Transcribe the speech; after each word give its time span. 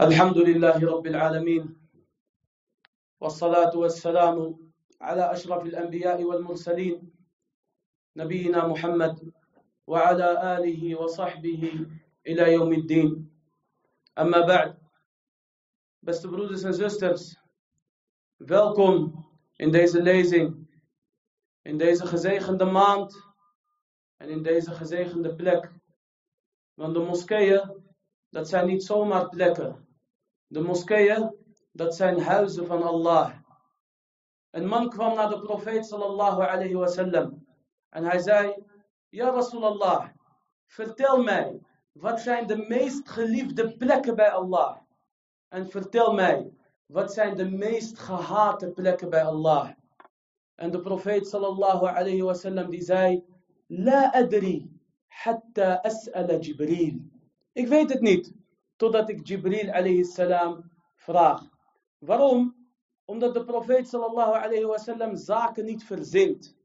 الحمد 0.00 0.38
لله 0.38 0.78
رب 0.86 1.06
العالمين 1.06 1.76
والصلاة 3.20 3.76
والسلام 3.76 4.56
على 5.00 5.32
أشرف 5.32 5.62
الأنبياء 5.66 6.22
والمرسلين 6.24 7.12
نبينا 8.16 8.66
محمد 8.66 9.32
وعلى 9.86 10.56
آله 10.56 11.00
وصحبه 11.00 11.86
إلى 12.26 12.52
يوم 12.52 12.72
الدين 12.72 13.30
أما 14.18 14.40
بعد 14.40 14.76
Beste 16.04 16.28
broeders 16.28 16.62
en 16.62 16.74
zusters, 16.74 17.38
welkom 18.36 19.26
in 19.56 19.70
deze 19.70 20.02
lezing, 20.02 20.68
in 21.62 21.78
deze 21.78 22.06
gezegende 22.06 22.64
maand 22.64 23.22
en 24.16 24.28
in 24.28 24.42
deze 24.42 24.70
gezegende 24.70 25.34
plek. 25.34 25.72
Want 26.74 26.94
de 26.94 27.00
moskeeën, 27.00 27.81
dat 28.32 28.48
zijn 28.48 28.66
niet 28.66 28.84
zomaar 28.84 29.28
plekken. 29.28 29.86
De 30.46 30.60
moskeeën, 30.60 31.34
dat 31.72 31.94
zijn 31.94 32.20
huizen 32.20 32.66
van 32.66 32.82
Allah. 32.82 33.32
Een 34.50 34.66
man 34.66 34.88
kwam 34.88 35.14
naar 35.14 35.28
de 35.28 35.40
profeet 35.40 35.86
sallallahu 35.86 36.40
alayhi 36.40 36.74
wasallam 36.74 37.46
en 37.88 38.04
hij 38.04 38.18
zei, 38.18 38.54
Ja 39.08 39.30
Rasulallah, 39.30 40.08
vertel 40.66 41.22
mij, 41.22 41.60
wat 41.92 42.20
zijn 42.20 42.46
de 42.46 42.56
meest 42.56 43.08
geliefde 43.08 43.76
plekken 43.76 44.14
bij 44.14 44.30
Allah? 44.30 44.76
En 45.48 45.70
vertel 45.70 46.12
mij, 46.12 46.52
wat 46.86 47.12
zijn 47.12 47.36
de 47.36 47.50
meest 47.50 47.98
gehate 47.98 48.70
plekken 48.70 49.10
bij 49.10 49.24
Allah? 49.24 49.70
En 50.54 50.70
de 50.70 50.80
profeet 50.80 51.26
sallallahu 51.26 51.86
alayhi 51.86 52.22
wasallam 52.22 52.70
die 52.70 52.82
zei, 52.82 53.24
La 53.66 54.12
adri, 54.12 54.80
hatta 55.06 55.80
as'ala 55.82 56.38
Jibril. 56.38 57.11
Ik 57.53 57.67
weet 57.67 57.89
het 57.89 58.01
niet, 58.01 58.33
totdat 58.75 59.09
ik 59.09 59.27
Jibril 59.27 59.71
alayhi 59.71 60.03
salam 60.03 60.71
vraag. 60.95 61.41
Waarom? 61.97 62.55
Omdat 63.05 63.33
de 63.33 63.43
profeet 63.43 63.87
sallallahu 63.87 64.33
alayhi 64.33 64.65
wasallam 64.65 65.15
zaken 65.15 65.65
niet 65.65 65.83
verzint. 65.83 66.55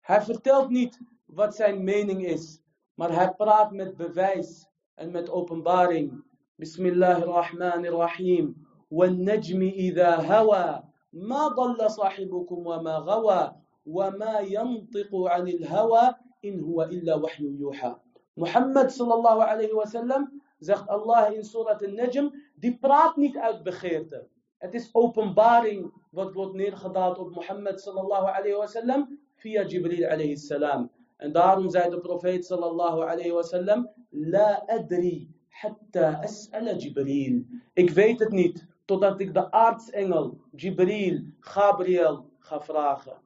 Hij 0.00 0.22
vertelt 0.22 0.68
niet 0.68 1.00
wat 1.24 1.54
zijn 1.54 1.84
mening 1.84 2.26
is, 2.26 2.60
maar 2.94 3.12
hij 3.12 3.34
praat 3.34 3.72
met 3.72 3.96
bewijs 3.96 4.68
en 4.94 5.10
met 5.10 5.30
openbaring. 5.30 6.24
Bismillahirrahmanirrahim. 6.54 8.64
والنجم 8.94 9.62
إذا 9.62 10.16
هوى 10.16 10.82
ما 11.12 11.48
ضل 11.48 11.90
صاحبكم 11.90 12.66
وما 12.66 12.96
غوى 12.96 13.52
وما 13.86 14.38
ينطق 14.38 15.10
عن 15.14 15.48
الهوى 15.48 16.14
إن 16.44 16.60
هو 16.60 16.82
إلا 16.82 17.14
وحي 17.14 17.44
يوحى 17.44 17.94
Mohammed 18.39 18.91
sallallahu 18.91 19.43
alayhi 19.43 19.75
wasallam 19.75 20.41
zegt 20.59 20.87
Allah 20.87 21.33
in 21.35 21.43
Surat 21.43 21.83
al-Najm, 21.83 22.31
die 22.55 22.77
praat 22.79 23.15
niet 23.15 23.37
uit 23.37 23.63
begeerte. 23.63 24.27
Het 24.57 24.73
is 24.73 24.89
openbaring 24.93 25.91
wat 26.11 26.33
wordt 26.33 26.53
neergedaald 26.53 27.19
op 27.19 27.35
Mohammed 27.35 27.81
sallallahu 27.81 28.27
alayhi 28.27 28.55
wasallam 28.55 29.19
via 29.35 29.63
Jibril 29.63 30.05
alayhi 30.07 30.35
salam. 30.37 30.89
En 31.17 31.31
daarom 31.31 31.69
zei 31.69 31.89
de 31.89 31.99
profeet 31.99 32.45
sallallahu 32.45 33.01
alayhi 33.01 33.31
wasallam, 33.31 33.89
La 34.09 34.63
adri 34.67 35.29
hatta 35.49 36.19
as'ala 36.23 36.75
Jibril. 36.75 37.43
Ik 37.73 37.89
weet 37.89 38.19
het 38.19 38.31
niet 38.31 38.67
totdat 38.85 39.19
ik 39.19 39.33
de 39.33 39.51
aartsengel 39.51 40.37
Jibril, 40.55 41.21
Gabriel 41.39 42.29
ga 42.39 42.61
vragen. 42.61 43.17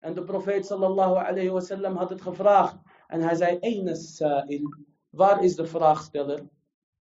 En 0.00 0.14
de 0.14 0.22
profeet 0.24 0.66
sallallahu 0.66 1.16
alayhi 1.16 1.50
wasallam 1.50 1.96
had 1.96 2.10
het 2.10 2.22
gevraagd. 2.22 2.76
En 3.08 3.20
hij 3.20 3.34
zei, 3.34 3.58
Eina 3.58 3.94
sa'il, 3.94 4.74
waar 5.10 5.44
is 5.44 5.56
de 5.56 5.66
vraagsteller? 5.66 6.40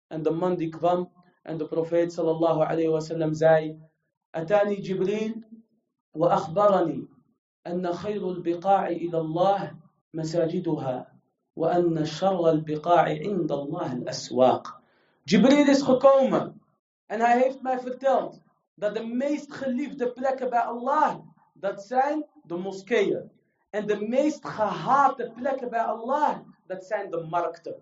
En 0.07 0.23
de 0.23 0.31
man 0.31 0.57
die 0.57 0.69
kwam 0.69 1.13
en 1.43 1.59
de 1.59 1.67
profeet 1.67 2.13
sallallahu 2.13 2.61
alayhi 2.61 2.89
wasallam 2.89 3.35
zei, 3.35 3.79
Atani 4.31 4.81
Jibril 4.81 5.45
wa 6.11 6.29
akhbarani 6.29 7.09
anna 7.63 7.93
khayrul 7.93 8.41
biqa'i 8.43 8.95
ila 9.07 9.19
Allah 9.19 9.73
masajiduha 10.11 11.07
wa 11.53 11.71
anna 11.71 12.05
sharral 12.05 12.61
biqa'i 12.63 13.23
inda 13.23 13.55
Allah 13.55 13.93
al-aswaq. 13.93 14.65
Jibril 15.25 15.69
is 15.69 15.83
gekomen 15.83 16.61
en 17.07 17.21
hij 17.21 17.43
heeft 17.43 17.63
mij 17.63 17.81
verteld 17.81 18.41
dat 18.75 18.95
de 18.95 19.07
meest 19.07 19.53
geliefde 19.55 20.13
plekken 20.13 20.51
bij 20.51 20.61
Allah, 20.61 21.19
dat 21.55 21.83
zijn 21.83 22.27
de 22.43 22.57
moskeeën. 22.57 23.31
En 23.73 23.87
de 23.87 24.01
meest 24.09 24.47
gehate 24.47 25.33
plekken 25.37 25.71
bij 25.71 25.83
Allah, 25.83 26.39
dat 26.67 26.85
zijn 26.85 27.11
de 27.11 27.27
markten. 27.31 27.75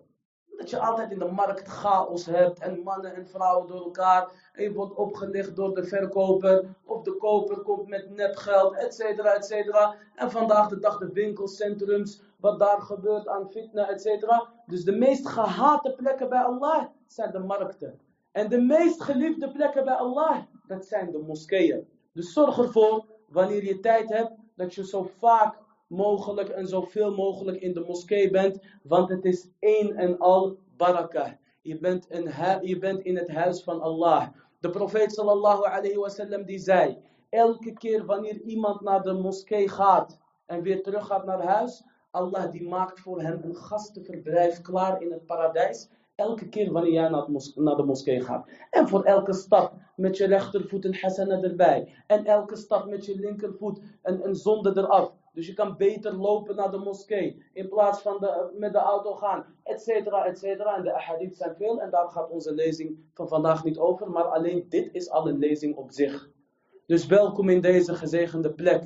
Dat 0.57 0.69
je 0.69 0.79
altijd 0.79 1.11
in 1.11 1.19
de 1.19 1.31
markt 1.31 1.67
chaos 1.67 2.25
hebt 2.25 2.59
en 2.59 2.79
mannen 2.79 3.15
en 3.15 3.27
vrouwen 3.27 3.67
door 3.67 3.83
elkaar. 3.83 4.51
En 4.53 4.63
je 4.63 4.73
wordt 4.73 4.95
opgelicht 4.95 5.55
door 5.55 5.75
de 5.75 5.83
verkoper. 5.83 6.75
Of 6.85 7.01
de 7.01 7.17
koper 7.17 7.57
komt 7.57 7.87
met 7.87 8.09
nepgeld, 8.09 8.75
et 8.75 8.93
cetera, 8.93 9.33
et 9.33 9.45
cetera. 9.45 9.95
En 10.15 10.31
vandaag 10.31 10.67
de 10.67 10.79
dag 10.79 10.97
de 10.97 11.11
winkelcentrums, 11.11 12.21
wat 12.37 12.59
daar 12.59 12.81
gebeurt 12.81 13.27
aan 13.27 13.49
fitna, 13.49 13.89
et 13.89 14.01
cetera. 14.01 14.49
Dus 14.65 14.83
de 14.83 14.97
meest 14.97 15.27
gehate 15.27 15.93
plekken 15.93 16.29
bij 16.29 16.43
Allah 16.43 16.85
zijn 17.07 17.31
de 17.31 17.39
markten. 17.39 17.99
En 18.31 18.49
de 18.49 18.61
meest 18.61 19.03
geliefde 19.03 19.51
plekken 19.51 19.85
bij 19.85 19.95
Allah, 19.95 20.37
dat 20.67 20.85
zijn 20.85 21.11
de 21.11 21.19
moskeeën. 21.19 21.87
Dus 22.13 22.33
zorg 22.33 22.57
ervoor, 22.57 23.05
wanneer 23.27 23.63
je 23.63 23.79
tijd 23.79 24.09
hebt, 24.09 24.31
dat 24.55 24.75
je 24.75 24.85
zo 24.85 25.09
vaak 25.19 25.57
mogelijk 25.91 26.49
en 26.49 26.67
zoveel 26.67 27.15
mogelijk 27.15 27.61
in 27.61 27.73
de 27.73 27.83
moskee 27.87 28.29
bent, 28.29 28.59
want 28.83 29.09
het 29.09 29.25
is 29.25 29.49
één 29.59 29.95
en 29.95 30.17
al 30.17 30.57
barakah. 30.77 31.31
Je 31.61 31.79
bent, 31.79 32.09
in, 32.09 32.31
je 32.61 32.77
bent 32.77 33.01
in 33.01 33.17
het 33.17 33.31
huis 33.31 33.63
van 33.63 33.81
Allah. 33.81 34.27
De 34.59 34.69
profeet 34.69 35.13
sallallahu 35.13 35.63
alayhi 35.63 35.97
wasallam 35.97 36.45
die 36.45 36.59
zei, 36.59 36.97
elke 37.29 37.73
keer 37.73 38.05
wanneer 38.05 38.41
iemand 38.41 38.81
naar 38.81 39.01
de 39.01 39.13
moskee 39.13 39.69
gaat 39.69 40.19
en 40.45 40.61
weer 40.61 40.83
terug 40.83 41.05
gaat 41.05 41.25
naar 41.25 41.41
huis, 41.41 41.83
Allah 42.11 42.51
die 42.51 42.67
maakt 42.67 42.99
voor 42.99 43.21
hem 43.21 43.39
een 43.43 43.55
gastenverblijf 43.55 44.61
klaar 44.61 45.01
in 45.01 45.11
het 45.11 45.25
paradijs. 45.25 45.89
Elke 46.15 46.49
keer 46.49 46.71
wanneer 46.71 46.91
jij 46.91 47.09
naar, 47.09 47.25
naar, 47.55 47.75
de 47.75 47.83
moskee 47.83 48.21
gaat. 48.21 48.49
En 48.69 48.87
voor 48.87 49.03
elke 49.03 49.33
stap 49.33 49.73
met 49.95 50.17
je 50.17 50.25
rechtervoet 50.27 50.85
een 50.85 50.95
hasana 50.95 51.41
erbij. 51.41 52.03
En 52.07 52.25
elke 52.25 52.55
stap 52.55 52.89
met 52.89 53.05
je 53.05 53.19
linkervoet 53.19 53.81
een, 54.01 54.25
een 54.25 54.35
zonde 54.35 54.71
eraf. 54.75 55.13
Dus 55.33 55.47
je 55.47 55.53
kan 55.53 55.77
beter 55.77 56.15
lopen 56.15 56.55
naar 56.55 56.71
de 56.71 56.77
moskee. 56.77 57.43
In 57.53 57.69
plaats 57.69 58.01
van 58.01 58.17
de, 58.19 58.51
met 58.57 58.73
de 58.73 58.79
auto 58.79 59.13
gaan. 59.13 59.45
Etcetera, 59.63 60.25
etcetera. 60.25 60.75
En 60.75 60.83
de 60.83 60.93
ahadith 60.93 61.37
zijn 61.37 61.55
veel. 61.55 61.81
En 61.81 61.89
daar 61.89 62.09
gaat 62.09 62.29
onze 62.29 62.53
lezing 62.53 62.97
van 63.13 63.27
vandaag 63.27 63.63
niet 63.63 63.77
over. 63.77 64.09
Maar 64.09 64.23
alleen 64.23 64.65
dit 64.69 64.89
is 64.93 65.09
al 65.09 65.27
een 65.27 65.37
lezing 65.37 65.75
op 65.75 65.91
zich. 65.91 66.29
Dus 66.85 67.05
welkom 67.05 67.49
in 67.49 67.61
deze 67.61 67.95
gezegende 67.95 68.53
plek. 68.53 68.83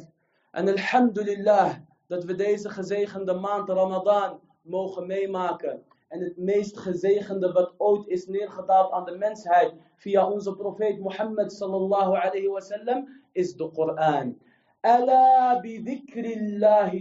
En 0.51 0.67
alhamdulillah 0.67 1.75
dat 2.07 2.23
we 2.23 2.35
deze 2.35 2.69
gezegende 2.69 3.33
maand 3.33 3.69
Ramadan 3.69 4.39
mogen 4.61 5.07
meemaken. 5.07 5.83
En 6.07 6.19
het 6.19 6.37
meest 6.37 6.77
gezegende 6.77 7.51
wat 7.51 7.73
ooit 7.77 8.07
is 8.07 8.27
neergedaald 8.27 8.91
aan 8.91 9.05
de 9.05 9.17
mensheid 9.17 9.73
via 9.95 10.29
onze 10.29 10.55
profeet 10.55 10.99
Mohammed 10.99 11.53
sallallahu 11.53 12.15
alayhi 12.15 12.47
wasallam 12.47 13.07
is 13.31 13.55
de 13.55 13.71
Koran. 13.71 14.37
Ala 14.85 15.61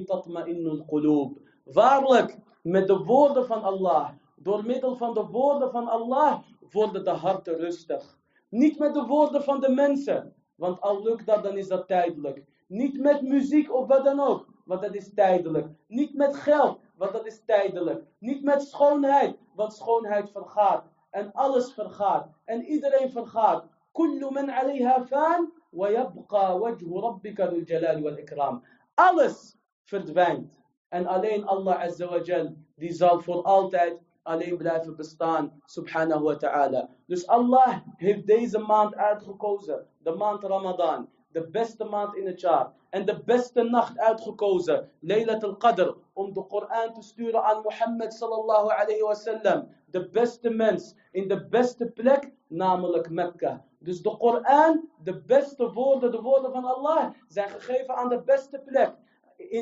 tatma'innul 0.06 0.84
qulub. 0.88 1.38
Waarlijk, 1.64 2.38
met 2.62 2.86
de 2.86 2.96
woorden 2.96 3.46
van 3.46 3.62
Allah, 3.62 4.08
door 4.36 4.64
middel 4.64 4.96
van 4.96 5.14
de 5.14 5.26
woorden 5.26 5.70
van 5.70 5.88
Allah, 5.88 6.38
worden 6.70 7.04
de 7.04 7.10
harten 7.10 7.56
rustig. 7.56 8.18
Niet 8.48 8.78
met 8.78 8.94
de 8.94 9.04
woorden 9.06 9.42
van 9.42 9.60
de 9.60 9.68
mensen, 9.68 10.34
want 10.54 10.80
al 10.80 11.02
lukt 11.02 11.26
dat, 11.26 11.42
dan 11.42 11.56
is 11.56 11.68
dat 11.68 11.88
tijdelijk. 11.88 12.44
Niet 12.66 13.00
met 13.00 13.22
muziek 13.22 13.72
of 13.72 13.86
wat 13.86 14.04
dan 14.04 14.20
ook, 14.20 14.46
want 14.64 14.82
dat 14.82 14.94
is 14.94 15.14
tijdelijk. 15.14 15.68
Niet 15.88 16.14
met 16.14 16.36
geld, 16.36 16.78
want 16.96 17.12
dat 17.12 17.26
is 17.26 17.42
tijdelijk. 17.46 18.04
Niet 18.18 18.42
met 18.42 18.62
schoonheid, 18.62 19.36
want 19.54 19.74
schoonheid 19.74 20.30
vergaat. 20.30 20.84
En 21.10 21.32
alles 21.32 21.72
vergaat. 21.72 22.28
En 22.44 22.64
iedereen 22.64 23.10
vergaat. 23.10 23.64
Kullu 23.92 24.30
man 24.30 24.50
alayha 24.50 25.04
fan, 25.04 25.52
wajhu 25.74 27.00
rabbika 27.00 27.46
bil 27.50 27.64
jalali 27.64 28.02
wal 28.02 28.18
ikram. 28.18 28.62
Alles 28.94 29.56
verdwijnt. 29.84 30.62
En 30.88 31.06
alleen 31.06 31.44
Allah 31.46 31.80
Azza 31.82 32.06
wa 32.06 32.20
Jal, 32.22 32.54
die 32.76 32.92
zal 32.92 33.20
voor 33.20 33.42
altijd 33.42 34.00
alleen 34.22 34.56
blijven 34.56 34.96
bestaan. 34.96 35.52
Subhanahu 35.66 36.22
wa 36.22 36.36
ta'ala. 36.36 36.88
Dus 37.06 37.26
Allah 37.26 37.76
heeft 37.96 38.26
deze 38.26 38.58
maand 38.58 38.94
uitgekozen. 38.96 39.86
De 40.02 40.10
maand 40.10 40.42
Ramadan. 40.44 41.08
De 41.28 41.50
beste 41.50 41.84
maand 41.84 42.14
in 42.16 42.26
het 42.26 42.40
jaar. 42.40 42.72
En 42.90 43.04
de 43.06 43.22
beste 43.24 43.62
nacht 43.62 43.98
uitgekozen. 43.98 44.90
Laylat 45.00 45.44
al-Qadr. 45.44 45.94
Om 46.12 46.32
de 46.32 46.46
Koran 46.46 46.92
te 46.94 47.02
sturen 47.02 47.44
aan 47.44 47.62
Mohammed 47.62 48.12
sallallahu 48.14 48.68
alayhi 48.70 49.02
wa 49.02 49.14
sallam. 49.14 49.68
De 49.86 50.08
beste 50.08 50.50
mens. 50.50 50.94
In 51.10 51.28
de 51.28 51.46
beste 51.48 51.86
plek. 51.86 52.32
Namelijk 52.46 53.10
Mekka. 53.10 53.64
Dus 53.84 54.02
de 54.02 54.16
Koran, 54.16 54.88
de 55.02 55.22
beste 55.22 55.72
woorden, 55.72 56.10
de 56.10 56.20
woorden 56.20 56.52
van 56.52 56.64
Allah, 56.64 57.10
zijn 57.28 57.48
gegeven 57.48 57.96
aan 57.96 58.08
de 58.08 58.22
beste 58.22 58.58
plek. 58.64 58.94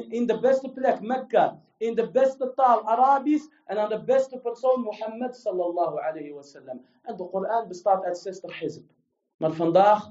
in, 0.08 0.26
de 0.26 0.40
beste 0.40 0.72
plek, 0.72 1.00
Mekka. 1.00 1.62
In 1.76 1.94
de 1.94 2.10
beste 2.10 2.52
taal, 2.54 2.82
Arabisch. 2.84 3.48
En 3.64 3.78
aan 3.78 3.88
de 3.88 4.04
beste 4.04 4.38
persoon, 4.38 4.80
Mohammed 4.80 5.36
sallallahu 5.36 5.98
alayhi 5.98 6.32
wasallam. 6.32 6.86
En 7.02 7.16
de 7.16 7.28
Koran 7.28 7.68
bestaat 7.68 8.04
uit 8.04 8.18
60 8.18 8.58
hizb. 8.58 8.84
Maar 9.36 9.52
vandaag 9.52 10.10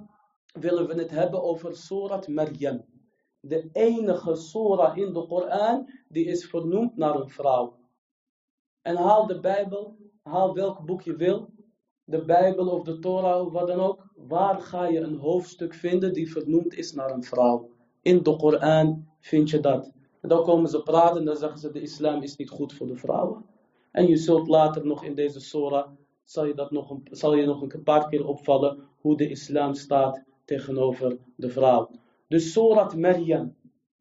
willen 0.54 0.88
we 0.88 0.94
het 0.94 1.12
hebben 1.12 1.44
over 1.44 1.76
Surat 1.76 2.28
Maryam. 2.28 2.86
De 3.40 3.70
enige 3.74 4.36
surah 4.36 4.98
in 4.98 5.14
de 5.14 5.28
Koran 5.28 5.90
die 6.08 6.26
is 6.26 6.46
vernoemd 6.46 6.98
naar 6.98 7.16
een 7.16 7.30
vrouw. 7.30 7.80
En 8.82 8.96
haal 8.96 9.28
de 9.28 9.40
Bijbel, 9.40 9.98
haal 10.24 10.54
welk 10.54 10.86
boek 10.86 11.02
je 11.02 11.16
wil. 11.16 11.50
De 12.12 12.26
Bijbel 12.26 12.68
of 12.68 12.84
de 12.84 13.00
Torah 13.00 13.46
of 13.46 13.52
wat 13.52 13.68
dan 13.68 13.80
ook. 13.80 14.10
Waar 14.16 14.62
ga 14.62 14.88
je 14.88 15.00
een 15.00 15.18
hoofdstuk 15.18 15.74
vinden 15.74 16.14
die 16.14 16.32
vernoemd 16.32 16.74
is 16.74 16.94
naar 16.94 17.12
een 17.12 17.24
vrouw? 17.24 17.70
In 18.02 18.24
de 18.24 18.36
Koran 18.36 19.08
vind 19.20 19.50
je 19.50 19.60
dat. 19.60 19.92
En 20.22 20.30
dan 20.30 20.44
komen 20.44 20.70
ze 20.70 20.84
praten 20.84 21.18
en 21.18 21.26
dan 21.26 21.36
zeggen 21.36 21.60
ze 21.60 21.72
de 21.72 21.82
islam 21.82 22.22
is 22.22 22.36
niet 22.36 22.50
goed 22.50 22.74
voor 22.74 22.88
de 22.88 22.96
vrouwen. 22.96 23.46
En 23.92 24.08
je 24.08 24.18
zult 24.18 24.48
later 24.48 24.86
nog 24.86 25.04
in 25.04 25.16
deze 25.16 25.40
surah, 25.40 25.88
zal 26.24 26.46
je, 26.46 26.54
dat 26.54 26.72
nog 26.72 26.90
een, 26.90 27.08
zal 27.12 27.36
je 27.36 27.46
nog 27.46 27.62
een 27.62 27.84
paar 27.84 28.10
keer 28.10 28.26
opvallen 28.28 28.84
hoe 29.00 29.18
de 29.18 29.30
islam 29.30 29.74
staat 29.74 30.24
tegenover 30.46 31.18
de 31.36 31.50
vrouw. 31.50 31.90
Dus 32.28 32.52
Surat 32.52 32.96
Maryam. 32.96 33.56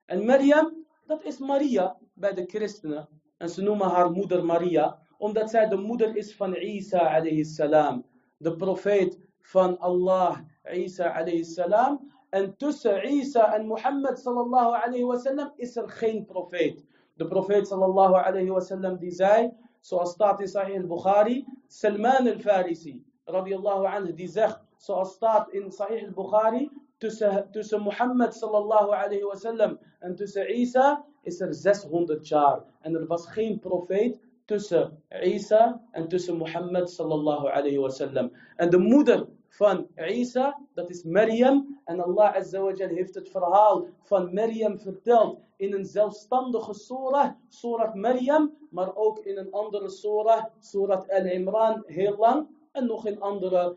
En 0.05 0.25
Maryam, 0.25 0.85
dat 1.07 1.25
is 1.25 1.39
Maria 1.39 1.97
bij 2.15 2.35
de 2.35 2.45
christenen. 2.47 3.09
En 3.37 3.49
ze 3.49 3.63
noemen 3.63 3.87
haar 3.87 4.11
moeder 4.11 4.45
Maria, 4.45 5.00
omdat 5.21 5.51
zij 5.51 5.69
de 5.69 5.77
moeder 5.77 6.17
is 6.17 6.37
van 6.37 6.55
Isa 6.55 6.99
alayhi 6.99 7.45
salam. 7.45 8.05
De 8.37 8.57
profeet 8.57 9.19
van 9.41 9.79
Allah, 9.79 10.39
Isa 10.73 11.09
alayhi 11.09 11.45
salam. 11.45 12.13
En 12.31 12.57
tussen 12.57 13.05
Isa 13.13 13.55
en 13.55 13.67
Mohammed 13.67 14.19
sallallahu 14.19 14.75
alayhi 14.85 15.05
wasallam 15.05 15.53
is 15.57 15.77
er 15.77 15.89
geen 15.89 16.25
profeet. 16.25 16.85
De 17.15 17.27
profeet 17.27 17.67
sallallahu 17.67 18.15
alayhi 18.15 18.51
wasallam 18.51 18.99
die 18.99 19.11
zei, 19.11 19.51
zoals 19.81 20.11
staat 20.11 20.41
in 20.41 20.49
Sahih 20.49 20.81
al-Bukhari, 20.81 21.45
Salman 21.67 22.29
al-Farisi, 22.29 23.03
radiyallahu 23.25 23.87
anhu, 23.87 24.15
die 24.15 24.29
zegt, 24.29 24.61
zoals 24.77 25.13
staat 25.13 25.53
in 25.53 25.73
Sahih 25.73 26.07
al-Bukhari, 26.07 26.71
tussen, 26.99 27.49
tussen 27.53 27.81
Mohammed 27.83 28.35
sallallahu 28.35 28.91
alayhi 28.93 29.25
wasallam 29.25 29.79
en 29.99 30.17
tussen 30.17 30.49
Isa 30.49 31.05
is 31.23 31.41
er 31.41 31.55
600 31.55 32.29
jaar. 32.29 32.65
En 32.81 32.95
er 32.95 33.07
was 33.07 33.27
geen 33.27 33.59
profeet 33.59 34.21
tussen 34.51 35.03
Isa 35.23 35.81
en 35.93 36.09
tussen 36.09 36.37
Mohammed 36.39 36.89
sallallahu 36.89 37.47
alayhi 37.47 37.79
wasallam. 37.79 38.33
En 38.57 38.71
de 38.71 38.79
moeder 38.79 39.27
van 39.49 39.87
Isa, 39.97 40.59
dat 40.75 40.91
is 40.91 41.05
Maryam. 41.05 41.81
En 41.85 42.01
Allah 42.01 42.35
azza 42.35 42.61
wa 42.61 42.73
heeft 42.75 43.15
het 43.15 43.29
verhaal 43.29 43.87
van 44.03 44.35
Maryam 44.35 44.79
verteld 44.79 45.39
in 45.57 45.73
een 45.75 45.85
zelfstandige 45.85 46.75
surah, 46.75 47.31
surah 47.49 47.95
Maryam, 47.95 48.57
maar 48.71 48.97
ook 48.97 49.19
in 49.19 49.39
een 49.39 49.53
andere 49.53 49.89
surah, 49.89 50.45
surah 50.59 51.09
Al-Imran, 51.09 51.83
heel 51.87 52.17
lang. 52.17 52.49
En 52.73 52.87
nog 52.87 53.07
in 53.07 53.21
andere 53.21 53.77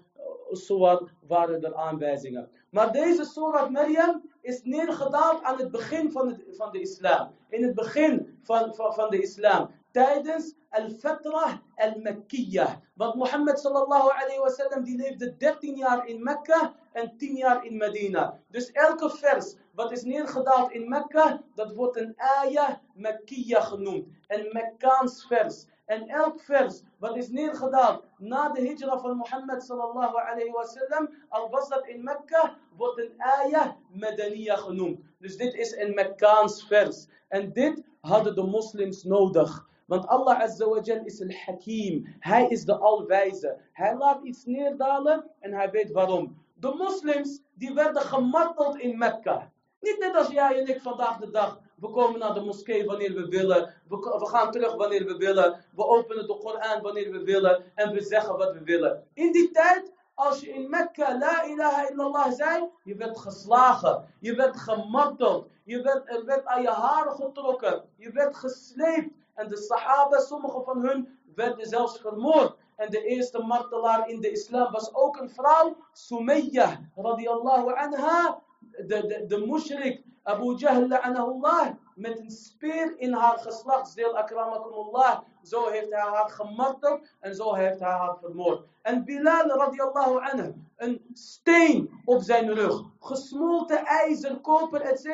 surah 0.52 1.02
waren 1.28 1.64
er 1.64 1.76
aanwijzingen. 1.76 2.50
Maar 2.70 2.92
deze 2.92 3.26
surah 3.26 3.70
Maryam 3.70 4.22
is 4.42 4.64
neergedaald 4.64 5.44
aan 5.44 5.58
het 5.58 5.72
begin 5.72 6.12
van, 6.12 6.28
het, 6.28 6.44
van 6.50 6.72
de 6.72 6.82
islam. 6.82 7.30
In 7.50 7.64
het 7.64 7.76
begin 7.76 8.40
van, 8.44 8.74
van, 8.76 8.94
van 8.94 9.10
de 9.10 9.22
islam. 9.22 9.70
Tijdens 9.94 10.56
al-Fatra 10.74 11.62
al-Makkiyah. 11.78 12.82
Want 12.98 13.16
Mohammed 13.16 13.60
sallallahu 13.60 14.10
alayhi 14.10 14.42
wa 14.42 14.50
sallam 14.50 14.84
die 14.84 14.98
leefde 14.98 15.36
13 15.38 15.76
jaar 15.78 16.08
in 16.10 16.24
Mekka 16.24 16.74
en 16.98 17.12
10 17.18 17.36
jaar 17.36 17.66
in 17.66 17.78
Medina. 17.78 18.40
Dus 18.50 18.72
elke 18.72 19.10
vers 19.10 19.54
wat 19.78 19.92
is 19.92 20.04
neergedaald 20.04 20.72
in 20.72 20.90
Mekka, 20.90 21.44
dat 21.56 21.74
wordt 21.74 21.98
een 21.98 22.16
ayah 22.18 22.74
Makkiyah 22.94 23.66
genoemd. 23.66 24.08
Een 24.28 24.50
Mekkaans 24.52 25.26
vers. 25.28 25.66
En 25.86 26.08
elk 26.08 26.42
vers 26.42 26.82
wat 26.98 27.18
is 27.18 27.30
neergedaald 27.30 28.04
na 28.18 28.50
de 28.50 28.62
hijra 28.62 28.98
van 29.00 29.18
Mohammed 29.18 29.64
sallallahu 29.64 30.18
alayhi 30.18 30.52
wa 30.52 30.64
sallam, 30.66 31.10
al 31.30 31.50
was 31.50 31.70
dat 31.70 31.88
in 31.88 32.04
Mekka, 32.04 32.58
wordt 32.78 33.00
een 33.00 33.14
ayah 33.18 33.76
Madaniya 33.92 34.56
genoemd. 34.56 35.00
Dus 35.20 35.38
dit 35.38 35.54
is 35.54 35.76
een 35.76 35.94
Mekkaans 35.94 36.66
vers. 36.68 37.08
En 37.28 37.54
dit 37.54 37.84
hadden 38.02 38.36
de 38.36 38.44
moslims 38.44 39.04
nodig. 39.04 39.72
Want 39.94 40.08
Allah 40.08 40.42
Azza 40.42 40.66
is 41.06 41.22
al-Hakim. 41.22 42.16
Hij 42.20 42.48
is 42.48 42.66
de 42.66 42.78
alwijze. 42.78 43.58
Hij 43.72 43.98
laat 43.98 44.24
iets 44.24 44.46
neerdalen 44.46 45.30
en 45.40 45.54
hij 45.54 45.72
weet 45.72 45.92
waarom. 45.92 46.38
De 46.54 46.74
moslims 46.78 47.42
die 47.54 47.74
werden 47.74 48.02
gemarteld 48.02 48.78
in 48.80 48.98
Mekka. 48.98 49.52
Niet 49.80 50.00
net 50.00 50.16
als 50.16 50.28
jij 50.28 50.60
en 50.60 50.68
ik 50.68 50.82
vandaag 50.82 51.18
de 51.20 51.30
dag. 51.30 51.60
We 51.76 51.90
komen 51.90 52.20
naar 52.20 52.34
de 52.34 52.42
moskee 52.42 52.86
wanneer 52.86 53.14
we 53.14 53.28
willen. 53.28 53.74
We, 53.88 53.98
we, 54.20 54.26
gaan 54.26 54.52
terug 54.52 54.76
wanneer 54.76 55.06
we 55.06 55.18
willen. 55.18 55.66
We 55.76 55.86
openen 55.86 56.28
de 56.28 56.38
Koran 56.38 56.82
wanneer 56.82 57.12
we 57.12 57.24
willen. 57.24 57.64
En 57.76 57.94
we 57.94 58.02
zeggen 58.02 58.38
wat 58.38 58.54
we 58.54 58.64
willen. 58.64 59.08
In 59.14 59.32
die 59.32 59.52
tijd, 59.52 59.94
als 60.14 60.40
je 60.40 60.50
in 60.50 60.70
Mekka 60.70 61.18
la 61.18 61.46
ilaha 61.46 61.90
illallah 61.90 62.32
zei, 62.32 62.70
je 62.84 62.96
werd 62.96 63.18
geslagen. 63.18 64.08
Je 64.20 64.36
werd 64.36 64.58
gemarteld. 64.58 65.48
Je 65.64 65.82
werd, 65.82 66.10
er 66.10 66.26
werd 66.26 66.46
aan 66.46 66.62
je 66.62 66.70
haren 66.70 67.16
getrokken. 67.16 67.84
Je 67.96 68.12
werd 68.12 68.36
gesleept. 68.36 69.22
En 69.34 69.50
de 69.50 69.58
sahaba, 69.58 70.20
sommige 70.20 70.62
van 70.64 70.86
hun, 70.86 71.20
werden 71.36 71.66
zelfs 71.66 72.00
vermoord. 72.00 72.56
En 72.76 72.90
de 72.90 73.04
eerste 73.04 73.40
martelaar 73.40 74.10
in 74.10 74.22
de 74.22 74.32
islam 74.32 74.72
was 74.72 74.94
ook 74.94 75.18
een 75.18 75.30
vrouw, 75.30 75.78
Sumayyah, 75.92 76.78
radiallahu 76.96 77.74
anha. 77.74 78.42
De, 78.60 78.86
de, 78.88 79.26
de 79.28 79.46
mushrik, 79.46 80.04
Abu 80.24 80.56
Jahl, 80.56 80.88
la'anahullah, 80.88 81.68
met 81.96 82.20
een 82.20 82.32
speer 82.32 82.94
in 82.98 83.14
haar 83.14 83.38
geslachtsdeel, 83.38 84.18
akramakumullah. 84.18 85.20
Zo 85.44 85.68
heeft 85.68 85.90
hij 85.90 86.02
haar 86.02 86.30
gemarteld 86.30 87.08
en 87.20 87.36
zo 87.36 87.54
heeft 87.54 87.80
hij 87.80 87.92
haar 87.92 88.18
vermoord. 88.18 88.66
En 88.82 89.04
Bilal 89.06 89.48
radiallahu 89.48 90.20
anhu, 90.32 90.54
een 90.76 91.06
steen 91.14 92.02
op 92.06 92.22
zijn 92.22 92.54
rug, 92.54 92.84
gesmolten 93.00 93.86
ijzer, 93.86 94.40
koper, 94.40 94.82
etc. 94.82 95.06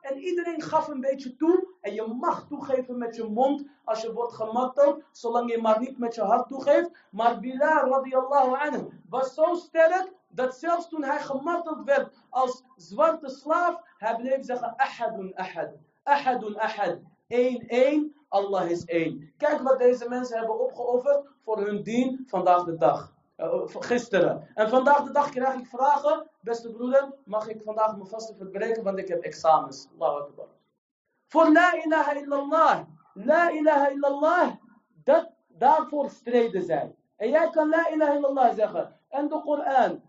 En 0.00 0.18
iedereen 0.18 0.62
gaf 0.62 0.88
een 0.88 1.00
beetje 1.00 1.36
toe. 1.36 1.68
En 1.80 1.94
je 1.94 2.06
mag 2.06 2.46
toegeven 2.48 2.98
met 2.98 3.16
je 3.16 3.24
mond 3.24 3.64
als 3.84 4.02
je 4.02 4.12
wordt 4.12 4.32
gemarteld, 4.32 5.02
zolang 5.12 5.50
je 5.50 5.60
maar 5.60 5.80
niet 5.80 5.98
met 5.98 6.14
je 6.14 6.22
hart 6.22 6.48
toegeeft. 6.48 6.90
Maar 7.10 7.40
Bilal 7.40 7.88
radiallahu 7.88 8.68
anhu 8.68 8.88
was 9.08 9.34
zo 9.34 9.54
sterk 9.54 10.12
dat 10.28 10.54
zelfs 10.54 10.88
toen 10.88 11.04
hij 11.04 11.20
gemarteld 11.20 11.84
werd 11.84 12.14
als 12.30 12.64
zwarte 12.76 13.28
slaaf, 13.28 13.80
hij 13.98 14.16
bleef 14.16 14.44
zeggen 14.44 14.74
ahadun 14.76 15.32
ahad. 15.36 15.68
Ahadun 16.08 16.56
ahad. 16.58 16.98
Eén, 17.28 17.68
één. 17.68 18.14
Allah 18.28 18.70
is 18.70 18.84
één. 18.84 19.32
Kijk 19.36 19.62
wat 19.62 19.78
deze 19.78 20.08
mensen 20.08 20.38
hebben 20.38 20.60
opgeofferd 20.60 21.26
voor 21.44 21.58
hun 21.58 21.82
dien 21.82 22.24
vandaag 22.26 22.64
de 22.64 22.76
dag. 22.76 23.12
Uh, 23.36 23.62
gisteren. 23.66 24.48
En 24.54 24.68
vandaag 24.68 25.02
de 25.02 25.12
dag 25.12 25.30
krijg 25.30 25.54
ik 25.54 25.66
vragen. 25.66 26.26
Beste 26.40 26.70
broeder, 26.70 27.12
mag 27.24 27.48
ik 27.48 27.62
vandaag 27.64 27.96
mijn 27.96 28.08
vaste 28.08 28.34
verbreken, 28.34 28.82
want 28.82 28.98
ik 28.98 29.08
heb 29.08 29.22
examens. 29.22 29.88
Akbar. 29.98 30.46
Voor 31.26 31.52
la 31.52 31.84
ilaha 31.84 32.12
illallah. 32.12 32.80
La 33.14 33.50
ilaha 33.50 33.88
illallah. 33.88 34.52
Dat, 35.04 35.30
daarvoor 35.48 36.10
streden 36.10 36.62
zij. 36.62 36.94
En 37.16 37.30
jij 37.30 37.50
kan 37.50 37.68
la 37.68 37.90
ilaha 37.90 38.12
illallah 38.12 38.54
zeggen. 38.54 38.96
En 39.08 39.28
de 39.28 39.40
Koran 39.40 40.02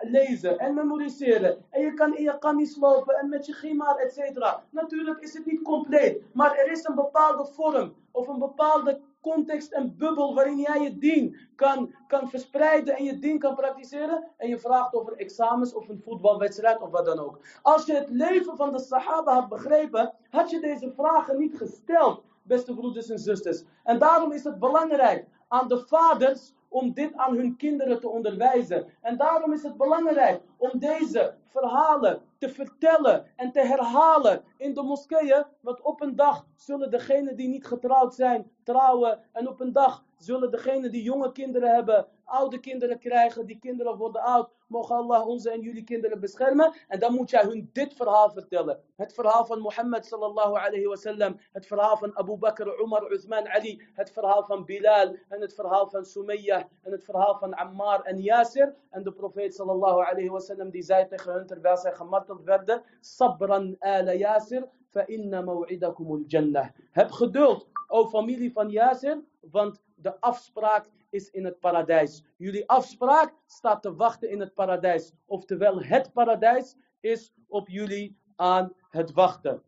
lezen 0.00 0.58
en 0.58 0.74
memoriseren. 0.74 1.64
En 1.70 1.80
je 1.80 1.94
kan 1.94 2.16
in 2.16 2.22
je 2.22 2.38
kamis 2.38 2.76
lopen 2.76 3.14
en 3.14 3.28
met 3.28 3.46
je 3.46 3.52
gimar, 3.52 3.96
et 3.96 4.12
cetera. 4.12 4.62
Natuurlijk 4.70 5.20
is 5.20 5.34
het 5.34 5.46
niet 5.46 5.62
compleet. 5.62 6.22
Maar 6.32 6.56
er 6.56 6.70
is 6.70 6.84
een 6.84 6.94
bepaalde 6.94 7.46
vorm 7.46 7.94
of 8.10 8.28
een 8.28 8.38
bepaalde 8.38 9.00
context 9.20 9.72
en 9.72 9.96
bubbel 9.96 10.34
waarin 10.34 10.58
jij 10.58 10.80
je 10.80 10.98
dien 10.98 11.36
kan, 11.56 11.94
kan 12.06 12.28
verspreiden 12.28 12.96
en 12.96 13.04
je 13.04 13.18
dien 13.18 13.38
kan 13.38 13.54
praktiseren. 13.54 14.24
En 14.36 14.48
je 14.48 14.58
vraagt 14.58 14.94
over 14.94 15.16
examens 15.16 15.74
of 15.74 15.88
een 15.88 16.02
voetbalwedstrijd 16.04 16.80
of 16.80 16.90
wat 16.90 17.04
dan 17.04 17.18
ook. 17.18 17.38
Als 17.62 17.86
je 17.86 17.94
het 17.94 18.10
leven 18.10 18.56
van 18.56 18.72
de 18.72 18.78
Sahaba 18.78 19.34
had 19.34 19.48
begrepen, 19.48 20.12
had 20.30 20.50
je 20.50 20.60
deze 20.60 20.92
vragen 20.96 21.38
niet 21.38 21.56
gesteld, 21.56 22.22
beste 22.42 22.74
broeders 22.74 23.10
en 23.10 23.18
zusters. 23.18 23.62
En 23.84 23.98
daarom 23.98 24.32
is 24.32 24.44
het 24.44 24.58
belangrijk 24.58 25.26
aan 25.48 25.68
de 25.68 25.78
vaders 25.86 26.52
om 26.74 26.92
dit 26.92 27.16
aan 27.16 27.36
hun 27.36 27.56
kinderen 27.56 28.00
te 28.00 28.08
onderwijzen. 28.08 28.86
En 29.00 29.16
daarom 29.16 29.52
is 29.52 29.62
het 29.62 29.76
belangrijk 29.76 30.40
om 30.56 30.70
deze 30.78 31.34
verhalen 31.46 32.20
te 32.38 32.48
vertellen 32.48 33.26
en 33.36 33.52
te 33.52 33.60
herhalen 33.60 34.42
in 34.56 34.74
de 34.74 34.82
moskeeën. 34.82 35.44
Want 35.60 35.80
op 35.80 36.00
een 36.00 36.16
dag 36.16 36.46
zullen 36.56 36.90
degenen 36.90 37.36
die 37.36 37.48
niet 37.48 37.66
getrouwd 37.66 38.14
zijn, 38.14 38.50
trouwen. 38.62 39.18
En 39.32 39.48
op 39.48 39.60
een 39.60 39.72
dag 39.72 40.04
zullen 40.18 40.50
degenen 40.50 40.92
die 40.92 41.02
jonge 41.02 41.32
kinderen 41.32 41.74
hebben, 41.74 42.06
oude 42.24 42.58
kinderen 42.60 42.98
krijgen, 42.98 43.46
die 43.46 43.58
kinderen 43.58 43.96
worden 43.96 44.22
oud. 44.22 44.50
Mogen 44.66 44.96
Allah 44.96 45.26
onze 45.26 45.50
en 45.50 45.60
jullie 45.60 45.84
kinderen 45.84 46.20
beschermen. 46.20 46.72
En 46.88 46.98
dan 46.98 47.14
moet 47.14 47.30
jij 47.30 47.42
hun 47.42 47.70
dit 47.72 47.94
verhaal 47.94 48.30
vertellen. 48.30 48.80
Het 48.96 49.12
verhaal 49.12 49.46
van 49.46 49.60
Mohammed 49.60 50.06
sallallahu 50.06 50.54
alayhi 50.54 50.86
wasallam. 50.86 51.36
Het 51.52 51.66
verhaal 51.66 51.96
van 51.96 52.16
Abu 52.16 52.36
Bakr, 52.36 52.80
Umar, 52.80 53.12
Uthman, 53.12 53.48
Ali. 53.48 53.82
Het 53.92 54.10
verhaal 54.10 54.44
van 54.44 54.64
Bilal. 54.64 55.16
En 55.28 55.40
het 55.40 55.54
verhaal 55.54 55.88
van 55.88 56.04
Sumayyah. 56.04 56.62
En 56.82 56.92
het 56.92 57.04
verhaal 57.04 57.38
van 57.38 57.54
Ammar 57.54 58.02
en 58.02 58.20
Yasir. 58.20 58.74
En 58.90 59.02
de 59.02 59.12
profeet 59.12 59.54
sallallahu 59.54 60.04
alayhi 60.04 60.28
wasallam 60.28 60.70
die 60.70 60.82
zei 60.82 61.06
tegen 61.08 61.32
hun 61.32 61.46
terwijl 61.46 61.76
zij 61.76 61.92
gemarteld 61.92 62.44
werden. 62.44 62.82
Sabran 63.00 63.76
ala 63.78 64.14
Yasir. 64.14 64.68
Fa 64.94 65.04
maw'idakumul 65.44 66.24
jannah. 66.26 66.68
Heb 66.90 67.10
geduld, 67.10 67.68
o 67.88 68.06
familie 68.06 68.52
van 68.52 68.70
Yasir. 68.70 69.22
Want 69.50 69.82
de 70.04 70.20
afspraak 70.20 70.90
is 71.10 71.30
in 71.30 71.44
het 71.44 71.60
paradijs. 71.60 72.24
Jullie 72.36 72.68
afspraak 72.68 73.34
staat 73.46 73.82
te 73.82 73.94
wachten 73.94 74.30
in 74.30 74.40
het 74.40 74.54
paradijs. 74.54 75.12
Oftewel, 75.26 75.82
het 75.82 76.12
paradijs 76.12 76.76
is 77.00 77.32
op 77.48 77.68
jullie 77.68 78.16
aan 78.36 78.72
het 78.90 79.12
wachten. 79.12 79.62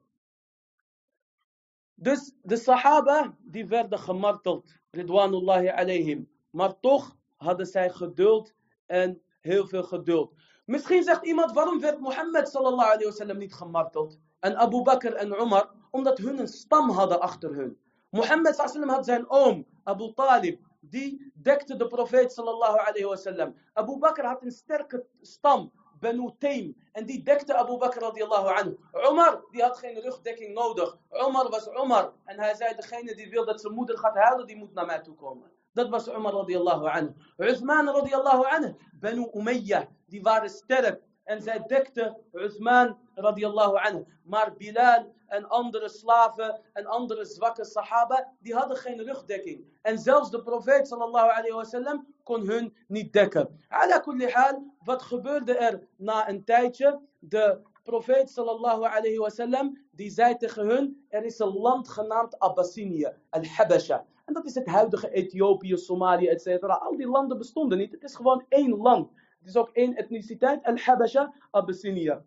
Dus 1.95 2.35
de 2.43 2.57
Sahaba 2.57 3.37
die 3.41 3.67
werden 3.67 3.99
gemarteld, 3.99 4.75
ridwanullahi 4.91 5.69
alayhim. 5.69 6.29
Maar 6.51 6.81
toch 6.81 7.17
hadden 7.37 7.67
zij 7.67 7.91
geduld 7.91 8.55
en 8.87 9.23
heel 9.41 9.67
veel 9.67 9.83
geduld. 9.83 10.35
Misschien 10.65 11.03
zegt 11.03 11.25
iemand, 11.27 11.53
waarom 11.53 11.81
werd 11.81 12.01
Mohammed 12.01 12.49
sallallahu 12.49 12.91
alayhi 12.91 13.05
wasallam 13.05 13.39
niet 13.39 13.55
gemarteld? 13.55 14.19
En 14.41 14.57
Abu 14.57 14.83
Bakr 14.83 15.13
en 15.13 15.41
Umar, 15.41 15.71
omdat 15.91 16.19
hun 16.19 16.39
een 16.39 16.49
stam 16.49 16.91
hadden 16.91 17.21
achter 17.21 17.55
hun. 17.55 17.79
Mohammed 18.11 18.55
sallallahu 18.55 18.91
had 18.91 19.05
zijn 19.05 19.31
oom, 19.31 19.67
Abu 19.87 20.13
Talib, 20.15 20.59
die 20.81 21.33
dekte 21.43 21.77
de 21.77 21.87
profeet 21.87 22.33
sallallahu 22.33 22.79
alayhi 22.79 23.07
wasallam. 23.07 23.55
Abu 23.75 23.99
Bakr 23.99 24.25
had 24.25 24.43
een 24.43 24.51
sterke 24.51 25.05
stam, 25.23 25.71
Banu 26.01 26.31
Taym, 26.39 26.75
en 26.93 27.07
die 27.07 27.23
dekte 27.23 27.55
Abu 27.55 27.79
Bakr 27.79 28.01
radiallahu 28.01 28.49
anhu. 28.49 28.77
Umar, 29.11 29.41
die 29.53 29.63
had 29.63 29.79
geen 29.79 30.01
rugdekking 30.01 30.55
nodig. 30.55 30.97
Umar 31.29 31.49
was 31.51 31.69
Umar, 31.69 32.13
en 32.25 32.41
hij 32.41 32.55
zei, 32.55 32.75
degene 32.75 33.15
die 33.15 33.31
wil 33.31 33.45
dat 33.45 33.61
zijn 33.61 33.75
moeder 33.75 33.99
gaat 33.99 34.15
huilen, 34.17 34.47
die 34.47 34.57
moet 34.57 34.75
naar 34.75 34.87
mij 34.87 35.01
toe 35.01 35.15
komen. 35.15 35.51
Dat 35.73 35.89
was 35.89 36.09
Umar 36.09 36.33
radiallahu 36.33 36.87
anhu. 36.87 37.13
Uthman 37.37 37.87
radiallahu 37.87 38.45
anhu, 38.45 38.75
Banu 39.01 39.29
Umayyah, 39.33 39.87
die 40.07 40.23
waren 40.23 40.51
sterk. 40.51 41.01
En 41.25 41.43
zij 41.43 41.63
dekte 41.67 42.17
Uthman 42.33 42.99
radiallahu 43.17 43.77
anhu. 43.77 44.05
Maar 44.23 44.57
Bilal 44.57 45.15
en 45.27 45.49
andere 45.49 45.89
slaven 45.89 46.61
en 46.73 46.87
andere 46.87 47.25
zwakke 47.25 47.65
sahaba, 47.65 48.33
die 48.41 48.55
hadden 48.55 48.77
geen 48.77 49.03
rugdekking. 49.03 49.79
En 49.83 49.99
zelfs 49.99 50.31
de 50.31 50.43
profeet 50.43 50.89
sallallahu 50.89 51.31
alayhi 51.31 51.55
wasallam 51.55 52.07
kon 52.23 52.47
hun 52.47 52.75
niet 52.89 53.13
dekken. 53.13 53.61
Ala 53.69 53.99
kulli 53.99 54.31
hal, 54.31 54.63
wat 54.85 55.03
gebeurde 55.03 55.57
er 55.57 55.87
na 55.97 56.29
een 56.29 56.45
tijdje? 56.45 57.01
De 57.19 57.61
profeet 57.83 58.31
sallallahu 58.31 58.85
alayhi 58.85 59.19
wasallam, 59.19 59.79
die 59.91 60.11
zei 60.11 60.37
tegen 60.37 60.67
hun, 60.67 61.07
er 61.09 61.25
is 61.25 61.39
een 61.39 61.53
land 61.53 61.89
genaamd 61.89 62.39
Abyssinie, 62.39 63.09
Al-Habasha. 63.31 64.07
En 64.25 64.35
dat 64.35 64.45
is 64.45 64.55
het 64.55 64.67
huidige 64.67 65.11
Ethiopië, 65.11 65.77
Somalië, 65.77 66.27
etc. 66.27 66.63
Al 66.63 66.97
die 66.97 67.09
landen 67.09 67.39
bestonden 67.39 67.79
niet. 67.79 67.93
Het 67.93 68.03
is 68.03 68.15
gewoon 68.15 68.45
één 68.49 68.77
land. 68.77 69.11
Het 69.39 69.49
is 69.49 69.57
ook 69.57 69.71
één 69.73 69.95
etniciteit, 69.95 70.65
Al-Habasha, 70.65 71.33
Abyssinia. 71.51 72.25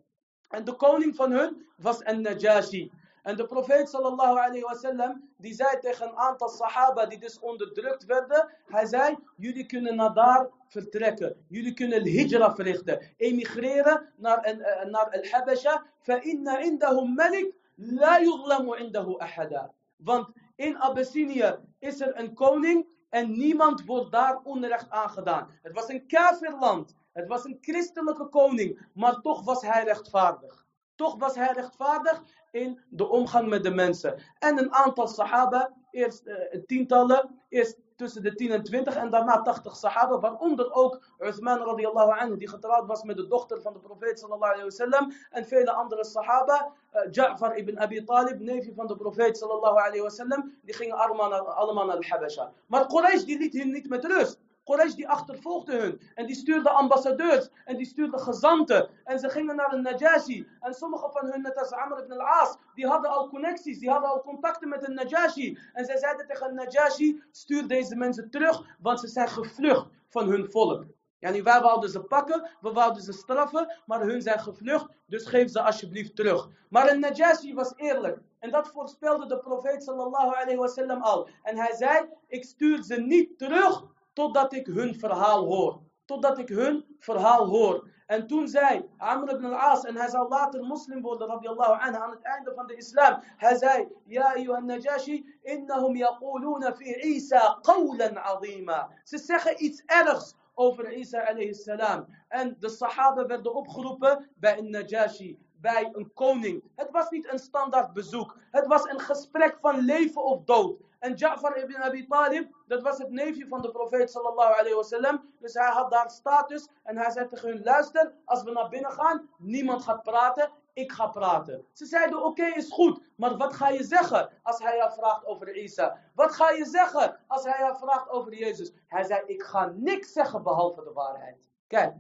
En 0.49 0.65
de 0.65 0.73
koning 0.73 1.17
van 1.17 1.31
hun 1.31 1.67
was 1.77 2.05
An-Najashi. 2.05 2.93
En 3.23 3.37
de 3.37 3.47
profeet 3.47 3.89
sallallahu 3.89 4.39
alayhi 4.39 4.61
wasallam, 4.61 5.29
die 5.37 5.55
zei 5.55 5.79
tegen 5.79 6.09
een 6.09 6.17
aantal 6.17 6.49
sahaba 6.49 7.07
die 7.07 7.19
dus 7.19 7.39
onderdrukt 7.39 8.05
werden, 8.05 8.49
hij 8.67 8.87
zei, 8.87 9.19
jullie 9.37 9.67
kunnen 9.67 9.97
naar 9.97 10.15
daar 10.15 10.49
vertrekken. 10.69 11.45
Jullie 11.49 11.75
kunnen 11.75 12.03
hijra 12.03 12.55
verrichten. 12.55 13.01
Emigreren 13.17 14.13
naar, 14.17 14.55
uh, 14.55 14.85
naar 14.85 15.11
Al-Habasha. 15.11 15.85
فَإِنَّ 16.01 16.49
عِنْدَهُمْ 16.49 17.15
مَلِكْ 17.15 17.55
لَا 17.77 18.19
يُظْلَمُ 18.19 18.75
عِنْدَهُ 18.75 19.19
أَحَدًا. 19.23 19.71
Want 19.97 20.29
in 20.57 20.79
Abyssinie 20.79 21.55
is 21.79 22.01
er 22.01 22.19
een 22.19 22.35
koning 22.35 22.87
en 23.09 23.31
niemand 23.31 23.85
wordt 23.85 24.13
daar 24.13 24.41
onrecht 24.43 24.91
aangedaan. 24.91 25.49
Het 25.63 25.73
was 25.73 25.89
een 25.89 26.07
kafirland. 26.07 26.95
Het 27.20 27.28
was 27.28 27.46
een 27.46 27.58
christelijke 27.62 28.26
koning, 28.26 28.88
maar 28.94 29.22
toch 29.22 29.44
was 29.44 29.62
hij 29.62 29.84
rechtvaardig. 29.84 30.66
Toch 30.96 31.16
was 31.18 31.36
hij 31.36 31.52
rechtvaardig 31.54 32.22
in 32.52 32.80
de 32.90 33.08
omgang 33.08 33.48
met 33.48 33.64
de 33.64 33.70
mensen. 33.70 34.20
En 34.40 34.58
een 34.60 34.74
aantal 34.74 35.08
sahaba, 35.08 35.74
eerst 35.92 36.28
uh, 36.28 36.36
tientallen, 36.66 37.40
eerst 37.50 37.78
tussen 37.96 38.24
de 38.24 38.36
10 38.36 38.52
en 38.52 38.64
20 38.64 38.96
en 38.96 39.10
daarna 39.10 39.42
80 39.42 39.76
sahaba, 39.76 40.20
waaronder 40.20 40.74
ook 40.74 41.04
Uthman 41.20 41.58
radiallahu 41.58 42.20
anhu, 42.20 42.38
die 42.38 42.48
getrouwd 42.48 42.88
was 42.88 43.04
met 43.04 43.18
de 43.18 43.28
dochter 43.28 43.62
van 43.62 43.74
de 43.74 43.80
profeet 43.80 44.20
sallallahu 44.20 44.52
alayhi 44.52 44.64
wasallam, 44.64 45.14
en 45.30 45.46
vele 45.46 45.72
andere 45.72 46.06
sahaba, 46.06 46.72
uh, 46.94 47.02
Ja'far 47.12 47.56
ibn 47.56 47.78
Abi 47.78 48.04
Talib, 48.04 48.40
neefje 48.40 48.74
van 48.74 48.88
de 48.88 48.96
profeet 48.96 49.38
sallallahu 49.38 49.78
alayhi 49.78 50.02
wasallam, 50.02 50.54
die 50.62 50.76
gingen 50.76 50.98
allemaal 50.98 51.30
naar 51.30 51.42
Al-Habasha. 51.42 52.52
Maar 52.68 52.88
Quraysh 52.88 53.24
die 53.24 53.38
liet 53.38 53.54
hen 53.54 53.72
niet 53.72 53.90
met 53.90 54.06
rust. 54.06 54.40
Quraysh 54.70 54.96
die 54.96 55.10
achtervolgde 55.10 55.78
hun. 55.78 56.02
En 56.16 56.26
die 56.26 56.36
stuurde 56.36 56.70
ambassadeurs. 56.70 57.50
En 57.66 57.78
die 57.78 57.86
stuurde 57.86 58.18
gezanten. 58.20 58.90
En 59.04 59.20
ze 59.20 59.30
gingen 59.30 59.56
naar 59.56 59.74
een 59.74 59.82
Najashi. 59.82 60.48
En 60.60 60.74
sommige 60.74 61.10
van 61.12 61.26
hun, 61.32 61.42
net 61.42 61.58
als 61.58 61.72
Amr 61.72 61.98
ibn 62.00 62.12
al-As, 62.12 62.58
die 62.76 62.88
hadden 62.88 63.12
al 63.12 63.30
connecties. 63.30 63.80
Die 63.80 63.90
hadden 63.90 64.10
al 64.10 64.22
contacten 64.22 64.70
met 64.70 64.88
een 64.88 64.94
Najashi. 64.94 65.58
En 65.74 65.86
zij 65.86 65.98
zeiden 65.98 66.28
tegen 66.28 66.56
Najashi, 66.56 67.24
stuur 67.32 67.68
deze 67.68 67.96
mensen 67.96 68.30
terug. 68.30 68.76
Want 68.80 69.00
ze 69.00 69.08
zijn 69.08 69.28
gevlucht 69.28 69.88
van 70.08 70.28
hun 70.28 70.52
volk. 70.52 70.86
Yani 71.20 71.44
wij 71.44 71.62
wouden 71.62 71.90
ze 71.90 72.00
pakken, 72.00 72.50
we 72.62 72.72
wouden 72.72 73.02
ze 73.04 73.12
straffen, 73.12 73.76
maar 73.86 74.02
hun 74.02 74.22
zijn 74.22 74.40
gevlucht, 74.40 74.86
dus 75.06 75.26
geef 75.26 75.52
ze 75.52 75.62
alsjeblieft 75.62 76.16
terug. 76.16 76.50
Maar 76.70 76.92
een 76.92 77.00
Najashi 77.00 77.54
was 77.54 77.74
eerlijk. 77.76 78.20
En 78.40 78.52
dat 78.52 78.68
voorspelde 78.68 79.26
de 79.26 79.40
profeet 79.40 79.84
sallallahu 79.84 80.36
alayhi 80.36 80.56
wasallam 80.56 81.02
al. 81.02 81.28
En 81.44 81.58
hij 81.58 81.76
zei, 81.76 82.06
ik 82.28 82.44
stuur 82.44 82.84
ze 82.84 82.96
niet 82.96 83.38
terug 83.38 83.84
totdat 84.20 84.54
ik 84.54 84.66
hun 84.66 84.96
verhaal 84.96 85.46
hoor. 85.46 85.82
Totdat 86.06 86.38
ik 86.38 86.50
hun 86.50 86.86
verhaal 87.00 87.46
hoor. 87.48 87.88
En 88.06 88.28
toen 88.28 88.48
zei 88.48 88.90
Amr 88.98 89.30
ibn 89.34 89.46
al-As, 89.46 89.84
en 89.84 89.96
hij 89.96 90.10
zou 90.10 90.30
later 90.30 90.64
moslim 90.64 91.02
worden, 91.02 91.28
radiallahu 91.28 91.82
anhu, 91.82 92.02
aan 92.02 92.12
het 92.12 92.22
einde 92.22 92.54
van 92.56 92.68
de 92.68 92.76
islam. 92.76 93.20
Hij 93.38 93.56
zei, 93.58 93.88
Ja, 94.06 94.34
ayyuhan 94.34 94.66
Najashi, 94.66 95.40
innahum 95.42 95.96
yaquluna 95.96 96.76
fi 96.76 96.96
Isa 97.16 97.58
qawlan 97.62 98.18
azima. 98.18 98.90
Ze 99.04 99.18
zeggen 99.18 99.64
iets 99.64 99.84
ergs 99.86 100.36
over 100.54 100.94
Isa 100.94 101.20
alayhi 101.20 101.54
salam. 101.54 102.06
En 102.28 102.56
de 102.60 102.70
sahaba 102.70 103.26
werden 103.26 103.54
opgeroepen 103.54 104.30
bij 104.36 104.58
een 104.58 104.70
Najashi, 104.70 105.40
bij 105.62 105.90
een 105.92 106.14
koning. 106.14 106.64
Het 106.76 106.92
was 106.92 107.10
niet 107.10 107.32
een 107.32 107.40
standaard 107.40 107.94
bezoek. 107.94 108.38
Het 108.52 108.68
was 108.68 108.84
een 108.84 109.00
gesprek 109.00 109.58
van 109.62 109.80
leven 109.80 110.24
of 110.24 110.44
dood. 110.44 110.89
En 111.00 111.14
Ja'far 111.16 111.58
ibn 111.58 111.76
Abi 111.76 112.08
Talib, 112.08 112.56
dat 112.68 112.82
was 112.82 112.98
het 112.98 113.10
neefje 113.10 113.48
van 113.48 113.62
de 113.62 113.72
profeet 113.72 114.12
sallallahu 114.12 114.54
alayhi 114.54 114.76
wasallam. 114.76 115.34
Dus 115.40 115.54
hij 115.54 115.70
had 115.72 115.92
daar 115.92 116.10
status 116.10 116.70
en 116.84 116.98
hij 116.98 117.12
zei 117.12 117.28
tegen 117.28 117.50
hun, 117.50 117.64
luister, 117.64 118.14
als 118.26 118.44
we 118.44 118.52
naar 118.52 118.70
binnen 118.70 118.92
gaan, 118.92 119.30
niemand 119.38 119.84
gaat 119.84 120.04
praten, 120.04 120.52
ik 120.74 120.92
ga 120.92 121.08
praten. 121.08 121.66
Ze 121.74 121.86
zeiden, 121.86 122.24
oké, 122.24 122.46
is 122.46 122.72
goed, 122.72 123.02
maar 123.16 123.38
wat 123.38 123.54
ga 123.54 123.70
je 123.70 123.84
zeggen 123.84 124.30
als 124.44 124.60
hij 124.60 124.78
jou 124.78 124.92
vraagt 124.94 125.26
over 125.26 125.56
Isa? 125.56 125.98
Wat 126.16 126.32
ga 126.32 126.50
je 126.50 126.66
zeggen 126.66 127.20
als 127.28 127.44
hij 127.44 127.60
jou 127.60 127.78
vraagt 127.78 128.10
over 128.10 128.34
Jezus? 128.34 128.74
Hij 128.88 129.04
zei, 129.04 129.24
ik 129.26 129.44
ga 129.44 129.72
niks 129.76 130.14
zeggen 130.14 130.44
behalve 130.44 130.84
de 130.84 130.94
waarheid. 130.94 131.50
Kijk, 131.68 131.96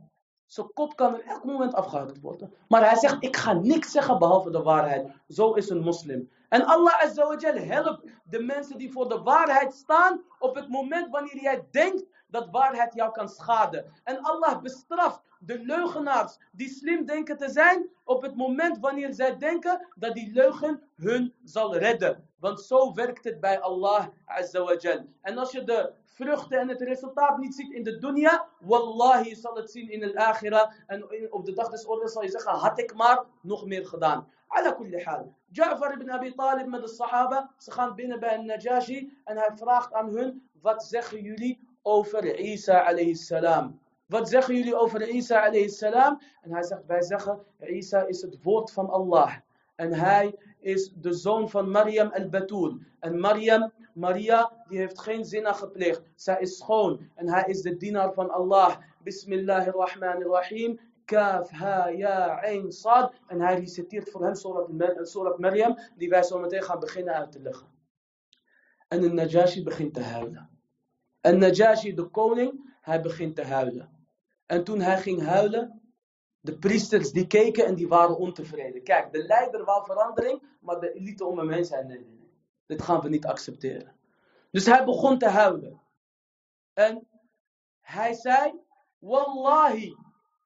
zijn 0.49 0.73
kop 0.73 0.95
kan 0.95 1.13
er 1.13 1.25
elk 1.25 1.43
moment 1.43 1.73
afgehaald 1.73 2.19
worden. 2.19 2.53
Maar 2.67 2.89
hij 2.89 2.97
zegt, 2.97 3.23
ik 3.23 3.35
ga 3.35 3.53
niks 3.53 3.91
zeggen 3.91 4.19
behalve 4.19 4.51
de 4.51 4.61
waarheid. 4.61 5.11
Zo 5.27 5.53
is 5.53 5.69
een 5.69 5.81
moslim. 5.81 6.29
En 6.49 6.65
Allah 6.65 7.03
Azawajal 7.03 7.55
helpt 7.55 8.11
de 8.23 8.39
mensen 8.39 8.77
die 8.77 8.91
voor 8.91 9.09
de 9.09 9.21
waarheid 9.21 9.73
staan 9.73 10.21
op 10.39 10.55
het 10.55 10.69
moment 10.69 11.09
wanneer 11.09 11.41
jij 11.41 11.67
denkt 11.71 12.05
dat 12.29 12.50
waarheid 12.51 12.93
jou 12.93 13.12
kan 13.12 13.29
schaden. 13.29 13.86
En 14.03 14.21
Allah 14.21 14.62
bestraft 14.62 15.21
de 15.39 15.59
leugenaars 15.59 16.38
die 16.51 16.69
slim 16.69 17.05
denken 17.05 17.38
te 17.38 17.50
zijn 17.50 17.89
op 18.03 18.21
het 18.21 18.36
moment 18.36 18.79
wanneer 18.79 19.13
zij 19.13 19.38
denken 19.38 19.88
dat 19.95 20.13
die 20.13 20.33
leugen 20.33 20.81
hun 20.95 21.33
zal 21.43 21.75
redden. 21.75 22.27
Want 22.39 22.62
zo 22.62 22.93
werkt 22.93 23.24
het 23.24 23.39
bij 23.39 23.59
Allah 23.59 24.05
Azawajal. 24.25 25.05
En 25.21 25.38
als 25.38 25.51
je 25.51 25.63
de 25.63 25.93
vruchten 26.05 26.59
en 26.59 26.67
het 26.67 26.81
resultaat 26.81 27.38
niet 27.38 27.55
ziet 27.55 27.71
in 27.71 27.83
de 27.83 27.98
dunya, 27.98 28.48
wallahi 28.59 29.36
zal 29.36 29.55
het 29.55 29.71
zien 29.71 29.89
in 29.89 30.00
de 30.00 30.17
akhira. 30.25 30.71
En 30.88 31.31
op 31.31 31.45
de 31.45 31.53
dag 31.53 31.69
des 31.69 31.88
oordeels 31.88 32.13
zal 32.13 32.24
je 32.24 32.29
zeggen, 32.29 32.51
had 32.51 32.79
ik 32.79 32.95
maar 32.95 33.24
nog 33.41 33.65
meer 33.65 33.88
gedaan. 33.88 34.27
Ala 34.48 34.71
kulli 34.71 35.03
hal. 35.03 35.33
Ja'far 35.51 35.93
ibn 35.93 36.09
Abi 36.09 36.33
Talib 36.33 36.67
met 36.67 36.81
de 36.81 36.88
sahaba, 36.88 37.50
ze 37.57 37.71
gaan 37.71 37.95
binnen 37.95 38.19
bij 38.19 38.33
een 38.33 38.45
Najashi 38.45 39.17
en 39.24 39.38
hij 39.38 39.51
vraagt 39.55 39.93
aan 39.93 40.09
hun, 40.09 40.50
wat 40.62 40.83
zeggen 40.83 41.21
jullie 41.21 41.68
over 41.81 42.39
Isa 42.39 42.79
alayhi 42.79 43.15
salam? 43.15 43.79
Wat 44.05 44.29
zeggen 44.29 44.55
jullie 44.55 44.75
over 44.75 45.07
Isa 45.07 45.45
alayhi 45.45 45.69
salam? 45.69 46.21
En 46.41 46.51
hij 46.51 46.63
zegt, 46.63 46.86
wij 46.86 47.01
zeggen, 47.01 47.39
Isa 47.59 48.07
is 48.07 48.21
het 48.21 48.43
woord 48.43 48.71
van 48.71 48.89
Allah. 48.89 49.33
En 49.75 49.93
hij 49.93 50.36
is 50.59 50.91
de 50.95 51.13
zoon 51.13 51.50
van 51.50 51.71
Maryam 51.71 52.12
al-Batul. 52.12 52.79
En 53.00 53.19
Maryam, 53.19 53.71
Maria, 53.93 54.51
die 54.67 54.77
heeft 54.77 55.00
geen 55.00 55.25
zina 55.25 55.53
gepleegd. 55.53 56.01
Zij 56.15 56.39
is 56.39 56.57
schoon 56.57 57.09
en 57.15 57.29
hij 57.29 57.43
is 57.48 57.62
de 57.62 57.77
dienaar 57.77 58.13
van 58.13 58.29
Allah. 58.29 58.77
Bismillahirrahmanirrahim. 59.03 60.79
Kaf, 61.05 61.50
ha, 61.50 61.88
ja, 61.88 62.39
ein, 62.41 62.71
sad. 62.71 63.13
En 63.27 63.41
hij 63.41 63.59
reciteert 63.59 64.09
voor 64.09 64.24
hem 64.24 64.36
Surat 65.05 65.39
Maryam, 65.39 65.77
die 65.98 66.09
wij 66.09 66.24
zo 66.24 66.39
meteen 66.39 66.63
gaan 66.63 66.79
beginnen 66.79 67.13
uit 67.13 67.31
te 67.31 67.41
leggen. 67.41 67.67
En 68.88 69.01
de 69.01 69.09
Najashi 69.09 69.63
begint 69.63 69.93
te 69.93 70.01
huilen. 70.01 70.58
En 71.21 71.38
Najashi, 71.38 71.93
de 71.93 72.05
koning, 72.05 72.77
hij 72.81 73.01
begint 73.01 73.35
te 73.35 73.43
huilen. 73.43 73.89
En 74.45 74.63
toen 74.63 74.79
hij 74.79 75.01
ging 75.01 75.21
huilen, 75.21 75.81
de 76.39 76.57
priesters 76.57 77.11
die 77.11 77.27
keken 77.27 77.65
en 77.65 77.75
die 77.75 77.88
waren 77.88 78.17
ontevreden. 78.17 78.83
Kijk, 78.83 79.11
de 79.11 79.23
leider 79.23 79.63
wou 79.63 79.85
verandering, 79.85 80.43
maar 80.59 80.79
de 80.79 80.93
elite 80.93 81.25
om 81.25 81.39
hem 81.39 81.63
zei 81.63 81.85
nee, 81.85 81.97
nee, 81.97 82.15
nee. 82.17 82.33
Dit 82.65 82.81
gaan 82.81 83.01
we 83.01 83.09
niet 83.09 83.25
accepteren. 83.25 83.95
Dus 84.51 84.65
hij 84.65 84.85
begon 84.85 85.17
te 85.17 85.27
huilen. 85.27 85.81
En 86.73 87.07
hij 87.81 88.13
zei, 88.13 88.53
Wallahi, 88.99 89.95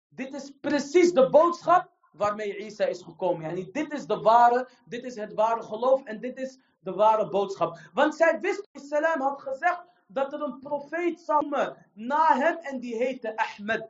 dit 0.09 0.33
is 0.33 0.51
precies 0.61 1.13
de 1.13 1.29
boodschap 1.29 1.91
waarmee 2.11 2.57
Isa 2.57 2.85
is 2.85 3.01
gekomen. 3.01 3.41
Yani 3.41 3.71
dit 3.71 3.93
is 3.93 4.05
de 4.05 4.19
ware, 4.19 4.69
dit 4.85 5.03
is 5.03 5.15
het 5.15 5.33
ware 5.33 5.63
geloof 5.63 6.03
en 6.03 6.19
dit 6.19 6.37
is 6.37 6.59
de 6.79 6.93
ware 6.93 7.29
boodschap. 7.29 7.79
Want 7.93 8.15
zij 8.15 8.39
wist, 8.39 8.67
Salam 8.73 9.21
had 9.21 9.41
gezegd 9.41 9.83
dat 10.13 10.33
er 10.33 10.41
een 10.41 10.59
profeet 10.59 11.19
zou 11.19 11.41
komen 11.41 11.75
na 11.93 12.37
hem 12.37 12.57
en 12.57 12.79
die 12.79 12.95
heette 12.95 13.37
Ahmed. 13.37 13.89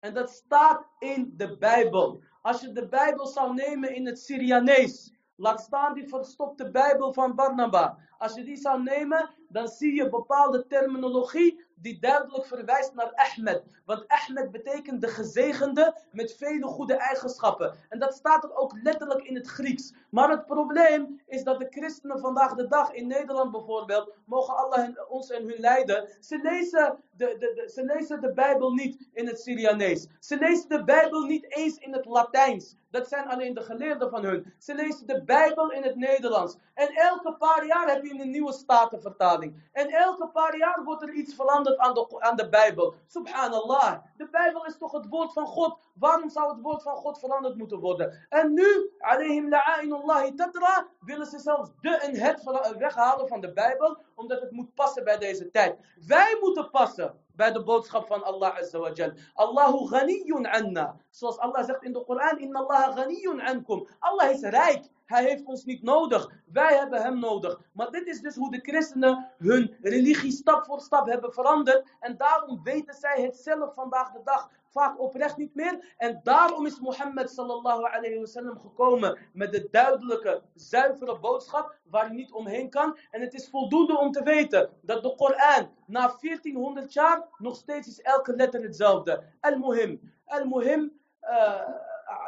En 0.00 0.14
dat 0.14 0.30
staat 0.30 0.86
in 0.98 1.34
de 1.36 1.56
Bijbel. 1.56 2.22
Als 2.42 2.60
je 2.60 2.72
de 2.72 2.88
Bijbel 2.88 3.26
zou 3.26 3.54
nemen 3.54 3.94
in 3.94 4.06
het 4.06 4.18
Syrianees, 4.18 5.14
laat 5.36 5.60
staan 5.60 5.94
die 5.94 6.08
verstopte 6.08 6.70
Bijbel 6.70 7.12
van 7.12 7.34
Barnaba. 7.34 7.98
Als 8.18 8.34
je 8.34 8.44
die 8.44 8.56
zou 8.56 8.82
nemen, 8.82 9.30
dan 9.48 9.68
zie 9.68 9.94
je 9.94 10.08
bepaalde 10.08 10.66
terminologie 10.66 11.64
die 11.84 11.98
duidelijk 12.00 12.46
verwijst 12.46 12.94
naar 12.94 13.12
Ahmed. 13.14 13.62
Want 13.84 14.08
Ahmed 14.08 14.50
betekent 14.50 15.00
de 15.00 15.08
gezegende 15.08 15.94
met 16.12 16.36
vele 16.36 16.66
goede 16.66 16.94
eigenschappen. 16.94 17.74
En 17.88 17.98
dat 17.98 18.14
staat 18.14 18.44
er 18.44 18.56
ook 18.56 18.72
letterlijk 18.82 19.22
in 19.22 19.34
het 19.34 19.46
Grieks. 19.46 19.92
Maar 20.10 20.30
het 20.30 20.46
probleem 20.46 21.20
is 21.26 21.44
dat 21.44 21.58
de 21.58 21.66
christenen 21.70 22.18
vandaag 22.18 22.54
de 22.54 22.66
dag 22.66 22.92
in 22.92 23.06
Nederland 23.06 23.50
bijvoorbeeld, 23.50 24.12
mogen 24.26 24.56
Allah 24.56 24.90
ons 25.08 25.30
en 25.30 25.48
hun 25.48 25.60
leiden, 25.60 26.08
ze 26.20 26.38
lezen 26.42 26.98
de, 27.16 27.36
de, 27.38 27.70
ze 27.74 27.84
lezen 27.84 28.20
de 28.20 28.32
Bijbel 28.32 28.72
niet 28.72 29.08
in 29.12 29.26
het 29.26 29.40
Syrianees. 29.40 30.08
Ze 30.20 30.38
lezen 30.38 30.68
de 30.68 30.84
Bijbel 30.84 31.22
niet 31.22 31.56
eens 31.56 31.78
in 31.78 31.92
het 31.92 32.04
Latijns. 32.04 32.76
Dat 32.90 33.08
zijn 33.08 33.28
alleen 33.28 33.54
de 33.54 33.62
geleerden 33.62 34.10
van 34.10 34.24
hun. 34.24 34.54
Ze 34.58 34.74
lezen 34.74 35.06
de 35.06 35.22
Bijbel 35.24 35.70
in 35.70 35.82
het 35.82 35.96
Nederlands. 35.96 36.56
En 36.74 36.88
elke 36.88 37.32
paar 37.32 37.66
jaar 37.66 37.88
heb 37.88 38.04
je 38.04 38.20
een 38.20 38.30
nieuwe 38.30 38.52
statenvertaling. 38.52 39.68
En 39.72 39.88
elke 39.88 40.28
paar 40.28 40.56
jaar 40.56 40.84
wordt 40.84 41.02
er 41.02 41.12
iets 41.12 41.34
veranderd 41.34 41.73
aan 41.78 41.94
de, 41.94 42.06
aan 42.18 42.36
de 42.36 42.48
Bijbel. 42.48 42.94
Subhanallah. 43.06 43.98
De 44.16 44.28
Bijbel 44.30 44.64
is 44.64 44.78
toch 44.78 44.92
het 44.92 45.08
woord 45.08 45.32
van 45.32 45.46
God. 45.46 45.78
Waarom 45.94 46.30
zou 46.30 46.52
het 46.52 46.60
woord 46.60 46.82
van 46.82 46.96
God 46.96 47.18
veranderd 47.18 47.56
moeten 47.56 47.78
worden? 47.78 48.26
En 48.28 48.52
nu, 48.52 48.90
alayhim 48.98 49.48
la'ainullahi 49.48 50.34
tatra, 50.34 50.86
willen 51.00 51.26
ze 51.26 51.38
zelfs 51.38 51.70
de 51.80 51.96
en 51.96 52.16
het 52.16 52.42
weghalen 52.78 53.28
van 53.28 53.40
de 53.40 53.52
Bijbel. 53.52 53.98
Omdat 54.14 54.40
het 54.40 54.50
moet 54.50 54.74
passen 54.74 55.04
bij 55.04 55.18
deze 55.18 55.50
tijd. 55.50 55.78
Wij 56.06 56.36
moeten 56.40 56.70
passen 56.70 57.22
bij 57.36 57.52
de 57.52 57.62
boodschap 57.62 58.06
van 58.06 58.24
Allah 58.24 58.56
Azza 58.56 58.78
wa 58.78 58.90
Jal. 58.92 59.12
Allahu 59.34 59.86
ghaniyun 59.86 60.46
anna. 60.46 60.96
Zoals 61.10 61.38
Allah 61.38 61.64
zegt 61.64 61.82
in 61.82 61.92
de 61.92 62.04
Koran, 62.04 62.38
inna 62.38 62.58
Allah 62.58 62.96
ghaniyun 62.96 63.40
ankum. 63.40 63.88
Allah 63.98 64.30
is 64.30 64.40
rijk. 64.40 64.84
Hij 65.06 65.24
heeft 65.24 65.44
ons 65.44 65.64
niet 65.64 65.82
nodig. 65.82 66.30
Wij 66.46 66.76
hebben 66.76 67.02
hem 67.02 67.18
nodig. 67.18 67.60
Maar 67.72 67.90
dit 67.90 68.06
is 68.06 68.20
dus 68.20 68.36
hoe 68.36 68.50
de 68.50 68.60
christenen 68.60 69.30
hun 69.38 69.76
religie 69.80 70.32
stap 70.32 70.64
voor 70.64 70.80
stap 70.80 71.06
hebben 71.06 71.32
veranderd. 71.32 71.82
En 72.00 72.16
daarom 72.16 72.62
weten 72.62 72.94
zij 72.94 73.22
het 73.22 73.36
zelf 73.36 73.74
vandaag 73.74 74.12
de 74.12 74.20
dag 74.24 74.50
vaak 74.74 75.00
oprecht 75.00 75.36
niet 75.36 75.54
meer. 75.54 75.94
En 75.96 76.20
daarom 76.22 76.66
is 76.66 76.80
Mohammed 76.80 77.30
sallallahu 77.30 77.82
alayhi 77.82 78.18
wasallam 78.18 78.58
gekomen 78.58 79.18
met 79.32 79.52
de 79.52 79.68
duidelijke, 79.70 80.42
zuivere 80.54 81.18
boodschap 81.18 81.74
waar 81.84 82.08
je 82.08 82.14
niet 82.14 82.32
omheen 82.32 82.70
kan. 82.70 82.98
En 83.10 83.20
het 83.20 83.34
is 83.34 83.48
voldoende 83.48 83.98
om 83.98 84.12
te 84.12 84.22
weten 84.22 84.70
dat 84.82 85.02
de 85.02 85.14
Koran 85.14 85.70
na 85.86 86.16
1400 86.20 86.92
jaar 86.92 87.28
nog 87.38 87.56
steeds 87.56 87.88
is 87.88 88.00
elke 88.00 88.36
letter 88.36 88.62
hetzelfde. 88.62 89.22
Al-Muhim. 89.40 90.12
Al-Muhim. 90.24 91.00
Uh, 91.22 91.60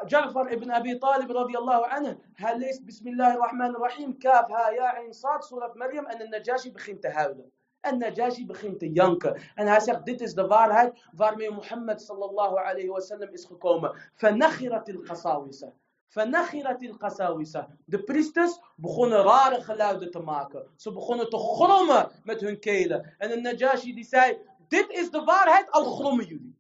Ja'far 0.06 0.52
ibn 0.52 0.70
Abi 0.70 0.98
Talib 0.98 1.30
radiyallahu 1.30 1.84
anhu. 1.84 2.14
Hij 2.34 2.56
leest 2.58 2.84
Bismillahirrahmanirrahim. 2.84 4.18
Kaf, 4.18 4.48
ha, 4.48 4.70
ja, 4.70 4.96
in 4.96 5.14
Saad, 5.14 5.44
surat 5.44 5.74
Maryam. 5.74 6.06
En 6.06 6.18
de 6.18 6.28
Najashi 6.28 6.72
begint 6.72 7.00
te 7.00 7.08
huilen. 7.08 7.52
En 7.80 7.98
Najashi 7.98 8.46
begint 8.46 8.78
te 8.78 8.92
janken. 8.92 9.40
En 9.54 9.66
hij 9.66 9.80
zegt, 9.80 10.04
dit 10.04 10.20
is 10.20 10.34
de 10.34 10.46
waarheid 10.46 11.04
waarmee 11.12 11.50
Mohammed 11.50 12.02
sallallahu 12.02 12.56
alayhi 12.56 12.88
wa 12.88 13.00
sallam 13.00 13.28
is 13.32 13.44
gekomen. 13.44 13.96
Fanakhirat 14.14 14.88
al-qasawisa. 14.88 15.72
Fanakhirat 16.08 16.82
al-qasawisa. 16.82 17.68
De 17.84 18.02
priesters 18.02 18.60
begonnen 18.76 19.22
rare 19.22 19.62
geluiden 19.62 20.10
te 20.10 20.20
maken. 20.20 20.66
Ze 20.76 20.92
begonnen 20.92 21.30
te 21.30 21.38
grommen 21.38 22.10
met 22.24 22.40
hun 22.40 22.58
kelen. 22.58 23.14
En 23.18 23.28
de 23.28 23.40
Najashi 23.40 23.94
die 23.94 24.04
zei, 24.04 24.38
dit 24.68 24.90
is 24.90 25.10
de 25.10 25.24
waarheid, 25.24 25.70
al 25.70 25.84
grommen 25.84 26.24
jullie. 26.24 26.58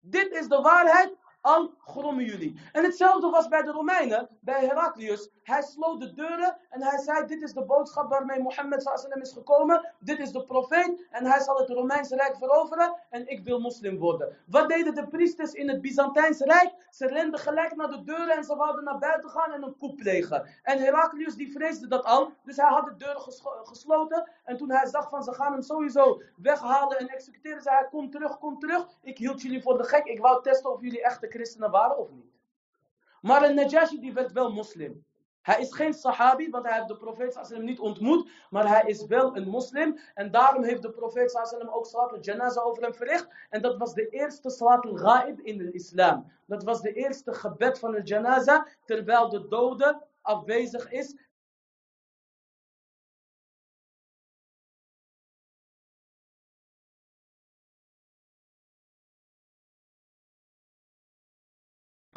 Dit 0.00 0.32
is 0.32 0.48
de 0.48 0.60
waarheid, 0.60 1.16
al 1.44 1.74
grommen 1.78 2.24
jullie. 2.24 2.60
En 2.72 2.84
hetzelfde 2.84 3.30
was 3.30 3.48
bij 3.48 3.62
de 3.62 3.70
Romeinen, 3.70 4.28
bij 4.40 4.66
Heraclius. 4.66 5.30
Hij 5.42 5.62
sloot 5.62 6.00
de 6.00 6.14
deuren 6.14 6.56
en 6.70 6.82
hij 6.82 6.98
zei: 6.98 7.26
Dit 7.26 7.42
is 7.42 7.52
de 7.52 7.64
boodschap 7.64 8.08
waarmee 8.10 8.40
Mohammed 8.40 8.90
is 9.20 9.32
gekomen. 9.32 9.92
Dit 9.98 10.18
is 10.18 10.32
de 10.32 10.44
profeet 10.44 11.06
en 11.10 11.26
hij 11.26 11.40
zal 11.40 11.56
het 11.56 11.68
Romeinse 11.68 12.16
Rijk 12.16 12.36
veroveren 12.36 12.94
en 13.10 13.28
ik 13.28 13.44
wil 13.44 13.60
moslim 13.60 13.98
worden. 13.98 14.36
Wat 14.46 14.68
deden 14.68 14.94
de 14.94 15.06
priesters 15.06 15.52
in 15.52 15.68
het 15.68 15.80
Byzantijnse 15.80 16.44
Rijk? 16.44 16.72
Ze 16.90 17.06
renden 17.06 17.40
gelijk 17.40 17.76
naar 17.76 17.90
de 17.90 18.02
deuren 18.02 18.36
en 18.36 18.44
ze 18.44 18.56
wilden 18.56 18.84
naar 18.84 18.98
buiten 18.98 19.30
gaan 19.30 19.52
en 19.52 19.62
een 19.62 19.76
koep 19.76 19.96
plegen. 19.96 20.48
En 20.62 20.78
Heraclius 20.78 21.34
die 21.34 21.52
vreesde 21.52 21.86
dat 21.86 22.04
al, 22.04 22.32
dus 22.44 22.56
hij 22.56 22.68
had 22.68 22.84
de 22.86 22.96
deuren 22.96 23.22
gesloten. 23.62 24.28
En 24.44 24.56
toen 24.56 24.70
hij 24.70 24.86
zag 24.86 25.08
van 25.08 25.22
ze 25.22 25.32
gaan 25.32 25.52
hem 25.52 25.62
sowieso 25.62 26.20
weghalen 26.36 26.98
en 26.98 27.08
executeren, 27.08 27.62
zei 27.62 27.76
hij: 27.76 27.88
Kom 27.90 28.10
terug, 28.10 28.38
kom 28.38 28.58
terug. 28.58 28.86
Ik 29.02 29.18
hield 29.18 29.42
jullie 29.42 29.62
voor 29.62 29.78
de 29.78 29.84
gek. 29.84 30.04
Ik 30.04 30.20
wou 30.20 30.42
testen 30.42 30.72
of 30.72 30.80
jullie 30.80 31.02
echte 31.02 31.28
christenen 31.34 31.70
waren 31.70 31.98
of 31.98 32.10
niet. 32.10 32.32
Maar 33.20 33.42
een 33.42 33.54
Najashi 33.54 34.00
die 34.00 34.12
werd 34.12 34.32
wel 34.32 34.52
moslim. 34.52 35.04
Hij 35.44 35.60
is 35.60 35.74
geen 35.74 35.94
sahabi, 35.94 36.50
want 36.50 36.64
hij 36.64 36.74
heeft 36.74 36.88
de 36.88 36.96
profeet 36.96 37.32
sallam 37.32 37.64
niet 37.64 37.78
ontmoet. 37.78 38.30
Maar 38.50 38.68
hij 38.68 38.82
is 38.86 39.06
wel 39.06 39.36
een 39.36 39.48
moslim. 39.48 39.98
En 40.14 40.30
daarom 40.30 40.62
heeft 40.62 40.82
de 40.82 40.90
profeet 40.90 41.30
sallam 41.30 41.68
ook 41.68 41.86
salat 41.86 42.12
al-janaza 42.12 42.60
over 42.60 42.82
hem 42.82 42.94
verricht. 42.94 43.28
En 43.50 43.62
dat 43.62 43.76
was 43.78 43.94
de 43.94 44.08
eerste 44.08 44.50
salat 44.50 44.86
al-ghaib 44.86 45.40
in 45.40 45.58
de 45.58 45.72
islam. 45.72 46.32
Dat 46.46 46.64
was 46.64 46.80
de 46.80 46.92
eerste 46.92 47.32
gebed 47.32 47.78
van 47.78 47.92
de 47.92 48.02
janaza. 48.02 48.66
Terwijl 48.84 49.28
de 49.28 49.48
dode 49.48 50.02
afwezig 50.22 50.90
is. 50.90 51.16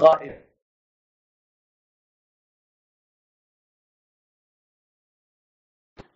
غائب 0.01 0.53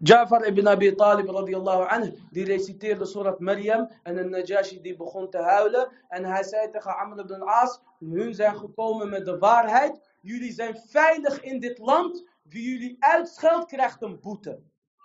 Ja'far 0.04 0.46
ibn 0.46 0.66
Abi 0.68 0.94
Talib 0.94 1.28
radiyallahu 1.28 1.86
anhu, 1.88 2.12
die 2.30 2.44
reciteerde 2.44 3.06
surat 3.06 3.40
Maryam 3.40 3.88
en 4.04 4.18
een 4.18 4.30
Najashi 4.30 4.80
die 4.80 4.96
begon 4.96 5.30
te 5.30 5.38
huilen. 5.38 5.88
En 6.08 6.24
hij 6.24 6.42
zei 6.42 6.70
tegen 6.70 6.96
Amr 6.96 7.18
ibn 7.18 7.42
As, 7.42 7.80
hun 7.98 8.34
zijn 8.34 8.56
gekomen 8.56 9.08
met 9.08 9.24
de 9.24 9.38
waarheid. 9.38 10.00
Jullie 10.20 10.52
zijn 10.52 10.76
veilig 10.88 11.42
in 11.42 11.60
dit 11.60 11.78
land. 11.78 12.24
Wie 12.42 12.72
jullie 12.72 12.96
uitscheldt, 12.98 13.66
krijgt 13.66 14.02
een 14.02 14.20
boete. 14.20 14.60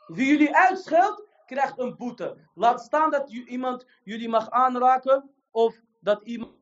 Wie 0.08 0.28
jullie 0.28 0.56
uitscheldt, 0.56 1.24
krijgt 1.46 1.80
een 1.80 1.96
boete. 1.98 2.38
Laat 2.56 2.82
staan 2.82 3.12
dat 3.12 3.32
iemand 3.32 3.86
jullie 4.04 4.30
mag 4.30 4.50
aanraken 4.50 5.30
of 5.52 5.82
dat 6.00 6.24
iemand 6.24 6.55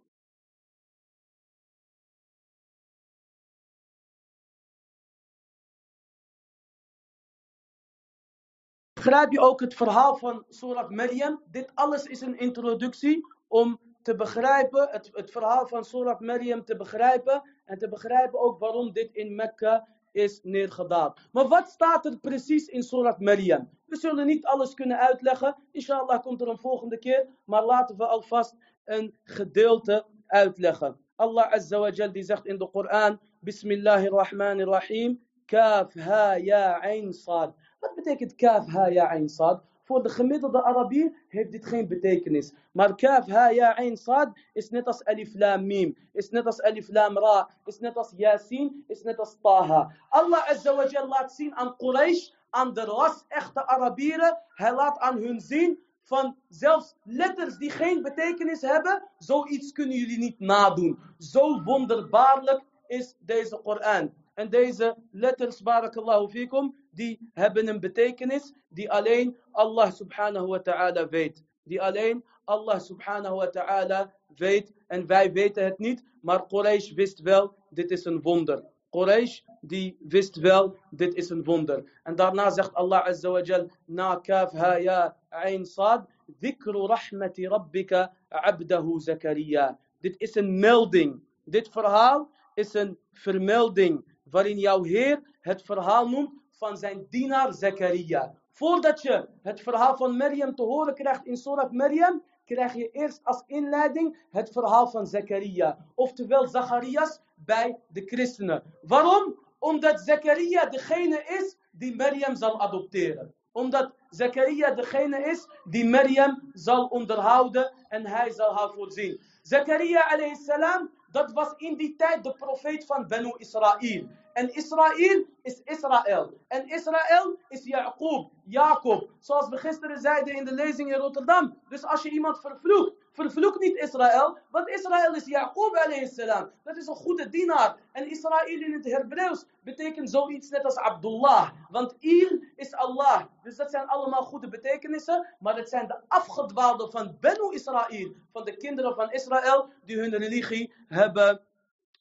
begrijp 9.05 9.33
je 9.33 9.41
ook 9.41 9.61
het 9.61 9.75
verhaal 9.75 10.17
van 10.17 10.45
Surat 10.49 10.91
Maryam. 10.91 11.43
Dit 11.51 11.71
alles 11.75 12.05
is 12.05 12.21
een 12.21 12.39
introductie 12.39 13.27
om 13.49 13.81
te 14.03 14.15
begrijpen, 14.15 14.89
het, 14.91 15.11
het 15.13 15.31
verhaal 15.31 15.67
van 15.67 15.85
Surat 15.85 16.21
Maryam 16.21 16.65
te 16.65 16.77
begrijpen. 16.77 17.43
En 17.65 17.79
te 17.79 17.89
begrijpen 17.89 18.41
ook 18.41 18.59
waarom 18.59 18.93
dit 18.93 19.13
in 19.13 19.35
Mekka 19.35 19.87
is 20.13 20.41
neergedaald. 20.43 21.21
Maar 21.33 21.49
wat 21.49 21.69
staat 21.69 22.07
er 22.07 22.19
precies 22.19 22.67
in 22.67 22.83
Surat 22.83 23.21
Maryam? 23.21 23.69
We 23.87 23.97
zullen 23.97 24.27
niet 24.27 24.47
alles 24.47 24.75
kunnen 24.75 24.99
uitleggen. 24.99 25.57
Inshallah 25.71 26.23
komt 26.23 26.41
er 26.41 26.49
een 26.49 26.59
volgende 26.59 26.99
keer. 26.99 27.27
Maar 27.45 27.65
laten 27.65 27.97
we 27.97 28.07
alvast 28.07 28.57
een 28.85 29.15
gedeelte 29.25 30.05
uitleggen. 30.27 30.97
Allah 31.17 31.53
Azza 31.53 31.79
wa 31.79 31.91
Jal 31.91 32.13
die 32.13 32.23
zegt 32.23 32.47
in 32.47 32.59
de 32.59 32.69
Koran. 32.69 33.21
Bismillahirrahmanirrahim. 33.41 35.21
Kaf 35.47 35.95
ha 35.95 36.37
ya 36.37 36.81
ain 36.81 37.13
sad. 37.13 37.55
Wat 37.85 37.95
betekent 37.95 38.35
kaf, 38.35 38.67
ha, 38.73 38.87
ja, 38.87 39.07
ein, 39.13 39.29
sad? 39.29 39.63
Voor 39.85 40.03
de 40.03 40.09
gemiddelde 40.09 40.63
Arabier 40.63 41.13
heeft 41.29 41.53
dit 41.53 41.67
geen 41.67 41.89
betekenis. 41.89 42.53
Maar 42.73 42.95
kaf, 42.95 43.27
ha, 43.27 43.49
ja, 43.49 43.77
ein, 43.77 43.97
sad 43.97 44.33
is 44.53 44.71
net 44.71 44.87
als 44.87 45.05
alif, 45.05 45.35
lam, 45.35 45.67
mim. 45.67 45.97
Is 46.13 46.31
net 46.31 46.47
als 46.47 46.63
alif, 46.63 46.89
lam, 46.89 47.19
ra. 47.19 47.51
Is 47.67 47.79
net 47.79 47.97
als 47.97 48.13
yasin. 48.17 48.85
Is 48.89 49.03
net 49.03 49.19
als 49.19 49.37
taha. 49.43 49.93
Allah 50.09 50.49
Azza 50.51 50.75
wa 50.77 50.87
Jal 50.89 51.09
laat 51.09 51.33
zien 51.33 51.55
aan 51.55 51.77
Quraysh, 51.77 52.31
aan 52.51 52.73
de 52.73 52.85
ras 52.85 53.25
echte 53.29 53.67
Arabieren. 53.67 54.39
Hij 54.49 54.75
laat 54.75 54.99
aan 54.99 55.19
hun 55.19 55.41
zien 55.41 55.79
van 56.03 56.37
zelfs 56.49 56.95
letters 57.03 57.57
die 57.57 57.71
geen 57.71 58.03
betekenis 58.03 58.61
hebben. 58.61 59.03
Zoiets 59.19 59.73
kunnen 59.73 59.97
jullie 59.97 60.19
niet 60.19 60.41
nadoen. 60.41 60.99
Zo 61.19 61.63
wonderbaarlijk 61.63 62.63
is 62.87 63.15
deze 63.19 63.61
Koran. 63.65 64.13
En 64.35 64.51
deze 64.51 64.97
letters, 65.11 65.63
barakallahu 65.63 66.29
fikum, 66.29 66.75
die 66.95 67.31
hebben 67.35 67.69
een 67.69 67.81
betekenis 67.81 68.53
die 68.69 68.91
alleen 68.91 69.37
Allah 69.51 69.93
subhanahu 69.93 70.47
wa 70.47 70.61
ta'ala 70.61 71.09
weet. 71.09 71.43
Die 71.65 71.83
alleen 71.83 72.25
Allah 72.45 72.81
subhanahu 72.81 73.37
wa 73.37 73.49
ta'ala 73.51 74.13
weet. 74.37 74.73
En 74.87 75.07
wij 75.07 75.33
weten 75.33 75.65
het 75.65 75.79
niet, 75.79 76.05
maar 76.21 76.47
Quraysh 76.47 76.93
wist 76.93 77.21
wel, 77.21 77.55
dit 77.71 77.91
is 77.91 78.05
een 78.05 78.23
wonder. 78.23 78.65
Quraysh 78.91 79.41
die 79.61 79.97
wist 80.09 80.37
wel, 80.37 80.77
dit 80.91 81.15
is 81.15 81.31
een 81.31 81.45
wonder. 81.45 81.85
En 82.03 82.15
daarna 82.15 82.51
zegt 82.51 82.75
Allah 82.75 83.07
azza 83.07 83.31
wa 83.31 83.41
jal, 83.41 83.71
na 83.85 84.17
kaf 84.17 84.53
ha 84.53 84.77
ya 84.79 85.17
ain 85.29 85.65
sad, 85.67 86.07
dhikru 86.41 86.87
rahmati 86.87 87.47
rabbika 87.49 88.13
abdahu 88.29 89.01
Zakaria. 89.01 89.79
Dit 90.01 90.15
is 90.21 90.35
een 90.35 90.59
melding. 90.59 91.23
Dit 91.45 91.69
verhaal 91.69 92.31
is 92.55 92.75
een 92.75 92.99
vermelding 93.13 94.05
waarin 94.31 94.59
jouw 94.59 94.83
Heer 94.83 95.21
het 95.41 95.63
verhaal 95.63 96.09
noemt 96.09 96.44
van 96.57 96.77
zijn 96.77 97.07
dienaar 97.11 97.53
Zakaria. 97.53 98.35
Voordat 98.51 99.03
je 99.03 99.29
het 99.43 99.61
verhaal 99.61 99.97
van 99.97 100.17
Maryam 100.17 100.55
te 100.55 100.63
horen 100.63 100.95
krijgt 100.95 101.27
in 101.27 101.37
Surah 101.37 101.71
Maryam, 101.71 102.23
krijg 102.45 102.75
je 102.75 102.91
eerst 102.91 103.21
als 103.25 103.43
inleiding 103.47 104.27
het 104.31 104.51
verhaal 104.51 104.89
van 104.89 105.07
Zakaria. 105.07 105.79
Oftewel 105.95 106.47
Zacharias 106.47 107.21
bij 107.35 107.79
de 107.89 108.03
christenen. 108.07 108.63
Waarom? 108.83 109.43
Omdat 109.59 110.01
Zakaria 110.01 110.67
degene 110.67 111.25
is 111.25 111.57
die 111.73 111.97
Maryam 111.97 112.37
zal 112.37 112.61
adopteren. 112.61 113.35
Omdat 113.53 113.95
Zakaria 114.11 114.71
degene 114.71 115.19
is 115.19 115.49
die 115.65 115.85
Maryam 115.85 116.51
zal 116.53 116.87
onderhouden 116.87 117.73
en 117.89 118.07
hij 118.07 118.31
zal 118.31 118.55
haar 118.55 118.71
voorzien. 118.71 119.21
Zakaria 119.43 120.11
alayhi 120.11 120.35
salam, 120.35 120.91
dat 121.11 121.33
was 121.33 121.55
in 121.57 121.77
die 121.77 121.97
tijd 121.97 122.25
de 122.25 122.33
profeet 122.33 122.87
van 122.87 123.07
Benu 123.09 123.35
Israël. 123.37 124.09
En 124.35 124.55
Israël 124.55 125.25
is 125.43 125.61
Israël. 125.65 126.33
En 126.49 126.69
Israël 126.69 127.39
is 127.49 127.65
Jacob, 127.65 128.31
Jacob. 128.45 129.11
Zoals 129.19 129.49
we 129.49 129.57
gisteren 129.57 130.01
zeiden 130.01 130.35
in 130.35 130.45
de 130.45 130.55
lezing 130.55 130.93
in 130.93 130.99
Rotterdam. 130.99 131.59
Dus 131.69 131.85
als 131.85 132.03
je 132.03 132.11
iemand 132.11 132.41
vervloekt, 132.41 132.93
vervloek 133.13 133.59
niet 133.59 133.77
Israël. 133.77 134.39
Want 134.51 134.69
Israël 134.69 135.15
is 135.15 135.25
Jacob 135.25 135.77
salam. 136.05 136.51
Dat 136.63 136.77
is 136.77 136.87
een 136.87 136.95
goede 136.95 137.29
dienaar. 137.29 137.77
En 137.93 138.11
Israël 138.11 138.61
in 138.61 138.73
het 138.73 138.85
Hebreeuws 138.85 139.45
betekent 139.61 140.11
zoiets 140.11 140.51
net 140.51 140.65
als 140.65 140.77
Abdullah. 140.77 141.51
Want 141.71 141.95
Il 141.99 142.45
is 142.57 142.75
Allah. 142.75 143.23
Dus 143.43 143.57
dat 143.57 143.71
zijn 143.71 143.87
allemaal 143.87 144.23
goede 144.23 144.49
betekenissen. 144.49 145.27
Maar 145.39 145.57
het 145.57 145.69
zijn 145.69 145.87
de 145.87 146.01
afgedwaalden 146.09 146.91
van 146.91 147.17
Benu 147.21 147.53
Israël. 147.53 148.15
Van 148.33 148.45
de 148.45 148.57
kinderen 148.57 148.95
van 148.95 149.13
Israël 149.13 149.69
die 149.85 149.99
hun 149.99 150.17
religie 150.17 150.73
hebben 150.87 151.41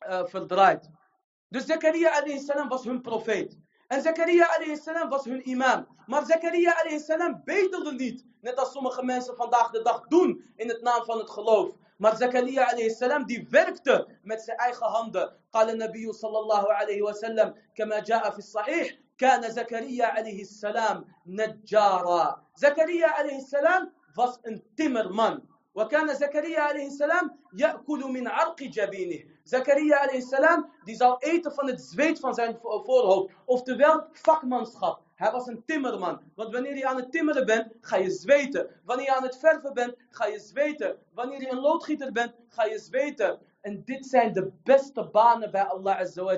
uh, 0.08 0.26
verdraaid. 0.26 0.89
Dus 1.54 1.66
Zakaria 1.66 2.12
salam 2.39 2.68
was 2.68 2.84
hun 2.84 3.02
profeet. 3.02 3.58
En 3.88 4.02
Zakaria 4.02 4.48
salam 4.76 5.10
was 5.10 5.26
hun 5.26 5.50
imam. 5.50 5.88
Maar 6.08 6.26
Zakaria 6.26 6.74
salam 6.98 7.42
bedelde 7.46 7.94
niet. 7.94 8.26
Net 8.42 8.58
als 8.58 8.72
sommige 8.72 9.04
mensen 9.04 9.36
vandaag 9.36 9.72
de 9.72 9.82
dag 9.82 10.08
doen 10.08 10.44
in 10.56 10.68
het 10.68 10.82
naam 10.82 11.04
van 11.04 11.18
het 11.18 11.30
geloof. 11.30 11.72
Maar 11.98 12.18
Zakaria 12.18 12.89
salam 12.89 13.26
die 13.26 13.48
werkte 13.50 14.08
met 14.24 14.42
zijn 14.42 14.58
eigen 14.58 14.88
handen. 14.88 15.32
قال 15.54 15.70
النبي 15.70 16.13
صلى 16.13 16.38
الله 16.38 16.74
عليه 16.74 17.02
وسلم 17.02 17.54
كما 17.76 18.00
جاء 18.00 18.32
في 18.32 18.38
الصحيح 18.38 18.98
كان 19.18 19.52
زكريا 19.52 20.06
عليه 20.06 20.42
السلام 20.42 21.06
نجارا 21.26 22.42
زكريا 22.56 23.08
عليه 23.08 23.38
السلام 23.38 23.92
was 24.16 24.39
een 24.42 24.63
timmerman. 24.76 25.42
وكان 25.76 26.13
زكريا 26.13 26.60
عليه 26.60 26.88
السلام 26.88 27.32
يأكل 27.58 28.00
من 28.00 28.28
عرق 28.28 28.63
جبينه 28.63 29.33
Zakaria 29.43 30.21
salam, 30.21 30.69
die 30.84 30.95
zal 30.95 31.19
eten 31.19 31.53
van 31.53 31.67
het 31.67 31.82
zweet 31.82 32.19
van 32.19 32.34
zijn 32.34 32.58
voorhoofd. 32.62 33.34
Oftewel 33.45 34.06
vakmanschap. 34.12 35.01
Hij 35.15 35.32
was 35.32 35.47
een 35.47 35.63
timmerman. 35.65 36.19
Want 36.36 36.53
wanneer 36.53 36.77
je 36.77 36.88
aan 36.88 36.95
het 36.95 37.12
timmeren 37.12 37.45
bent, 37.45 37.73
ga 37.82 37.97
je 37.97 38.10
zweten. 38.10 38.69
Wanneer 38.86 39.06
je 39.06 39.15
aan 39.15 39.23
het 39.23 39.38
verven 39.38 39.73
bent, 39.73 39.95
ga 40.10 40.25
je 40.25 40.39
zweten. 40.39 40.97
Wanneer 41.13 41.41
je 41.41 41.51
een 41.51 41.60
loodgieter 41.60 42.12
bent, 42.12 42.34
ga 42.47 42.65
je 42.65 42.79
zweten. 42.79 43.39
En 43.62 43.84
dit 43.86 44.06
zijn 44.06 44.34
de 44.34 44.51
beste 44.63 45.03
banen 45.12 45.51
bij 45.51 45.63
Allah 45.63 45.99
Azza 45.99 46.38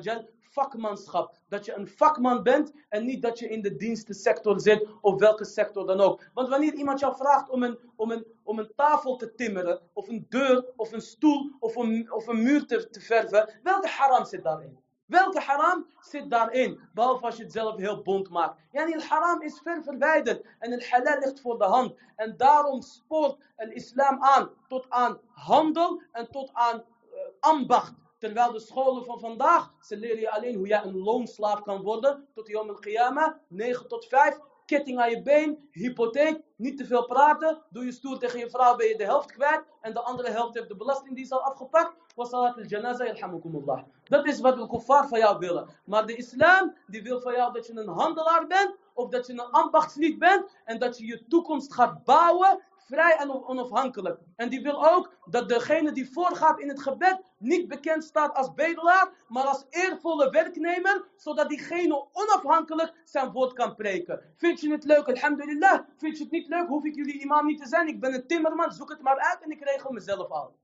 vakmanschap. 0.56 1.36
Dat 1.48 1.66
je 1.66 1.74
een 1.74 1.88
vakman 1.88 2.44
bent 2.44 2.72
en 2.90 3.06
niet 3.06 3.22
dat 3.22 3.40
je 3.40 3.50
in 3.50 3.62
de 3.62 3.76
dienstensector 3.76 4.60
zit 4.60 4.88
of 5.02 5.20
welke 5.20 5.46
sector 5.46 5.86
dan 5.86 6.00
ook. 6.00 6.24
Want 6.34 6.50
wanneer 6.50 6.74
iemand 6.74 7.00
jou 7.00 7.16
vraagt 7.16 7.50
om 7.50 7.64
een, 7.64 7.80
om 7.96 8.12
een, 8.12 8.26
om 8.44 8.60
een 8.60 8.72
tafel 8.76 9.16
te 9.16 9.36
timmeren, 9.36 9.82
of 9.94 10.08
een 10.08 10.26
deur, 10.30 10.66
of 10.76 10.92
een 10.92 11.02
stoel, 11.02 11.52
of 11.60 11.76
een, 11.76 12.12
of 12.12 12.28
een 12.28 12.44
muur 12.44 12.66
te, 12.66 12.90
te 12.90 13.02
verven, 13.02 13.60
welke 13.64 13.88
haram 13.88 14.26
zit 14.26 14.44
daarin? 14.44 14.84
Welke 15.06 15.40
haram 15.40 15.86
zit 16.00 16.30
daarin? 16.30 16.80
Behalve 16.94 17.26
als 17.26 17.38
je 17.38 17.44
het 17.44 17.52
zelf 17.52 17.78
heel 17.78 18.02
bont 18.02 18.30
maakt. 18.30 18.62
Yani 18.72 18.92
het 18.92 19.08
haram 19.08 19.42
is 19.42 19.60
ver 19.64 19.84
verwijderd. 19.84 20.46
En 20.60 20.72
het 20.72 20.90
halal 20.90 21.20
ligt 21.20 21.42
voor 21.42 21.58
de 21.58 21.64
hand. 21.64 21.96
En 22.16 22.38
daarom 22.38 22.82
spoort 22.82 23.38
het 23.56 23.72
islam 23.72 24.24
aan 24.24 24.50
tot 24.68 24.90
aan 24.90 25.20
handel 25.32 26.02
en 26.12 26.32
tot 26.32 26.50
aan 26.54 26.76
uh, 26.76 27.20
ambacht. 27.40 27.94
Terwijl 28.18 28.52
de 28.52 28.60
scholen 28.60 29.06
van 29.06 29.20
vandaag, 29.20 29.74
ze 29.80 29.98
leren 29.98 30.20
je 30.20 30.32
alleen 30.32 30.56
hoe 30.56 30.68
jij 30.68 30.84
een 30.84 30.98
loonslaaf 30.98 31.62
kan 31.62 31.82
worden. 31.82 32.28
Tot 32.34 32.48
Yom 32.48 32.70
al-Qiyamah, 32.70 33.34
9 33.48 33.88
tot 33.88 34.06
5. 34.06 34.40
Ketting 34.66 35.00
aan 35.00 35.10
je 35.10 35.22
been, 35.22 35.70
hypotheek, 35.72 36.42
niet 36.56 36.78
te 36.78 36.86
veel 36.86 37.06
praten. 37.06 37.62
Doe 37.70 37.86
je 37.86 37.92
stoel 37.92 38.18
tegen 38.18 38.40
je 38.40 38.50
vrouw, 38.50 38.76
ben 38.76 38.88
je 38.88 38.98
de 38.98 39.04
helft 39.04 39.32
kwijt. 39.32 39.64
En 39.82 39.94
de 39.94 40.00
andere 40.00 40.30
helft 40.30 40.54
heeft 40.54 40.68
de 40.68 40.76
belastingdienst 40.76 41.32
al 41.32 41.42
afgepakt. 41.42 41.96
Wasalat 42.16 42.58
al-janaza, 42.58 43.06
yarhamukumullah. 43.06 43.84
Dat 44.04 44.28
is 44.28 44.40
wat 44.40 44.58
de 44.58 44.68
kuffar 44.68 45.08
van 45.08 45.20
jou 45.20 45.38
willen. 45.38 45.70
Maar 45.86 46.06
de 46.06 46.16
islam, 46.16 46.76
die 46.88 47.04
wil 47.04 47.22
van 47.22 47.34
jou 47.34 47.54
dat 47.54 47.68
je 47.68 47.74
een 47.76 47.88
handelaar 47.88 48.48
bent. 48.48 48.76
Of 48.94 49.10
dat 49.10 49.28
je 49.28 49.34
een 49.34 49.52
ambachtslied 49.52 50.20
bent. 50.20 50.56
En 50.66 50.80
dat 50.80 50.98
je 50.98 51.06
je 51.06 51.28
toekomst 51.28 51.74
gaat 51.74 52.04
bouwen 52.04 52.60
vrij 52.86 53.18
en 53.18 53.48
onafhankelijk. 53.48 54.20
En 54.36 54.50
die 54.50 54.62
wil 54.62 54.88
ook 54.90 55.14
dat 55.26 55.50
degene 55.50 55.92
die 55.92 56.12
voorgaat 56.12 56.60
in 56.60 56.70
het 56.70 56.82
gebed 56.82 57.22
niet 57.38 57.68
bekend 57.68 58.04
staat 58.04 58.36
als 58.36 58.54
bedelaar, 58.54 59.10
maar 59.28 59.44
als 59.44 59.66
eervolle 59.70 60.30
werknemer, 60.30 61.06
zodat 61.16 61.50
diegene 61.50 62.06
onafhankelijk 62.12 62.94
zijn 63.04 63.32
woord 63.32 63.54
kan 63.54 63.76
preken. 63.76 64.22
Vind 64.38 64.62
je 64.62 64.72
het 64.72 64.84
leuk? 64.84 65.08
Alhamdulillah. 65.08 65.80
Vind 65.98 66.18
je 66.18 66.24
het 66.24 66.32
niet 66.32 66.48
leuk? 66.48 66.68
Hoef 66.68 66.84
ik 66.84 66.96
jullie 66.96 67.22
imam 67.22 67.46
niet 67.46 67.62
te 67.62 67.68
zijn. 67.68 67.88
Ik 67.88 68.00
ben 68.00 68.14
een 68.14 68.28
timmerman, 68.28 68.72
zoek 68.72 68.90
het 68.90 69.02
maar 69.02 69.20
uit 69.20 69.42
en 69.42 69.52
ik 69.52 69.64
regel 69.64 69.92
mezelf 69.92 70.30
al. 70.30 70.56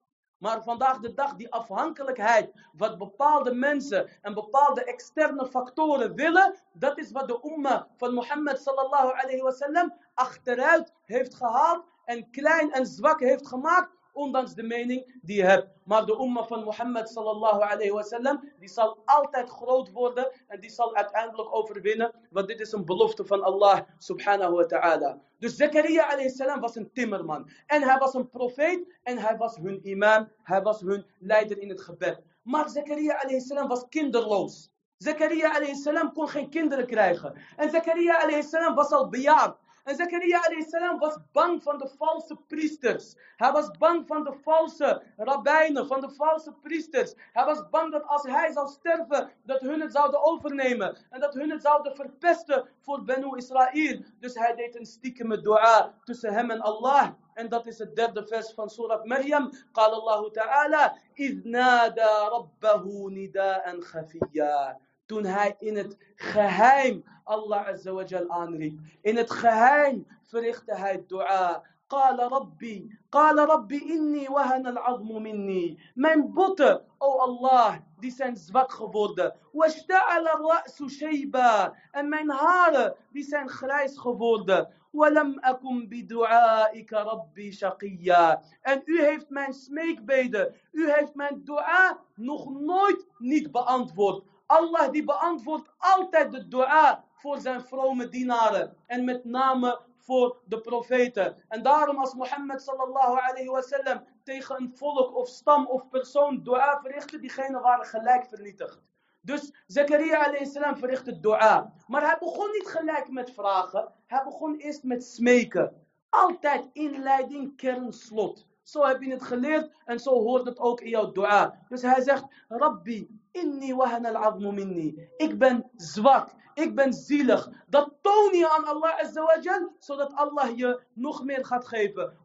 Maar 0.42 0.64
vandaag 0.64 1.00
de 1.00 1.14
dag, 1.14 1.36
die 1.36 1.52
afhankelijkheid, 1.52 2.52
wat 2.74 2.98
bepaalde 2.98 3.54
mensen 3.54 4.10
en 4.22 4.34
bepaalde 4.34 4.84
externe 4.84 5.48
factoren 5.48 6.16
willen, 6.16 6.56
dat 6.74 6.98
is 6.98 7.12
wat 7.12 7.28
de 7.28 7.52
umma 7.56 7.88
van 7.98 8.14
Mohammed 8.14 8.62
sallallahu 8.62 9.12
alayhi 9.12 9.42
wasallam 9.42 9.94
achteruit 10.14 10.94
heeft 11.06 11.36
gehaald 11.36 11.86
en 12.06 12.30
klein 12.30 12.72
en 12.72 12.86
zwak 12.86 13.20
heeft 13.20 13.48
gemaakt, 13.48 13.90
ondanks 14.14 14.54
de 14.54 14.64
mening 14.64 15.20
die 15.22 15.36
je 15.36 15.44
hebt. 15.44 15.68
Maar 15.84 16.06
de 16.06 16.20
umma 16.20 16.44
van 16.44 16.64
Mohammed 16.64 17.10
sallallahu 17.10 17.62
alayhi 17.62 17.92
wasallam, 17.92 18.52
die 18.60 18.70
zal 18.70 18.98
altijd 19.06 19.50
groot 19.50 19.92
worden 19.92 20.32
en 20.48 20.60
die 20.60 20.70
zal 20.70 20.96
uiteindelijk 20.96 21.56
overwinnen, 21.56 22.14
want 22.30 22.48
dit 22.48 22.60
is 22.60 22.72
een 22.72 22.86
belofte 22.86 23.26
van 23.26 23.44
Allah 23.44 23.80
subhanahu 23.98 24.54
wa 24.54 24.66
ta'ala. 24.66 25.20
Dus 25.40 25.56
Zakaria 25.56 26.04
alayhi 26.04 26.30
salam 26.30 26.60
was 26.60 26.76
een 26.76 26.92
timmerman 26.94 27.50
en 27.66 27.82
hij 27.82 27.98
was 27.98 28.14
een 28.14 28.30
profeet 28.30 29.00
en 29.04 29.18
hij 29.18 29.38
was 29.38 29.56
hun 29.56 29.80
imam, 29.88 30.32
hij 30.44 30.62
was 30.62 30.82
hun 30.82 31.06
leider 31.20 31.58
in 31.58 31.70
het 31.70 31.82
gebed. 31.82 32.22
Maar 32.44 32.70
Zakaria 32.70 33.14
alayhi 33.14 33.40
salam 33.40 33.68
was 33.68 33.86
kinderloos. 33.90 34.70
Zakaria 34.98 35.56
alayhi 35.56 35.76
salam 35.76 36.14
kon 36.14 36.28
geen 36.28 36.50
kinderen 36.50 36.86
krijgen. 36.86 37.34
En 37.56 37.70
Zakaria 37.70 38.22
alayhi 38.22 38.44
salam 38.44 38.76
was 38.76 38.92
al 38.92 39.10
bejaard. 39.10 39.58
En 39.84 39.96
Zakaria 39.96 40.42
salam 40.68 41.00
was 41.00 41.18
bang 41.32 41.64
van 41.64 41.78
de 41.78 41.90
valse 41.98 42.36
priesters. 42.48 43.16
Hij 43.36 43.52
was 43.52 43.72
bang 43.78 44.08
van 44.08 44.24
de 44.24 44.34
valse 44.44 45.04
rabbijnen, 45.18 45.88
van 45.88 46.02
de 46.02 46.10
valse 46.10 46.54
priesters. 46.62 47.14
Hij 47.34 47.46
was 47.46 47.70
bang 47.70 47.92
dat 47.92 48.08
als 48.08 48.24
hij 48.24 48.52
zou 48.52 48.68
sterven, 48.68 49.32
dat 49.44 49.62
hun 49.62 49.82
het 49.82 49.92
zouden 49.92 50.24
overnemen. 50.24 50.98
En 51.10 51.20
dat 51.20 51.34
hun 51.34 51.50
het 51.50 51.62
zouden 51.62 51.96
verpesten 51.96 52.68
voor 52.80 53.04
Benu 53.04 53.38
Israël. 53.38 54.04
Dus 54.20 54.36
hij 54.36 54.56
deed 54.56 54.76
een 54.76 54.86
stiekeme 54.86 55.42
dua 55.42 55.94
tussen 56.04 56.34
hem 56.34 56.52
en 56.52 56.62
Allah. 56.62 57.10
En 57.34 57.50
dat 57.50 57.68
is 57.68 57.78
het 57.78 57.96
derde 57.96 58.28
vers 58.28 58.54
van 58.54 58.70
Surah 58.70 59.04
Maryam. 59.04 59.50
Qala 59.72 59.96
Allah 59.96 60.32
ta'ala, 60.32 60.98
idnada 61.14 62.30
rabbahu 62.30 63.12
nida'an 63.12 63.80
khafiyya 63.80 64.80
toen 65.12 65.26
hij 65.26 65.56
in 65.60 65.76
het 65.78 65.98
geheim 66.16 67.04
Allah 67.24 67.68
azawajal 67.68 68.30
aanriep. 68.30 68.80
In 69.02 69.18
het 69.18 69.32
geheim 69.32 70.08
verrichtte 70.24 70.76
hij 70.76 71.04
dua. 71.08 71.64
Qala 71.88 72.28
Rabbi, 72.28 72.98
Qala 73.10 73.46
Rabbi 73.46 73.78
inni 73.78 74.28
wahana 74.28 74.80
al 74.80 75.04
minni. 75.04 75.80
Mijn 75.94 76.34
botten, 76.34 76.82
o 76.98 77.08
oh 77.08 77.22
Allah, 77.22 77.76
die 78.00 78.12
zijn 78.12 78.38
zwak 78.38 78.72
geworden. 78.72 79.36
Washta'ala 79.52 80.32
ra'su 80.48 80.90
shayba. 80.90 81.74
En 81.92 82.10
mijn 82.10 82.30
haren, 82.30 82.96
die 83.12 83.24
zijn 83.24 83.50
grijs 83.50 83.98
geworden. 83.98 84.68
Walam 84.92 85.40
akum 85.40 85.88
bidu'aika 85.88 87.04
Rabbi 87.04 87.52
shaqiyya. 87.52 88.42
En 88.62 88.82
u 88.86 89.02
heeft 89.02 89.30
mijn 89.30 89.54
smeekbeden, 89.54 90.56
u 90.72 90.92
heeft 90.92 91.16
mijn 91.16 91.42
dua 91.44 92.00
nog 92.16 92.50
nooit 92.50 93.08
niet 93.18 93.52
beantwoord. 93.52 94.24
Allah 94.52 94.92
die 94.92 95.04
beantwoordt 95.04 95.70
altijd 95.78 96.32
de 96.32 96.48
dua 96.48 97.04
voor 97.14 97.38
zijn 97.40 97.62
vrome 97.62 98.10
dienaren. 98.10 98.76
En 98.88 99.04
met 99.04 99.26
name 99.26 99.80
voor 99.98 100.42
de 100.46 100.62
profeten. 100.62 101.36
En 101.48 101.64
daarom 101.64 101.98
als 101.98 102.14
Mohammed 102.14 102.62
sallallahu 102.62 103.20
alayhi 103.20 103.50
wasallam 103.50 104.04
tegen 104.24 104.62
een 104.62 104.72
volk 104.76 105.16
of 105.16 105.28
stam 105.28 105.66
of 105.68 105.90
persoon 105.90 106.44
dua 106.44 106.80
verrichtte, 106.82 107.20
diegenen 107.20 107.62
waren 107.62 107.86
gelijk 107.86 108.26
vernietigd. 108.26 108.82
Dus 109.22 109.54
Zakaria 109.68 110.26
alayhi 110.26 110.46
salam 110.46 110.78
verrichtte 110.78 111.20
dua. 111.20 111.74
Maar 111.88 112.02
hij 112.02 112.18
begon 112.20 112.52
niet 112.52 112.68
gelijk 112.68 113.10
met 113.10 113.32
vragen. 113.32 113.92
Hij 114.08 114.24
begon 114.24 114.56
eerst 114.56 114.84
met 114.84 115.04
smeken. 115.04 115.86
Altijd 116.10 116.70
inleiding, 116.74 117.58
kern, 117.58 117.94
slot. 117.94 118.48
Zo 118.64 118.86
heb 118.86 119.02
je 119.02 119.12
het 119.12 119.24
geleerd 119.24 119.72
en 119.86 120.00
zo 120.00 120.12
hoort 120.12 120.46
het 120.46 120.60
ook 120.60 120.82
in 120.82 120.90
jouw 120.90 121.12
dua. 121.12 121.66
Dus 121.70 121.82
hij 121.82 122.02
zegt, 122.02 122.26
Rabbi, 122.48 123.20
inni 123.32 123.74
wahan 123.74 124.16
al 124.16 124.52
minni. 124.52 125.10
Ik 125.18 125.38
ben 125.38 125.70
zwak. 125.76 126.30
Ik 126.54 126.76
ben 126.76 126.94
zielig. 126.94 127.50
Dat 127.68 127.94
toon 128.02 128.34
je 128.34 128.50
aan 128.50 128.66
Allah 128.66 129.00
azawajal, 129.00 129.76
zodat 129.80 130.14
Allah 130.14 130.58
je 130.58 130.82
nog 130.94 131.24
meer 131.24 131.46
gaat 131.46 131.68
geven. 131.68 132.18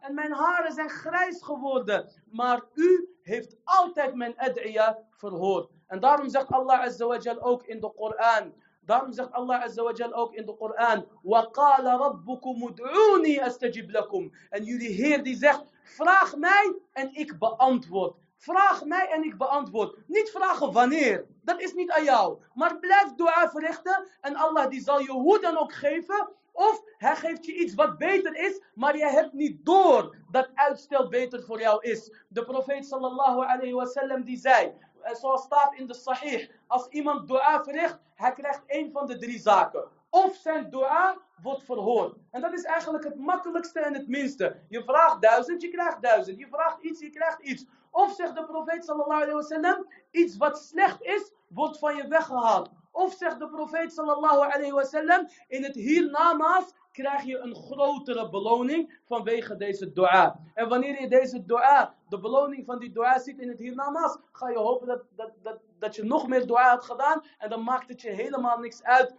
En 0.00 0.14
mijn 0.14 0.32
haren 0.32 0.72
zijn 0.72 0.88
grijs 0.88 1.42
geworden. 1.42 2.10
Maar 2.30 2.62
u 2.74 3.08
heeft 3.22 3.56
altijd 3.64 4.14
mijn 4.14 4.36
ad'iya 4.36 4.98
verhoord. 5.10 5.70
En 5.86 6.00
daarom 6.00 6.28
zegt 6.28 6.50
Allah 6.50 6.80
azawajal 6.80 7.42
ook 7.42 7.62
in 7.62 7.80
de 7.80 7.92
Koran. 7.96 8.54
Daarom 8.85 9.13
zegt 9.13 9.31
Allah 9.31 9.61
azawajal 9.61 10.13
ook 10.13 10.33
in 10.33 10.45
de 10.45 10.55
Koran. 10.55 11.05
وَقَالَ 11.23 11.85
رَبُّكُمُ 11.85 12.67
ادْعُونِي 12.67 13.39
أَسْتَجِبْ 13.47 13.91
لَكُمْ 13.91 14.31
En 14.49 14.63
jullie 14.63 14.89
Heer 14.89 15.23
die 15.23 15.35
zegt, 15.35 15.63
vraag 15.83 16.35
mij 16.35 16.75
en 16.93 17.13
ik 17.13 17.39
beantwoord. 17.39 18.15
Vraag 18.37 18.85
mij 18.85 19.07
en 19.09 19.23
ik 19.23 19.37
beantwoord. 19.37 19.97
Niet 20.07 20.29
vragen 20.29 20.71
wanneer. 20.71 21.25
Dat 21.43 21.61
is 21.61 21.73
niet 21.73 21.91
aan 21.91 22.03
jou. 22.03 22.37
Maar 22.53 22.79
blijf 22.79 23.13
dua 23.15 23.49
verrichten. 23.49 24.07
En 24.21 24.35
Allah 24.35 24.69
die 24.69 24.81
zal 24.81 24.99
je 24.99 25.11
hoe 25.11 25.39
dan 25.39 25.57
ook 25.57 25.73
geven. 25.73 26.29
Of 26.51 26.83
hij 26.97 27.15
geeft 27.15 27.45
je 27.45 27.55
iets 27.55 27.73
wat 27.73 27.97
beter 27.97 28.35
is. 28.35 28.61
Maar 28.73 28.97
je 28.97 29.05
hebt 29.05 29.33
niet 29.33 29.65
door 29.65 30.15
dat 30.31 30.49
uitstel 30.53 31.07
beter 31.09 31.43
voor 31.43 31.59
jou 31.59 31.83
is. 31.83 32.11
De 32.27 32.43
profeet 32.43 32.85
sallallahu 32.85 33.45
alayhi 33.45 33.73
wasallam 33.73 34.23
die 34.23 34.37
zei. 34.37 34.73
eh, 35.06 35.14
zoals 35.14 35.42
staat 35.42 35.74
in 35.74 35.86
de 35.86 35.94
sahih. 35.94 36.50
Als 36.66 36.88
iemand 36.88 37.28
dua 37.28 37.64
verricht. 37.64 37.98
Hij 38.14 38.32
krijgt 38.32 38.62
één 38.66 38.92
van 38.92 39.06
de 39.06 39.18
drie 39.18 39.38
zaken. 39.38 39.84
Of 40.10 40.34
zijn 40.34 40.70
dua 40.70 41.18
wordt 41.42 41.62
verhoord. 41.62 42.16
En 42.30 42.40
dat 42.40 42.52
is 42.52 42.62
eigenlijk 42.62 43.04
het 43.04 43.16
makkelijkste 43.16 43.80
en 43.80 43.94
het 43.94 44.08
minste. 44.08 44.56
Je 44.68 44.82
vraagt 44.82 45.22
duizend, 45.22 45.62
je 45.62 45.68
krijgt 45.68 46.02
duizend. 46.02 46.38
Je 46.38 46.46
vraagt 46.50 46.82
iets, 46.82 47.00
je 47.00 47.10
krijgt 47.10 47.40
iets. 47.40 47.64
Of 47.90 48.14
zegt 48.14 48.34
de 48.34 48.44
profeet 48.44 48.84
sallallahu 48.84 49.22
alayhi 49.22 49.34
wasallam, 49.34 49.86
iets 50.10 50.36
wat 50.36 50.58
slecht 50.58 51.02
is, 51.02 51.32
wordt 51.48 51.78
van 51.78 51.96
je 51.96 52.08
weggehaald. 52.08 52.70
Of 52.90 53.12
zegt 53.12 53.38
de 53.38 53.48
profeet 53.48 53.92
sallallahu 53.92 54.52
alayhi 54.52 54.72
wasallam, 54.72 55.28
in 55.48 55.62
het 55.64 55.74
hiernamaals 55.74 56.74
krijg 56.92 57.22
je 57.22 57.38
een 57.38 57.54
grotere 57.54 58.28
beloning 58.28 58.98
vanwege 59.04 59.56
deze 59.56 59.92
dua. 59.92 60.40
En 60.54 60.68
wanneer 60.68 61.00
je 61.00 61.08
deze 61.08 61.44
dua, 61.44 61.94
de 62.08 62.18
beloning 62.18 62.64
van 62.64 62.78
die 62.78 62.92
dua 62.92 63.18
ziet 63.18 63.38
in 63.38 63.48
het 63.48 63.58
hiernamaals, 63.58 64.18
ga 64.32 64.48
je 64.48 64.58
hopen 64.58 64.86
dat, 64.86 65.02
dat, 65.16 65.30
dat, 65.42 65.60
dat 65.78 65.94
je 65.96 66.04
nog 66.04 66.28
meer 66.28 66.46
dua 66.46 66.68
had 66.68 66.84
gedaan. 66.84 67.22
En 67.38 67.50
dan 67.50 67.62
maakt 67.62 67.88
het 67.88 68.00
je 68.00 68.10
helemaal 68.10 68.58
niks 68.58 68.82
uit 68.82 69.14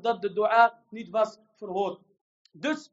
dat 0.00 0.22
de 0.22 0.32
dua 0.32 0.78
niet 0.90 1.10
was 1.10 1.38
verhoord. 1.56 2.00
Dus 2.52 2.92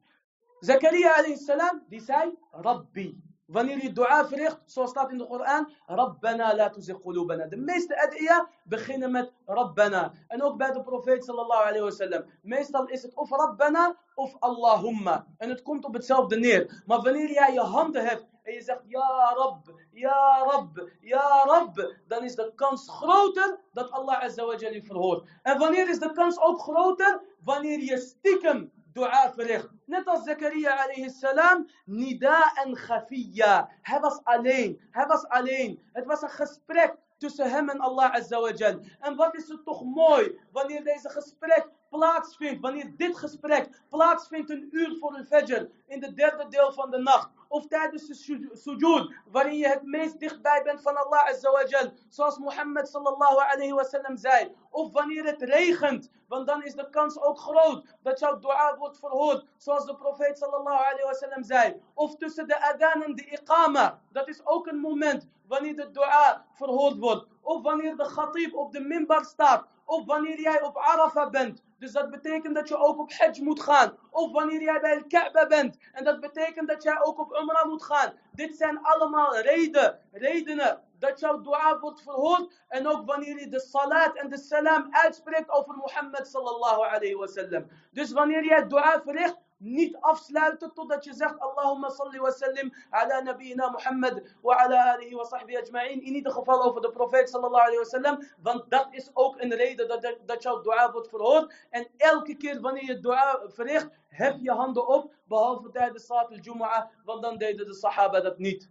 Zakaria 0.60 1.14
alayhi 1.14 1.36
salam, 1.36 1.82
die 1.88 2.00
zei, 2.00 2.34
Rabbi. 2.50 3.22
Wanneer 3.50 3.82
je 3.82 3.92
dua 3.92 4.26
verricht, 4.26 4.60
zoals 4.64 4.90
staat 4.90 5.10
in 5.10 5.18
de 5.18 5.26
Koran, 5.26 5.72
Rabbana 5.86 6.54
la 6.54 6.70
tuzigh 6.70 7.00
qulubana. 7.00 7.46
De 7.46 7.56
meeste 7.56 8.02
ad'iya 8.02 8.48
beginnen 8.64 9.10
met 9.10 9.32
Rabbana. 9.46 10.12
En 10.28 10.42
ook 10.42 10.56
bij 10.56 10.72
de 10.72 10.82
profeet 10.82 11.24
sallallahu 11.24 11.62
alayhi 11.62 11.84
wasallam. 11.84 12.24
Meestal 12.42 12.86
is 12.86 13.02
het 13.02 13.14
of 13.14 13.30
Rabbana 13.30 13.96
of 14.14 14.36
Allahumma. 14.38 15.26
En 15.38 15.48
het 15.48 15.62
komt 15.62 15.84
op 15.84 15.94
hetzelfde 15.94 16.38
neer. 16.38 16.82
Maar 16.86 17.00
wanneer 17.00 17.30
jij 17.30 17.52
je 17.52 17.60
handen 17.60 18.04
hebt 18.04 18.26
je 18.52 18.62
zegt 18.62 18.82
Ja 18.86 19.32
Rabb, 19.34 19.66
Ja 19.90 20.44
Rabb, 20.44 20.78
Ja 21.00 21.42
Rabb, 21.44 21.94
dan 22.06 22.24
is 22.24 22.34
de 22.34 22.52
kans 22.54 22.88
groter 22.88 23.58
dat 23.72 23.90
Allah 23.90 24.22
azza 24.22 24.44
wa 24.44 24.54
je 24.58 24.82
verhoort. 24.84 25.28
En 25.42 25.58
wanneer 25.58 25.88
is 25.88 25.98
de 25.98 26.12
kans 26.12 26.40
ook 26.40 26.60
groter? 26.60 27.22
Wanneer 27.44 27.80
je 27.80 27.98
stiekem 27.98 28.72
dua 28.92 29.32
verricht. 29.32 29.68
Net 29.86 30.06
als 30.06 30.24
Zakaria 30.24 30.74
alayhi 30.76 31.10
salam, 31.10 31.66
nida 31.86 32.52
en 32.64 32.74
khafiyya. 32.74 33.68
Hij 33.82 34.00
was 34.00 34.20
alleen, 34.24 34.80
hij 34.90 35.06
was 35.06 35.28
alleen. 35.28 35.80
Het 35.92 36.06
was 36.06 36.22
een 36.22 36.30
gesprek 36.30 36.96
tussen 37.18 37.50
hem 37.50 37.68
en 37.68 37.80
Allah 37.80 38.12
azza 38.14 38.40
wa 38.40 38.52
jal. 38.52 38.80
En 39.00 39.16
wat 39.16 39.34
is 39.34 39.48
het 39.48 39.64
toch 39.64 39.84
mooi 39.84 40.40
wanneer 40.52 40.84
deze 40.84 41.08
gesprek 41.08 41.68
plaatsvindt, 41.90 42.60
wanneer 42.60 42.92
dit 42.96 43.18
gesprek 43.18 43.82
plaatsvindt 43.88 44.50
een 44.50 44.68
uur 44.70 44.96
voor 45.00 45.14
een 45.14 45.24
fajr, 45.24 45.70
in 45.86 46.00
de 46.00 46.14
derde 46.14 46.48
deel 46.48 46.72
van 46.72 46.90
de 46.90 46.98
nacht. 46.98 47.30
Of 47.48 47.66
tijdens 47.66 48.06
de 48.06 48.48
sujood, 48.52 49.14
waarin 49.30 49.56
je 49.56 49.68
het 49.68 49.82
meest 49.82 50.20
dichtbij 50.20 50.62
bent 50.62 50.82
van 50.82 50.96
Allah 50.96 51.28
azawajal. 51.28 51.92
Zoals 52.08 52.38
Mohammed 52.38 52.88
sallallahu 52.88 53.36
alayhi 53.52 53.72
wa 53.72 53.82
sallam 53.82 54.16
zei. 54.16 54.54
Of 54.70 54.92
wanneer 54.92 55.24
het 55.24 55.42
regent, 55.42 56.10
want 56.28 56.46
dan 56.46 56.64
is 56.64 56.74
de 56.74 56.90
kans 56.90 57.20
ook 57.20 57.38
groot 57.38 57.84
dat 58.02 58.18
jouw 58.18 58.38
dua 58.38 58.76
wordt 58.78 58.98
verhoord. 58.98 59.44
Zoals 59.56 59.86
de 59.86 59.96
profeet 59.96 60.38
sallallahu 60.38 60.78
alayhi 60.78 61.04
wa 61.04 61.12
sallam 61.12 61.44
zei. 61.44 61.80
Of 61.94 62.16
tussen 62.16 62.48
de 62.48 62.62
adhan 62.62 63.02
en 63.02 63.14
de 63.14 63.24
iqama. 63.24 64.00
Dat 64.12 64.28
is 64.28 64.46
ook 64.46 64.66
een 64.66 64.78
moment 64.78 65.26
wanneer 65.46 65.76
de 65.76 65.90
dua 65.90 66.44
verhoord 66.52 66.98
wordt. 66.98 67.26
Of 67.40 67.62
wanneer 67.62 67.96
de 67.96 68.06
khatib 68.14 68.54
op 68.54 68.72
de 68.72 68.80
minbar 68.80 69.24
staat. 69.24 69.66
Of 69.84 70.04
wanneer 70.04 70.40
jij 70.40 70.62
op 70.62 70.76
Arafah 70.76 71.30
bent. 71.30 71.62
Dus 71.80 71.92
dat 71.92 72.10
betekent 72.10 72.54
dat 72.54 72.68
je 72.68 72.76
ook 72.76 72.98
op 72.98 73.12
Hajj 73.12 73.42
moet 73.42 73.60
gaan. 73.60 73.96
Of 74.10 74.32
wanneer 74.32 74.62
jij 74.62 74.80
bij 74.80 75.04
Kaaba 75.08 75.46
bent. 75.46 75.76
En 75.92 76.04
dat 76.04 76.20
betekent 76.20 76.68
dat 76.68 76.82
jij 76.82 77.02
ook 77.02 77.18
op 77.18 77.36
Umrah 77.40 77.64
moet 77.64 77.82
gaan. 77.82 78.12
Dit 78.32 78.56
zijn 78.56 78.82
allemaal 78.82 79.36
reden, 79.36 79.98
redenen 80.12 80.82
dat 80.98 81.20
jouw 81.20 81.40
dua 81.40 81.78
wordt 81.78 82.02
verhoord. 82.02 82.62
En 82.68 82.86
ook 82.86 83.06
wanneer 83.06 83.40
je 83.40 83.48
de 83.48 83.60
salat 83.60 84.16
en 84.16 84.28
de 84.28 84.38
salam 84.38 84.88
uitspreekt 84.90 85.50
over 85.50 85.76
Mohammed 85.76 86.26
sallallahu 86.26 86.80
alayhi 86.80 87.14
wa 87.14 87.26
sallam. 87.26 87.66
Dus 87.92 88.12
wanneer 88.12 88.44
jij 88.44 88.66
dua 88.66 89.02
verricht, 89.04 89.36
niet 89.60 89.96
afsluiten 89.96 90.72
totdat 90.74 91.04
je 91.04 91.12
zegt 91.12 91.38
Allahumma 91.38 91.90
salli 91.90 92.18
wa 92.18 92.30
sallim 92.30 92.72
ala 92.90 93.20
nabiyina 93.20 93.70
Muhammad 93.70 94.36
wa 94.40 94.54
ala 94.54 94.92
alihi 94.92 95.14
wa 95.14 95.24
sahbihi 95.24 95.58
ajma'in. 95.58 96.02
In 96.02 96.14
ieder 96.14 96.32
geval 96.32 96.62
over 96.62 96.80
de 96.80 96.90
profeet 96.90 97.28
sallallahu 97.28 97.62
alayhi 97.62 97.78
wa 97.78 97.84
sallam. 97.84 98.22
Want 98.42 98.70
dat 98.70 98.88
is 98.90 99.10
ook 99.12 99.40
een 99.40 99.54
reden 99.54 99.88
dat, 99.88 100.16
dat 100.26 100.42
jouw 100.42 100.60
dua 100.60 100.92
wordt 100.92 101.08
verhoord. 101.08 101.54
En 101.70 101.88
elke 101.96 102.36
keer 102.36 102.60
wanneer 102.60 102.84
je 102.84 103.00
dua 103.00 103.40
verricht, 103.46 103.88
hef 104.08 104.36
je 104.40 104.50
handen 104.50 104.86
op. 104.88 105.12
Behalve 105.28 105.70
tijdens 105.70 106.06
Salat 106.06 106.30
al-Jumu'ah. 106.30 106.86
Want 107.04 107.22
dan 107.22 107.38
deden 107.38 107.66
de 107.66 107.74
sahaba 107.74 108.20
dat 108.20 108.38
niet. 108.38 108.68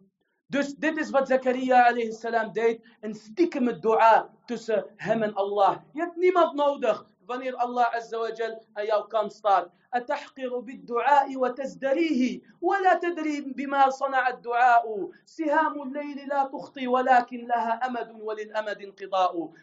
Dus 0.48 0.76
dit 0.76 0.98
is 0.98 1.10
wat 1.10 1.28
Zakaria 1.28 1.86
alayhi 1.86 2.12
salam 2.12 2.54
deed. 2.54 2.86
Een 3.02 3.16
stiekem 3.16 3.80
dua 3.80 4.30
tussen 4.46 4.86
hem 4.96 5.24
en 5.24 5.34
Allah. 5.34 5.78
Je 5.94 6.00
hebt 6.00 6.16
niemand 6.16 6.54
nodig 6.54 7.06
wa 7.30 8.32
jal 8.34 8.66
aan 8.74 8.86
jouw 8.86 9.08
kant 9.08 9.34
staat. 9.34 9.70
أتحقر 9.94 10.60
بالدعاء 10.60 11.38
وتزدريه 11.38 12.42
ولا 12.62 12.94
تدري 12.94 13.42
بما 13.42 13.90
صنع 13.90 14.30
الدعاء 14.30 15.10
سهام 15.26 15.82
الليل 15.82 16.28
لا 16.28 16.44
تخطي 16.44 16.88
ولكن 16.88 17.48
لها 17.48 17.88
أمد 17.88 18.22
وللأمد 18.22 18.82
انقضاء 18.82 19.54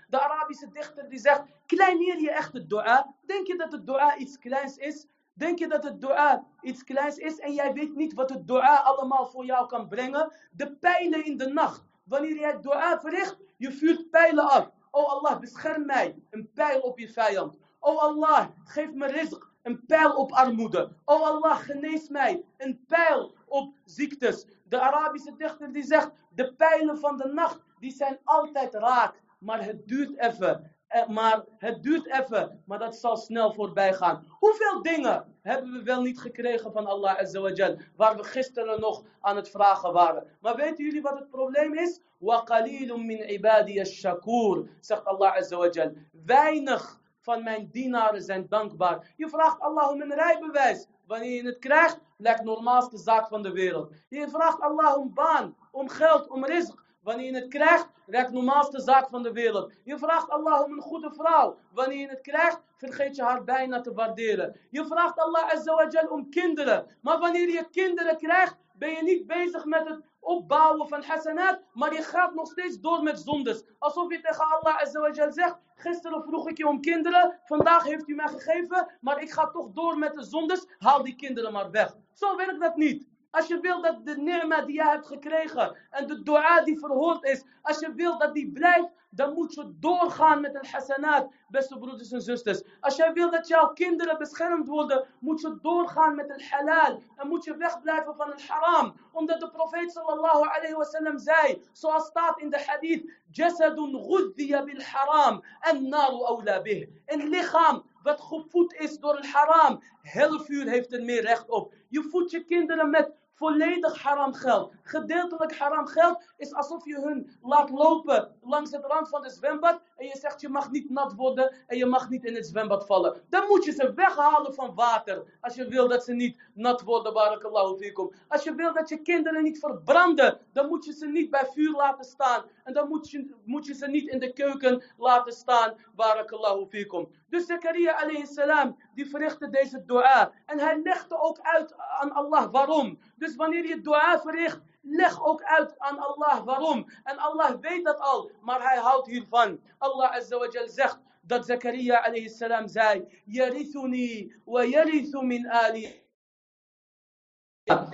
zegt, 1.18 1.42
kleineer 1.66 2.20
je 2.20 2.30
echt 2.30 2.52
het 2.52 2.68
dua? 2.68 3.14
Denk 3.26 3.46
je 3.46 3.56
dat 3.56 3.72
het 3.72 3.86
dua 3.86 4.16
iets 4.16 4.38
kleins 4.38 4.76
is? 4.76 5.06
Denk 5.32 5.58
je 5.58 5.68
dat 5.68 5.84
het 5.84 6.00
dua 6.00 6.44
iets 6.62 6.84
kleins 6.84 7.16
is 7.16 7.38
en 7.38 7.52
jij 7.52 7.72
weet 7.72 7.96
niet 7.96 8.14
wat 8.14 8.30
het 8.30 8.46
dua 8.46 8.76
allemaal 8.76 9.26
voor 9.26 9.44
jou 9.44 9.66
kan 9.66 9.88
brengen? 9.88 10.32
De 10.50 10.72
pijlen 10.72 11.24
in 11.24 11.36
de 11.36 11.46
nacht. 11.46 11.84
Wanneer 12.04 12.38
jij 12.38 12.60
dua 12.60 13.00
verricht, 13.00 13.36
je 13.56 13.72
vuurt 13.72 14.10
pijlen 14.10 14.48
af. 14.48 14.70
Oh 14.96 15.08
Allah, 15.08 15.40
bescherm 15.40 15.86
mij. 15.86 16.14
Een 16.30 16.50
pijl 16.54 16.80
op 16.80 16.98
je 16.98 17.08
vijand. 17.08 17.58
Oh 17.80 17.98
Allah, 17.98 18.46
geef 18.64 18.92
me 18.92 19.08
rizq. 19.08 19.54
Een 19.62 19.86
pijl 19.86 20.14
op 20.14 20.32
armoede. 20.32 20.92
Oh 21.04 21.22
Allah, 21.22 21.58
genees 21.58 22.08
mij. 22.08 22.44
Een 22.56 22.84
pijl 22.86 23.34
op 23.46 23.74
ziektes. 23.84 24.46
De 24.64 24.80
Arabische 24.80 25.36
dichter 25.36 25.72
die 25.72 25.82
zegt, 25.82 26.10
de 26.30 26.54
pijlen 26.54 26.98
van 26.98 27.16
de 27.16 27.28
nacht, 27.28 27.60
die 27.78 27.92
zijn 27.92 28.18
altijd 28.24 28.74
raak. 28.74 29.14
maar 29.38 29.64
het 29.64 29.88
duurt 29.88 30.18
even. 30.18 30.75
Eh, 30.95 31.07
maar 31.07 31.43
het 31.57 31.83
duurt 31.83 32.05
even, 32.07 32.63
maar 32.65 32.79
dat 32.79 32.95
zal 32.95 33.17
snel 33.17 33.53
voorbij 33.53 33.93
gaan. 33.93 34.25
Hoeveel 34.39 34.81
dingen 34.81 35.35
hebben 35.41 35.71
we 35.71 35.83
wel 35.83 36.01
niet 36.01 36.19
gekregen 36.19 36.71
van 36.71 36.85
Allah 36.85 37.17
Azawajal, 37.17 37.77
waar 37.95 38.15
we 38.15 38.23
gisteren 38.23 38.79
nog 38.79 39.03
aan 39.21 39.35
het 39.35 39.49
vragen 39.49 39.93
waren. 39.93 40.27
Maar 40.41 40.55
weten 40.55 40.85
jullie 40.85 41.01
wat 41.01 41.19
het 41.19 41.29
probleem 41.29 41.73
is? 41.73 42.01
وَقَلِيلٌ 42.19 42.97
مِّنْ 42.97 43.21
عِبَادِيَ 43.21 43.81
الشَّكُورِ 43.81 44.67
zegt 44.79 45.05
Allah 45.05 45.35
Azawajal. 45.35 45.91
Weinig 46.25 46.99
van 47.19 47.43
mijn 47.43 47.69
dienaren 47.71 48.21
zijn 48.21 48.45
dankbaar. 48.49 49.13
Je 49.15 49.29
vraagt 49.29 49.59
Allah 49.59 49.89
om 49.89 50.01
een 50.01 50.13
rijbewijs. 50.13 50.87
Wanneer 51.07 51.33
je 51.33 51.45
het 51.45 51.59
krijgt, 51.59 51.99
lijkt 52.17 52.39
de 52.39 52.45
normaalste 52.45 52.97
zaak 52.97 53.27
van 53.27 53.43
de 53.43 53.51
wereld. 53.51 53.93
Je 54.09 54.29
vraagt 54.29 54.61
Allah 54.61 54.97
om 54.97 55.13
baan, 55.13 55.55
om 55.71 55.89
geld, 55.89 56.27
om 56.27 56.45
rizq. 56.45 56.79
Wanneer 57.06 57.30
je 57.30 57.34
het 57.34 57.48
krijgt, 57.48 57.88
de 58.06 58.28
normaalste 58.30 58.80
zaak 58.80 59.08
van 59.08 59.22
de 59.22 59.32
wereld. 59.32 59.72
Je 59.84 59.98
vraagt 59.98 60.28
Allah 60.28 60.64
om 60.64 60.72
een 60.72 60.80
goede 60.80 61.10
vrouw. 61.14 61.58
Wanneer 61.72 61.98
je 61.98 62.08
het 62.08 62.20
krijgt, 62.20 62.60
vergeet 62.76 63.16
je 63.16 63.22
haar 63.22 63.44
bijna 63.44 63.80
te 63.80 63.94
waarderen. 63.94 64.56
Je 64.70 64.86
vraagt 64.86 65.18
Allah 65.18 65.52
Azawajal 65.52 66.08
om 66.08 66.30
kinderen. 66.30 66.86
Maar 67.00 67.18
wanneer 67.18 67.48
je 67.48 67.66
kinderen 67.70 68.16
krijgt, 68.16 68.56
ben 68.72 68.90
je 68.90 69.02
niet 69.02 69.26
bezig 69.26 69.64
met 69.64 69.88
het 69.88 70.00
opbouwen 70.20 70.88
van 70.88 71.02
hasanat, 71.02 71.60
maar 71.72 71.94
je 71.94 72.02
gaat 72.02 72.34
nog 72.34 72.48
steeds 72.48 72.80
door 72.80 73.02
met 73.02 73.20
zondes. 73.20 73.64
Alsof 73.78 74.12
je 74.12 74.20
tegen 74.20 74.50
Allah 74.50 74.76
Azawajal 74.82 75.32
zegt, 75.32 75.56
gisteren 75.74 76.22
vroeg 76.22 76.48
ik 76.48 76.56
je 76.56 76.68
om 76.68 76.80
kinderen, 76.80 77.40
vandaag 77.44 77.84
heeft 77.84 78.08
u 78.08 78.14
mij 78.14 78.28
gegeven, 78.28 78.92
maar 79.00 79.22
ik 79.22 79.30
ga 79.30 79.50
toch 79.50 79.70
door 79.72 79.98
met 79.98 80.14
de 80.14 80.24
zondes, 80.24 80.66
haal 80.78 81.02
die 81.02 81.16
kinderen 81.16 81.52
maar 81.52 81.70
weg. 81.70 81.96
Zo 82.12 82.36
werkt 82.36 82.60
dat 82.60 82.76
niet. 82.76 83.06
Als 83.36 83.46
je 83.46 83.60
wil 83.60 83.82
dat 83.82 84.06
de 84.06 84.16
ni'ma 84.16 84.60
die 84.60 84.74
je 84.74 84.84
hebt 84.84 85.06
gekregen 85.06 85.76
en 85.90 86.06
de 86.06 86.22
dua 86.22 86.60
die 86.64 86.78
verhoord 86.78 87.24
is, 87.24 87.44
als 87.62 87.78
je 87.78 87.94
wil 87.94 88.18
dat 88.18 88.34
die 88.34 88.52
blijft, 88.52 88.88
dan 89.10 89.32
moet 89.32 89.54
je 89.54 89.72
doorgaan 89.80 90.40
met 90.40 90.54
een 90.54 90.66
hasanat, 90.66 91.32
beste 91.48 91.78
broeders 91.78 92.12
en 92.12 92.20
zusters. 92.20 92.62
Als 92.80 92.96
jij 92.96 93.12
wil 93.12 93.30
dat 93.30 93.48
jouw 93.48 93.72
kinderen 93.72 94.18
beschermd 94.18 94.68
worden, 94.68 95.06
moet 95.20 95.40
je 95.40 95.58
doorgaan 95.62 96.14
met 96.14 96.30
een 96.30 96.42
halal. 96.50 97.02
En 97.16 97.28
moet 97.28 97.44
je 97.44 97.56
wegblijven 97.56 98.14
van 98.16 98.30
een 98.30 98.40
haram. 98.48 98.94
Omdat 99.12 99.40
de 99.40 99.50
profeet 99.50 99.92
sallallahu 99.92 100.48
alayhi 100.48 100.74
wasallam 100.74 101.18
zei, 101.18 101.62
zoals 101.72 102.06
staat 102.06 102.40
in 102.40 102.50
de 102.50 102.62
hadith, 102.66 103.12
jasadun 103.30 104.02
ghudhiya 104.04 104.64
bil 104.64 104.80
haram 104.80 105.44
en 105.60 105.88
naru 105.88 106.24
awla 106.24 106.62
bih. 106.62 106.88
Een 107.06 107.28
lichaam 107.28 107.84
wat 108.02 108.20
gevoed 108.20 108.72
is 108.72 108.98
door 108.98 109.16
een 109.16 109.24
haram, 109.24 109.82
hellvuur 110.02 110.68
heeft 110.68 110.92
er 110.92 111.04
meer 111.04 111.22
recht 111.22 111.48
op. 111.48 111.74
Je 111.88 112.02
voedt 112.02 112.30
je 112.30 112.44
kinderen 112.44 112.90
met 112.90 113.12
volledig 113.36 114.02
haram 114.02 114.34
geld. 114.34 114.74
Gedeeltelijk 114.82 115.58
haram 115.58 115.86
geld 115.86 116.24
is 116.36 116.54
alsof 116.54 116.84
je 116.84 117.00
hun 117.00 117.38
laat 117.40 117.70
lopen 117.70 118.36
langs 118.40 118.70
het 118.70 118.84
rand 118.84 119.08
van 119.08 119.22
het 119.22 119.32
zwembad 119.32 119.80
en 119.96 120.06
je 120.06 120.16
zegt 120.16 120.40
je 120.40 120.48
mag 120.48 120.70
niet 120.70 120.90
nat 120.90 121.14
worden 121.14 121.54
en 121.66 121.76
je 121.76 121.86
mag 121.86 122.08
niet 122.08 122.24
in 122.24 122.34
het 122.34 122.46
zwembad 122.46 122.86
vallen. 122.86 123.22
Dan 123.28 123.46
moet 123.48 123.64
je 123.64 123.72
ze 123.72 123.94
weghalen 123.94 124.54
van 124.54 124.74
water 124.74 125.38
als 125.40 125.54
je 125.54 125.68
wil 125.68 125.88
dat 125.88 126.04
ze 126.04 126.12
niet 126.12 126.40
nat 126.54 126.82
worden, 126.82 127.12
barakallahu 127.12 127.76
fikum. 127.76 128.10
Als 128.28 128.44
je 128.44 128.54
wil 128.54 128.72
dat 128.72 128.88
je 128.88 129.02
kinderen 129.02 129.42
niet 129.42 129.58
verbranden, 129.58 130.38
dan 130.52 130.68
moet 130.68 130.84
je 130.84 130.92
ze 130.92 131.06
niet 131.06 131.30
bij 131.30 131.46
vuur 131.52 131.70
laten 131.70 132.04
staan 132.04 132.44
en 132.64 132.72
dan 132.72 132.88
moet 132.88 133.10
je, 133.10 133.34
moet 133.44 133.66
je 133.66 133.74
ze 133.74 133.86
niet 133.86 134.08
in 134.08 134.18
de 134.18 134.32
keuken 134.32 134.82
laten 134.96 135.32
staan, 135.32 135.74
barakallahu 135.94 136.66
fikum. 136.66 137.08
Dus 137.28 137.46
Zakaria 137.46 137.92
alayhi 137.92 138.26
salam, 138.26 138.76
die 138.94 139.06
verrichtte 139.06 139.50
deze 139.50 139.84
dua 139.84 140.32
en 140.46 140.58
hij 140.58 140.80
legde 140.82 141.20
ook 141.20 141.38
uit 141.40 141.74
aan 141.76 142.12
Allah 142.12 142.50
waarom. 142.50 142.98
Dus 143.16 143.36
wanneer 143.36 143.66
je 143.66 143.80
dua 143.80 144.20
verricht, 144.20 144.60
leg 144.86 145.24
ook 145.24 145.42
uit 145.42 145.78
aan 145.78 145.98
Allah 145.98 146.44
waarom. 146.44 146.86
En 147.04 147.18
Allah 147.18 147.60
weet 147.60 147.84
dat 147.84 148.00
al, 148.00 148.30
maar 148.40 148.62
hij 148.62 148.78
houdt 148.78 149.06
hiervan. 149.06 149.60
Allah 149.78 150.10
azawajal 150.10 150.68
zegt 150.68 150.98
dat 151.22 151.46
Zakaria 151.46 151.98
alayhi 151.98 152.28
salam 152.28 152.68
zei, 152.68 153.22
Yarithuni 153.24 154.32
wa 154.44 154.62
yarithu 154.62 155.22
min 155.22 155.48
ali. 155.48 156.04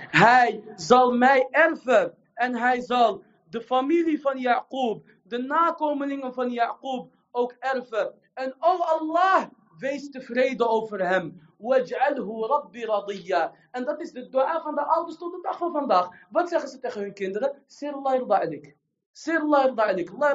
Hij 0.09 0.63
zal 0.75 1.11
mij 1.11 1.47
erven 1.51 2.17
en 2.33 2.55
hij 2.55 2.81
zal 2.81 3.23
de 3.49 3.61
familie 3.61 4.21
van 4.21 4.37
Jacob, 4.37 5.09
de 5.23 5.37
nakomelingen 5.37 6.33
van 6.33 6.51
Jacob 6.51 7.13
ook 7.31 7.55
erven. 7.59 8.13
En 8.33 8.55
o 8.59 8.77
Allah, 8.77 9.49
wees 9.83 10.09
tevreden 10.09 10.69
over 10.69 11.07
hem. 11.07 11.25
Waj'alhu 11.57 12.45
rabbi 12.47 12.85
radiyya. 12.85 13.53
En 13.71 13.85
dat 13.85 14.01
is 14.01 14.11
de 14.11 14.29
dua 14.29 14.61
van 14.61 14.75
de 14.75 14.85
ouders 14.85 15.17
tot 15.17 15.31
de 15.31 15.39
dag 15.41 15.57
van 15.57 15.71
vandaag. 15.71 16.07
Wat 16.29 16.49
zeggen 16.49 16.69
ze 16.69 16.79
tegen 16.79 17.01
hun 17.01 17.13
kinderen? 17.13 17.63
Sir 17.67 17.93
Allah 17.93 18.13
yarda 18.13 18.41
alik. 18.41 18.75
Sir 19.11 19.41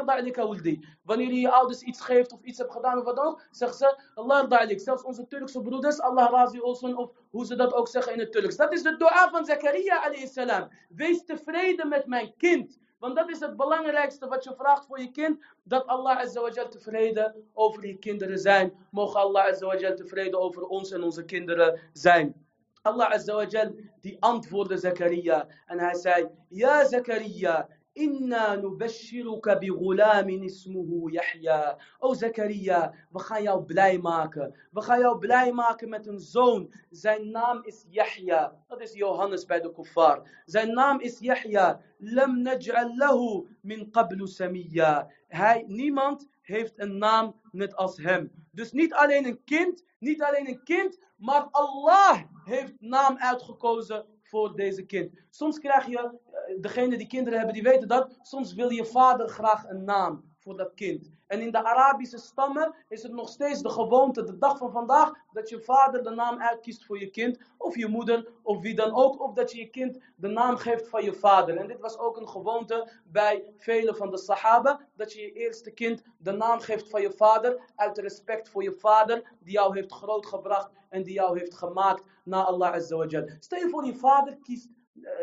alik 0.07 0.39
awuldi. 0.39 0.85
Wanneer 1.03 1.33
je 1.33 1.51
ouders 1.51 1.83
iets 1.83 2.01
geeft 2.01 2.33
of 2.33 2.43
iets 2.43 2.59
hebt 2.59 2.73
gedaan 2.73 2.99
of 2.99 3.05
wat 3.05 3.17
dan 3.17 3.41
zeggen 3.51 3.79
ze 3.79 4.03
Allah. 4.15 4.79
Zelfs 4.79 5.03
onze 5.03 5.27
Turkse 5.27 5.63
broeders, 5.63 6.01
Allah 6.01 6.31
razi 6.31 6.61
olsun, 6.61 6.97
of 6.97 7.11
hoe 7.31 7.47
ze 7.47 7.57
dat 7.57 7.73
ook 7.73 7.89
zeggen 7.89 8.13
in 8.13 8.19
het 8.19 8.33
Turks. 8.33 8.57
Dat 8.57 8.73
is 8.73 8.83
de 8.83 8.97
dua 8.97 9.31
van 9.31 9.45
Zakaria 9.45 10.03
alayhi. 10.05 10.67
Wees 10.89 11.25
tevreden 11.25 11.89
met 11.89 12.07
mijn 12.07 12.35
kind. 12.37 12.79
Want 12.99 13.17
dat 13.17 13.31
is 13.31 13.41
het 13.41 13.57
belangrijkste 13.57 14.29
wat 14.29 14.45
je 14.45 14.55
vraagt 14.57 14.87
voor 14.87 15.01
je 15.01 15.11
kind. 15.11 15.45
Dat 15.63 15.87
Allah 15.87 16.19
azawajal 16.19 16.69
tevreden 16.69 17.35
over 17.53 17.87
je 17.87 17.99
kinderen 17.99 18.39
zijn. 18.39 18.73
Mogen 18.91 19.21
Allah 19.21 19.45
azawajal 19.45 19.95
tevreden 19.95 20.41
over 20.41 20.63
ons 20.63 20.91
en 20.91 21.03
onze 21.03 21.25
kinderen 21.25 21.81
zijn. 21.93 22.47
Allah 22.83 23.11
azawajal 23.11 23.75
die 24.01 24.17
antwoordde 24.21 24.77
Zakaria. 24.77 25.47
En 25.67 25.79
hij 25.79 25.95
zei, 25.95 26.29
Ja 26.49 26.85
Zakaria, 26.85 27.69
Nubashiruka 28.07 29.61
bi 29.61 29.69
ghulamin 29.69 30.45
ismuhu 30.45 31.11
Yahya. 31.11 31.77
O 32.01 32.15
Zakaria, 32.15 32.93
we 33.13 33.19
gaan 33.21 33.43
jou 33.43 33.65
blij 33.65 33.99
maken. 33.99 34.55
We 34.73 34.83
gaan 34.83 35.01
jou 35.01 35.19
blij 35.19 35.53
maken 35.53 35.89
met 35.89 36.07
een 36.07 36.21
zoon. 36.21 36.73
Zijn 36.91 37.31
naam 37.31 37.65
is 37.65 37.85
Yahya. 37.89 38.55
Dat 38.69 38.81
is 38.81 38.93
Johannes 38.93 39.45
bij 39.45 39.61
de 39.61 39.73
kuffar. 39.73 40.43
Zijn 40.45 40.73
naam 40.73 41.01
is 41.01 41.19
Yahya. 41.19 41.81
Lam 41.99 42.43
naj'al 42.43 42.97
lahu 42.97 43.47
min 43.61 43.91
qablu 43.91 44.27
samiyya. 44.27 45.11
Hij, 45.29 45.65
niemand 45.67 46.27
heeft 46.43 46.73
een 46.77 46.99
naam 46.99 47.35
net 47.53 47.77
als 47.77 47.97
hem. 47.97 48.31
Dus 48.51 48.73
niet 48.73 48.95
alleen 48.95 49.27
een 49.27 49.45
kind, 49.45 49.85
niet 49.99 50.23
alleen 50.23 50.49
een 50.49 50.63
kind, 50.65 50.99
maar 51.17 51.49
Allah 51.51 52.23
heeft 52.45 52.75
naam 52.81 53.17
uitgekozen 53.19 54.05
voor 54.29 54.57
deze 54.57 54.83
kind. 54.83 55.13
Soms 55.31 55.59
krijg 55.59 55.87
je, 55.87 56.19
degene 56.61 56.97
die 56.97 57.07
kinderen 57.07 57.39
hebben, 57.39 57.55
die 57.55 57.71
weten 57.71 57.89
dat. 57.89 58.19
Soms 58.23 58.55
wil 58.55 58.71
je 58.71 58.85
vader 58.85 59.29
graag 59.29 59.69
een 59.69 59.85
naam 59.85 60.28
voor 60.49 60.57
dat 60.57 60.75
kind. 60.75 61.11
En 61.27 61.41
in 61.41 61.51
de 61.51 61.65
Arabische 61.65 62.19
stammen 62.19 62.75
is 62.89 63.03
het 63.03 63.13
nog 63.13 63.29
steeds 63.29 63.63
de 63.63 63.71
gewoonte, 63.71 64.25
de 64.25 64.39
dag 64.39 64.59
van 64.59 64.71
vandaag, 64.71 65.13
dat 65.33 65.49
je 65.49 65.61
vader 65.61 66.03
de 66.03 66.11
naam 66.11 66.41
uitkiest 66.41 66.85
voor 66.85 66.99
je 66.99 67.11
kind, 67.11 67.39
of 67.59 67.77
je 67.77 67.87
moeder, 67.87 68.29
of 68.43 68.61
wie 68.61 68.75
dan 68.75 68.95
ook, 68.95 69.21
of 69.21 69.33
dat 69.33 69.53
je 69.53 69.59
je 69.59 69.71
kind 69.71 69.99
de 70.17 70.29
naam 70.29 70.57
geeft 70.57 70.89
van 70.89 71.05
je 71.05 71.13
vader. 71.13 71.57
En 71.57 71.67
dit 71.67 71.81
was 71.81 71.99
ook 71.99 72.17
een 72.17 72.29
gewoonte 72.29 72.91
bij 73.05 73.53
vele 73.57 73.95
van 73.95 74.11
de 74.11 74.19
Sahaba, 74.19 74.81
dat 74.97 75.13
je 75.13 75.21
je 75.21 75.33
eerste 75.33 75.71
kind 75.71 76.03
de 76.19 76.33
naam 76.33 76.61
geeft 76.61 76.89
van 76.89 77.03
je 77.03 77.13
vader, 77.13 77.61
uit 77.77 77.99
respect 77.99 78.49
voor 78.49 78.63
je 78.63 78.73
vader, 78.73 79.37
die 79.41 79.53
jou 79.53 79.75
heeft 79.75 79.93
grootgebracht 79.93 80.71
en 80.89 81.03
die 81.03 81.15
jou 81.15 81.39
heeft 81.39 81.55
gemaakt 81.55 82.05
na 82.25 82.45
Allah 82.45 82.73
Azza 82.73 82.97
wa. 82.97 83.07
Stel 83.41 83.59
je 83.59 83.69
voor 83.69 83.85
je 83.85 83.95
vader 83.95 84.37
kiest 84.43 84.69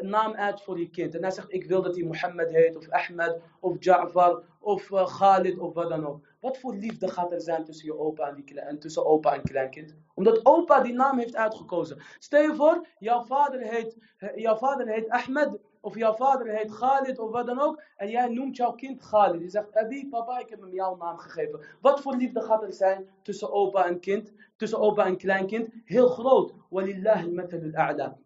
naam 0.02 0.34
uit 0.34 0.62
voor 0.62 0.80
je 0.80 0.90
kind. 0.90 1.16
En 1.16 1.22
hij 1.22 1.32
zegt, 1.32 1.54
ik 1.54 1.66
wil 1.66 1.82
dat 1.82 1.96
hij 1.96 2.06
Mohammed 2.06 2.52
heet, 2.52 2.76
of 2.76 2.90
Ahmed, 2.90 3.40
of 3.60 3.76
Ja'far, 3.80 4.44
of 4.60 4.90
uh, 4.90 5.18
Khalid, 5.18 5.60
of 5.60 5.74
wat 5.74 5.90
dan 5.90 6.08
ook. 6.08 6.28
Wat 6.40 6.58
voor 6.58 6.76
liefde 6.76 7.08
gaat 7.08 7.32
er 7.32 7.42
zijn 7.42 7.64
tussen 7.64 7.86
je 7.86 8.00
opa 8.00 8.28
en, 8.28 8.36
die, 8.36 8.60
en 8.60 8.80
tussen 8.80 9.06
opa 9.06 9.34
en 9.34 9.42
kleinkind? 9.42 9.96
Omdat 10.14 10.40
opa 10.44 10.82
die 10.82 10.94
naam 10.94 11.18
heeft 11.18 11.36
uitgekozen. 11.36 12.02
Stel 12.20 12.42
je 12.42 12.56
voor, 12.56 12.88
jouw 13.00 13.24
vader 13.24 13.60
heet, 13.60 13.98
jouw 14.36 14.56
vader 14.56 14.88
heet 14.88 15.10
Ahmed, 15.10 15.60
of 15.86 15.95
jouw 15.95 16.13
vader 16.13 16.48
heet 16.48 16.76
Khalid, 16.76 17.19
of 17.19 17.32
wat 17.32 17.45
dan 17.45 17.60
ook. 17.60 17.82
En 17.98 18.10
jij 18.10 18.28
noemt 18.28 18.56
jouw 18.56 18.71
kind 18.71 19.02
Khalid. 19.02 19.41
Je 19.41 19.50
zegt, 19.50 19.76
Abi, 19.76 20.08
papa, 20.10 20.39
ik 20.39 20.50
heb 20.50 20.62
hem 20.62 20.74
jouw 20.74 20.95
naam 20.95 21.17
gegeven. 21.17 21.60
Wat 21.82 22.02
voor 22.02 22.15
liefde 22.15 22.41
gaat 22.41 22.63
er 22.63 22.74
zijn 22.74 23.10
tussen 23.21 23.52
opa 23.52 23.86
en 23.86 24.00
kind? 24.00 24.34
tussen 24.56 24.80
opa 24.80 25.06
en 25.06 25.17
kleinkind 25.17 25.69
heel 25.86 26.08
groot. 26.08 26.54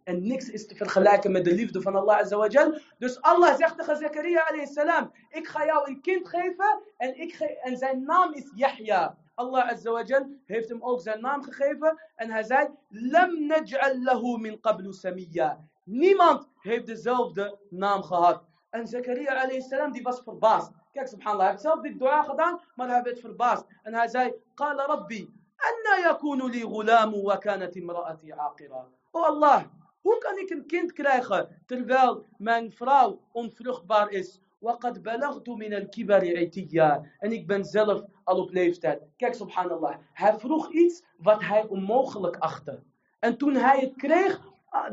En 0.03 0.27
niks 0.27 0.49
is 0.49 0.67
te 0.67 0.75
vergelijken 0.75 1.31
met 1.31 1.45
de 1.45 1.53
liefde 1.53 1.81
van 1.81 1.95
Allah 1.95 2.17
azawajal. 2.17 2.79
Dus 2.97 3.21
Allah 3.21 3.55
zegt 3.55 3.77
tegen 3.77 3.97
Zakaria 3.97 4.41
alayhi 4.41 4.65
salam, 4.65 5.11
ik 5.29 5.47
ga 5.47 5.65
jou 5.65 5.89
een 5.89 6.01
kind 6.01 6.27
geven 6.27 6.81
en, 6.97 7.19
ik 7.19 7.39
en 7.61 7.77
zijn 7.77 8.03
naam 8.03 8.33
is 8.33 8.51
Yahya. 8.55 9.17
Allah 9.35 9.69
azawajal 9.69 10.25
heeft 10.45 10.69
hem 10.69 10.81
ook 10.81 11.01
zijn 11.01 11.21
naam 11.21 11.43
gegeven 11.43 12.01
en 12.15 12.31
hij 12.31 12.43
zei, 12.43 12.67
lam 12.89 13.45
naj'al 13.45 14.03
lahu 14.03 14.37
min 14.37 14.59
qablu 14.59 14.93
samiyya. 14.93 15.68
Niemand 15.88 16.48
heeft 16.60 16.86
dezelfde 16.86 17.58
naam 17.70 18.02
gehad. 18.02 18.42
En 18.70 18.86
Zakaria 18.86 19.32
alayhi 19.32 19.60
salam 19.60 19.92
die 19.92 20.02
was 20.02 20.20
verbaasd. 20.20 20.72
Kijk, 20.92 21.08
subhanallah, 21.08 21.40
hij 21.40 21.50
heeft 21.50 21.62
zelf 21.62 21.80
dit 21.80 21.98
dua 21.98 22.22
gedaan, 22.22 22.60
maar 22.74 22.88
hij 22.88 23.02
werd 23.02 23.20
verbaasd. 23.20 23.64
En 23.82 23.94
hij 23.94 24.08
zei, 24.08 24.34
Qala 24.54 24.84
Rabbi, 24.86 25.32
أن 25.64 26.10
يكون 26.10 26.50
لي 26.50 26.62
غلام 26.64 27.14
وكانت 27.14 27.76
امرأتي 27.76 28.32
عاقرة 28.32 28.88
Oh 29.12 29.26
Allah, 29.26 29.64
hoe 30.00 30.18
kan 30.18 30.38
ik 30.38 30.50
een 30.50 30.66
kind 30.66 30.92
krijgen 30.92 31.62
terwijl 31.66 32.26
mijn 32.38 32.72
vrouw 32.72 33.20
onvruchtbaar 33.32 34.10
is? 34.10 34.40
وقد 34.60 35.02
بلغت 35.02 35.48
من 35.48 35.72
الكبر 35.74 36.36
عتيا 36.38 37.02
en 37.18 37.32
ik 37.32 37.46
ben 37.46 37.64
zelf 37.64 38.02
al 38.24 38.38
op 38.38 38.50
leeftijd. 38.50 39.02
Kijk, 39.16 39.34
subhanallah. 39.34 39.94
Hij 40.12 40.38
vroeg 40.38 40.70
iets 40.70 41.02
wat 41.16 41.42
hij 41.42 41.66
onmogelijk 41.68 42.36
achtte. 42.36 42.82
En 43.18 43.36
toen 43.36 43.54
hij 43.54 43.78
het 43.78 43.94
kreeg, 43.96 44.36
ah, 44.36 44.44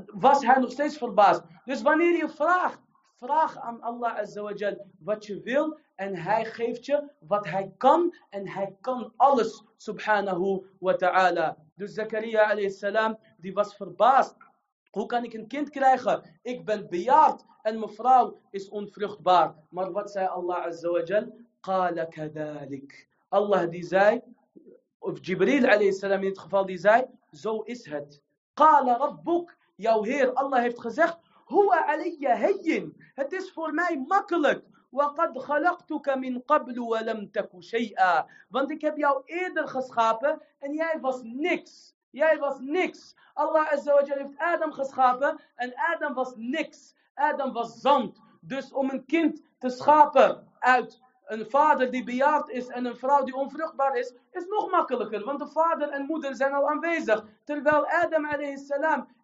was 0.07 0.45
hij 0.45 0.59
nog 0.59 0.71
steeds 0.71 0.99
verbaasd. 0.99 1.43
Dus 1.65 1.83
wanneer 1.83 2.17
je 2.17 2.29
vraagt, 2.29 2.81
vraag 3.17 3.59
aan 3.59 3.81
Allah 3.81 4.17
azawajal 4.19 4.87
wat 4.99 5.27
je 5.27 5.41
wil 5.41 5.79
en 5.95 6.17
hij 6.17 6.45
geeft 6.45 6.87
je 6.87 7.11
wat 7.21 7.47
hij 7.47 7.75
kan 7.77 8.15
en 8.31 8.49
hij 8.49 8.77
kan 8.81 9.13
alles 9.17 9.65
subhanahu 9.77 10.67
wa 10.79 10.95
ta'ala. 10.95 11.57
Dus 11.75 11.95
Zakaria 11.95 12.43
alayhi 12.43 12.71
salam 12.71 13.19
die 13.37 13.53
was 13.53 13.77
verbaasd. 13.77 14.37
Hoe 14.91 15.07
kan 15.07 15.25
ik 15.25 15.33
een 15.33 15.47
kind 15.47 15.71
krijgen? 15.71 16.39
Ik 16.43 16.65
ben 16.65 16.89
bejaard 16.89 17.45
en 17.63 17.79
mijn 17.79 17.93
vrouw 17.93 18.39
is 18.51 18.69
onvruchtbaar. 18.69 19.55
Maar 19.69 19.93
wat 19.93 20.11
zei 20.11 20.27
Allah 20.27 20.65
azawajal? 20.65 21.45
Qala 21.61 22.05
kadalik. 22.05 23.09
Allah 23.29 23.71
die 23.71 23.83
zei, 23.85 24.23
of 24.99 25.19
Jibril 25.21 25.65
alayhi 25.65 25.93
salam 25.93 26.23
in 26.23 26.29
dit 26.29 26.39
geval 26.39 26.67
die 26.67 26.79
zei, 26.79 27.05
zo 27.31 27.61
is 27.61 27.87
het. 27.87 28.23
Qala 28.55 28.97
rabbuk, 28.97 29.56
jouw 29.76 30.04
Heer, 30.04 30.34
Allah 30.34 30.60
heeft 30.60 30.80
gezegd, 30.80 31.18
huwa 31.46 31.86
alayya 31.86 32.36
hayyin. 32.36 32.96
Het 33.14 33.32
is 33.32 33.52
voor 33.52 33.74
mij 33.74 34.04
makkelijk. 34.08 34.70
وقد 34.92 35.38
خلقتك 35.38 36.10
من 36.10 36.40
قبل 36.40 36.80
ولم 36.80 37.28
تك 37.28 37.50
شيئا. 37.60 38.26
Want 38.50 38.72
ik 38.72 38.82
heb 38.82 38.98
jou 38.98 39.22
eerder 39.26 39.68
geschapen 39.68 40.42
en 40.60 40.74
jij 40.74 40.98
was 41.02 41.22
niks. 41.24 41.94
Jij 42.10 42.38
was 42.38 42.60
niks. 42.60 43.16
Allah 43.34 43.72
Azza 43.72 43.94
wa 43.94 44.04
Jalla 44.04 44.22
heeft 44.22 44.38
Adam 44.38 44.72
geschapen 44.72 45.40
en 45.56 45.74
Adam 45.76 46.14
was 46.14 46.34
niks. 46.36 46.96
Adam 47.14 47.54
was 47.54 47.80
zand. 47.80 48.22
Dus 48.42 48.72
om 48.72 48.90
een 48.90 49.06
kind 49.06 49.42
te 49.60 49.70
schapen 49.70 50.48
uit 50.60 51.02
een 51.27 51.51
vader 51.51 51.91
die 51.91 52.05
bejaard 52.05 52.49
is 52.49 52.67
en 52.67 52.85
een 52.85 52.97
vrouw 52.97 53.25
die 53.25 53.35
onvruchtbaar 53.35 53.97
is, 53.97 54.13
is 54.31 54.47
nog 54.47 54.71
makkelijker. 54.71 55.25
Want 55.25 55.39
de 55.39 55.47
vader 55.47 55.89
en 55.89 56.07
moeder 56.07 56.35
zijn 56.35 56.53
al 56.53 56.69
aanwezig. 56.69 57.25
Terwijl 57.45 57.87
Adam 57.87 58.27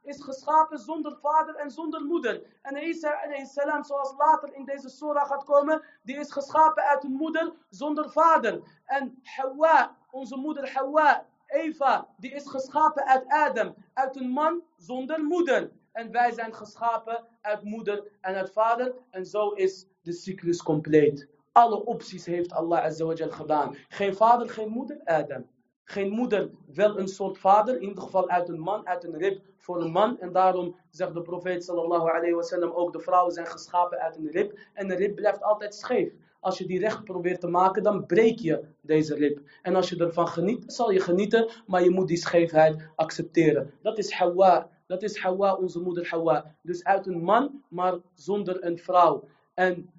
is 0.03 0.22
geschapen 0.22 0.78
zonder 0.78 1.16
vader 1.20 1.55
en 1.55 1.70
zonder 1.70 2.05
moeder. 2.05 2.42
En 2.62 2.88
Isa 2.88 3.18
salam, 3.44 3.84
zoals 3.84 4.14
later 4.18 4.55
in 4.55 4.64
deze 4.64 4.88
surah 4.88 5.26
gaat 5.26 5.44
komen, 5.44 5.82
die 6.03 6.16
is 6.16 6.32
geschapen 6.32 6.82
uit 6.82 7.05
een 7.05 7.12
moeder 7.12 7.53
zonder 7.70 8.11
vader. 8.11 8.61
En 8.84 9.18
Hawa, 9.22 9.96
onze 10.11 10.36
moeder 10.36 10.72
Hawa, 10.72 11.26
Eva, 11.46 12.09
die 12.16 12.32
is 12.32 12.48
geschapen 12.48 13.07
uit 13.07 13.24
Adam, 13.28 13.74
uit 13.92 14.16
een 14.16 14.30
man 14.30 14.62
zonder 14.76 15.24
moeder. 15.24 15.70
En 15.92 16.11
wij 16.11 16.32
zijn 16.32 16.55
geschapen 16.55 17.24
uit 17.40 17.62
moeder 17.62 18.05
en 18.20 18.34
uit 18.34 18.53
vader. 18.53 18.94
En 19.11 19.26
zo 19.26 19.50
is 19.50 19.86
de 20.03 20.12
cyclus 20.12 20.62
compleet. 20.62 21.32
Alle 21.53 21.84
opties 21.84 22.26
heeft 22.26 22.53
Allah 22.53 22.84
azawajal 22.84 23.30
gedaan. 23.30 23.76
Geen 23.88 24.14
vader, 24.14 24.48
geen 24.48 24.68
moeder, 24.68 25.00
Adam. 25.05 25.46
Geen 25.84 26.11
moeder, 26.11 26.50
wel 26.74 26.98
een 26.98 27.09
soort 27.09 27.38
vader, 27.38 27.74
in 27.74 27.88
ieder 27.88 28.03
geval 28.03 28.28
uit 28.28 28.48
een 28.48 28.61
man, 28.61 28.86
uit 28.86 29.05
een 29.05 29.18
rib 29.18 29.42
voor 29.57 29.80
een 29.80 29.90
man. 29.90 30.20
En 30.20 30.32
daarom 30.32 30.76
zegt 30.90 31.14
de 31.14 31.22
profeet 31.22 31.64
sallallahu 31.64 32.11
alayhi 32.11 32.34
wasallam 32.34 32.70
ook, 32.70 32.92
de 32.92 33.00
vrouwen 33.00 33.32
zijn 33.32 33.46
geschapen 33.46 33.98
uit 33.98 34.16
een 34.16 34.30
rib. 34.30 34.59
En 34.72 34.90
een 34.90 34.96
rib 34.96 35.14
blijft 35.14 35.42
altijd 35.42 35.74
scheef. 35.74 36.12
Als 36.40 36.59
je 36.59 36.66
die 36.66 36.78
recht 36.78 37.05
probeert 37.05 37.40
te 37.40 37.48
maken, 37.48 37.82
dan 37.82 38.07
breek 38.07 38.38
je 38.38 38.64
deze 38.80 39.14
rib. 39.14 39.40
En 39.62 39.74
als 39.76 39.88
je 39.88 39.96
ervan 39.96 40.28
geniet, 40.28 40.72
zal 40.72 40.90
je 40.90 41.00
genieten, 41.00 41.50
maar 41.66 41.82
je 41.82 41.90
moet 41.90 42.09
die 42.09 42.16
scheefheid 42.16 42.88
accepteren. 42.96 43.74
Dat 43.82 43.98
is 43.98 44.12
Hawa. 44.12 44.70
Dat 44.86 45.03
is 45.03 45.18
Hawa, 45.18 45.55
onze 45.55 45.80
moeder 45.80 46.09
Hawa. 46.09 46.55
Dus 46.62 46.84
uit 46.84 47.07
een 47.07 47.22
man, 47.22 47.62
maar 47.68 47.98
zonder 48.14 48.64
een 48.64 48.78
vrouw. 48.78 49.28
En 49.55 49.92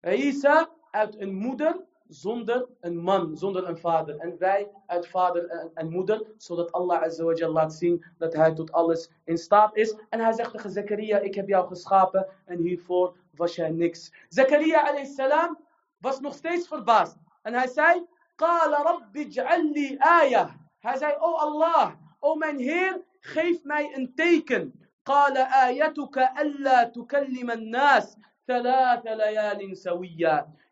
Isa 0.00 0.70
uit 0.92 1.20
een 1.20 1.34
moeder 1.34 1.84
zonder 2.08 2.68
een 2.80 2.96
man, 2.96 3.36
zonder 3.36 3.68
een 3.68 3.78
vader. 3.78 4.18
En 4.18 4.38
wij 4.38 4.70
uit 4.86 5.08
vader 5.08 5.70
en, 5.74 5.90
moeder, 5.90 6.26
zodat 6.36 6.72
Allah 6.72 7.02
azawajal 7.02 7.52
laat 7.52 7.74
zien 7.74 8.04
dat 8.18 8.32
hij 8.32 8.54
tot 8.54 8.72
alles 8.72 9.10
in 9.24 9.38
staat 9.38 9.76
is. 9.76 9.96
En 10.08 10.20
hij 10.20 10.32
zegt 10.32 10.52
tegen 10.52 10.70
Zakaria, 10.70 11.18
ik 11.18 11.34
heb 11.34 11.48
jou 11.48 11.66
geschapen 11.66 12.26
en 12.44 12.58
hiervoor 12.58 13.16
was 13.36 13.54
jij 13.54 13.70
niks. 13.70 14.12
Zakaria 14.28 14.88
alayhi 14.88 15.54
was 15.98 16.20
nog 16.20 16.34
steeds 16.34 16.68
verbaasd. 16.68 17.16
En 17.42 17.54
hij 17.54 17.68
zei, 17.68 18.06
Qala 18.36 18.82
rabbi 18.82 19.22
ij'alli 19.28 19.96
ayah. 19.98 20.50
Hij 20.78 20.96
zei, 20.96 21.14
oh 21.18 21.42
Allah, 21.42 21.92
oh 22.20 22.36
mijn 22.38 22.58
Heer, 22.58 23.04
geef 23.20 23.64
mij 23.64 23.96
een 23.96 24.14
teken. 24.14 24.90
Qala 25.02 25.48
ayatuka 25.50 26.32
alla 26.34 26.90
layalin 26.92 27.74
sawiyya. 27.74 28.16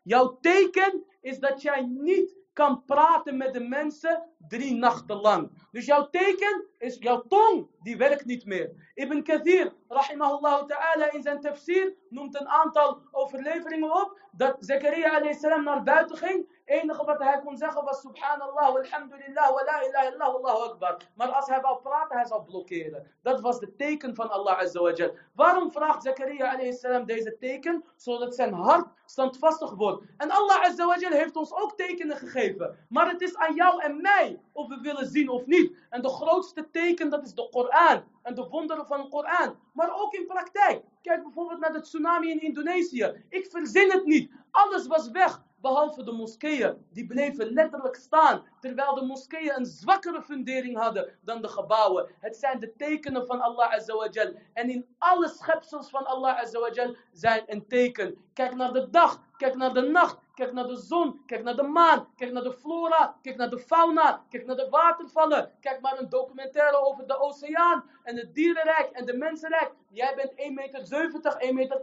Jouw 0.03 0.37
teken 0.41 1.03
is 1.21 1.39
dat 1.39 1.61
jij 1.61 1.81
niet 1.81 2.35
kan 2.53 2.83
praten 2.85 3.37
met 3.37 3.53
de 3.53 3.59
mensen 3.59 4.30
drie 4.47 4.75
nachten 4.75 5.21
lang. 5.21 5.51
Dus 5.71 5.85
jouw 5.85 6.09
teken 6.09 6.65
is 6.77 6.97
jouw 6.99 7.23
tong, 7.27 7.67
die 7.81 7.97
werkt 7.97 8.25
niet 8.25 8.45
meer. 8.45 8.91
Ibn 8.93 9.21
Kathir, 9.21 9.73
rahimahullah 9.87 10.65
ta'ala, 10.65 11.11
in 11.11 11.21
zijn 11.21 11.41
tafsir 11.41 11.93
noemt 12.09 12.39
een 12.39 12.47
aantal 12.47 13.01
overleveringen 13.11 13.91
op 13.91 14.19
dat 14.31 14.55
Zakaria 14.59 15.33
salam 15.33 15.63
naar 15.63 15.83
buiten 15.83 16.17
ging 16.17 16.47
enige 16.71 17.05
wat 17.05 17.19
hij 17.19 17.39
kon 17.43 17.57
zeggen 17.57 17.83
was 17.83 18.01
subhanallah, 18.01 18.75
alhamdulillah, 18.75 19.49
wa 19.53 19.63
la 19.65 19.83
ilaha 19.87 20.11
illallah, 20.11 20.61
akbar. 20.63 20.97
Maar 21.15 21.27
als 21.27 21.47
hij 21.47 21.61
wou 21.61 21.81
praten, 21.81 22.17
hij 22.17 22.25
zou 22.25 22.43
blokkeren. 22.43 23.07
Dat 23.21 23.41
was 23.41 23.59
het 23.59 23.77
teken 23.77 24.15
van 24.15 24.29
Allah 24.29 24.59
azawajal. 24.59 25.11
Waarom 25.35 25.71
vraagt 25.71 26.03
Zakaria 26.03 26.71
salam 26.71 27.05
deze 27.05 27.37
teken? 27.39 27.83
Zodat 27.95 28.35
zijn 28.35 28.53
hart 28.53 28.87
standvastig 29.05 29.71
wordt. 29.71 30.03
En 30.17 30.31
Allah 30.31 30.61
azawajal 30.61 31.11
heeft 31.11 31.35
ons 31.35 31.53
ook 31.53 31.77
tekenen 31.77 32.17
gegeven. 32.17 32.77
Maar 32.89 33.09
het 33.09 33.21
is 33.21 33.35
aan 33.35 33.55
jou 33.55 33.81
en 33.81 34.01
mij 34.01 34.30
of 34.51 34.67
we 34.67 34.79
willen 34.81 35.07
zien 35.07 35.29
of 35.29 35.45
niet. 35.45 35.77
En 35.89 36.01
de 36.01 36.09
grootste 36.09 36.69
teken, 36.71 37.09
dat 37.09 37.25
is 37.25 37.33
de 37.33 37.47
Koran. 37.51 38.03
En 38.23 38.35
de 38.35 38.47
wonderen 38.47 38.87
van 38.87 39.01
de 39.01 39.07
Koran. 39.07 39.55
Maar 39.73 40.01
ook 40.01 40.13
in 40.13 40.25
praktijk. 40.27 40.83
Kijk 41.01 41.23
bijvoorbeeld 41.23 41.59
naar 41.59 41.73
de 41.73 41.81
tsunami 41.81 42.29
in 42.29 42.41
Indonesië. 42.41 43.23
Ik 43.29 43.47
verzin 43.49 43.91
het 43.91 44.05
niet. 44.05 44.31
Alles 44.51 44.87
was 44.87 45.09
weg. 45.11 45.41
Behalve 45.61 46.03
de 46.03 46.11
moskeeën, 46.11 46.85
die 46.89 47.05
bleven 47.05 47.53
letterlijk 47.53 47.95
staan. 47.95 48.43
Terwijl 48.59 48.95
de 48.95 49.05
moskeeën 49.05 49.53
een 49.55 49.65
zwakkere 49.65 50.21
fundering 50.21 50.77
hadden 50.77 51.17
dan 51.21 51.41
de 51.41 51.47
gebouwen. 51.47 52.09
Het 52.19 52.37
zijn 52.37 52.59
de 52.59 52.75
tekenen 52.75 53.25
van 53.25 53.41
Allah 53.41 53.73
Azawajal. 53.73 54.33
En 54.53 54.69
in 54.69 54.85
alle 54.97 55.27
schepsels 55.27 55.89
van 55.89 56.05
Allah 56.05 56.39
Azawajal 56.39 56.95
zijn 57.11 57.43
een 57.45 57.67
teken. 57.67 58.17
Kijk 58.33 58.55
naar 58.55 58.73
de 58.73 58.89
dag, 58.89 59.21
kijk 59.37 59.55
naar 59.55 59.73
de 59.73 59.81
nacht, 59.81 60.17
kijk 60.33 60.53
naar 60.53 60.67
de 60.67 60.75
zon, 60.75 61.21
kijk 61.25 61.43
naar 61.43 61.55
de 61.55 61.63
maan, 61.63 62.07
kijk 62.15 62.31
naar 62.31 62.43
de 62.43 62.53
flora, 62.53 63.15
kijk 63.21 63.35
naar 63.35 63.49
de 63.49 63.59
fauna, 63.59 64.23
kijk 64.29 64.45
naar 64.45 64.55
de 64.55 64.67
watervallen. 64.69 65.51
Kijk 65.59 65.81
maar 65.81 65.99
een 65.99 66.09
documentaire 66.09 66.77
over 66.77 67.07
de 67.07 67.19
oceaan 67.19 67.83
en 68.03 68.17
het 68.17 68.35
dierenrijk 68.35 68.89
en 68.91 69.05
de 69.05 69.17
mensenrijk. 69.17 69.71
Jij 69.89 70.15
bent 70.15 70.31
1,70 70.31 70.53
meter, 70.53 71.37
1,80 71.39 71.53
meter, 71.53 71.81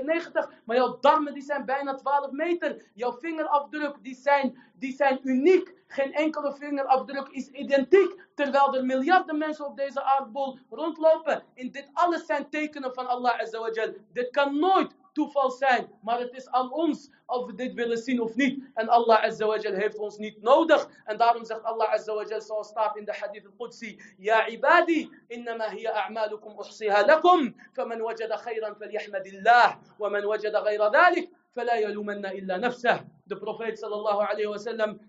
1,90 0.00 0.04
meter, 0.04 0.48
maar 0.64 0.76
jouw 0.76 0.98
darmen 1.00 1.34
die 1.34 1.42
zijn 1.42 1.64
bijna 1.64 1.94
12 1.94 2.30
meter. 2.30 2.82
Jouw 2.94 3.12
vingerafdruk 3.12 3.96
die 4.02 4.14
zijn, 4.14 4.58
die 4.74 4.92
zijn 4.92 5.20
uniek. 5.22 5.76
Geen 5.86 6.12
enkele 6.14 6.54
vingerafdruk 6.54 7.28
is 7.28 7.48
identiek. 7.48 8.20
Terwijl 8.34 8.76
er 8.76 8.84
miljarden 8.84 9.38
mensen 9.38 9.66
op 9.66 9.76
deze 9.76 10.02
aardbol 10.02 10.58
rondlopen. 10.70 11.42
In 11.54 11.70
dit 11.70 11.90
alles 11.92 12.26
zijn 12.26 12.48
tekenen 12.50 12.94
van 12.94 13.06
Allah 13.06 13.40
Azawajal. 13.40 13.94
Dit 14.12 14.30
kan 14.30 14.58
nooit 14.58 14.94
toeval 15.18 15.50
zijn. 15.50 15.90
Maar 16.02 16.18
het 16.20 16.32
is 16.32 16.46
aan 16.48 16.72
ons 16.72 17.10
of 17.26 17.46
we 17.46 17.54
dit 17.54 17.74
willen 17.74 17.98
zien 17.98 18.20
of 18.20 18.34
niet. 18.34 18.54
En 18.74 18.88
Allah 18.88 19.24
Azawajal 19.24 19.72
heeft 19.72 19.98
ons 19.98 20.16
niet 20.18 20.42
nodig. 20.42 20.88
En 21.04 21.16
daarom 21.16 21.44
zegt 21.44 21.62
Allah 21.62 21.92
Azawajal 21.92 22.40
zoals 22.40 22.68
staat 22.68 22.96
in 22.96 23.04
de 23.04 23.14
hadith 23.20 23.46
al-Qudsi. 23.46 24.00
Ja 24.18 24.46
ibadi, 24.48 25.10
innama 25.28 25.68
hiya 25.70 25.92
a'malukum 25.92 26.58
uhsiha 26.58 27.06
lakum. 27.06 27.54
Faman 27.72 28.00
wajada 28.00 28.36
khayran 28.36 28.76
falyahmadillah. 28.78 29.76
Waman 29.98 30.24
wajada 30.24 30.62
ghayra 30.62 30.90
dhalik. 30.90 31.28
فلا 31.56 31.74
يلومن 31.74 32.26
إلا 32.26 32.56
نفسه. 32.56 33.04
De 33.26 33.36
profeet 33.36 33.78
sallallahu 33.78 34.20
alayhi 34.20 34.46
wa 34.46 34.58
sallam 34.58 35.00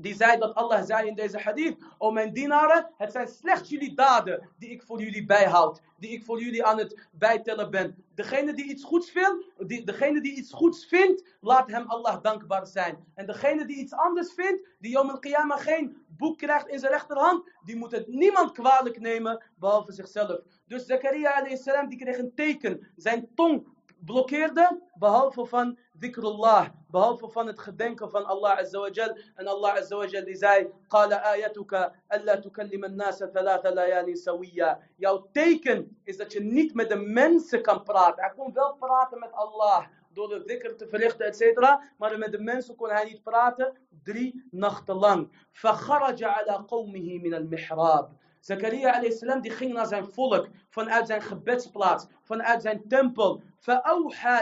die 0.00 0.14
zei 0.14 0.38
dat 0.38 0.54
Allah 0.54 0.84
zei 0.84 1.08
in 1.08 1.14
deze 1.14 1.38
hadith, 1.38 1.84
o 1.98 2.10
mijn 2.10 2.32
dienaren, 2.32 2.90
het 2.96 3.12
zijn 3.12 3.28
slechts 3.28 3.68
jullie 3.68 3.94
daden 3.94 4.48
die 4.58 4.70
ik 4.70 4.82
voor 4.82 5.00
jullie 5.00 5.24
bijhoud, 5.24 5.80
die 5.98 6.10
ik 6.10 6.24
voor 6.24 6.42
jullie 6.42 6.64
aan 6.64 6.78
het 6.78 7.08
bijtellen 7.10 7.70
ben. 7.70 8.04
Degene 8.14 8.54
die 8.54 8.64
iets 8.64 8.84
goeds 8.84 9.10
vindt, 9.10 9.44
die, 9.58 9.84
degene 9.84 10.20
die 10.20 10.36
iets 10.36 10.52
goeds 10.52 10.86
vindt, 10.86 11.36
laat 11.40 11.70
hem 11.70 11.86
Allah 11.86 12.22
dankbaar 12.22 12.66
zijn. 12.66 13.04
En 13.14 13.26
degene 13.26 13.66
die 13.66 13.76
iets 13.76 13.92
anders 13.92 14.32
vindt, 14.32 14.68
die 14.78 14.90
Yom 14.90 15.10
al-Qiyamah 15.10 15.60
geen 15.60 16.04
boek 16.06 16.38
krijgt 16.38 16.68
in 16.68 16.78
zijn 16.78 16.92
rechterhand, 16.92 17.50
die 17.64 17.76
moet 17.76 17.92
het 17.92 18.08
niemand 18.08 18.52
kwalijk 18.52 19.00
nemen, 19.00 19.44
behalve 19.58 19.92
zichzelf. 19.92 20.40
Dus 20.66 20.86
Zakaria 20.86 21.56
salam 21.56 21.88
die 21.88 21.98
kreeg 21.98 22.18
een 22.18 22.34
teken. 22.34 22.86
Zijn 22.96 23.28
tong 23.34 23.66
blokkeerde, 24.04 24.80
behalve 24.94 25.46
van 25.46 25.78
dhikrullah, 25.99 26.67
behalve 26.89 27.29
van 27.29 27.47
het 27.47 27.59
gedenken 27.59 28.09
van 28.09 28.25
Allah 28.25 28.57
azawajal. 28.57 29.17
En 29.35 29.47
Allah 29.47 29.73
azawajal 29.75 30.25
die 30.25 30.35
zei, 30.35 30.69
qala 30.87 31.21
ayatuka 31.23 31.93
alla 32.07 32.39
tukallim 32.39 32.83
an-nasa 32.83 33.27
thalatha 33.27 33.73
layali 33.73 34.15
sawiya. 34.15 34.79
Jouw 34.95 35.27
teken 35.31 35.97
is 36.03 36.17
dat 36.17 36.31
je 36.31 36.39
niet 36.39 36.73
met 36.73 36.89
de 36.89 36.95
mensen 36.95 37.61
kan 37.61 37.83
praten. 37.83 38.23
Hij 38.23 38.33
kon 38.35 38.53
wel 38.53 38.75
praten 38.79 39.19
met 39.19 39.31
Allah, 39.31 39.85
door 40.13 40.29
de 40.29 40.43
dhikr 40.45 40.75
te 40.75 40.87
verrichten, 40.87 41.25
etc. 41.25 41.59
Maar 41.97 42.17
met 42.17 42.31
de 42.31 42.39
mensen 42.39 42.75
kon 42.75 42.89
hij 42.89 43.03
niet 43.03 43.23
praten, 43.23 43.77
drie 44.03 44.47
nachten 44.51 44.95
lang. 44.95 45.47
فَخَرَجَ 45.51 46.23
عَلَى 46.23 46.65
قَوْمِهِ 46.67 47.19
مِنَ 47.21 47.33
الْمِحْرَابِ 47.33 48.09
Zakaria 48.46 48.94
a.s. 48.94 49.18
die 49.40 49.50
ging 49.50 49.72
naar 49.72 49.86
zijn 49.86 50.06
volk, 50.06 50.48
vanuit 50.68 51.06
zijn 51.06 51.22
gebedsplaats, 51.22 52.06
vanuit 52.22 52.62
zijn 52.62 52.88
tempel. 52.88 53.42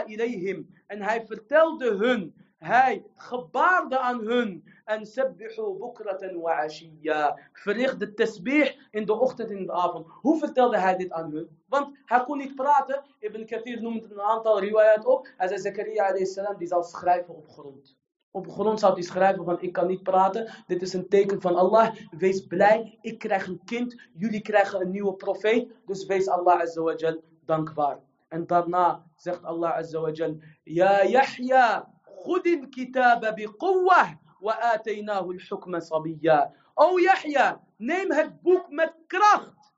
Ilayhim. 0.05 0.73
En 0.87 1.01
hij 1.01 1.25
vertelde 1.25 1.91
hun, 1.95 2.35
hij 2.57 3.05
gebaarde 3.15 3.99
aan 3.99 4.19
hun. 4.19 4.63
En 4.85 5.05
sabbihu 5.05 5.77
bukratan 5.79 6.41
wa 6.41 6.63
ashiya. 6.63 7.37
Verricht 7.53 7.99
de 7.99 8.13
tasbih 8.13 8.77
in 8.91 9.05
de 9.05 9.13
ochtend 9.13 9.49
en 9.49 9.57
in 9.57 9.65
de 9.65 9.71
avond. 9.71 10.07
Hoe 10.21 10.39
vertelde 10.39 10.77
hij 10.77 10.95
dit 10.95 11.11
aan 11.11 11.31
hun? 11.31 11.61
Want 11.67 11.97
hij 12.05 12.23
kon 12.23 12.37
niet 12.37 12.55
praten. 12.55 13.03
Ibn 13.19 13.45
Kathir 13.45 13.81
noemt 13.81 14.11
een 14.11 14.21
aantal 14.21 14.59
riwayat 14.59 15.05
op. 15.05 15.27
Hij 15.37 15.47
zei, 15.47 15.59
Zakaria 15.59 16.03
a.s. 16.03 16.39
die 16.57 16.67
zal 16.67 16.83
schrijven 16.83 17.35
op 17.35 17.47
grond 17.47 17.95
op 18.35 18.51
grond 18.51 18.79
zou 18.79 18.93
hij 18.93 19.01
schrijven 19.01 19.45
van 19.45 19.61
ik 19.61 19.73
kan 19.73 19.87
niet 19.87 20.03
praten. 20.03 20.53
Dit 20.67 20.81
is 20.81 20.93
een 20.93 21.07
teken 21.07 21.41
van 21.41 21.55
Allah. 21.55 21.95
Wees 22.17 22.47
blij. 22.47 22.97
Ik 23.01 23.17
krijg 23.19 23.47
een 23.47 23.61
kind. 23.65 24.01
Jullie 24.13 24.41
krijgen 24.41 24.81
een 24.81 24.91
nieuwe 24.91 25.13
profeet. 25.13 25.71
Dus 25.85 26.05
wees 26.05 26.27
Allah 26.27 26.59
azawajal 26.61 27.23
dankbaar. 27.45 27.99
En 28.27 28.47
daarna 28.47 29.03
zegt 29.15 29.43
Allah 29.43 29.71
azawajal. 29.71 30.37
Ja 30.63 31.03
Yahya. 31.03 31.91
Goedin 32.01 32.69
kitaba 32.69 33.33
bi 33.33 33.47
quwwah. 33.57 34.09
Wa 34.39 34.53
ataynahu 34.59 35.31
al-hukma 35.31 35.79
Sabiya. 35.79 36.51
O 36.73 36.99
Yahya. 36.99 37.61
Neem 37.77 38.11
het 38.11 38.41
boek 38.41 38.69
met 38.69 38.93
kracht. 39.07 39.73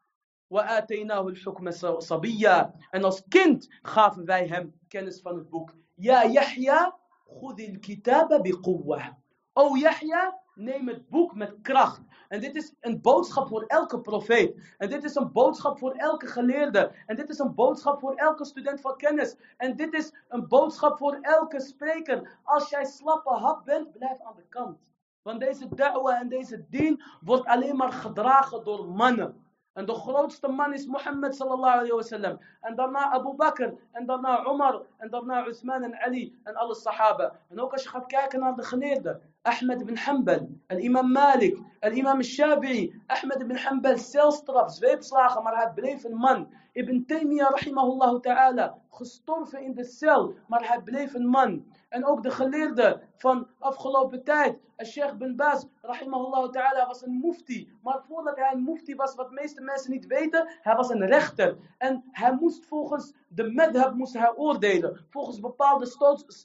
Wa 0.47 0.61
ataynahu 0.61 1.29
al-hukma 1.29 1.71
Sabiya. 1.97 2.73
En 2.89 3.03
als 3.03 3.23
kind 3.27 3.67
gaven 3.81 4.25
wij 4.25 4.47
hem 4.47 4.73
kennis 4.87 5.21
van 5.21 5.35
het 5.35 5.49
boek. 5.49 5.75
Ja 5.95 6.25
Yahya. 6.25 7.05
Goedil 7.27 7.79
kitaba 7.79 8.39
بقوة. 8.39 9.15
O 9.55 9.75
Yahya, 9.75 10.39
neem 10.55 10.87
het 10.87 11.09
boek 11.09 11.35
met 11.35 11.55
kracht. 11.61 12.01
En 12.27 12.41
dit 12.41 12.55
is 12.55 12.73
een 12.79 13.01
boodschap 13.01 13.47
voor 13.47 13.63
elke 13.63 13.99
profeet. 14.01 14.75
En 14.77 14.89
dit 14.89 15.03
is 15.03 15.15
een 15.15 15.31
boodschap 15.31 15.77
voor 15.77 15.91
elke 15.91 16.27
geleerde. 16.27 16.91
En 17.05 17.15
dit 17.15 17.29
is 17.29 17.39
een 17.39 17.55
boodschap 17.55 17.99
voor 17.99 18.13
elke 18.13 18.45
student 18.45 18.81
van 18.81 18.97
kennis. 18.97 19.35
En 19.57 19.75
dit 19.75 19.93
is 19.93 20.13
een 20.27 20.47
boodschap 20.47 20.97
voor 20.97 21.17
elke 21.21 21.61
spreker. 21.61 22.39
Als 22.43 22.69
jij 22.69 22.85
slappe 22.85 23.29
hap 23.29 23.65
bent, 23.65 23.91
blijf 23.91 24.21
aan 24.21 24.35
de 24.35 24.45
kant. 24.49 24.91
Want 25.21 25.39
deze 25.39 25.67
da'wah 25.75 26.19
en 26.19 26.29
deze 26.29 26.65
dien 26.69 27.01
wordt 27.21 27.45
alleen 27.45 27.75
maar 27.75 27.91
gedragen 27.91 28.63
door 28.63 28.87
mannen. 28.87 29.45
En 29.77 29.85
de 29.85 29.93
grootste 29.93 30.47
man 30.47 30.73
is 30.73 30.85
Mohammed 30.85 31.35
sallallahu 31.35 31.73
alayhi 31.73 31.93
wa 31.93 32.01
sallam. 32.01 32.39
En 32.61 32.75
daarna 32.75 33.11
Abu 33.11 33.33
Bakr. 33.35 33.73
En 33.91 34.05
daarna 34.05 34.45
Umar. 34.45 34.81
En 34.97 35.09
daarna 35.09 35.47
Uthman 35.47 35.83
en 35.83 36.01
Ali. 36.01 36.39
En 36.43 36.55
alle 36.55 36.75
sahaba. 36.75 37.31
En 37.49 37.61
ook 37.61 37.71
als 37.71 37.83
je 37.83 37.89
gaat 37.89 38.05
kijken 38.05 38.39
naar 38.39 38.55
de 38.55 38.63
geleerden. 38.63 39.21
Ahmed 39.47 39.81
ibn 39.81 39.95
Hanbal. 39.95 40.47
En 40.67 40.79
imam 40.79 41.11
Malik. 41.11 41.57
En 41.79 41.97
imam 41.97 42.21
Shafi'i. 42.21 43.01
Ahmed 43.07 43.41
ibn 43.41 43.55
Hanbal 43.55 43.97
celstraf, 43.97 44.71
zweepslagen. 44.71 45.43
Maar 45.43 45.55
hij 45.55 45.71
bleef 45.75 46.03
een 46.03 46.17
man. 46.17 46.47
Ibn 46.73 47.03
Taymiyyah 47.05 47.51
rahimahullah 47.51 48.19
ta'ala. 48.19 48.77
Gestorven 48.89 49.61
in 49.61 49.73
de 49.73 49.83
cel. 49.83 50.33
Maar 50.47 50.67
hij 50.67 50.81
bleef 50.81 51.13
een 51.13 51.27
man. 51.27 51.65
En 51.89 52.05
ook 52.05 52.23
de 52.23 52.31
geleerden 52.31 53.01
van 53.15 53.47
afgelopen 53.59 54.23
tijd. 54.23 54.57
Sheikh 54.85 55.17
bin 55.17 55.35
Baz, 55.35 55.65
rahimahullah 55.81 56.49
ta'ala, 56.51 56.87
was 56.87 57.01
een 57.01 57.19
mufti. 57.23 57.69
Maar 57.83 57.99
voordat 58.07 58.35
hij 58.35 58.51
een 58.53 58.63
mufti 58.63 58.95
was, 58.95 59.15
wat 59.15 59.29
de 59.29 59.33
meeste 59.41 59.61
mensen 59.61 59.91
niet 59.91 60.07
weten, 60.07 60.47
hij 60.61 60.75
was 60.75 60.89
een 60.89 61.05
rechter. 61.05 61.57
En 61.77 62.03
hij 62.11 62.37
moest 62.39 62.65
volgens 62.65 63.13
de 63.27 63.51
madhab 63.51 63.93
moest 63.93 64.13
hij 64.13 64.33
oordelen. 64.35 65.05
Volgens 65.09 65.39
bepaalde 65.39 65.85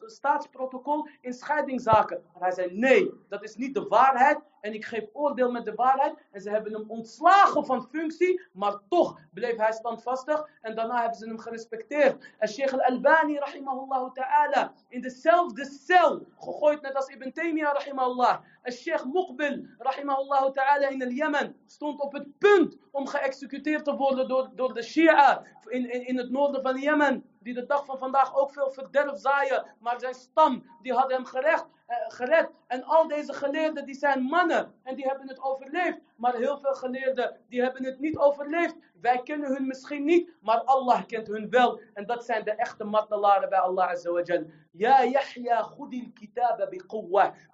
staatsprotocol 0.07 1.09
in 1.21 1.33
scheidingszaken. 1.33 2.23
Maar 2.33 2.43
hij 2.43 2.53
zei, 2.53 2.79
nee, 2.79 2.92
dat 3.29 3.43
is 3.43 3.57
niet 3.57 3.75
de 3.75 3.87
waarheid. 3.89 4.39
En 4.61 4.75
ik 4.75 4.85
geef 4.85 5.05
oordeel 5.13 5.51
met 5.51 5.65
de 5.65 5.75
waarheid. 5.75 6.15
En 6.31 6.41
ze 6.41 6.51
hebben 6.51 6.73
hem 6.73 6.91
ontslagen 6.91 7.67
van 7.67 7.89
functie. 7.91 8.41
Maar 8.53 8.79
toch 8.89 9.19
bleef 9.35 9.57
hij 9.57 9.73
standvastig. 9.73 10.49
En 10.61 10.75
daarna 10.75 11.01
hebben 11.01 11.19
ze 11.19 11.27
hem 11.27 11.39
gerespecteerd. 11.39 12.33
En 12.39 12.49
Sheikh 12.49 12.73
al-Albani, 12.73 13.39
rahimahullah 13.39 14.13
ta'ala, 14.13 14.73
in 14.89 15.01
dezelfde 15.01 15.65
cel 15.65 16.27
gegooid, 16.39 16.83
net 16.83 16.95
als 16.95 17.07
Ibn 17.07 17.31
Taymiyyah, 17.31 17.75
rahimahullah. 17.75 18.41
En 18.63 18.73
Sheikh 18.73 19.05
Muqbil, 19.05 19.67
rahimahullah 19.79 20.53
ta'ala, 20.53 20.89
in 20.89 21.03
el 21.03 21.11
Jemen, 21.11 21.57
stond 21.67 22.01
op 22.01 22.13
het 22.13 22.39
punt 22.39 22.77
om 22.91 23.07
geëxecuteerd 23.07 23.85
te 23.85 23.97
worden 23.97 24.29
door, 24.29 24.51
door 24.55 24.75
de 24.75 24.83
Shia 24.83 25.43
in, 25.69 25.91
in, 25.91 26.07
in 26.07 26.19
het 26.19 26.31
noorden 26.31 26.63
van 26.63 26.81
Jemen. 26.81 27.25
Die 27.43 27.55
de 27.55 27.67
dag 27.67 27.85
van 27.85 27.99
vandaag 27.99 28.37
ook 28.37 28.53
veel 28.53 28.71
verderf 28.71 29.19
zaaien. 29.19 29.67
Maar 29.81 30.01
zijn 30.01 30.15
stam, 30.15 30.65
die 30.83 30.93
had 30.93 31.11
hem 31.11 31.25
gerecht, 31.25 31.67
eh, 31.87 31.97
gered. 32.09 32.51
En 32.67 32.85
al 32.85 33.09
deze 33.09 33.33
geleerden, 33.33 33.87
die 33.87 33.95
zijn 33.95 34.23
mannen. 34.23 34.75
En 34.83 34.95
die 34.95 35.07
hebben 35.07 35.29
het 35.29 35.43
overleefd. 35.43 35.99
Maar 36.17 36.35
heel 36.35 36.59
veel 36.59 36.75
geleerden, 36.75 37.37
die 37.49 37.63
hebben 37.63 37.85
het 37.85 38.01
niet 38.01 38.19
overleefd. 38.19 38.75
Wij 39.01 39.21
kennen 39.23 39.55
hun 39.55 39.67
misschien 39.67 40.05
niet, 40.05 40.33
maar 40.41 40.63
Allah 40.63 41.07
kent 41.07 41.27
hun 41.27 41.51
wel. 41.51 41.81
En 41.95 42.07
dat 42.07 42.25
zijn 42.25 42.45
de 42.45 42.55
echte 42.55 42.85
martelaren 42.85 43.49
bij 43.49 43.59
Allah 43.59 43.91
Azza 43.91 44.11
wa 44.11 44.23
Jal. 44.23 44.45
Ja 44.71 45.05
Yahya, 45.05 45.63
khudil 45.63 46.11
kitaba 46.15 46.67
bi 46.67 46.81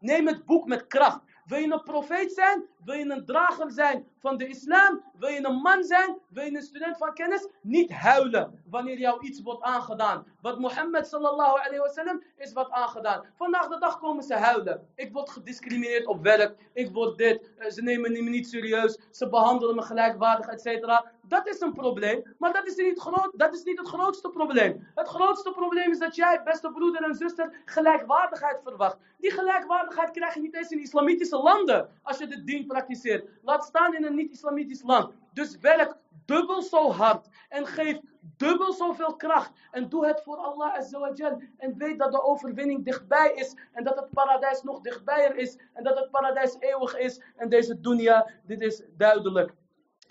Neem 0.01 0.27
het 0.27 0.45
boek 0.45 0.67
met 0.67 0.87
kracht. 0.87 1.21
Wil 1.49 1.59
je 1.59 1.73
een 1.73 1.83
profeet 1.83 2.33
zijn? 2.33 2.65
Wil 2.85 2.95
je 2.95 3.11
een 3.11 3.25
drager 3.25 3.71
zijn 3.71 4.07
van 4.19 4.37
de 4.37 4.49
islam? 4.49 5.03
Wil 5.19 5.29
je 5.29 5.47
een 5.47 5.55
man 5.55 5.85
zijn? 5.85 6.19
Wil 6.29 6.45
je 6.45 6.57
een 6.57 6.63
student 6.63 6.97
van 6.97 7.15
kennis? 7.15 7.49
Niet 7.63 7.93
huilen 7.93 8.63
wanneer 8.71 8.99
jou 8.99 9.27
iets 9.27 9.43
wordt 9.43 9.63
aangedaan. 9.63 10.27
Wat 10.41 10.59
Mohammed 10.59 11.07
sallallahu 11.07 11.59
alayhi 11.59 11.79
wa 11.79 11.89
sallam 11.89 12.23
is 12.37 12.53
wat 12.53 12.71
aangedaan. 12.71 13.25
Vandaag 13.35 13.69
de 13.69 13.79
dag 13.79 13.99
komen 13.99 14.23
ze 14.23 14.35
huilen. 14.35 14.89
Ik 14.95 15.13
word 15.13 15.31
gediscrimineerd 15.31 16.07
op 16.07 16.23
werk. 16.23 16.57
Ik 16.73 16.91
word 16.93 17.19
dit. 17.19 17.51
Eh, 17.59 17.71
ze 17.71 17.83
nemen 17.83 18.13
me 18.13 18.31
niet 18.31 18.49
serieus. 18.49 18.99
Ze 19.11 19.29
behandelen 19.29 19.75
me 19.75 19.83
gelijkwaardig, 19.83 20.47
etc. 20.47 20.87
Dat 21.29 21.49
is 21.49 21.61
een 21.61 21.73
probleem. 21.73 22.35
Maar 22.39 22.53
dat 22.53 22.67
is, 22.67 22.77
niet 22.77 23.01
groot, 23.01 23.31
dat 23.33 23.55
is 23.55 23.63
niet 23.63 23.79
het 23.79 23.89
grootste 23.89 24.31
probleem. 24.31 24.89
Het 24.95 25.09
grootste 25.09 25.51
probleem 25.51 25.91
is 25.91 25.99
dat 25.99 26.17
jij, 26.17 26.43
beste 26.45 26.71
broeder 26.71 27.03
en 27.03 27.15
zuster, 27.15 27.63
gelijkwaardigheid 27.65 28.61
verwacht. 28.63 28.97
Die 29.19 29.31
gelijkwaardigheid 29.31 30.11
krijg 30.11 30.35
je 30.35 30.41
niet 30.41 30.55
eens 30.55 30.71
in 30.71 30.81
islamitische 30.81 31.37
landen. 31.37 31.89
Als 32.03 32.19
je 32.19 32.27
dit 32.27 32.47
ding 32.47 32.67
praktiseert. 32.67 33.29
Laat 33.43 33.65
staan 33.65 33.95
in 33.95 34.05
een 34.05 34.15
niet-islamitisch 34.15 34.83
land. 34.83 35.13
Dus 35.33 35.59
werk 35.59 35.95
dubbel 36.25 36.63
zo 36.63 36.91
hard. 36.91 37.29
En 37.49 37.67
geef 37.67 37.99
dubbel 38.37 38.73
zoveel 38.73 39.17
kracht. 39.17 39.51
En 39.71 39.89
doe 39.89 40.07
het 40.07 40.23
voor 40.23 40.37
Allah 40.37 40.75
Azawajal. 40.75 41.43
En 41.57 41.79
weet 41.79 41.99
dat 41.99 42.13
de 42.13 42.23
overwinning 42.23 42.85
dichtbij 42.85 43.33
is. 43.35 43.57
En 43.73 43.85
dat 43.85 43.97
het 43.97 44.11
paradijs 44.11 44.63
nog 44.63 44.81
dichtbij 44.81 45.33
is. 45.37 45.59
En 45.73 45.85
dat 45.85 45.99
het 45.99 46.11
paradijs 46.11 46.57
eeuwig 46.59 46.99
is. 46.99 47.21
En 47.37 47.49
deze 47.49 47.81
dunya, 47.81 48.27
dit 48.47 48.61
is 48.61 48.83
duidelijk. 48.97 49.53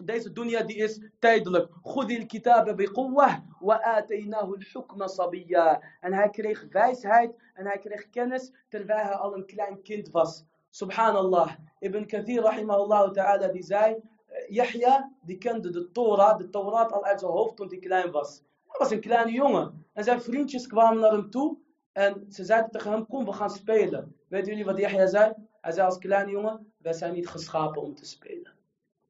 Deze 0.04 0.32
dunya 0.32 0.64
die 0.64 0.78
is 0.78 1.02
tijdelijk. 1.20 1.72
Kitabe 2.28 2.76
biquwwah 2.76 3.38
wa 3.60 4.04
al-hukma. 4.32 5.82
En 6.02 6.14
hij 6.14 6.30
kreeg 6.30 6.66
wijsheid 6.70 7.36
en 7.54 7.66
hij 7.66 7.78
kreeg 7.78 8.10
kennis 8.10 8.52
terwijl 8.70 9.06
hij 9.06 9.16
al 9.16 9.36
een 9.36 9.46
klein 9.46 9.82
kind 9.82 10.10
was. 10.12 10.46
Subhanallah. 10.70 11.52
Ibn 11.80 12.06
Kathir 12.06 12.42
rahimahullah 12.42 13.12
ta'ala 13.12 13.48
die 13.48 13.64
zei, 13.64 13.98
Yahya 14.48 15.12
die 15.22 15.38
kende 15.38 15.70
de 15.70 15.92
Torah, 15.92 16.38
de 16.38 16.50
Torah 16.50 16.92
al 16.92 17.06
uit 17.06 17.20
zijn 17.20 17.32
hoofd 17.32 17.56
toen 17.56 17.68
hij 17.68 17.80
klein 17.80 18.12
was. 18.12 18.42
Hij 18.68 18.80
was 18.80 18.92
een 18.92 19.02
kleine 19.02 19.32
jongen. 19.32 19.86
En 19.94 20.04
zijn 20.04 20.22
vriendjes 20.22 20.68
kwamen 20.68 21.00
naar 21.00 21.12
hem 21.12 21.30
toe 21.30 21.58
en 21.92 22.26
ze 22.30 22.44
zeiden 22.44 22.72
tegen 22.72 22.92
hem, 22.92 23.08
kom 23.08 23.26
we 23.26 23.34
gaan 23.34 23.50
spelen. 23.50 24.16
Weten 24.28 24.48
jullie 24.48 24.66
wat 24.66 24.78
Yahya 24.78 25.08
zei? 25.08 25.34
Hij 25.62 25.72
zei 25.72 25.86
als 25.86 25.98
kleine 25.98 26.32
jongen, 26.32 26.74
wij 26.78 26.94
zijn 26.94 27.14
niet 27.14 27.28
geschapen 27.28 27.82
om 27.82 27.96
te 27.96 28.06
spelen. 28.06 28.57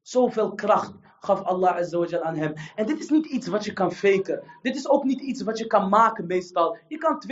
Zoveel 0.08 0.54
kracht 0.54 0.92
gaf 1.20 1.42
Allah 1.42 1.76
Azza 1.76 2.20
aan 2.20 2.36
hem. 2.36 2.52
En 2.76 2.86
dit 2.86 2.98
is 2.98 3.08
niet 3.08 3.26
iets 3.26 3.46
wat 3.46 3.64
je 3.64 3.72
kan 3.72 3.92
faken. 3.92 4.42
Dit 4.62 4.76
is 4.76 4.88
ook 4.88 5.04
niet 5.04 5.20
iets 5.20 5.42
wat 5.42 5.58
je 5.58 5.66
kan 5.66 5.88
maken 5.88 6.26
meestal. 6.26 6.76
Je 6.86 6.98
kan 6.98 7.22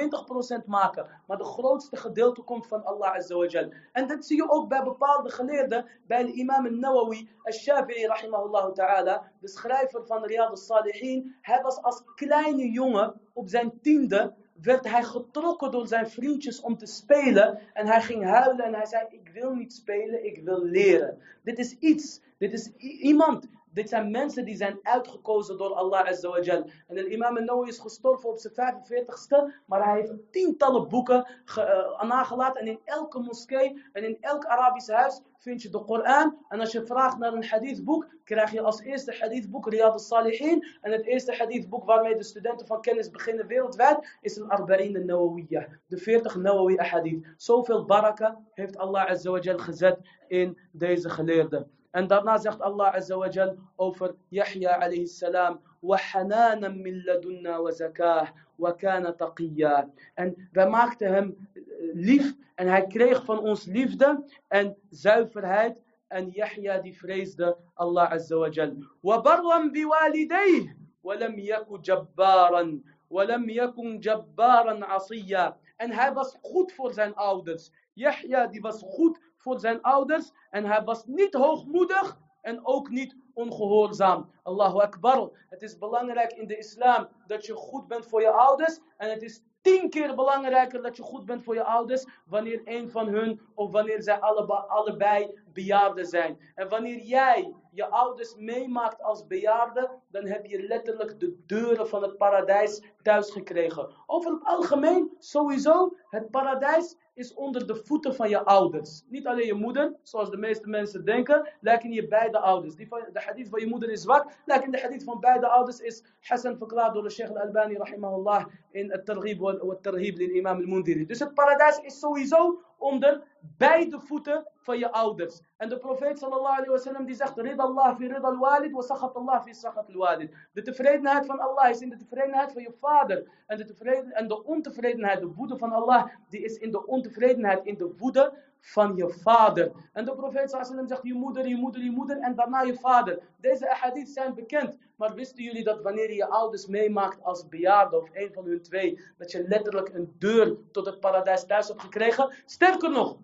20% 0.63 0.67
maken. 0.67 1.07
Maar 1.27 1.37
de 1.37 1.45
grootste 1.45 1.97
gedeelte 1.97 2.43
komt 2.43 2.67
van 2.67 2.85
Allah 2.85 3.15
Azza 3.15 3.69
En 3.93 4.07
dat 4.07 4.25
zie 4.27 4.37
je 4.37 4.51
ook 4.51 4.69
bij 4.69 4.83
bepaalde 4.83 5.31
geleerden. 5.31 5.87
Bij 6.07 6.25
de 6.25 6.33
imam 6.33 6.67
al-Nawawi, 6.67 7.29
al-Shafi'i 7.43 8.07
rahimahullah 8.07 8.73
ta'ala. 8.73 9.31
De 9.41 9.49
schrijver 9.49 10.07
van 10.07 10.25
Riyad 10.25 10.51
al-Salihin. 10.51 11.37
Hij 11.41 11.63
was 11.63 11.83
als 11.83 12.03
kleine 12.15 12.71
jongen 12.71 13.21
op 13.33 13.49
zijn 13.49 13.81
tiende 13.83 14.35
werd 14.63 14.91
hij 14.91 15.03
getrokken 15.03 15.71
door 15.71 15.87
zijn 15.87 16.11
vriendjes 16.11 16.61
om 16.61 16.79
te 16.79 16.87
spelen. 16.87 17.59
En 17.73 17.87
hij 17.87 18.01
ging 18.01 18.25
huilen 18.25 18.65
en 18.65 18.75
hij 18.75 18.87
zei, 18.87 19.07
ik 19.11 19.31
wil 19.33 19.55
niet 19.55 19.73
spelen, 19.73 20.25
ik 20.25 20.41
wil 20.45 20.63
leren. 20.63 21.19
Dit 21.43 21.59
is 21.59 21.77
iets, 21.79 22.21
dit 22.39 22.53
is 22.53 22.71
iemand 22.79 23.49
dit 23.77 23.89
zijn 23.89 24.11
mensen 24.11 24.45
die 24.45 24.57
zijn 24.57 24.79
uitgekozen 24.83 25.59
door 25.59 25.75
Allah 25.75 26.07
Azza 26.07 26.29
wa 26.29 26.41
Jal. 26.41 26.71
En 26.87 26.95
de 26.95 27.09
imam 27.09 27.37
al-Nawawi 27.37 27.69
is 27.69 27.79
gestorven 27.79 28.29
op 28.29 28.39
zijn 28.39 28.55
45ste, 28.55 29.63
maar 29.67 29.85
hij 29.85 30.01
heeft 30.01 30.13
tientallen 30.31 30.89
boeken 30.89 31.27
uh, 31.59 32.03
nagelaten. 32.03 32.61
En 32.61 32.67
in 32.67 32.81
elke 32.85 33.19
moskee 33.19 33.85
en 33.93 34.05
in 34.05 34.17
elk 34.21 34.45
Arabisch 34.45 34.89
huis 34.89 35.21
vind 35.46 35.62
je 35.62 35.70
de 35.70 35.84
Koran. 35.84 36.38
En 36.50 36.60
als 36.60 36.72
je 36.72 36.86
vraagt 36.86 37.18
naar 37.18 37.34
een 37.34 37.46
hadithboek, 37.46 38.08
krijg 38.24 38.52
je 38.52 38.62
als 38.62 38.82
eerste 38.82 39.16
hadithboek 39.20 39.70
Riyad 39.70 39.92
al-Salihin. 39.92 40.66
En 40.82 40.92
het 40.92 41.06
eerste 41.06 41.36
hadithboek 41.36 41.86
waarmee 41.86 42.16
de 42.16 42.24
studenten 42.24 42.68
van 42.68 42.82
kennis 42.82 43.10
beginnen 43.10 43.48
wereldwijd 43.48 44.18
is 44.22 44.36
een 44.36 44.50
Arba'in 44.50 44.98
al-Nawawiyah. 44.98 45.66
De 45.88 45.98
40 45.98 46.36
Nawawi 46.36 46.78
ahadith. 46.78 47.28
Zoveel 47.38 47.86
baraka 47.86 48.40
heeft 48.54 48.78
Allah 48.78 49.10
Azza 49.10 49.32
wa 49.32 49.40
Jal 49.40 49.58
gezet 49.58 49.98
in 50.28 50.58
deze 50.72 51.10
geleerden. 51.10 51.72
En 51.92 52.08
daarna 52.08 52.38
zegt 52.38 52.62
Allah 52.62 52.94
Azza 52.94 53.18
wa 53.18 53.30
Jal 53.30 53.56
over 53.76 54.16
Yahya 54.30 54.76
alayhi 54.76 55.08
salam. 55.08 55.60
وحنانا 55.82 56.68
من 56.68 56.94
لدنا 56.94 57.58
وزكاه 57.58 58.34
وكان 58.60 59.18
تقيا. 59.18 59.90
En 60.14 60.50
wij 60.52 60.70
maakten 60.70 61.14
hem 61.14 61.48
lief 61.94 62.34
en 62.56 62.68
hij 62.68 62.88
kreeg 62.88 63.26
van 63.26 63.40
ons 63.40 63.66
liefde 63.66 64.26
en 64.48 64.78
zuiverheid. 64.90 65.82
En 66.08 66.30
Yahya 66.30 66.78
die 66.78 66.98
vreesde 66.98 67.58
Allah 67.74 68.12
Azza 68.12 68.36
wa 68.36 68.50
Jal. 68.50 68.76
وبرا 69.04 69.72
بوالديه 69.74 70.78
ولم 71.04 71.40
يكن 71.40 71.82
جبارا 71.82 72.82
ولم 73.10 73.50
يكن 73.50 74.00
جبارا 74.00 74.86
عصيا. 74.86 75.58
En 75.78 75.92
hij 75.92 76.14
was 76.14 76.38
goed 76.42 76.72
voor 76.72 76.94
zijn 76.94 77.16
ouders. 77.16 77.72
Yahya 77.94 78.48
die 78.48 78.62
was 78.62 78.82
goed 78.82 79.20
voor 79.38 79.60
zijn 79.60 79.82
ouders 79.82 80.32
en 80.50 80.66
hij 80.66 80.84
was 80.84 81.06
niet 81.06 81.34
hoogmoedig 81.34 82.18
en 82.42 82.66
ook 82.66 82.90
niet 82.90 83.16
ongehoorzaam. 83.34 84.30
Allahu 84.44 84.80
Akbar. 84.80 85.32
Het 85.50 85.62
is 85.62 85.78
belangrijk 85.78 86.32
in 86.32 86.48
de 86.48 86.58
islam 86.58 87.08
dat 87.28 87.46
je 87.46 87.54
goed 87.54 87.88
bent 87.88 88.06
voor 88.06 88.22
je 88.22 88.32
ouders 88.32 88.80
en 88.98 89.10
het 89.10 89.22
is 89.22 89.42
tien 89.67 89.91
keer 89.91 90.15
belangrijker 90.15 90.83
dat 90.83 90.97
je 90.97 91.03
goed 91.03 91.25
bent 91.25 91.45
voor 91.45 91.55
je 91.55 91.65
ouders 91.65 92.07
wanneer 92.27 92.61
een 92.65 92.91
van 92.91 93.09
hun 93.09 93.41
of 93.55 93.71
wanneer 93.71 94.03
zij 94.03 94.21
allebei 94.69 95.41
bejaarden 95.53 96.07
zijn. 96.07 96.39
En 96.55 96.69
wanneer 96.69 96.99
jij 96.99 97.55
je 97.71 97.89
ouders 97.89 98.35
meemaakt 98.37 99.03
als 99.03 99.27
bejaarde, 99.27 99.91
dan 100.11 100.27
heb 100.27 100.47
je 100.47 100.63
letterlijk 100.63 101.21
de 101.21 101.43
deuren 101.47 101.89
van 101.89 102.03
het 102.03 102.17
paradijs 102.17 102.83
thuis 103.03 103.31
gekregen. 103.31 103.89
Over 104.07 104.33
het 104.33 104.45
algemeen, 104.45 105.17
sowieso, 105.19 105.97
het 106.11 106.31
paradijs 106.31 106.97
is 107.17 107.35
onder 107.35 107.67
de 107.67 107.75
voeten 107.75 108.15
van 108.15 108.29
je 108.29 108.45
ouders. 108.45 109.05
Niet 109.09 109.27
alleen 109.27 109.47
je 109.47 109.55
moeder, 109.55 109.95
zoals 110.03 110.31
de 110.31 110.37
meeste 110.37 110.69
mensen 110.69 111.05
denken, 111.05 111.53
lekker 111.61 111.91
je 111.91 112.09
beide 112.09 112.39
ouders. 112.39 112.75
Die 112.75 112.89
van, 112.89 113.01
de 113.13 113.21
hadith 113.21 113.49
van 113.49 113.61
je 113.61 113.67
moeder 113.67 113.91
is 113.91 114.01
zwak, 114.01 114.33
lekker 114.45 114.71
de 114.71 114.81
hadith 114.81 115.05
van 115.05 115.21
beide 115.21 115.49
ouders 115.49 115.81
is 115.81 116.05
Hassan 116.21 116.57
verklaard 116.59 116.95
door 116.95 117.03
de 117.03 117.11
Sheikh 117.11 117.31
al-Albani, 117.31 117.77
rahimahullah, 117.77 118.45
in 118.71 118.91
het 118.91 119.05
Targhib 119.05 119.39
wa 119.39 119.77
Targhib 119.81 120.19
in 120.19 120.37
Imam 120.37 120.57
al-Mundiri. 120.57 121.07
Dus 121.07 121.19
het 121.19 121.35
paradijs 121.35 121.79
is 121.79 121.99
sowieso 121.99 122.61
onder 122.79 123.23
beide 123.57 124.01
voeten 124.01 124.47
van 124.57 124.79
je 124.79 124.93
ouders. 124.93 125.41
En 125.57 125.69
de 125.69 125.79
profeet 125.79 126.19
sallallahu 126.19 126.55
alayhi 126.55 126.71
wa 126.71 126.79
sallam 126.79 127.07
die 127.07 127.15
zegt, 127.15 127.39
Rid 127.39 127.59
Allah 127.59 127.97
fi 127.97 128.07
rid 128.07 128.23
al-walid 128.23 128.73
wa 128.73 128.83
sakhat 128.83 129.15
Allah 129.15 129.43
fi 129.43 129.55
sakhat 129.55 129.89
al-walid. 129.89 130.35
De 130.53 130.63
tevredenheid 130.63 131.27
van 131.27 131.41
Allah 131.41 131.71
is 131.71 131.81
in 131.81 131.89
de 131.89 131.97
tevredenheid 131.97 132.53
van 132.53 132.63
je 132.63 132.73
vader. 132.81 133.29
En 133.47 133.57
de, 133.57 133.65
tevreden, 133.65 134.13
en 134.13 134.29
de 134.29 134.45
ontevredenheid, 134.45 135.21
de 135.21 135.33
woede 135.33 135.59
van 135.59 135.73
Allah, 135.73 136.07
die 136.29 136.41
is 136.41 136.59
in 136.59 136.71
de 136.71 136.87
ontevredenheid, 136.87 137.65
in 137.65 137.77
de 137.77 137.95
woede 137.99 138.33
van 138.67 138.97
je 138.97 139.09
vader. 139.09 139.73
En 139.93 140.05
de 140.05 140.15
profeet 140.15 140.51
sallam 140.51 140.89
zegt 140.89 141.03
je 141.03 141.15
moeder, 141.15 141.49
je 141.49 141.57
moeder, 141.57 141.83
je 141.83 141.91
moeder 141.91 142.19
en 142.19 142.35
daarna 142.35 142.63
je 142.63 142.75
vader. 142.75 143.19
Deze 143.41 143.71
ahadith 143.71 144.09
zijn 144.09 144.35
bekend. 144.35 144.79
Maar 144.97 145.15
wisten 145.15 145.45
jullie 145.45 145.65
dat 145.65 145.83
wanneer 145.83 146.09
je 146.09 146.15
je 146.15 146.29
ouders 146.29 146.67
meemaakt 146.67 147.23
als 147.23 147.49
bejaarde 147.49 147.97
of 147.97 148.09
een 148.13 148.33
van 148.33 148.45
hun 148.45 148.63
twee, 148.63 149.01
dat 149.19 149.31
je 149.31 149.49
letterlijk 149.49 149.89
een 149.89 150.15
deur 150.19 150.57
tot 150.73 150.87
het 150.87 151.01
paradijs 151.01 151.47
thuis 151.47 151.69
hebt 151.69 151.81
gekregen? 151.81 152.35
Sterker 152.45 152.91
nog, 152.91 153.17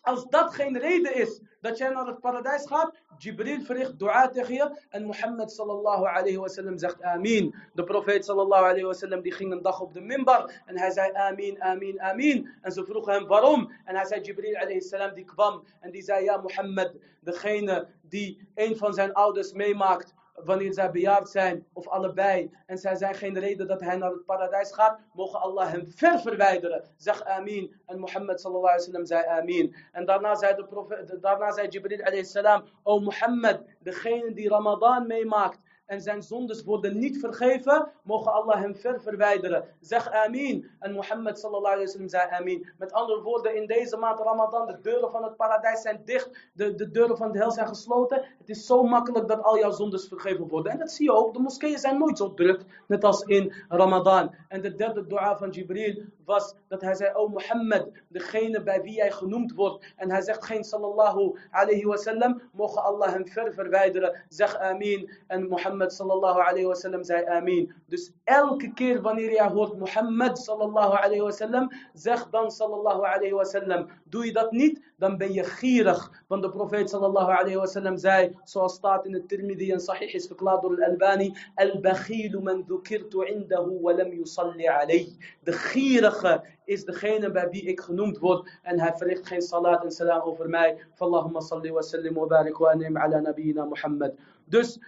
als 0.00 0.28
dat 0.28 0.54
geen 0.54 0.78
reden 0.78 1.14
is 1.14 1.40
dat 1.60 1.78
jij 1.78 1.88
naar 1.88 2.06
het 2.06 2.20
paradijs 2.20 2.66
gaat, 2.66 2.94
Jibril 3.18 3.60
verricht 3.60 3.98
dua 3.98 4.28
tegen 4.28 4.54
je 4.54 4.78
en 4.88 5.04
Mohammed 5.04 5.50
sallallahu 5.52 6.04
alayhi 6.04 6.36
wasallam 6.36 6.78
zegt 6.78 7.02
amin. 7.02 7.54
De 7.74 7.84
profeet 7.84 8.24
sallallahu 8.24 8.64
alayhi 8.64 8.84
wasallam 8.84 9.20
die 9.20 9.32
ging 9.32 9.52
een 9.52 9.62
dag 9.62 9.80
op 9.80 9.92
de 9.92 10.00
minbar 10.00 10.62
en 10.66 10.78
hij 10.78 10.90
zei 10.90 11.12
amin, 11.12 11.62
amin, 11.62 12.00
amin. 12.00 12.48
En 12.62 12.72
ze 12.72 12.84
vroegen 12.84 13.12
hem 13.12 13.26
waarom. 13.26 13.72
En 13.84 13.94
hij 13.96 14.04
zei 14.04 14.20
Jibril 14.20 14.56
alayhi 14.56 14.80
salam 14.80 15.14
die 15.14 15.24
kwam 15.24 15.64
en 15.80 15.90
die 15.90 16.02
zei 16.02 16.24
ja 16.24 16.36
Mohammed, 16.36 16.92
degene 17.20 17.86
die 18.02 18.48
een 18.54 18.76
van 18.76 18.94
zijn 18.94 19.12
ouders 19.12 19.52
meemaakt 19.52 20.14
wanneer 20.44 20.72
zij 20.72 20.90
bejaard 20.90 21.28
zijn, 21.28 21.66
of 21.72 21.88
allebei, 21.88 22.50
en 22.66 22.78
zij 22.78 22.96
zijn 22.96 23.14
geen 23.14 23.38
reden 23.38 23.66
dat 23.66 23.80
hij 23.80 23.96
naar 23.96 24.10
het 24.10 24.24
paradijs 24.24 24.72
gaat, 24.72 24.98
mogen 25.12 25.40
Allah 25.40 25.70
hem 25.70 25.84
ver 25.88 26.20
verwijderen. 26.20 26.84
Zeg 26.96 27.24
amin. 27.24 27.74
En 27.86 27.98
Mohammed 27.98 28.40
sallallahu 28.40 28.72
alaihi 28.72 28.84
wasallam 28.84 29.06
zei 29.06 29.24
amin. 29.40 29.74
En 29.92 30.04
daarna 30.04 30.34
zei, 30.34 30.54
de 30.54 31.18
daarna 31.20 31.52
zei 31.52 31.68
Jibril 31.68 32.02
alayhi 32.02 32.24
salam, 32.24 32.64
o 32.82 33.00
Mohammed, 33.00 33.60
degene 33.78 34.32
die 34.32 34.48
Ramadan 34.48 35.06
meemaakt, 35.06 35.58
en 35.90 36.00
zijn 36.00 36.22
zondes 36.22 36.64
worden 36.64 36.98
niet 36.98 37.18
vergeven, 37.18 37.88
mogen 38.02 38.32
Allah 38.32 38.60
hem 38.60 38.76
ver 38.76 39.00
verwijderen. 39.00 39.64
Zeg 39.80 40.10
amin. 40.10 40.70
En 40.78 40.92
Mohammed 40.92 41.38
sallallahu 41.38 41.74
alayhi 41.74 41.84
wa 41.84 41.92
sallam 41.92 42.08
zei 42.08 42.30
amin. 42.30 42.68
Met 42.78 42.92
andere 42.92 43.22
woorden, 43.22 43.56
in 43.56 43.66
deze 43.66 43.96
maand 43.96 44.18
Ramadan, 44.18 44.66
de 44.66 44.80
deuren 44.82 45.10
van 45.10 45.22
het 45.22 45.36
paradijs 45.36 45.82
zijn 45.82 46.02
dicht, 46.04 46.48
de, 46.52 46.74
de 46.74 46.90
deuren 46.90 47.16
van 47.16 47.32
de 47.32 47.38
hel 47.38 47.50
zijn 47.50 47.66
gesloten. 47.68 48.24
Het 48.38 48.48
is 48.48 48.66
zo 48.66 48.82
makkelijk 48.82 49.28
dat 49.28 49.42
al 49.42 49.58
jouw 49.58 49.70
zondes 49.70 50.08
vergeven 50.08 50.48
worden. 50.48 50.72
En 50.72 50.78
dat 50.78 50.90
zie 50.90 51.04
je 51.04 51.12
ook, 51.12 51.34
de 51.34 51.40
moskeeën 51.40 51.78
zijn 51.78 51.98
nooit 51.98 52.18
zo 52.18 52.34
druk, 52.34 52.64
net 52.86 53.04
als 53.04 53.22
in 53.22 53.52
Ramadan. 53.68 54.34
En 54.48 54.60
de 54.60 54.74
derde 54.74 55.06
dua 55.06 55.36
van 55.36 55.50
Jibril 55.50 56.02
was 56.24 56.54
dat 56.68 56.80
hij 56.80 56.94
zei, 56.94 57.14
oh 57.14 57.32
Mohammed, 57.32 58.02
degene 58.08 58.62
bij 58.62 58.82
wie 58.82 58.94
jij 58.94 59.10
genoemd 59.10 59.54
wordt. 59.54 59.84
En 59.96 60.10
hij 60.10 60.22
zegt 60.22 60.44
geen 60.44 60.64
sallallahu 60.64 61.38
alayhi 61.50 61.84
wa 61.84 61.96
sallam, 61.96 62.42
mogen 62.52 62.82
Allah 62.82 63.12
hem 63.12 63.26
ver 63.26 63.52
verwijderen. 63.52 64.24
Zeg 64.28 64.56
amin. 64.58 65.10
En 65.26 65.48
Mohammed 65.48 65.79
Mohammed 65.80 65.92
sallallahu 65.92 66.40
alayhi 66.44 66.66
wa 66.66 66.74
sallam 66.74 67.04
zei 67.04 67.24
amin. 67.26 67.72
Dus 67.88 68.12
elke 68.24 68.72
keer 68.74 69.00
wanneer 69.02 69.32
jij 69.32 69.48
hoort 69.48 69.78
Mohammed 69.78 70.36
sallallahu 70.38 70.94
alayhi 70.96 71.22
wa 71.22 71.30
sallam, 71.30 71.68
zeg 71.94 72.28
dan 72.30 72.50
sallallahu 72.50 73.02
alayhi 73.02 73.32
wa 73.32 73.44
sallam. 73.44 73.88
Doe 74.10 74.26
je 74.26 74.32
dat 74.32 74.52
niet, 74.52 74.80
dan 74.98 75.16
ben 75.16 75.32
je 75.32 75.44
gierig. 75.44 76.24
Want 76.28 76.42
de 76.42 76.50
profeet 76.50 76.90
sallallahu 76.90 77.32
alayhi 77.32 77.56
wa 77.56 77.66
sallam 77.66 77.96
zei, 77.96 78.36
zoals 78.44 78.74
staat 78.74 79.06
in 79.06 79.14
het 79.14 79.28
Tirmidhi 79.28 79.72
en 79.72 79.80
Sahih 79.80 80.14
is 80.14 80.26
verklaard 80.26 80.62
door 80.62 80.76
Al-Albani, 80.76 81.32
Al-Bakhilu 81.54 82.42
man 82.42 82.64
dhukirtu 82.66 83.24
indahu 83.24 83.80
wa 83.80 83.92
lam 83.92 84.12
yusalli 84.12 84.66
alayhi. 84.66 85.16
De 85.44 85.52
gierige 85.52 86.42
is 86.64 86.84
degene 86.84 87.30
bij 87.30 87.48
wie 87.50 87.62
ik 87.62 87.80
genoemd 87.80 88.18
word 88.18 88.50
en 88.62 88.80
hij 88.80 88.92
verricht 88.96 89.26
geen 89.26 89.42
salat 89.42 89.84
en 89.84 89.90
salam 89.90 90.20
over 90.20 90.48
mij. 90.48 90.76
Fallahumma 90.94 91.40
salli 91.40 91.70
wa 91.70 91.82
sallim 91.82 92.14
wa 92.14 92.26
barik 92.26 92.58
wa 92.58 92.70
anim 92.70 92.96
ala 92.96 93.20
nabiyyina 93.20 93.64
Muhammad. 93.64 94.14
Dus, 94.50 94.78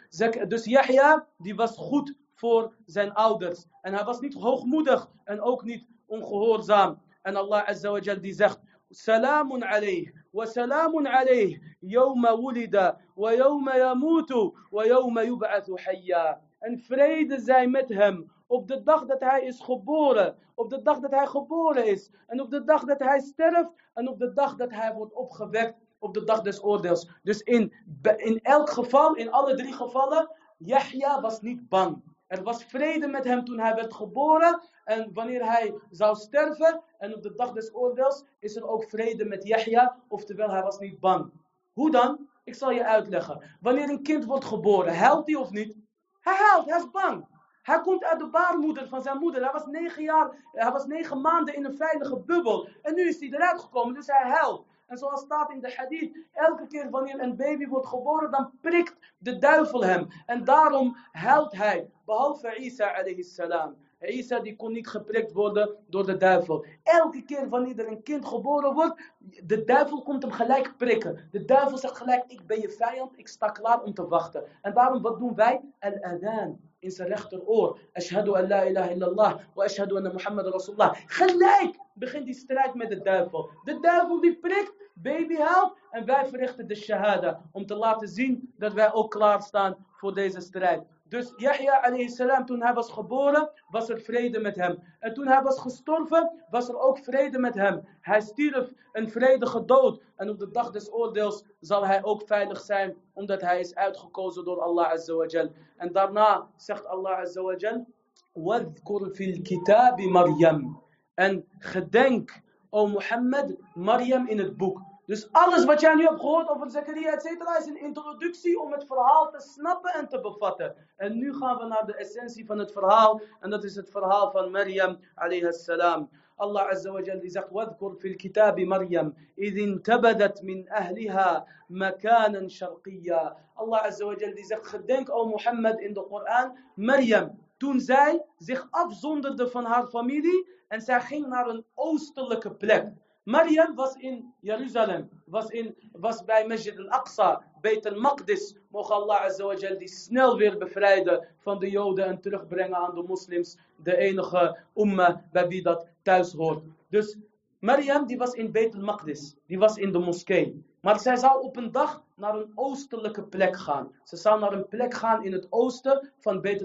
dus 0.49 0.65
Yahya, 0.65 1.27
die 1.39 1.55
was 1.55 1.77
goed 1.77 2.15
voor 2.35 2.75
zijn 2.87 3.13
ouders. 3.13 3.67
En 3.83 3.95
hij 3.95 4.05
was 4.05 4.21
niet 4.21 4.35
hoogmoedig 4.35 5.11
en 5.25 5.41
ook 5.41 5.65
niet 5.65 5.87
ongehoorzaam. 6.07 7.01
En 7.23 7.37
Allah 7.37 7.69
Azza 7.69 7.91
wa 7.91 7.99
Jal 7.99 8.21
die 8.21 8.33
zegt, 8.33 8.61
Salamun 8.91 9.63
alayh, 9.63 10.11
wa 10.31 10.45
salamun 10.45 11.07
alayh, 11.07 11.61
yawma 11.81 12.37
wulida, 12.37 12.99
wa 13.15 13.33
yawma 13.33 13.77
yamutu, 13.77 14.53
wa 14.71 14.85
yawma 14.85 15.23
yub'athu 15.23 15.79
hayya. 15.85 16.41
En 16.59 16.79
vrede 16.79 17.41
zij 17.41 17.69
met 17.69 17.89
hem 17.89 18.31
op 18.47 18.69
de 18.69 18.83
dag 18.83 19.07
dat 19.07 19.21
hij 19.21 19.43
is 19.43 19.61
geboren, 19.61 20.37
op 20.55 20.71
de 20.71 20.83
dag 20.83 21.01
dat 21.01 21.11
hij 21.11 21.27
geboren 21.27 21.87
is, 21.87 22.11
en 22.27 22.41
op 22.41 22.51
de 22.51 22.65
dag 22.65 22.85
dat 22.85 22.99
hij 22.99 23.21
sterft, 23.21 23.71
en 23.95 24.09
op 24.09 24.19
de 24.19 24.33
dag 24.33 24.57
dat 24.57 24.71
hij 24.71 24.95
wordt 24.95 25.15
opgewekt 25.15 25.75
op 26.03 26.15
de 26.15 26.25
dag 26.25 26.41
des 26.41 26.63
oordeels. 26.63 27.11
Dus 27.23 27.41
in, 27.41 27.73
in 28.17 28.41
elk 28.43 28.71
geval, 28.71 29.15
in 29.15 29.31
alle 29.31 29.55
drie 29.55 29.73
gevallen, 29.73 30.31
Yahya 30.59 31.21
was 31.21 31.41
niet 31.41 31.69
bang. 31.69 32.03
Er 32.27 32.43
was 32.43 32.65
vrede 32.65 33.07
met 33.07 33.25
hem 33.25 33.45
toen 33.45 33.59
hij 33.59 33.75
werd 33.75 33.95
geboren 33.95 34.61
en 34.85 35.11
wanneer 35.13 35.45
hij 35.45 35.75
zou 35.91 36.17
sterven. 36.17 36.83
En 36.99 37.15
op 37.15 37.23
de 37.23 37.35
dag 37.35 37.53
des 37.53 37.75
oordeels 37.75 38.25
is 38.39 38.57
er 38.57 38.69
ook 38.69 38.85
vrede 38.85 39.25
met 39.25 39.47
Yahya, 39.47 39.97
oftewel 40.09 40.51
hij 40.51 40.63
was 40.63 40.79
niet 40.79 41.01
bang. 41.01 41.31
Hoe 41.73 41.91
dan? 41.91 42.29
Ik 42.45 42.55
zal 42.55 42.71
je 42.71 42.85
uitleggen. 42.85 43.57
Wanneer 43.61 43.89
een 43.89 44.03
kind 44.03 44.25
wordt 44.25 44.45
geboren, 44.45 44.97
huilt 44.97 45.27
hij 45.27 45.35
of 45.35 45.51
niet? 45.51 45.77
Hij 46.21 46.37
huilt, 46.37 46.69
hij 46.69 46.79
is 46.79 46.91
bang. 46.91 47.27
Hij 47.63 47.81
komt 47.81 48.05
uit 48.05 48.19
de 48.19 48.29
baarmoeder 48.29 48.89
van 48.89 49.03
zijn 49.03 49.19
moeder. 49.19 49.43
Hij 49.43 49.53
was 49.53 49.67
negen 49.67 50.03
jaar, 50.03 50.45
hij 50.53 50.73
was 50.73 50.87
negen 50.87 51.21
maanden 51.21 51.55
in 51.55 51.65
een 51.65 51.77
veilige 51.77 52.19
bubbel. 52.19 52.69
En 52.83 52.95
nu 52.95 53.09
is 53.09 53.21
hij 53.21 53.29
eruit 53.29 53.61
gekomen, 53.61 53.95
dus 53.95 54.07
hij 54.07 54.31
huilt. 54.31 54.67
En 54.93 54.99
zoals 54.99 55.21
staat 55.21 55.51
in 55.51 55.61
de 55.61 55.75
hadith, 55.77 56.17
elke 56.33 56.67
keer 56.67 56.91
wanneer 56.91 57.21
een 57.21 57.37
baby 57.37 57.67
wordt 57.67 57.87
geboren, 57.87 58.31
dan 58.31 58.51
prikt 58.61 58.97
de 59.19 59.39
duivel 59.39 59.85
hem. 59.85 60.09
En 60.27 60.45
daarom 60.45 60.97
huilt 61.13 61.53
hij, 61.53 61.91
behalve 62.05 62.57
Isa 62.57 62.95
alayhi 62.95 63.23
salam. 63.23 63.77
Isa 64.01 64.41
die 64.41 64.57
kon 64.57 64.73
niet 64.73 64.89
geprikt 64.89 65.33
worden 65.33 65.77
door 65.87 66.07
de 66.07 66.17
duivel. 66.17 66.65
Elke 66.83 67.23
keer 67.23 67.49
wanneer 67.49 67.79
er 67.79 67.89
een 67.89 68.03
kind 68.03 68.27
geboren 68.27 68.75
wordt, 68.75 69.03
de 69.45 69.65
duivel 69.65 70.03
komt 70.03 70.23
hem 70.23 70.33
gelijk 70.33 70.77
prikken. 70.77 71.29
De 71.31 71.45
duivel 71.45 71.79
zegt 71.79 71.97
gelijk, 71.97 72.25
ik 72.27 72.47
ben 72.47 72.61
je 72.61 72.71
vijand, 72.71 73.19
ik 73.19 73.29
sta 73.29 73.49
klaar 73.49 73.83
om 73.83 73.95
te 73.95 74.09
wachten. 74.09 74.45
En 74.63 74.75
daarom, 74.75 75.03
wat 75.03 75.19
doen 75.19 75.35
wij? 75.35 75.61
Al-adhan 75.81 76.61
in 76.83 76.91
zijn 76.91 77.09
rechteroor. 77.09 77.79
Ashhadu 77.93 78.35
an 78.35 78.49
la 78.49 78.65
ilaha 78.65 78.91
illallah 78.91 79.39
wa 79.55 79.65
ashhadu 79.65 79.97
anna 79.97 80.13
Muhammad 80.13 80.47
rasulullah. 80.47 80.95
Gelijk 81.07 81.77
begint 81.95 82.25
die 82.25 82.35
strijd 82.35 82.75
met 82.75 82.89
de 82.89 83.03
duivel. 83.03 83.51
De 83.65 83.81
duivel 83.81 84.21
die 84.21 84.37
prikt, 84.37 84.73
baby 84.94 85.36
helpt 85.36 85.80
en 85.92 86.06
wij 86.06 86.26
verrichten 86.26 86.68
de 86.68 86.76
shahada. 86.76 87.42
Om 87.52 87.66
te 87.66 87.76
laten 87.76 88.08
zien 88.08 88.54
dat 88.58 88.74
wij 88.74 88.94
ook 88.94 89.12
klaar 89.12 89.42
staan 89.42 89.86
voor 89.92 90.14
deze 90.14 90.40
strijd. 90.42 90.84
Dus 91.10 91.34
Yahya 91.38 91.82
alayhi 91.82 92.10
salam, 92.10 92.46
toen 92.46 92.62
hij 92.62 92.74
was 92.74 92.92
geboren, 92.92 93.50
was 93.70 93.90
er 93.90 94.00
vrede 94.02 94.40
met 94.40 94.56
hem. 94.56 94.84
En 95.00 95.14
toen 95.14 95.28
hij 95.28 95.42
was 95.42 95.60
gestorven, 95.60 96.32
was 96.50 96.70
er 96.70 96.80
ook 96.80 96.98
vrede 96.98 97.40
met 97.40 97.56
hem. 97.56 97.88
Hij 98.02 98.22
stierf 98.22 98.74
een 98.92 99.10
vredige 99.10 99.66
dood. 99.66 100.02
En 100.16 100.30
op 100.30 100.40
de 100.40 100.52
dag 100.52 100.72
des 100.72 100.92
oordeels 100.94 101.44
zal 101.60 101.86
hij 101.86 102.04
ook 102.04 102.22
veilig 102.26 102.60
zijn, 102.60 102.96
omdat 103.14 103.42
hij 103.42 103.60
is 103.60 103.76
uitgekozen 103.76 104.46
door 104.46 104.62
Allah 104.62 104.92
azza 104.92 105.14
wa 105.14 105.26
jal. 105.26 105.50
En 105.78 105.92
daarna 105.92 106.48
zegt 106.56 106.86
Allah 106.86 107.20
azza 107.20 107.42
wa 107.42 107.56
jal, 107.56 107.86
وَذْكُرْ 108.34 109.10
فِي 109.12 109.24
الْكِتَابِ 109.24 110.10
Maryam. 110.10 110.82
En 111.14 111.46
gedenk, 111.60 112.42
o 112.72 112.88
Mohammed, 112.88 113.56
Maryam 113.74 114.28
in 114.28 114.38
het 114.38 114.58
boek. 114.58 114.82
Dus 115.06 115.32
alles 115.32 115.66
wat 115.66 115.82
jij 115.82 115.96
nu 115.96 116.04
hebt 116.04 116.20
gehoord 116.20 116.50
over 116.50 116.72
Zakaria, 116.72 117.12
et 117.12 117.22
cetera, 117.22 117.58
is 117.58 117.66
een 117.66 117.82
introductie 117.82 118.60
om 118.60 118.72
het 118.72 118.86
verhaal 118.86 119.30
te 119.30 119.40
snappen 119.40 119.94
en 119.94 120.08
te 120.08 120.20
bevatten. 120.20 120.76
En 120.98 121.18
nu 121.18 121.34
gaan 121.34 121.58
we 121.58 121.66
naar 121.66 121.86
de 121.86 121.96
essentie 121.96 122.46
van 122.46 122.60
het 122.60 122.72
verhaal. 122.72 123.22
En 123.40 123.50
dat 123.50 123.64
is 123.64 123.76
het 123.76 123.90
verhaal 123.90 124.32
van 124.32 124.52
Maryam, 124.52 125.00
alayhi 125.16 125.52
salam. 125.52 126.10
Allah 126.36 126.70
Azza 126.70 126.92
wa 126.92 127.02
Jal 127.02 127.20
die 127.20 127.30
zegt, 127.30 127.50
وَذْكُرْ 127.50 127.98
فِي 127.98 128.08
الْكِتَابِ 128.08 128.60
مَرْيَمْ 128.60 129.14
إِذِ 129.38 129.58
انْتَبَدَتْ 129.58 130.44
مِنْ 130.44 130.68
أَهْلِهَا 130.70 131.46
مَكَانًا 131.70 132.48
شَرْقِيًّا 132.48 133.36
Allah 133.56 133.84
Azza 133.86 134.06
wa 134.06 134.16
Jal 134.16 134.34
die 134.36 134.46
zegt, 134.46 134.68
gedenk 134.68 135.10
o 135.10 135.26
Mohammed 135.26 135.80
in 135.80 135.94
de 135.94 136.02
Koran, 136.02 136.58
Maryam, 136.76 137.32
toen 137.63 137.81
zij 137.81 138.25
zich 138.37 138.67
afzonderde 138.71 139.49
van 139.49 139.65
haar 139.65 139.87
familie 139.87 140.49
en 140.69 140.81
zij 140.81 141.01
ging 141.01 141.27
naar 141.27 141.49
een 141.49 141.65
oostelijke 141.75 142.51
plek. 142.51 142.93
Maryam 143.23 143.75
was 143.75 143.95
in 143.95 144.35
Jeruzalem, 144.41 145.09
was, 145.25 145.49
in, 145.49 145.77
was 145.93 146.25
bij 146.25 146.47
Masjid 146.47 146.79
al-Aqsa, 146.79 147.43
Beit 147.61 147.87
al-Maqdis. 147.87 148.57
Allah 148.73 149.25
Azza 149.25 149.45
wa 149.45 149.55
Jal 149.55 149.79
die 149.79 149.89
snel 149.89 150.37
weer 150.37 150.59
bevrijden 150.59 151.29
van 151.39 151.59
de 151.59 151.71
Joden 151.71 152.07
en 152.07 152.21
terugbrengen 152.21 152.77
aan 152.77 152.95
de 152.95 153.03
moslims. 153.03 153.59
De 153.77 153.97
enige 153.97 154.59
umma 154.75 155.25
bij 155.33 155.49
wie 155.49 155.63
dat 155.63 155.87
thuis 156.03 156.33
hoort. 156.33 156.65
Dus 156.89 157.17
Maryam 157.59 158.07
die 158.07 158.19
was 158.19 158.33
in 158.33 158.53
Beit 158.53 158.75
al-Maqdis, 158.75 159.37
die 159.47 159.59
was 159.59 159.77
in 159.77 159.93
de 159.93 159.99
moskee. 159.99 160.65
Maar 160.83 161.01
zij 161.01 161.17
zou 161.17 161.43
op 161.43 161.57
een 161.57 161.73
dag 161.73 162.05
naar 162.17 162.35
een 162.35 162.53
oostelijke 162.55 163.23
plek 163.23 163.57
gaan. 163.57 163.93
Ze 164.05 164.17
zou 164.17 164.41
naar 164.41 164.53
een 164.53 164.69
plek 164.69 164.95
gaan 164.95 165.25
in 165.25 165.33
het 165.33 165.47
oosten 165.51 166.13
van 166.19 166.41
Beit 166.41 166.65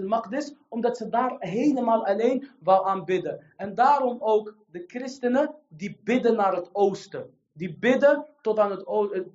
omdat 0.68 0.96
ze 0.96 1.08
daar 1.08 1.36
helemaal 1.38 2.06
alleen 2.06 2.48
wou 2.58 2.86
aanbidden. 2.86 3.40
En 3.56 3.74
daarom 3.74 4.16
ook 4.20 4.54
de 4.70 4.84
christenen 4.86 5.54
die 5.68 6.00
bidden 6.04 6.36
naar 6.36 6.54
het 6.54 6.68
oosten. 6.72 7.30
Die 7.52 7.78
bidden 7.78 8.26
tot 8.40 8.58
aan 8.58 8.70
het, 8.70 8.84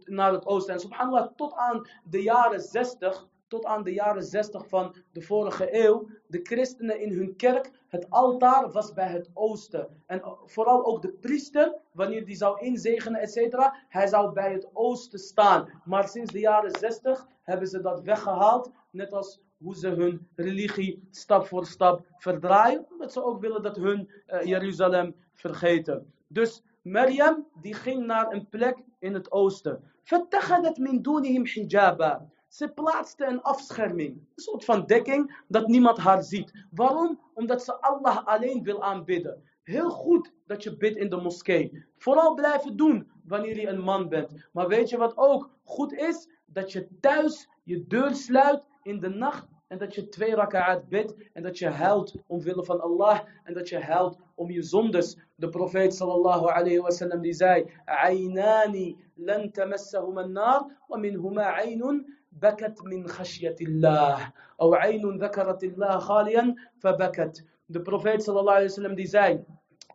naar 0.05 0.31
het 0.31 0.45
oosten. 0.45 0.73
En 0.73 0.79
subhanallah, 0.79 1.31
tot 1.36 1.53
aan 1.53 1.88
de 2.03 2.21
jaren 2.21 2.59
60 2.59 3.27
tot 3.52 3.64
aan 3.64 3.82
de 3.82 3.92
jaren 3.92 4.22
60 4.22 4.68
van 4.68 4.94
de 5.12 5.22
vorige 5.22 5.84
eeuw, 5.84 6.09
de 6.26 6.40
christenen 6.42 7.00
in 7.00 7.12
hun 7.12 7.36
kerk, 7.36 7.70
het 7.88 8.11
altaar 8.11 8.72
was 8.72 8.92
bij 8.92 9.09
het 9.09 9.30
oosten. 9.34 9.88
En 10.06 10.22
vooral 10.44 10.86
ook 10.86 11.02
de 11.02 11.12
priester, 11.12 11.74
wanneer 11.92 12.24
die 12.24 12.36
zou 12.36 12.61
inzegenen, 12.61 13.20
etc., 13.20 13.56
hij 13.88 14.06
zou 14.06 14.32
bij 14.32 14.52
het 14.52 14.68
oosten 14.72 15.18
staan. 15.18 15.82
Maar 15.84 16.09
sinds 16.09 16.32
de 16.32 16.38
jaren 16.38 16.78
60 16.78 17.26
hebben 17.42 17.68
ze 17.68 17.80
dat 17.80 18.02
weggehaald, 18.02 18.70
net 18.90 19.12
als 19.12 19.40
hoe 19.59 19.76
ze 19.76 19.88
hun 19.88 20.28
religie 20.34 21.09
stap 21.11 21.46
voor 21.46 21.66
stap 21.66 22.06
verdraaien, 22.16 22.86
omdat 22.90 23.12
ze 23.12 23.24
ook 23.24 23.40
willen 23.40 23.62
dat 23.62 23.76
hun 23.76 24.11
uh, 24.26 24.42
Jeruzalem 24.42 25.14
vergeten. 25.34 26.12
Dus 26.26 26.62
Maryam, 26.82 27.46
die 27.61 27.74
ging 27.74 28.06
naar 28.06 28.32
een 28.32 28.48
plek 28.48 28.78
in 28.98 29.14
het 29.14 29.32
oosten. 29.32 29.82
فَاتَّخَذَتْ 30.02 30.78
مِن 30.78 31.02
دُونِهِمْ 31.02 31.46
حِجَابًا 31.46 32.28
ze 32.53 32.67
plaatste 32.67 33.25
een 33.25 33.41
afscherming, 33.41 34.09
een 34.15 34.43
soort 34.43 34.65
van 34.65 34.85
dekking, 34.85 35.43
dat 35.47 35.67
niemand 35.67 35.97
haar 35.97 36.23
ziet. 36.23 36.65
Waarom? 36.71 37.19
Omdat 37.33 37.63
ze 37.63 37.81
Allah 37.81 38.27
alleen 38.27 38.63
wil 38.63 38.83
aanbidden. 38.83 39.43
Heel 39.63 39.89
goed 39.89 40.31
dat 40.45 40.63
je 40.63 40.77
bidt 40.77 40.97
in 40.97 41.09
de 41.09 41.15
moskee. 41.15 41.85
Vooral 41.97 42.33
blijven 42.33 42.77
doen 42.77 43.11
wanneer 43.23 43.59
je 43.59 43.67
een 43.67 43.81
man 43.81 44.09
bent. 44.09 44.49
Maar 44.51 44.67
weet 44.67 44.89
je 44.89 44.97
wat 44.97 45.17
ook 45.17 45.49
goed 45.63 45.93
is? 45.93 46.29
Dat 46.45 46.71
je 46.71 46.87
thuis 46.99 47.49
je 47.63 47.87
deur 47.87 48.15
sluit 48.15 48.63
in 48.83 48.99
de 48.99 49.09
nacht 49.09 49.47
en 49.67 49.77
dat 49.77 49.95
je 49.95 50.09
twee 50.09 50.35
raka'at 50.35 50.89
bidt 50.89 51.15
en 51.33 51.43
dat 51.43 51.57
je 51.57 51.67
huilt 51.67 52.15
omwille 52.27 52.65
van 52.65 52.81
Allah 52.81 53.19
en 53.43 53.53
dat 53.53 53.69
je 53.69 53.79
huilt 53.79 54.17
om 54.35 54.51
je 54.51 54.61
zondes. 54.61 55.17
De 55.35 55.49
profeet 55.49 55.95
sallallahu 55.95 56.47
alayhi 56.47 56.79
wa 56.79 56.89
sallam 56.89 57.21
die 57.21 57.33
zei: 57.33 57.71
"Aynani 57.85 58.97
lan 59.15 59.51
tamassahum 59.51 60.17
an-nar 60.17 60.65
wa 60.87 60.97
minhuma 60.97 61.43
'aynun 61.43 62.21
بكت 62.32 62.84
من 62.84 63.09
خشية 63.09 63.56
الله 63.61 64.32
أو 64.61 64.74
عين 64.74 65.18
ذكرت 65.18 65.64
الله 65.64 65.98
خاليا 65.98 66.54
فبكت 66.78 67.44
De 67.70 67.80
profeet 67.82 68.22
sallallahu 68.22 68.56
alayhi 68.56 68.68
wa 68.68 68.74
sallam 68.74 68.94
die 68.94 69.06
zei, 69.06 69.44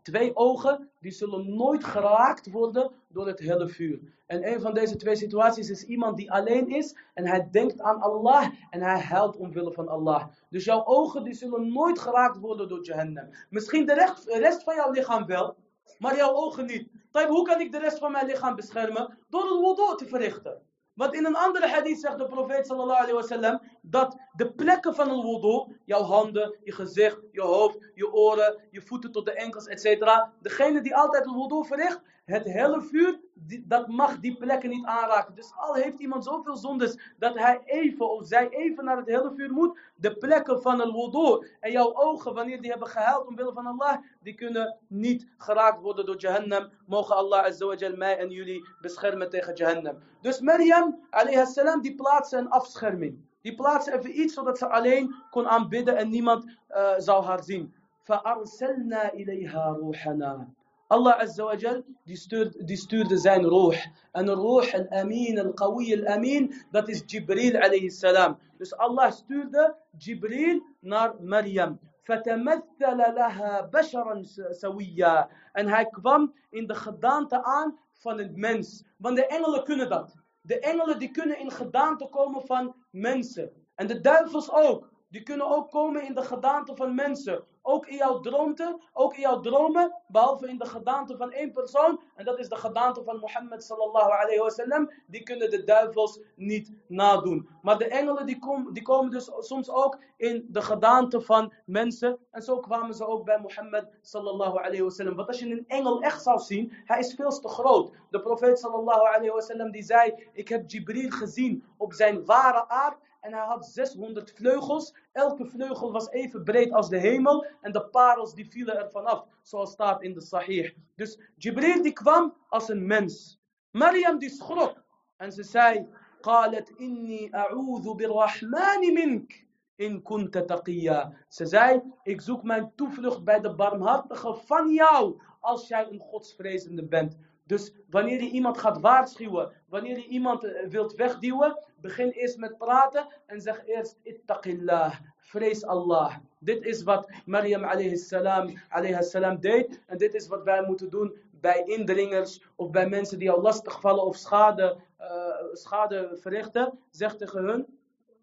twee 0.03 0.35
ogen 0.35 0.89
die 0.99 1.11
zullen 1.11 1.55
nooit 1.55 1.83
geraakt 1.83 2.51
worden 2.51 2.91
door 3.07 3.27
het 3.27 3.39
hele 3.39 3.67
vuur. 3.67 3.99
En 4.25 4.47
een 4.47 4.61
van 4.61 4.73
deze 4.73 4.95
twee 4.95 5.15
situaties 5.15 5.69
is 5.69 5.83
iemand 5.83 6.17
die 6.17 6.31
alleen 6.31 6.69
is 6.69 6.97
en 7.13 7.27
hij 7.27 7.47
denkt 7.51 7.81
aan 7.81 8.01
Allah 8.01 8.49
en 8.69 8.81
hij 8.81 8.99
huilt 8.99 9.37
omwille 9.37 9.71
van 9.71 9.87
Allah. 9.87 10.27
Dus 10.49 10.65
jouw 10.65 10.85
ogen 10.85 11.23
die 11.23 11.33
zullen 11.33 11.73
nooit 11.73 11.99
geraakt 11.99 12.37
worden 12.37 12.67
door 12.67 12.85
Jahannam. 12.85 13.29
Misschien 13.49 13.85
de 13.85 14.15
rest 14.25 14.63
van 14.63 14.75
jouw 14.75 14.91
lichaam 14.91 15.25
wel, 15.25 15.55
maar 15.99 16.15
jouw 16.15 16.33
ogen 16.33 16.65
niet. 16.65 16.87
Hoe 17.27 17.45
kan 17.45 17.61
ik 17.61 17.71
de 17.71 17.79
rest 17.79 17.99
van 17.99 18.11
mijn 18.11 18.25
lichaam 18.25 18.55
beschermen? 18.55 19.17
Door 19.29 19.41
het 19.41 19.59
wudu 19.59 19.95
te 19.97 20.05
verrichten. 20.05 20.61
Want 20.98 21.14
in 21.14 21.24
een 21.26 21.36
andere 21.36 21.68
hadith 21.68 22.00
zegt 22.00 22.18
de 22.18 22.26
profeet 22.26 22.66
sallallahu 22.66 22.98
alayhi 22.98 23.14
wasallam 23.14 23.60
dat 23.82 24.16
de 24.32 24.52
plekken 24.52 24.94
van 24.94 25.10
een 25.10 25.22
wudu, 25.22 25.76
jouw 25.84 26.02
handen, 26.02 26.56
je 26.64 26.72
gezicht, 26.72 27.18
je 27.32 27.40
hoofd, 27.40 27.78
je 27.94 28.12
oren, 28.12 28.60
je 28.70 28.80
voeten 28.80 29.12
tot 29.12 29.26
de 29.26 29.32
enkels, 29.32 29.66
etc. 29.66 30.06
Degene 30.40 30.80
die 30.80 30.96
altijd 30.96 31.26
een 31.26 31.36
wudu 31.36 31.66
verricht, 31.66 32.00
het 32.24 32.44
hele 32.44 32.82
vuur, 32.82 33.20
dat 33.64 33.88
mag 33.88 34.20
die 34.20 34.36
plekken 34.36 34.70
niet 34.70 34.84
aanraken. 34.84 35.34
Dus 35.34 35.52
al 35.56 35.74
heeft 35.74 36.00
iemand 36.00 36.24
zoveel 36.24 36.56
zondes 36.56 36.98
dat 37.18 37.38
hij 37.38 37.60
even 37.64 38.10
of 38.10 38.26
zij 38.26 38.48
even 38.48 38.84
naar 38.84 38.96
het 38.96 39.06
hele 39.06 39.32
vuur 39.36 39.52
moet, 39.52 39.78
de 39.96 40.16
plekken 40.16 40.62
van 40.62 40.80
een 40.80 40.92
wudu 40.92 41.46
en 41.60 41.72
jouw 41.72 41.94
ogen, 41.94 42.34
wanneer 42.34 42.60
die 42.60 42.70
hebben 42.70 42.88
gehuild 42.88 43.26
omwille 43.26 43.52
van 43.52 43.66
Allah, 43.66 43.96
die 44.22 44.34
kunnen 44.34 44.78
niet 44.86 45.26
geraakt 45.36 45.80
worden 45.80 46.06
door 46.06 46.18
Jahannam. 46.18 46.70
Mogen 46.86 47.16
Allah 47.16 47.44
azawajal 47.44 47.96
mij 47.96 48.18
en 48.18 48.30
jullie 48.30 48.68
beschermen 48.80 49.30
tegen 49.30 49.54
Jahannam. 49.54 49.98
Dus 50.20 50.40
Maryam, 50.40 51.00
alayhi 51.10 51.46
salam, 51.46 51.80
die 51.80 51.94
plaatste 51.94 52.36
een 52.36 52.50
afscherming. 52.50 53.27
Die 53.41 53.55
plaatste 53.55 53.93
even 53.93 54.19
iets 54.19 54.33
zodat 54.33 54.57
ze 54.57 54.69
alleen 54.69 55.15
kon 55.29 55.47
aanbidden 55.47 55.97
en 55.97 56.09
niemand 56.09 56.45
uh, 56.45 56.93
zou 56.97 57.23
haar 57.23 57.43
zien. 57.43 57.73
فأرسلنا 58.03 59.13
إليها 59.13 59.77
روحنا 59.79 60.47
Allah 60.93 61.19
Azza 61.19 61.43
wa 61.43 61.55
Jal, 61.55 61.83
die 62.05 62.15
stuurde, 62.15 62.65
die 62.65 62.77
stuurde 62.77 63.17
zijn 63.17 63.43
roh. 63.43 63.75
En 64.11 64.25
de 64.25 64.31
roh, 64.31 64.73
al-amin, 64.73 65.39
al-qawi, 65.39 65.95
al-amin, 65.95 66.53
dat 66.71 66.87
is 66.87 67.03
Jibril 67.05 67.55
alayhi 67.55 67.89
salam. 67.89 68.37
Dus 68.57 68.77
Allah 68.77 69.11
stuurde 69.11 69.75
Jibril 69.97 70.61
naar 70.79 71.15
Maryam. 71.19 71.79
فتمثل 72.03 72.97
لها 72.97 73.61
بشرا 73.61 74.23
سويا. 74.51 75.27
En 75.53 75.67
hij 75.67 75.85
kwam 75.85 76.33
in 76.49 76.67
de 76.67 76.75
gedaante 76.75 77.43
aan 77.43 77.77
van 77.93 78.19
een 78.19 78.33
mens. 78.35 78.83
Want 78.97 79.15
de 79.15 79.25
engelen 79.25 79.63
kunnen 79.63 79.89
dat. 79.89 80.15
De 80.41 80.59
engelen 80.59 80.99
die 80.99 81.11
kunnen 81.11 81.39
in 81.39 81.51
gedaante 81.51 82.07
komen 82.09 82.45
van 82.45 82.75
mensen. 83.00 83.50
En 83.74 83.86
de 83.86 84.00
duivels 84.00 84.52
ook. 84.52 84.92
Die 85.10 85.22
kunnen 85.22 85.46
ook 85.46 85.70
komen 85.70 86.02
in 86.02 86.14
de 86.14 86.22
gedaante 86.22 86.76
van 86.76 86.94
mensen. 86.94 87.44
Ook 87.62 87.86
in 87.86 87.96
jouw 87.96 88.20
droomte, 88.20 88.80
ook 88.92 89.14
in 89.14 89.20
jouw 89.20 89.40
dromen, 89.40 89.94
behalve 90.06 90.48
in 90.48 90.58
de 90.58 90.66
gedaante 90.66 91.16
van 91.16 91.32
één 91.32 91.52
persoon. 91.52 92.00
En 92.14 92.24
dat 92.24 92.38
is 92.38 92.48
de 92.48 92.56
gedaante 92.56 93.02
van 93.04 93.18
Mohammed 93.18 93.64
sallallahu 93.64 94.10
alayhi 94.10 94.38
wa 94.38 94.48
sallam. 94.48 94.92
Die 95.06 95.22
kunnen 95.22 95.50
de 95.50 95.64
duivels 95.64 96.20
niet 96.36 96.72
nadoen. 96.86 97.48
Maar 97.62 97.78
de 97.78 97.88
engelen 97.88 98.26
die, 98.26 98.38
kom, 98.38 98.72
die 98.72 98.82
komen 98.82 99.10
dus 99.10 99.30
soms 99.38 99.70
ook 99.70 99.98
in 100.16 100.46
de 100.48 100.62
gedaante 100.62 101.20
van 101.20 101.52
mensen. 101.64 102.18
En 102.30 102.42
zo 102.42 102.60
kwamen 102.60 102.94
ze 102.94 103.06
ook 103.06 103.24
bij 103.24 103.38
Mohammed 103.40 103.98
sallallahu 104.02 104.58
alayhi 104.58 104.82
wa 104.82 104.90
sallam. 104.90 105.14
Want 105.16 105.28
als 105.28 105.38
je 105.38 105.50
een 105.50 105.64
engel 105.66 106.02
echt 106.02 106.22
zou 106.22 106.38
zien, 106.38 106.72
hij 106.84 106.98
is 106.98 107.14
veel 107.14 107.40
te 107.40 107.48
groot. 107.48 107.92
De 108.10 108.20
profeet 108.20 108.58
sallallahu 108.58 109.06
alayhi 109.06 109.30
wa 109.30 109.40
sallam 109.40 109.70
die 109.70 109.82
zei, 109.82 110.28
ik 110.32 110.48
heb 110.48 110.70
Jibril 110.70 111.10
gezien 111.10 111.64
op 111.76 111.92
zijn 111.92 112.24
ware 112.24 112.68
aard. 112.68 113.06
En 113.27 113.33
hij 113.33 113.45
had 113.45 113.65
600 113.65 114.33
vleugels. 114.35 114.95
Elke 115.11 115.45
vleugel 115.45 115.91
was 115.91 116.09
even 116.09 116.43
breed 116.43 116.71
als 116.71 116.89
de 116.89 116.97
hemel. 116.97 117.45
En 117.61 117.71
de 117.71 117.85
parels 117.85 118.33
die 118.33 118.49
vielen 118.49 118.77
er 118.77 118.91
vanaf. 118.91 119.25
Zoals 119.41 119.71
staat 119.71 120.01
in 120.01 120.13
de 120.13 120.21
Sahih. 120.21 120.75
Dus 120.95 121.19
Jibril 121.37 121.81
die 121.81 121.93
kwam 121.93 122.33
als 122.49 122.69
een 122.69 122.87
mens. 122.87 123.39
Maryam 123.71 124.17
die 124.17 124.29
schrok. 124.29 124.83
En 125.17 125.31
ze 125.31 125.43
zei. 125.43 125.87
قالت 126.23 126.71
إني 126.79 127.31
أعوذ 127.35 127.93
بالرحمن 127.93 128.93
منك 128.93 129.43
in 129.77 130.03
kunta 130.03 130.41
taqiyya. 130.45 131.13
Ze 131.27 131.45
zei, 131.45 131.81
ik 132.03 132.21
zoek 132.21 132.43
mijn 132.43 132.71
toevlucht 132.75 133.23
bij 133.23 133.39
de 133.39 133.55
barmhartige 133.55 134.33
van 134.33 134.71
jou, 134.71 135.21
als 135.39 135.67
jij 135.67 135.87
een 135.89 135.99
godsvrezende 135.99 136.85
bent. 136.85 137.17
Dus 137.43 137.73
wanneer 137.89 138.23
je 138.23 138.29
iemand 138.29 138.57
gaat 138.57 138.81
waarschuwen, 138.81 139.51
wanneer 139.67 139.97
je 139.97 140.07
iemand 140.07 140.43
eh, 140.43 140.67
wilt 140.67 140.95
wegduwen, 140.95 141.59
begin 141.80 142.10
eerst 142.10 142.36
met 142.36 142.58
praten 142.58 143.06
en 143.26 143.40
zeg 143.40 143.66
eerst 143.66 143.98
ittaqillah, 144.02 144.94
vrees 145.16 145.64
Allah. 145.64 146.16
Dit 146.38 146.64
is 146.64 146.82
wat 146.82 147.10
Maryam 147.24 147.64
alayhi 147.64 147.96
salam, 147.96 149.40
deed 149.40 149.80
en 149.86 149.98
dit 149.98 150.14
is 150.14 150.28
wat 150.28 150.42
wij 150.42 150.62
moeten 150.66 150.90
doen 150.90 151.16
bij 151.40 151.62
indringers 151.64 152.42
of 152.56 152.70
bij 152.70 152.88
mensen 152.88 153.18
die 153.18 153.30
al 153.30 153.40
lastig 153.40 153.80
vallen 153.80 154.04
of 154.04 154.16
schade, 154.16 154.76
uh, 155.00 155.06
schade 155.52 156.16
verrichten. 156.20 156.78
Zeg 156.90 157.16
tegen 157.16 157.44
hun, 157.44 157.66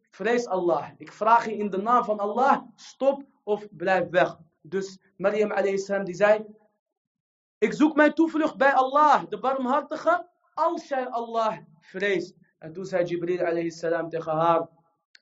vrees 0.09 0.47
Allah. 0.47 0.89
Ik 0.97 1.11
vraag 1.11 1.45
je 1.45 1.57
in 1.57 1.69
de 1.69 1.77
naam 1.77 2.03
van 2.03 2.19
Allah, 2.19 2.61
stop 2.75 3.23
of 3.43 3.67
blijf 3.71 4.09
weg. 4.09 4.37
Dus 4.61 4.99
Maryam 5.17 5.51
alayhi 5.51 6.03
die 6.03 6.15
zei, 6.15 6.45
ik 7.57 7.73
zoek 7.73 7.95
mijn 7.95 8.13
toevlucht 8.13 8.57
bij 8.57 8.73
Allah, 8.73 9.23
de 9.29 9.39
barmhartige, 9.39 10.27
als 10.53 10.87
jij 10.87 11.07
Allah 11.09 11.57
vreest. 11.79 12.35
أدوسها 12.65 13.01
جبريل 13.01 13.41
عليه 13.41 13.67
السلام 13.67 14.09
تخهار. 14.09 14.67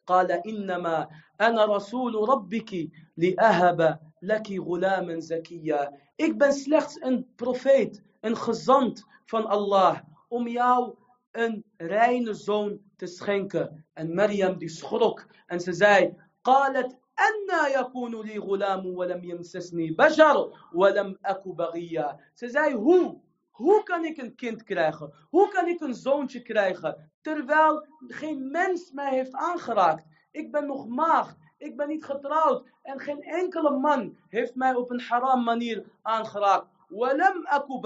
قال 0.07 0.31
إنما 0.31 1.07
أنا 1.41 1.65
رسول 1.65 2.29
ربك 2.29 2.89
لأهب 3.17 3.99
لك 4.21 4.47
غلاما 4.59 5.19
زكيا. 5.19 5.91
إك 6.21 6.31
بن 6.31 6.51
سلخت 6.51 7.03
إن 7.03 7.25
بروفيت 7.39 8.03
إن 8.25 8.35
خزنت 8.35 8.99
فن 9.27 9.51
الله 9.51 10.03
أم 10.33 10.47
ياو 10.47 10.97
إن 11.37 11.63
رين 11.81 12.33
زون 12.33 12.79
تسخنك 12.99 13.71
أن 13.99 14.15
مريم 14.15 14.51
دي 14.51 14.67
سخرك 14.67 15.27
أن 15.51 15.59
سزاي 15.59 16.15
قالت 16.43 16.97
أنا 17.19 17.67
يكون 17.79 18.21
لي 18.21 18.37
غلام 18.37 18.85
ولم 18.85 19.23
يمسسني 19.23 19.91
بشر 19.91 20.51
ولم 20.73 21.15
أك 21.25 21.47
بغيا 21.47 22.17
سزاي 22.35 22.73
هو 22.73 23.15
Hoe 23.53 23.83
kan 23.83 24.05
ik 24.05 24.17
een 24.17 24.35
kind 24.35 24.63
krijgen? 24.63 25.13
Hoe 25.29 25.47
kan 25.47 25.67
ik 25.67 25.81
een 25.81 25.93
zoontje 25.93 26.41
krijgen? 26.41 27.11
Terwijl 27.21 27.87
geen 28.07 28.51
mens 28.51 28.91
mij 28.91 29.09
heeft 29.09 29.33
aangeraakt. 29.33 30.05
Ik 30.31 30.51
ben 30.51 30.65
nog 30.65 30.87
maagd. 30.87 31.37
Ik 31.57 31.77
ben 31.77 31.87
niet 31.87 32.05
getrouwd. 32.05 32.69
En 32.81 32.99
geen 32.99 33.21
enkele 33.21 33.77
man 33.77 34.17
heeft 34.29 34.55
mij 34.55 34.73
op 34.73 34.89
een 34.89 35.01
haram 35.01 35.43
manier 35.43 35.85
aangeraakt. 36.01 36.67
Walam 36.87 37.45
aku. 37.45 37.81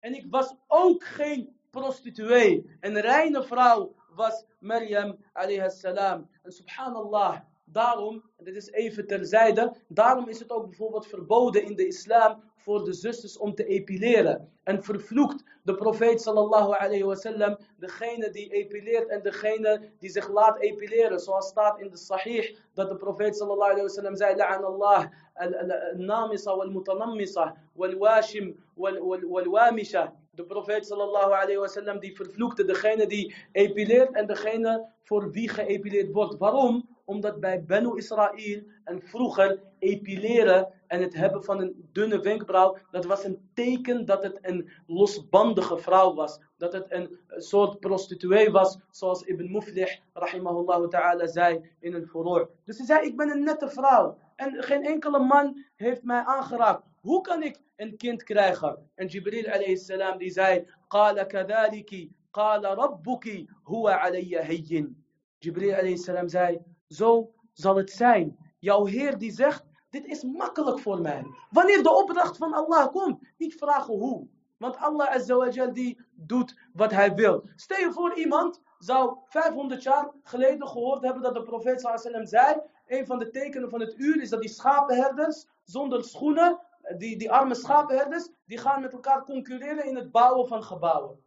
En 0.00 0.14
ik 0.14 0.26
was 0.30 0.54
ook 0.66 1.04
geen 1.04 1.56
prostituee. 1.70 2.76
Een 2.80 3.00
reine 3.00 3.42
vrouw 3.42 3.94
was 4.14 4.44
Maryam 4.58 5.16
alayhi 5.32 5.70
salam. 5.70 6.28
En 6.42 6.52
subhanallah. 6.52 7.40
Daarom, 7.68 8.22
dit 8.36 8.56
is 8.56 8.70
even 8.70 9.06
terzijde, 9.06 9.74
daarom 9.88 10.28
is 10.28 10.38
het 10.38 10.50
ook 10.50 10.66
bijvoorbeeld 10.66 11.06
verboden 11.06 11.64
in 11.64 11.76
de 11.76 11.86
islam 11.86 12.42
voor 12.56 12.84
de 12.84 12.92
zusters 12.92 13.38
om 13.38 13.54
te 13.54 13.64
epileren. 13.64 14.52
En 14.62 14.82
vervloekt 14.82 15.44
de 15.62 15.74
profeet 15.74 16.20
sallallahu 16.20 16.72
alayhi 16.72 17.02
wasallam 17.02 17.56
degene 17.78 18.30
die 18.30 18.52
epileert 18.52 19.08
en 19.08 19.22
degene 19.22 19.90
die 19.98 20.10
zich 20.10 20.28
laat 20.28 20.60
epileren. 20.60 21.20
Zoals 21.20 21.46
staat 21.46 21.80
in 21.80 21.90
de 21.90 21.96
sahih 21.96 22.56
dat 22.74 22.88
de 22.88 22.96
profeet 22.96 23.36
sallallahu 23.36 23.70
alayhi 23.70 23.86
wasallam 23.86 24.16
zei, 24.16 24.36
la'an 24.36 24.64
Allah 24.64 25.06
al-namisa 25.34 26.56
wal-mutanammisa 26.56 27.56
wal-washim 27.72 28.56
wal-wamisha. 28.74 30.12
De 30.30 30.44
profeet 30.44 30.86
sallallahu 30.86 31.32
alayhi 31.32 31.58
wasallam 31.58 31.98
die 31.98 32.16
vervloekte 32.16 32.64
degene 32.64 33.06
die 33.06 33.34
epileert 33.52 34.14
en 34.14 34.26
degene 34.26 34.86
voor 35.02 35.30
wie 35.30 35.48
geëpileerd 35.48 36.12
wordt. 36.12 36.38
Waarom? 36.38 36.95
Omdat 37.05 37.39
bij 37.39 37.63
Benu 37.63 37.97
Israël 37.97 38.63
en 38.83 39.01
vroeger 39.01 39.61
epileren 39.79 40.73
en 40.87 41.01
het 41.01 41.13
hebben 41.13 41.43
van 41.43 41.61
een 41.61 41.89
dunne 41.91 42.19
wenkbrauw, 42.19 42.77
dat 42.91 43.05
was 43.05 43.23
een 43.23 43.49
teken 43.53 44.05
dat 44.05 44.23
het 44.23 44.39
een 44.41 44.69
losbandige 44.87 45.77
vrouw 45.77 46.13
was. 46.13 46.39
Dat 46.57 46.73
het 46.73 46.85
een 46.89 47.17
soort 47.27 47.79
prostituee 47.79 48.51
was, 48.51 48.77
zoals 48.89 49.23
Ibn 49.23 49.51
Muflih, 49.51 49.99
rahimahullah 50.13 50.87
ta'ala, 50.87 51.27
zei 51.27 51.71
in 51.79 51.93
een 51.93 52.07
furor. 52.07 52.49
Dus 52.63 52.77
hij 52.77 52.85
zei, 52.85 53.07
ik 53.07 53.17
ben 53.17 53.29
een 53.29 53.43
nette 53.43 53.69
vrouw. 53.69 54.17
En 54.35 54.63
geen 54.63 54.83
enkele 54.85 55.19
man 55.19 55.65
heeft 55.75 56.03
mij 56.03 56.23
aangeraakt. 56.25 56.83
Hoe 57.01 57.21
kan 57.21 57.43
ik 57.43 57.59
een 57.75 57.97
kind 57.97 58.23
krijgen? 58.23 58.89
En 58.95 59.07
Jibril 59.07 59.45
alayhi 59.45 59.77
salam 59.77 60.17
die 60.17 60.31
zei, 60.31 60.65
قال 60.89 61.23
كذلك 61.27 62.09
قال 62.33 62.65
ربك 62.65 63.47
هو 63.67 63.87
علي 63.87 64.37
هين. 64.37 64.95
Jibril 65.39 65.73
alayhi 65.73 65.97
salam 65.97 66.27
zei, 66.29 66.59
zo 66.88 67.32
zal 67.52 67.76
het 67.76 67.90
zijn. 67.90 68.36
Jouw 68.58 68.84
Heer 68.84 69.18
die 69.18 69.32
zegt, 69.32 69.64
dit 69.90 70.06
is 70.06 70.22
makkelijk 70.22 70.78
voor 70.78 71.00
mij. 71.00 71.24
Wanneer 71.50 71.82
de 71.82 71.94
opdracht 71.94 72.36
van 72.36 72.52
Allah 72.52 72.86
komt, 72.86 73.20
niet 73.36 73.54
vragen 73.54 73.94
hoe. 73.94 74.28
Want 74.56 74.76
Allah 74.76 75.08
azawajal 75.08 75.72
die 75.72 76.00
doet 76.14 76.58
wat 76.72 76.90
hij 76.90 77.14
wil. 77.14 77.48
Stel 77.56 77.78
je 77.78 77.92
voor 77.92 78.18
iemand 78.18 78.60
zou 78.78 79.16
500 79.24 79.82
jaar 79.82 80.10
geleden 80.22 80.68
gehoord 80.68 81.02
hebben 81.02 81.22
dat 81.22 81.34
de 81.34 81.42
profeet 81.42 81.80
zei, 82.22 82.60
een 82.86 83.06
van 83.06 83.18
de 83.18 83.30
tekenen 83.30 83.70
van 83.70 83.80
het 83.80 83.94
uur 83.98 84.22
is 84.22 84.28
dat 84.28 84.40
die 84.40 84.50
schapenherders 84.50 85.46
zonder 85.64 86.04
schoenen, 86.04 86.60
die, 86.98 87.18
die 87.18 87.32
arme 87.32 87.54
schapenherders, 87.54 88.28
die 88.44 88.58
gaan 88.58 88.80
met 88.80 88.92
elkaar 88.92 89.24
concurreren 89.24 89.84
in 89.84 89.96
het 89.96 90.10
bouwen 90.10 90.48
van 90.48 90.62
gebouwen. 90.62 91.24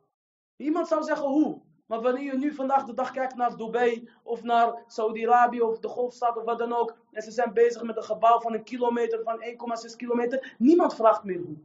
Iemand 0.55 0.87
zou 0.87 1.03
zeggen 1.03 1.27
hoe? 1.27 1.61
Maar 1.89 2.01
wanneer 2.01 2.23
je 2.23 2.37
nu 2.37 2.53
vandaag 2.53 2.83
de 2.83 2.93
dag 2.93 3.11
kijkt 3.11 3.35
naar 3.35 3.57
Dubai 3.57 4.09
of 4.23 4.43
naar 4.43 4.83
Saudi-Arabië 4.87 5.61
of 5.61 5.79
de 5.79 5.87
Golfstad 5.87 6.37
of 6.37 6.43
wat 6.43 6.57
dan 6.57 6.73
ook. 6.73 6.95
En 7.11 7.21
ze 7.21 7.31
zijn 7.31 7.53
bezig 7.53 7.83
met 7.83 7.97
een 7.97 8.03
gebouw 8.03 8.39
van 8.39 8.53
een 8.53 8.63
kilometer, 8.63 9.23
van 9.23 9.43
1,6 9.89 9.95
kilometer. 9.95 10.55
Niemand 10.57 10.95
vraagt 10.95 11.23
meer 11.23 11.39
hoe. 11.39 11.57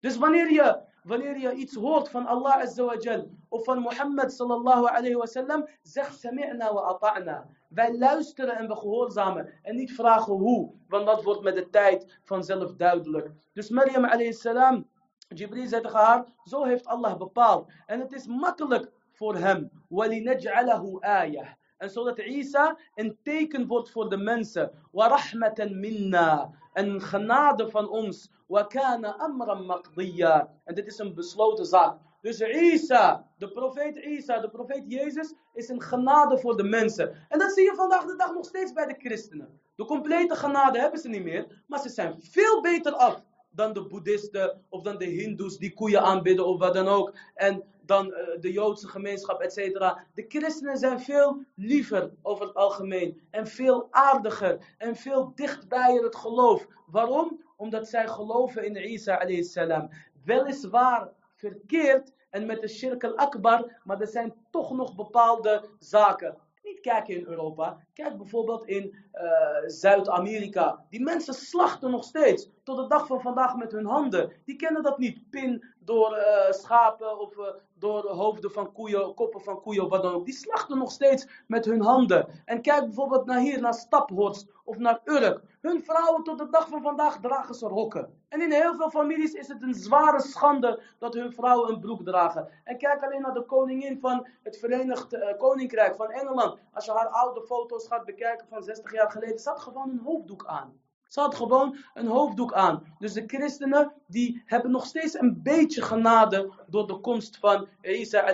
Dus 0.00 0.16
wanneer 0.16 0.52
je, 0.52 0.80
wanneer 1.02 1.38
je 1.38 1.52
iets 1.52 1.74
hoort 1.74 2.08
van 2.08 2.26
Allah 2.26 2.56
Azza 2.56 3.24
of 3.48 3.64
van 3.64 3.78
Mohammed 3.78 4.32
sallallahu 4.32 4.86
alayhi 4.86 5.14
wa 5.14 5.26
sallam. 5.26 5.68
Zeg 5.82 6.12
sami'na 6.12 6.72
wa 6.72 6.80
ata'na. 6.80 7.46
Wij 7.68 7.98
luisteren 7.98 8.56
en 8.56 8.68
we 8.68 8.76
gehoorzamen. 8.76 9.52
En 9.62 9.76
niet 9.76 9.94
vragen 9.94 10.32
hoe. 10.32 10.72
Want 10.88 11.06
dat 11.06 11.22
wordt 11.22 11.42
met 11.42 11.54
de 11.54 11.70
tijd 11.70 12.18
vanzelf 12.24 12.74
duidelijk. 12.74 13.30
Dus 13.52 13.68
Maryam 13.68 14.04
alayhi 14.04 14.32
salam. 14.32 14.86
Jibril 15.28 15.66
zei 15.66 15.88
haar, 15.88 16.24
zo 16.44 16.64
heeft 16.64 16.86
Allah 16.86 17.16
bepaald. 17.16 17.70
En 17.86 18.00
het 18.00 18.12
is 18.12 18.26
makkelijk 18.26 18.90
voor 19.17 19.35
hem. 19.35 19.71
وَلِنَجْعَلَهُ 19.89 20.99
آيَةً 20.99 21.57
En 21.77 21.89
zodat 21.89 22.17
Isa 22.19 22.77
een 22.95 23.17
teken 23.23 23.67
wordt 23.67 23.91
voor 23.91 24.09
de 24.09 24.17
mensen. 24.17 24.71
وَرَحْمَةً 24.91 25.69
minna. 25.69 26.51
Een 26.73 27.01
genade 27.01 27.69
van 27.69 27.89
ons. 27.89 28.31
وَكَانَ 28.47 29.05
أَمْرًا 29.05 29.53
مَقْضِيًّا. 29.53 30.47
En 30.63 30.75
dit 30.75 30.87
is 30.87 30.97
een 30.97 31.13
besloten 31.13 31.65
zaak. 31.65 31.97
Dus 32.21 32.39
Isa, 32.39 33.27
de 33.37 33.51
profeet 33.51 33.95
Isa, 33.97 34.39
de 34.39 34.49
profeet 34.49 34.83
Jezus, 34.87 35.33
is 35.53 35.69
een 35.69 35.81
genade 35.81 36.37
voor 36.37 36.57
de 36.57 36.63
mensen. 36.63 37.15
En 37.29 37.39
dat 37.39 37.51
zie 37.51 37.63
je 37.63 37.75
vandaag 37.75 38.05
de 38.05 38.15
dag 38.15 38.33
nog 38.33 38.45
steeds 38.45 38.73
bij 38.73 38.85
de 38.85 38.95
christenen. 38.97 39.59
De 39.75 39.85
complete 39.85 40.35
genade 40.35 40.79
hebben 40.79 40.99
ze 40.99 41.09
niet 41.09 41.23
meer, 41.23 41.63
maar 41.67 41.79
ze 41.79 41.89
zijn 41.89 42.21
veel 42.21 42.61
beter 42.61 42.93
af 42.93 43.23
dan 43.50 43.72
de 43.72 43.86
boeddhisten 43.86 44.64
of 44.68 44.82
dan 44.82 44.98
de 44.98 45.04
hindoes 45.04 45.58
die 45.58 45.74
koeien 45.74 46.02
aanbidden 46.02 46.46
of 46.46 46.58
wat 46.58 46.74
dan 46.74 46.88
ook. 46.88 47.14
En 47.34 47.62
dan 47.84 48.06
uh, 48.06 48.40
de 48.40 48.52
Joodse 48.52 48.88
gemeenschap, 48.88 49.40
et 49.40 49.52
cetera. 49.52 50.04
De 50.14 50.24
christenen 50.28 50.76
zijn 50.76 51.00
veel 51.00 51.42
liever 51.54 52.10
over 52.22 52.46
het 52.46 52.54
algemeen. 52.54 53.20
En 53.30 53.46
veel 53.46 53.88
aardiger. 53.90 54.74
En 54.78 54.96
veel 54.96 55.32
dichtbij 55.34 55.94
het 55.94 56.16
geloof. 56.16 56.66
Waarom? 56.86 57.44
Omdat 57.56 57.88
zij 57.88 58.08
geloven 58.08 58.64
in 58.64 58.90
Isa 58.90 59.14
alayhi 59.14 59.44
salam. 59.44 59.90
Weliswaar 60.24 61.12
verkeerd 61.34 62.12
en 62.30 62.46
met 62.46 62.60
de 62.60 62.68
shirk 62.68 63.04
al-akbar, 63.04 63.80
maar 63.84 64.00
er 64.00 64.06
zijn 64.06 64.34
toch 64.50 64.72
nog 64.72 64.94
bepaalde 64.94 65.64
zaken. 65.78 66.36
Niet 66.62 66.80
kijken 66.80 67.14
in 67.14 67.26
Europa. 67.26 67.78
Kijk 67.92 68.16
bijvoorbeeld 68.16 68.66
in 68.66 68.94
uh, 69.14 69.22
Zuid-Amerika. 69.66 70.84
Die 70.90 71.02
mensen 71.02 71.34
slachten 71.34 71.90
nog 71.90 72.04
steeds. 72.04 72.50
Tot 72.62 72.76
de 72.76 72.86
dag 72.86 73.06
van 73.06 73.20
vandaag 73.20 73.56
met 73.56 73.72
hun 73.72 73.86
handen. 73.86 74.32
Die 74.44 74.56
kennen 74.56 74.82
dat 74.82 74.98
niet. 74.98 75.30
Pin 75.30 75.64
door 75.78 76.16
uh, 76.16 76.50
schapen 76.50 77.18
of 77.18 77.36
uh, 77.36 77.44
door 77.78 78.08
hoofden 78.08 78.50
van 78.50 78.72
koeien, 78.72 79.14
koppen 79.14 79.40
van 79.40 79.60
koeien 79.60 79.84
of 79.84 79.90
wat 79.90 80.02
dan 80.02 80.12
ook. 80.12 80.24
Die 80.24 80.34
slachten 80.34 80.78
nog 80.78 80.90
steeds 80.90 81.26
met 81.46 81.64
hun 81.64 81.80
handen. 81.80 82.28
En 82.44 82.62
kijk 82.62 82.84
bijvoorbeeld 82.84 83.26
naar 83.26 83.40
hier, 83.40 83.60
naar 83.60 83.74
Staphorst 83.74 84.46
of 84.64 84.78
naar 84.78 85.00
Urk. 85.04 85.42
Hun 85.60 85.82
vrouwen 85.82 86.22
tot 86.22 86.38
de 86.38 86.48
dag 86.50 86.68
van 86.68 86.82
vandaag 86.82 87.20
dragen 87.20 87.54
ze 87.54 87.66
rokken. 87.66 88.20
En 88.28 88.40
in 88.40 88.52
heel 88.52 88.74
veel 88.74 88.90
families 88.90 89.32
is 89.32 89.48
het 89.48 89.62
een 89.62 89.74
zware 89.74 90.20
schande 90.20 90.82
dat 90.98 91.14
hun 91.14 91.32
vrouwen 91.32 91.70
een 91.70 91.80
broek 91.80 92.04
dragen. 92.04 92.48
En 92.64 92.78
kijk 92.78 93.04
alleen 93.04 93.20
naar 93.20 93.34
de 93.34 93.44
koningin 93.44 94.00
van 94.00 94.26
het 94.42 94.58
Verenigd 94.58 95.14
uh, 95.14 95.36
Koninkrijk 95.38 95.96
van 95.96 96.10
Engeland. 96.10 96.58
Als 96.72 96.84
je 96.84 96.92
haar 96.92 97.08
oude 97.08 97.42
foto's 97.42 97.86
gaat 97.86 98.04
bekijken 98.04 98.46
van 98.48 98.62
60 98.62 98.92
jaar 98.92 99.10
geleden, 99.10 99.40
had 99.44 99.60
gewoon 99.60 99.90
een 99.90 100.02
hoofddoek 100.04 100.46
aan. 100.46 100.80
Ze 101.08 101.20
had 101.20 101.34
gewoon 101.34 101.76
een 101.94 102.06
hoofddoek 102.06 102.52
aan. 102.52 102.96
Dus 102.98 103.12
de 103.12 103.24
christenen 103.26 103.92
die 104.06 104.42
hebben 104.46 104.70
nog 104.70 104.86
steeds 104.86 105.20
een 105.20 105.40
beetje 105.42 105.82
genade 105.82 106.52
door 106.66 106.86
de 106.86 107.00
komst 107.00 107.38
van 107.38 107.66
Isa. 107.82 108.26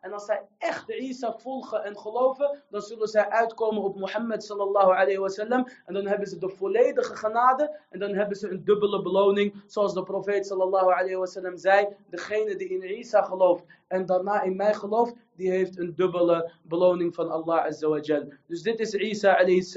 En 0.00 0.12
als 0.12 0.24
zij 0.24 0.42
echt 0.58 0.90
Isa 0.90 1.38
volgen 1.38 1.84
en 1.84 1.98
geloven, 1.98 2.62
dan 2.70 2.82
zullen 2.82 3.08
zij 3.08 3.28
uitkomen 3.28 3.82
op 3.82 3.98
Mohammed 3.98 4.44
sallallahu 4.44 4.90
alayhi 4.90 5.18
wasallam. 5.18 5.68
En 5.86 5.94
dan 5.94 6.06
hebben 6.06 6.26
ze 6.26 6.38
de 6.38 6.48
volledige 6.48 7.16
genade 7.16 7.80
en 7.90 7.98
dan 7.98 8.14
hebben 8.14 8.36
ze 8.36 8.50
een 8.50 8.64
dubbele 8.64 9.02
beloning. 9.02 9.62
Zoals 9.66 9.94
de 9.94 10.02
profeet 10.02 10.46
sallallahu 10.46 10.92
alayhi 10.92 11.16
wasallam 11.16 11.56
zei, 11.56 11.88
degene 12.10 12.56
die 12.56 12.68
in 12.68 12.98
Isa 12.98 13.22
gelooft 13.22 13.64
en 13.88 14.06
daarna 14.06 14.42
in 14.42 14.56
mij 14.56 14.74
gelooft, 14.74 15.14
die 15.36 15.50
heeft 15.50 15.78
een 15.78 15.94
dubbele 15.94 16.52
beloning 16.62 17.14
van 17.14 17.30
Allah 17.30 17.64
azza. 17.64 18.24
Dus 18.46 18.62
dit 18.62 18.80
is 18.80 18.94
Isa 18.94 19.38
alayhi 19.38 19.72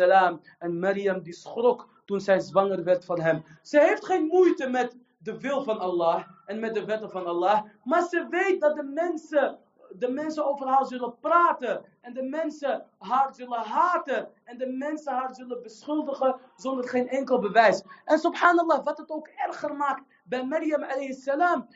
en 0.60 0.80
Maryam 0.80 1.22
die 1.22 1.34
schrok 1.34 1.92
toen 2.06 2.20
zij 2.20 2.40
zwanger 2.40 2.84
werd 2.84 3.06
van 3.06 3.20
hem. 3.22 3.44
Ze 3.62 3.80
heeft 3.80 4.06
geen 4.06 4.26
moeite 4.26 4.68
met 4.70 4.98
de 5.18 5.40
wil 5.40 5.64
van 5.64 5.80
Allah 5.80 6.28
en 6.46 6.60
met 6.60 6.74
de 6.74 6.86
wetten 6.86 7.10
van 7.10 7.26
Allah. 7.26 7.64
Maar 7.84 8.08
ze 8.08 8.28
weet 8.30 8.62
dat 8.62 8.76
de 8.76 8.84
mensen, 8.84 9.60
de 9.92 10.10
mensen 10.10 10.46
over 10.46 10.68
haar 10.68 10.86
zullen 10.86 11.20
praten. 11.20 11.86
En 12.02 12.14
de 12.14 12.24
mensen 12.24 12.86
haar 12.98 13.34
zullen 13.34 13.60
haten. 13.62 14.30
En 14.44 14.58
de 14.58 14.68
mensen 14.68 15.14
haar 15.14 15.36
zullen 15.36 15.62
beschuldigen 15.62 16.36
zonder 16.56 16.90
geen 16.90 17.10
enkel 17.10 17.40
bewijs. 17.40 17.84
En 18.06 18.20
subhanallah, 18.20 18.84
wat 18.84 18.98
het 18.98 19.10
ook 19.10 19.28
erger 19.28 19.76
maakt 19.76 20.04
bij 20.24 20.46
Maryam 20.46 20.86
salam, 21.10 21.68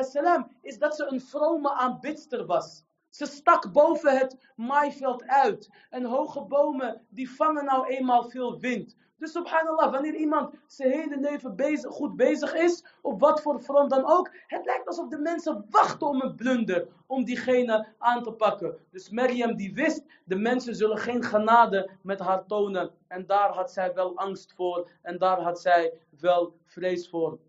salam 0.00 0.50
is 0.62 0.78
dat 0.78 0.96
ze 0.96 1.06
een 1.06 1.20
vrome 1.20 1.72
aanbidster 1.72 2.46
was. 2.46 2.84
Ze 3.08 3.26
stak 3.26 3.72
boven 3.72 4.18
het 4.18 4.36
maaiveld 4.56 5.26
uit. 5.26 5.70
En 5.90 6.04
hoge 6.04 6.40
bomen 6.40 7.06
die 7.08 7.30
vangen 7.30 7.64
nou 7.64 7.86
eenmaal 7.86 8.24
veel 8.24 8.58
wind. 8.58 8.96
Dus 9.17 9.31
subhanallah, 9.31 9.91
wanneer 9.91 10.15
iemand 10.15 10.55
zijn 10.67 10.91
hele 10.91 11.19
leven 11.19 11.55
bezig, 11.55 11.91
goed 11.91 12.15
bezig 12.15 12.53
is, 12.53 12.85
op 13.01 13.19
wat 13.19 13.41
voor 13.41 13.59
front 13.59 13.89
dan 13.89 14.05
ook, 14.05 14.31
het 14.47 14.65
lijkt 14.65 14.87
alsof 14.87 15.07
de 15.07 15.17
mensen 15.17 15.65
wachten 15.69 16.07
om 16.07 16.21
een 16.21 16.35
blunder, 16.35 16.87
om 17.07 17.23
diegene 17.23 17.87
aan 17.97 18.23
te 18.23 18.31
pakken. 18.31 18.77
Dus 18.91 19.09
Maryam 19.09 19.55
die 19.55 19.73
wist, 19.73 20.03
de 20.25 20.35
mensen 20.35 20.75
zullen 20.75 20.97
geen 20.97 21.23
genade 21.23 21.89
met 22.01 22.19
haar 22.19 22.45
tonen. 22.45 22.91
En 23.07 23.25
daar 23.25 23.49
had 23.49 23.71
zij 23.71 23.93
wel 23.93 24.17
angst 24.17 24.53
voor 24.53 24.89
en 25.01 25.17
daar 25.17 25.41
had 25.41 25.61
zij 25.61 25.93
wel 26.19 26.55
vrees 26.65 27.09
voor. 27.09 27.39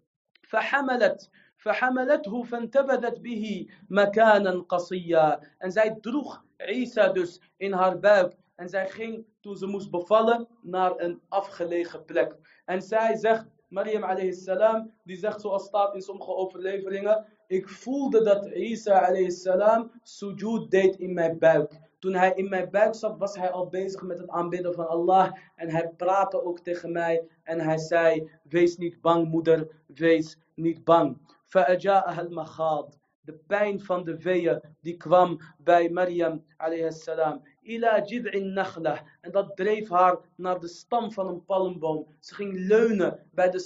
فحملت 0.53 1.31
فحملته 1.57 2.43
فانتبذت 2.43 3.19
به 3.19 3.67
مكانا 3.91 4.65
قصيا 4.69 5.41
en 5.59 5.73
zij 5.73 5.99
droeg 6.01 6.45
Isa 6.67 7.09
dus 7.09 7.41
in 7.57 7.73
haar 7.73 7.99
buik 7.99 8.33
en 8.57 8.69
zij 8.69 8.89
ging 8.89 9.27
toen 9.41 9.57
ze 9.57 9.67
moest 9.67 9.91
bevallen 9.91 10.49
naar 10.63 10.93
een 10.97 11.21
afgelegen 11.29 12.05
plek. 12.05 12.37
En 12.65 12.83
zij 12.83 13.17
zegt, 13.17 13.47
Maryam 13.69 14.03
alayhi 14.05 14.33
salam, 14.33 14.93
die 15.05 15.17
zegt 15.17 15.41
zoals 15.41 15.65
staat 15.65 15.95
in 15.95 16.03
sommige 16.03 16.35
overleveringen, 16.35 17.27
ik 17.47 17.69
voelde 17.69 18.23
dat 18.23 18.47
Isa 18.47 18.99
alayhi 18.99 19.31
salam 19.31 19.91
sujud 20.03 20.71
deed 20.71 20.97
in 20.97 21.15
mijn 21.15 21.39
buik. 21.39 21.81
Toen 21.99 22.15
hij 22.15 22.33
in 22.35 22.49
mijn 22.49 22.71
buik 22.71 22.95
zat, 22.95 23.19
was 23.19 23.37
hij 23.37 23.51
al 23.51 23.69
bezig 23.69 24.03
met 24.03 24.19
het 24.19 24.29
aanbidden 24.29 24.75
van 24.75 24.89
Allah. 24.89 25.33
En 25.57 25.71
hij 25.71 25.89
praatte 25.97 26.45
ook 26.45 26.61
tegen 26.61 26.93
mij. 26.93 27.29
En 27.43 27.61
hij 27.61 27.79
zei, 27.79 28.31
wees 28.43 28.77
niet 28.77 29.01
bang 29.01 29.29
moeder, 29.29 29.69
wees 29.87 30.39
niet 30.55 30.85
bang. 30.85 31.19
فأجاءها 31.53 32.21
المخاض 32.21 33.01
de 33.25 33.33
pijn 33.47 33.81
van 33.81 34.05
de 34.05 34.17
weeën 34.17 34.61
die 34.81 34.97
kwam 34.97 35.41
bij 35.59 35.91
Maryam 35.91 36.45
alayhi 36.57 36.93
salam. 36.93 37.43
Ila 37.68 38.02
jid'in 38.06 38.54
nakhla. 38.54 39.04
En 39.22 39.32
dat 39.32 39.56
dreef 39.56 39.90
haar 39.90 40.18
naar 40.36 40.60
de 40.60 40.68
stam 40.68 41.12
van 41.12 41.28
een 41.28 41.46
palmboom. 41.46 42.06
Ze 42.20 42.36
ging 42.36 42.54
leunen 42.68 43.20
bij 43.32 43.50
de 43.50 43.60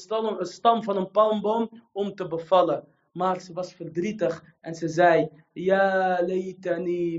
stam, 0.44 0.84
van 0.84 0.98
een 0.98 1.12
palmboom 1.12 1.70
om 1.92 2.16
te 2.16 2.28
bevallen. 2.28 2.84
Maar 3.12 3.40
ze 3.40 3.54
was 3.54 3.74
verdrietig 3.74 4.44
en 4.62 4.76
ze 4.76 4.88
zei: 4.88 5.30
Ja, 5.54 6.22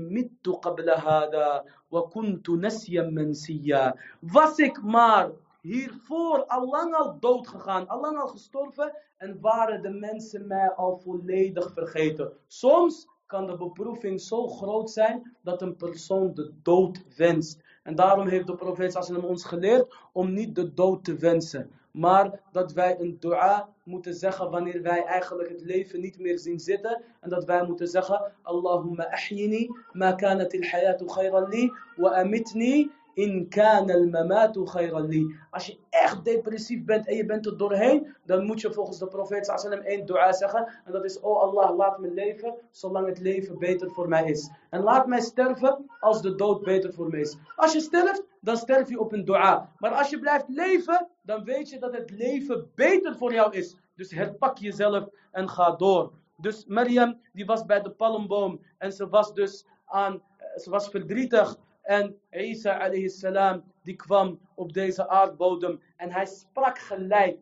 mittu 0.09 0.57
hada 0.85 1.63
wa 1.87 2.01
kuntu 2.09 2.57
nasyan 2.57 3.13
mansiya. 3.13 3.95
Was 4.19 4.57
ik 4.57 4.81
maar 4.81 5.31
hiervoor 5.61 6.45
allang 6.45 6.93
al 6.95 7.19
dood 7.19 7.47
gegaan, 7.47 7.87
allang 7.87 8.17
al 8.17 8.27
gestorven 8.27 8.95
en 9.17 9.39
waren 9.41 9.81
de 9.81 9.89
mensen 9.89 10.47
mij 10.47 10.71
al 10.71 10.97
volledig 10.97 11.73
vergeten. 11.73 12.31
Soms 12.47 13.07
kan 13.25 13.47
de 13.47 13.57
beproeving 13.57 14.21
zo 14.21 14.47
groot 14.47 14.91
zijn 14.91 15.35
dat 15.41 15.61
een 15.61 15.75
persoon 15.75 16.33
de 16.33 16.51
dood 16.63 17.03
wenst. 17.17 17.61
En 17.83 17.95
daarom 17.95 18.27
heeft 18.27 18.47
de 18.47 18.55
profeet 18.55 18.93
sallam 18.93 19.23
ons 19.23 19.45
geleerd 19.45 19.95
om 20.11 20.33
niet 20.33 20.55
de 20.55 20.73
dood 20.73 21.03
te 21.03 21.15
wensen. 21.15 21.71
Maar 21.91 22.39
dat 22.51 22.73
wij 22.73 22.99
een 22.99 23.17
dua 23.19 23.69
moeten 23.83 24.13
zeggen 24.13 24.49
wanneer 24.49 24.81
wij 24.81 25.03
eigenlijk 25.03 25.49
het 25.49 25.61
leven 25.61 25.99
niet 25.99 26.19
meer 26.19 26.39
zien 26.39 26.59
zitten. 26.59 27.03
En 27.19 27.29
dat 27.29 27.45
wij 27.45 27.65
moeten 27.65 27.87
zeggen, 27.87 28.31
Allahumma 28.41 29.11
ahyini 29.11 29.69
ma 29.91 30.13
kanat 30.13 30.53
il 30.53 30.63
hayatu 30.63 31.05
khayran 31.05 31.49
li 31.49 31.71
wa 31.95 32.09
amitni 32.15 32.91
in 33.13 33.49
kana 33.49 33.93
al-mamatu 33.93 34.65
khayran 34.65 35.07
li. 35.07 35.35
Als 35.51 35.65
je 35.65 35.77
echt 35.89 36.25
depressief 36.25 36.83
bent 36.85 37.07
en 37.07 37.15
je 37.15 37.25
bent 37.25 37.45
er 37.45 37.57
doorheen, 37.57 38.15
dan 38.25 38.45
moet 38.45 38.61
je 38.61 38.71
volgens 38.71 38.99
de 38.99 39.07
profeet 39.07 39.45
sallam 39.45 39.79
één 39.79 40.05
dua 40.05 40.31
zeggen. 40.31 40.67
En 40.85 40.91
dat 40.91 41.05
is, 41.05 41.19
oh 41.19 41.41
Allah, 41.41 41.77
laat 41.77 41.99
me 41.99 42.11
leven 42.13 42.55
zolang 42.71 43.07
het 43.07 43.19
leven 43.19 43.59
beter 43.59 43.91
voor 43.91 44.07
mij 44.07 44.25
is. 44.25 44.49
En 44.69 44.81
laat 44.81 45.07
mij 45.07 45.21
sterven 45.21 45.85
als 45.99 46.21
de 46.21 46.35
dood 46.35 46.63
beter 46.63 46.93
voor 46.93 47.09
mij 47.09 47.19
is. 47.19 47.37
Als 47.55 47.73
je 47.73 47.79
sterft, 47.79 48.23
dan 48.41 48.57
sterf 48.57 48.89
je 48.89 48.99
op 48.99 49.11
een 49.11 49.25
dua. 49.25 49.69
Maar 49.77 49.91
als 49.91 50.09
je 50.09 50.19
blijft 50.19 50.45
leven, 50.47 51.07
dan 51.21 51.43
weet 51.43 51.69
je 51.69 51.79
dat 51.79 51.93
het 51.93 52.11
leven 52.11 52.69
beter 52.75 53.15
voor 53.15 53.33
jou 53.33 53.53
is. 53.53 53.75
Dus 53.95 54.11
herpak 54.11 54.57
jezelf 54.57 55.07
en 55.31 55.49
ga 55.49 55.71
door. 55.71 56.11
Dus 56.37 56.65
Maryam, 56.65 57.19
die 57.33 57.45
was 57.45 57.65
bij 57.65 57.81
de 57.81 57.91
palmboom 57.91 58.59
en 58.77 58.91
ze 58.91 59.09
was 59.09 59.33
dus 59.33 59.65
aan, 59.85 60.21
ze 60.55 60.69
was 60.69 60.89
verdrietig 60.89 61.57
en 61.83 62.15
Isa 62.31 62.77
alayhi 62.77 63.09
salam, 63.09 63.63
die 63.83 63.95
kwam 63.95 64.39
op 64.55 64.73
deze 64.73 65.07
aardbodem 65.07 65.81
en 65.97 66.11
hij 66.11 66.25
sprak 66.25 66.79
gelijk. 66.79 67.39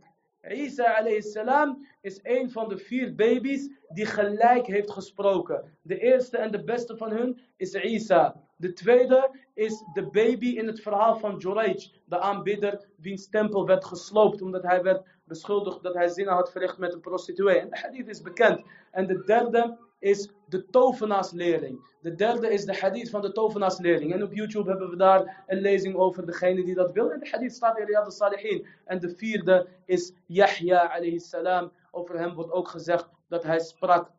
Isa 0.49 0.97
alayhi 0.97 1.21
salam 1.21 1.87
is 2.01 2.19
een 2.23 2.51
van 2.51 2.69
de 2.69 2.77
vier 2.77 3.15
baby's 3.15 3.69
die 3.89 4.05
gelijk 4.05 4.65
heeft 4.65 4.91
gesproken. 4.91 5.77
De 5.81 5.99
eerste 5.99 6.37
en 6.37 6.51
de 6.51 6.63
beste 6.63 6.97
van 6.97 7.11
hun 7.11 7.39
is 7.57 7.73
Isa. 7.73 8.35
De 8.57 8.73
tweede 8.73 9.35
is 9.53 9.83
de 9.93 10.09
baby 10.09 10.47
in 10.47 10.67
het 10.67 10.81
verhaal 10.81 11.19
van 11.19 11.37
Juraj, 11.37 11.91
de 12.05 12.19
aanbidder 12.19 12.87
wiens 12.97 13.29
tempel 13.29 13.65
werd 13.65 13.85
gesloopt 13.85 14.41
omdat 14.41 14.63
hij 14.63 14.83
werd 14.83 15.07
beschuldigd 15.23 15.83
dat 15.83 15.93
hij 15.93 16.07
zinnen 16.07 16.33
had 16.33 16.51
verricht 16.51 16.77
met 16.77 16.93
een 16.93 16.99
prostituee. 16.99 17.59
En 17.59 17.69
de 17.69 17.79
hadith 17.79 18.07
is 18.07 18.21
bekend. 18.21 18.63
En 18.91 19.07
de 19.07 19.23
derde 19.23 19.77
is 20.01 20.29
de 20.47 20.69
tovenaarsleerling. 20.69 21.89
De 22.01 22.15
derde 22.15 22.53
is 22.53 22.65
de 22.65 22.77
hadith 22.77 23.09
van 23.09 23.21
de 23.21 23.31
tovenaarsleerling. 23.31 24.13
En 24.13 24.23
op 24.23 24.33
YouTube 24.33 24.69
hebben 24.69 24.89
we 24.89 24.95
daar 24.95 25.43
een 25.47 25.61
lezing 25.61 25.95
over, 25.95 26.25
degene 26.25 26.63
die 26.63 26.75
dat 26.75 26.91
wil. 26.91 27.11
En 27.11 27.19
de 27.19 27.29
hadith 27.29 27.53
staat 27.53 27.77
in 27.77 27.85
Riyad 27.85 28.05
al-Salihin. 28.05 28.65
En 28.85 28.99
de 28.99 29.15
vierde 29.15 29.67
is 29.85 30.13
Yahya 30.25 30.79
alayhi 30.79 31.19
salam. 31.19 31.71
Over 31.91 32.19
hem 32.19 32.33
wordt 32.33 32.51
ook 32.51 32.67
gezegd 32.67 33.09
dat 33.27 33.43
hij 33.43 33.59
sprak 33.59 34.11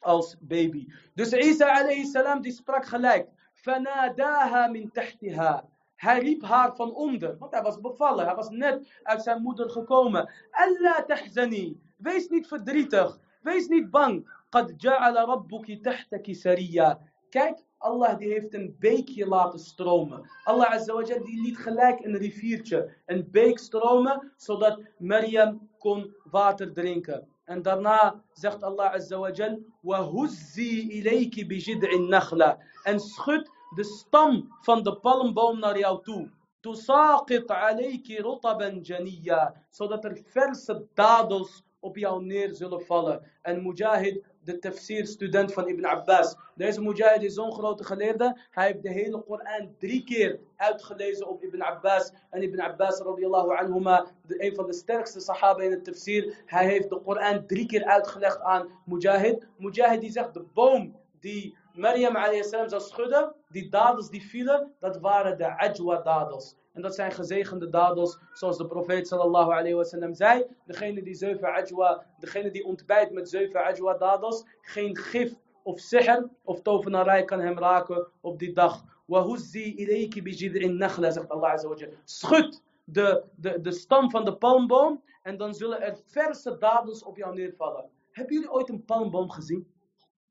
als 0.00 0.36
baby. 0.40 0.86
Dus 1.14 1.32
Isa 1.32 1.80
alayhi 1.80 2.04
salam 2.04 2.40
die 2.40 2.52
sprak 2.52 2.86
gelijk. 2.86 3.28
Fanadaha 3.52 4.66
min 4.66 4.90
tahtiha. 4.92 5.64
Hij 5.94 6.20
riep 6.20 6.42
haar 6.42 6.76
van 6.76 6.94
onder, 6.94 7.38
want 7.38 7.52
hij 7.52 7.62
was 7.62 7.80
bevallen. 7.80 8.26
Hij 8.26 8.34
was 8.34 8.50
net 8.50 8.92
uit 9.02 9.22
zijn 9.22 9.42
moeder 9.42 9.70
gekomen. 9.70 10.30
Allah 10.50 10.98
tahzani. 11.06 11.80
Wees 11.96 12.28
niet 12.28 12.46
verdrietig. 12.46 13.18
Wees 13.42 13.68
niet 13.68 13.90
bang. 13.90 14.36
قد 14.51 14.77
جعل 14.77 15.15
ربك 15.15 15.81
تحتك 15.85 16.31
سريا. 16.31 16.99
Kijk, 17.29 17.57
Allah 17.77 18.17
die 18.17 18.31
heeft 18.31 18.53
een 18.53 18.75
beekje 18.79 19.27
laten 19.27 19.59
stromen. 19.59 20.29
Allah 20.43 20.71
azawajal 20.71 21.23
die 21.23 21.41
liet 21.41 21.57
gelijk 21.57 21.99
een 22.05 22.17
riviertje, 22.17 22.93
een 23.05 23.27
beek 23.31 23.59
stromen, 23.59 24.31
zodat 24.37 24.79
Maryam 24.97 25.69
kon 25.79 26.15
water 26.31 26.73
drinken. 26.73 27.27
En 27.45 27.61
daarna 27.61 28.21
zegt 28.33 28.63
Allah 28.63 28.93
azawajal, 28.93 29.59
وَهُزِّي 29.83 30.89
إِلَيْكِ 30.97 31.47
بِجِدْعِ 31.47 31.91
النَّخْلَ 31.91 32.57
En 32.83 32.99
schud 32.99 33.49
de 33.75 33.83
stam 33.83 34.47
van 34.61 34.83
de 34.83 34.95
palmboom 34.99 35.59
naar 35.59 35.77
jou 35.79 36.03
toe. 36.03 36.29
تُسَاقِطْ 36.61 37.51
عَلَيْكِ 37.51 38.07
رُطَبًا 38.21 38.69
جَنِيًّا 38.81 39.53
Zodat 39.69 40.05
er 40.05 40.17
verse 40.25 40.85
dadels 40.93 41.63
op 41.79 41.97
jou 41.97 42.23
neer 42.25 42.53
zullen 42.53 42.81
vallen. 42.81 43.21
En 43.41 43.63
Mujahid 43.63 44.23
de 44.48 44.58
tafsir-student 44.58 45.52
van 45.52 45.68
Ibn 45.68 45.84
Abbas. 45.84 46.36
Deze 46.54 46.80
Mujahid 46.82 47.22
is 47.22 47.34
zo'n 47.34 47.52
grote 47.52 47.84
geleerde. 47.84 48.38
Hij 48.50 48.66
heeft 48.66 48.82
de 48.82 48.92
hele 48.92 49.22
Koran 49.22 49.74
drie 49.78 50.04
keer 50.04 50.38
uitgelezen 50.56 51.28
op 51.28 51.42
Ibn 51.42 51.62
Abbas. 51.62 52.12
En 52.30 52.42
Ibn 52.42 52.60
Abbas, 52.60 53.00
radiyallahu 53.00 53.56
anhuma, 53.56 54.06
een 54.26 54.54
van 54.54 54.66
de 54.66 54.72
sterkste 54.72 55.20
sahaba 55.20 55.62
in 55.62 55.70
het 55.70 55.84
tafsir. 55.84 56.42
Hij 56.46 56.66
heeft 56.66 56.90
de 56.90 57.00
Koran 57.00 57.46
drie 57.46 57.66
keer 57.66 57.84
uitgelegd 57.84 58.40
aan 58.40 58.68
Mujahid. 58.84 59.46
Mujahid 59.56 60.00
die 60.00 60.10
zegt, 60.10 60.34
de 60.34 60.44
boom 60.54 60.96
die 61.20 61.56
Maryam 61.72 62.42
salam 62.42 62.68
zou 62.68 62.82
schudden, 62.82 63.34
die 63.48 63.68
dadels 63.68 64.10
die 64.10 64.22
vielen, 64.22 64.72
dat 64.80 64.98
waren 64.98 65.38
de 65.38 65.58
ajwa 65.58 66.02
dadels. 66.02 66.56
En 66.78 66.84
dat 66.84 66.94
zijn 66.94 67.12
gezegende 67.12 67.68
dadels, 67.68 68.18
zoals 68.32 68.56
de 68.58 68.66
profeet 68.66 69.08
sallallahu 69.08 69.50
alayhi 69.50 69.74
wasallam 69.74 70.14
zei. 70.14 70.44
Degene 70.66 71.02
die 71.02 71.14
zeven 71.14 71.54
ajwa, 71.54 72.04
degene 72.18 72.50
die 72.50 72.64
ontbijt 72.64 73.12
met 73.12 73.28
zeven 73.28 73.64
ajwa 73.64 73.94
dadels, 73.94 74.44
geen 74.60 74.96
gif 74.96 75.34
of 75.62 75.80
sihr 75.80 76.28
of 76.44 76.62
tovenarij 76.62 77.24
kan 77.24 77.40
hem 77.40 77.58
raken 77.58 78.06
op 78.20 78.38
die 78.38 78.52
dag. 78.52 78.84
Wahuzzi 79.06 79.74
ilayki 79.74 80.22
bijid'in 80.22 80.76
nakhla, 80.76 81.10
zegt 81.10 81.28
Allah 81.28 81.52
azza 81.52 81.68
Schud 82.04 82.62
de, 82.84 83.24
de, 83.36 83.60
de 83.60 83.72
stam 83.72 84.10
van 84.10 84.24
de 84.24 84.36
palmboom 84.36 85.02
en 85.22 85.36
dan 85.36 85.54
zullen 85.54 85.80
er 85.80 85.98
verse 86.06 86.56
dadels 86.58 87.02
op 87.02 87.16
jou 87.16 87.34
neervallen. 87.34 87.90
Hebben 88.10 88.34
jullie 88.34 88.52
ooit 88.52 88.68
een 88.68 88.84
palmboom 88.84 89.30
gezien? 89.30 89.66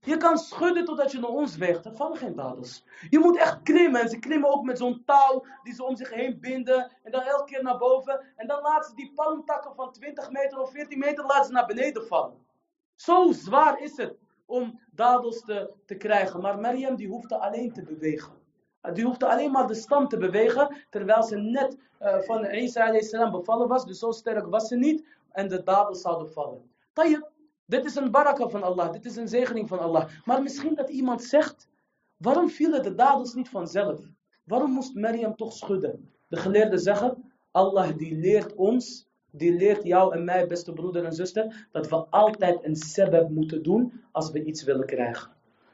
Je 0.08 0.18
kan 0.18 0.38
schudden 0.38 0.86
totdat 0.86 1.12
je 1.12 1.20
naar 1.20 1.30
ons 1.30 1.58
weegt. 1.58 1.86
Er 1.86 1.95
vallen 1.95 2.18
geen 2.18 2.36
dadels. 2.36 2.84
Je 3.10 3.20
moet 3.20 3.38
echt 3.38 3.62
klimmen. 3.64 4.01
En 4.01 4.10
ze 4.10 4.20
klimmen 4.20 4.49
ook 4.49 4.64
met 4.64 4.78
zo'n 4.78 5.03
touw 5.05 5.45
die 5.64 5.74
ze 5.74 5.84
om 5.84 5.95
zich 5.95 6.14
heen 6.14 6.39
binden. 6.39 6.91
En 7.03 7.12
dan 7.12 7.22
elke 7.22 7.43
keer 7.43 7.64
naar 7.64 7.78
boven. 7.78 8.26
En 8.36 8.47
dan 8.47 8.62
laten 8.62 8.89
ze 8.89 8.95
die 8.95 9.12
palmtakken 9.16 9.76
van 9.76 9.91
20 9.91 10.32
meter 10.32 10.60
of 10.60 10.72
14 10.72 10.99
meter 10.99 11.26
laten 11.26 11.45
ze 11.45 11.51
naar 11.51 11.66
beneden 11.66 12.08
vallen. 12.08 12.45
Zo 12.95 13.32
zwaar 13.32 13.82
is 13.82 13.97
het 13.97 14.18
om 14.45 14.80
dadels 14.91 15.41
te, 15.41 15.72
te 15.86 15.95
krijgen. 15.95 16.41
Maar 16.41 16.60
Maryam 16.60 16.95
die 16.95 17.08
hoefde 17.08 17.39
alleen 17.39 17.74
te 17.74 17.84
bewegen. 17.84 18.34
Die 18.93 19.05
hoefde 19.05 19.28
alleen 19.28 19.51
maar 19.51 19.68
de 19.68 19.76
stam 19.76 20.08
te 20.08 20.18
bewegen. 20.18 20.76
Terwijl 20.89 21.24
ze 21.24 21.38
net 21.38 21.78
uh, 22.01 22.20
van 22.20 22.45
Isa 22.45 22.99
salam 22.99 23.32
bevallen 23.32 23.68
was. 23.68 23.86
Dus 23.86 23.99
zo 23.99 24.12
sterk 24.12 24.45
was 24.45 24.68
ze 24.68 24.76
niet. 24.76 25.05
En 25.32 25.47
de 25.47 25.64
dadels 25.64 26.01
zouden 26.01 26.32
vallen. 26.32 26.72
Tayyip. 26.93 27.36
Dit 27.70 27.86
is 27.86 27.95
een 27.95 28.11
baraka 28.11 28.49
van 28.49 28.63
Allah, 28.63 28.91
dit 28.91 29.05
is 29.05 29.15
een 29.15 29.28
zegening 29.28 29.68
van 29.68 29.80
Allah. 29.80 30.09
Maar 30.26 30.41
misschien 30.41 30.76
dat 30.76 30.89
iemand 30.89 31.24
zegt, 31.24 31.68
waarom 32.18 32.49
vielen 32.49 32.84
de 32.84 32.95
dadels 32.95 33.34
niet 33.34 33.49
vanzelf? 33.49 33.99
Waarom 34.43 34.72
moest 34.72 34.95
Maryam 34.95 35.36
toch 35.36 35.53
schudden? 35.53 36.11
De 36.28 36.38
geleerden 36.38 36.80
zeggen, 36.80 37.32
Allah 37.51 37.97
die 37.97 38.18
leert 38.18 38.55
ons, 38.55 39.07
die 39.32 39.53
leert 39.53 39.84
jou 39.84 40.13
en 40.15 40.24
mij, 40.24 40.47
beste 40.47 40.74
broeder 40.74 41.05
en 41.05 41.13
zuster, 41.13 41.68
dat 41.72 41.89
we 41.89 41.95
altijd 41.95 42.63
een 42.63 42.76
sebab 42.76 43.30
moeten 43.30 43.63
doen 43.63 44.03
als 44.11 44.32
we 44.32 44.43
iets 44.43 44.63
willen 44.63 44.86
krijgen. 44.86 45.32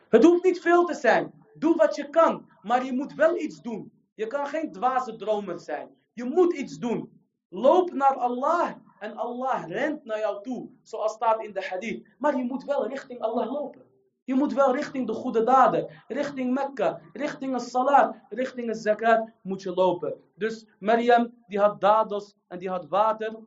Het 0.09 0.23
hoeft 0.23 0.43
niet 0.43 0.61
veel 0.61 0.85
te 0.85 0.93
zijn. 0.93 1.31
Doe 1.53 1.75
wat 1.75 1.95
je 1.95 2.09
kan, 2.09 2.45
maar 2.61 2.85
je 2.85 2.93
moet 2.93 3.13
wel 3.13 3.37
iets 3.37 3.61
doen. 3.61 3.91
Je 4.13 4.27
kan 4.27 4.47
geen 4.47 4.71
dwaze 4.71 5.15
dromer 5.15 5.59
zijn. 5.59 5.89
Je 6.13 6.23
moet 6.23 6.53
iets 6.53 6.77
doen. 6.77 7.21
Loop 7.49 7.93
naar 7.93 8.15
Allah 8.15 8.71
en 9.03 9.15
Allah 9.15 9.67
rent 9.67 10.05
naar 10.05 10.19
jou 10.19 10.43
toe, 10.43 10.69
zoals 10.81 11.13
staat 11.13 11.43
in 11.43 11.53
de 11.53 11.65
hadith. 11.69 12.07
Maar 12.17 12.37
je 12.37 12.43
moet 12.43 12.63
wel 12.63 12.87
richting 12.87 13.19
Allah 13.19 13.51
lopen. 13.51 13.81
Je 14.23 14.33
moet 14.33 14.53
wel 14.53 14.75
richting 14.75 15.07
de 15.07 15.13
goede 15.13 15.43
daden, 15.43 15.89
richting 16.07 16.53
Mekka, 16.53 16.99
richting 17.13 17.53
het 17.53 17.61
salat, 17.61 18.15
richting 18.29 18.67
het 18.67 18.77
zakat 18.77 19.29
moet 19.41 19.61
je 19.61 19.73
lopen. 19.73 20.13
Dus 20.35 20.65
Maryam 20.79 21.33
die 21.47 21.59
had 21.59 21.81
dadels 21.81 22.35
en 22.47 22.59
die 22.59 22.69
had 22.69 22.87
water. 22.87 23.39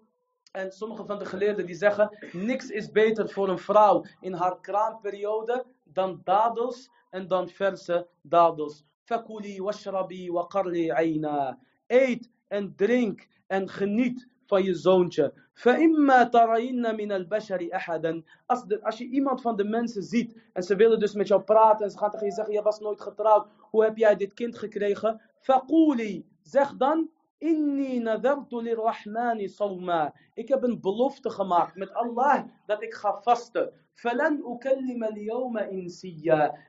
En 0.52 0.72
sommige 0.72 1.04
van 1.04 1.18
de 1.18 1.24
geleerden 1.24 1.66
die 1.66 1.74
zeggen, 1.74 2.28
niks 2.32 2.70
is 2.70 2.90
beter 2.90 3.30
voor 3.30 3.48
een 3.48 3.58
vrouw 3.58 4.04
in 4.20 4.32
haar 4.32 4.60
kraamperiode 4.60 5.64
dan 5.84 6.20
dadels 6.24 6.90
en 7.10 7.28
dan 7.28 7.48
verse 7.48 8.06
dadels. 8.22 8.84
Fakuli 9.04 9.60
washrabi 9.60 10.30
wa 10.30 10.46
aina. 10.94 11.58
Eet 11.86 12.30
en 12.48 12.74
drink 12.76 13.26
en 13.46 13.68
geniet 13.68 14.28
van 14.46 14.62
je 14.62 14.74
zoontje. 14.74 15.32
Als, 18.82 18.98
je 18.98 19.08
iemand 19.08 19.40
van 19.40 19.56
de 19.56 19.64
mensen 19.64 20.02
ziet 20.02 20.36
en 20.52 20.62
ze 20.62 20.76
willen 20.76 20.98
dus 20.98 21.14
met 21.14 21.28
jou 21.28 21.42
praten 21.42 21.84
en 21.84 21.90
ze 21.90 21.98
gaan 21.98 22.10
tegen 22.10 22.26
je 22.26 22.32
zeggen, 22.32 22.54
je 22.54 22.62
was 22.62 22.80
nooit 22.80 23.00
getrouwd, 23.00 23.46
hoe 23.70 23.84
heb 23.84 23.96
jij 23.96 24.16
dit 24.16 24.34
kind 24.34 24.58
gekregen? 24.58 25.20
Faquli, 25.40 26.26
zeg 26.42 26.76
dan, 26.76 27.10
Inni. 27.38 28.02
Ik 30.34 30.48
heb 30.48 30.62
een 30.62 30.80
belofte 30.80 31.30
gemaakt 31.30 31.76
met 31.76 31.94
Allah 31.94 32.44
dat 32.66 32.82
ik 32.82 32.94
ga 32.94 33.20
vasten. 33.22 33.72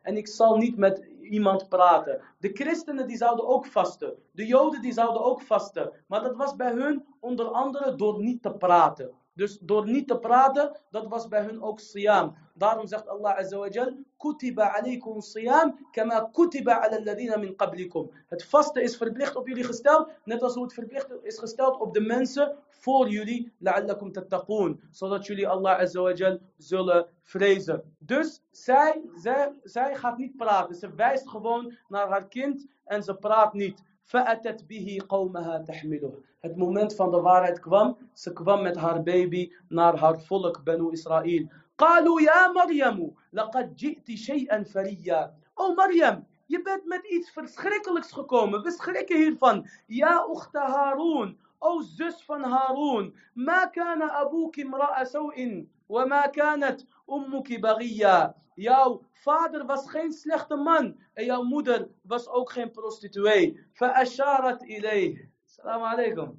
En 0.02 0.18
ik 0.18 0.28
zal 0.28 0.58
niet 0.58 0.78
met 0.78 1.06
iemand 1.22 1.70
praten. 1.70 2.22
De 2.40 2.50
christenen 2.54 3.08
die 3.08 3.18
zouden 3.18 3.48
ook 3.48 3.66
vasten. 3.66 4.16
De 4.32 4.46
joden 4.46 4.82
die 4.82 4.94
zouden 4.94 5.24
ook 5.24 5.42
vasten. 5.42 5.92
Maar 6.08 6.22
dat 6.22 6.36
was 6.36 6.56
bij 6.56 6.72
hun 6.72 7.06
onder 7.20 7.46
andere 7.46 7.96
door 7.96 8.22
niet 8.22 8.42
te 8.42 8.52
praten. 8.52 9.12
Dus 9.38 9.58
door 9.62 9.86
niet 9.88 10.08
te 10.08 10.20
praten, 10.20 10.80
dat 10.90 11.08
was 11.08 11.28
bij 11.28 11.42
hun 11.42 11.62
ook 11.62 11.80
siyam. 11.80 12.36
Daarom 12.54 12.88
zegt 12.88 13.08
Allah 13.08 13.38
Azza 13.38 13.92
Kutiba 14.18 14.68
alaykum 14.68 15.22
siyam, 15.22 15.78
kama 15.92 16.30
kutiba 16.32 16.74
ala 16.74 16.98
alladhina 16.98 17.38
min 17.38 17.56
qablikum. 17.56 18.10
Het 18.28 18.44
vasten 18.46 18.84
is 18.84 18.98
verplicht 18.98 19.36
op 19.36 19.48
jullie 19.48 19.64
gesteld, 19.64 20.10
net 20.24 20.42
als 20.42 20.54
hoe 20.54 20.64
het 20.64 20.74
verplicht 20.74 21.08
is 21.22 21.40
gesteld 21.40 21.80
op 21.80 21.94
de 21.94 22.02
mensen 22.02 22.56
voor 22.70 23.10
jullie, 23.10 23.52
la'allakum 23.58 24.12
tattaqoon. 24.12 24.82
Zodat 24.92 25.26
jullie 25.26 25.48
Allah 25.48 25.80
Azza 25.80 26.38
zullen 26.58 27.08
vrezen. 27.24 27.96
Dus 28.00 28.42
zij, 28.52 29.02
zij, 29.16 29.54
zij 29.64 29.96
gaat 29.96 30.18
niet 30.18 30.38
praten. 30.38 30.76
Ze 30.76 30.94
wijst 30.96 31.30
gewoon 31.30 31.74
naar 31.88 32.08
haar 32.08 32.28
kind 32.28 32.66
en 32.86 33.04
ze 33.04 33.16
praat 33.16 33.54
niet. 33.54 33.84
فأتت 34.08 34.64
به 34.64 34.98
قومها 35.10 35.58
تحمله. 35.58 36.14
Het 36.40 36.58
moment 36.58 36.96
van 36.96 37.12
de 37.12 37.22
waarheid 37.22 37.60
kwam. 37.60 37.98
Ze 38.14 38.34
kwam 38.34 38.62
met 38.62 38.76
haar 38.76 39.04
baby 39.04 39.52
naar 39.70 39.98
haar 39.98 40.22
volk 40.22 40.64
Benu 40.64 40.92
Israël. 40.92 41.48
قالوا 41.78 42.22
يا 42.22 42.48
مريم 42.48 43.12
لقد 43.34 43.76
جئت 43.76 44.12
شيئا 44.12 44.64
فريا. 44.64 45.34
Oh 45.54 45.76
Maryam, 45.76 46.26
je 46.46 46.62
bent 46.62 46.86
met 46.86 47.06
iets 47.06 47.32
verschrikkelijks 47.32 48.12
gekomen. 48.12 48.64
We 48.64 48.72
schrikken 48.72 49.18
hiervan. 49.18 49.68
Ja, 49.88 50.26
ukhta 50.30 50.70
Harun. 50.70 51.38
O 51.60 51.82
zus 51.82 52.24
van 52.24 52.44
Harun. 52.44 53.14
ما 53.36 53.66
كان 53.66 54.02
أبوك 54.02 54.60
امرأ 54.60 55.04
سوء 55.04 55.66
وما 55.90 56.26
كانت 56.26 56.82
أمك 57.12 57.60
بغية. 57.60 58.36
ياو 58.58 59.04
فادر 59.14 59.64
بس 59.64 59.88
خين 59.88 60.12
سلخت 60.12 60.54
من؟ 60.54 60.96
يا 61.18 61.38
مدر 61.38 61.90
بس 62.06 62.28
أوك 62.28 62.50
خين 62.50 62.72
بروستيتوي. 62.76 63.56
فأشارت 63.76 64.64
إليه. 64.64 65.32
السلام 65.48 65.84
عليكم. 65.84 66.36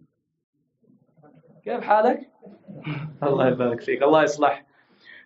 كيف 1.65 1.81
حالك؟ 1.81 2.31
الله 3.23 3.49
يبارك 3.49 3.81
فيك 3.81 4.03
الله 4.03 4.23
يصلح. 4.23 4.67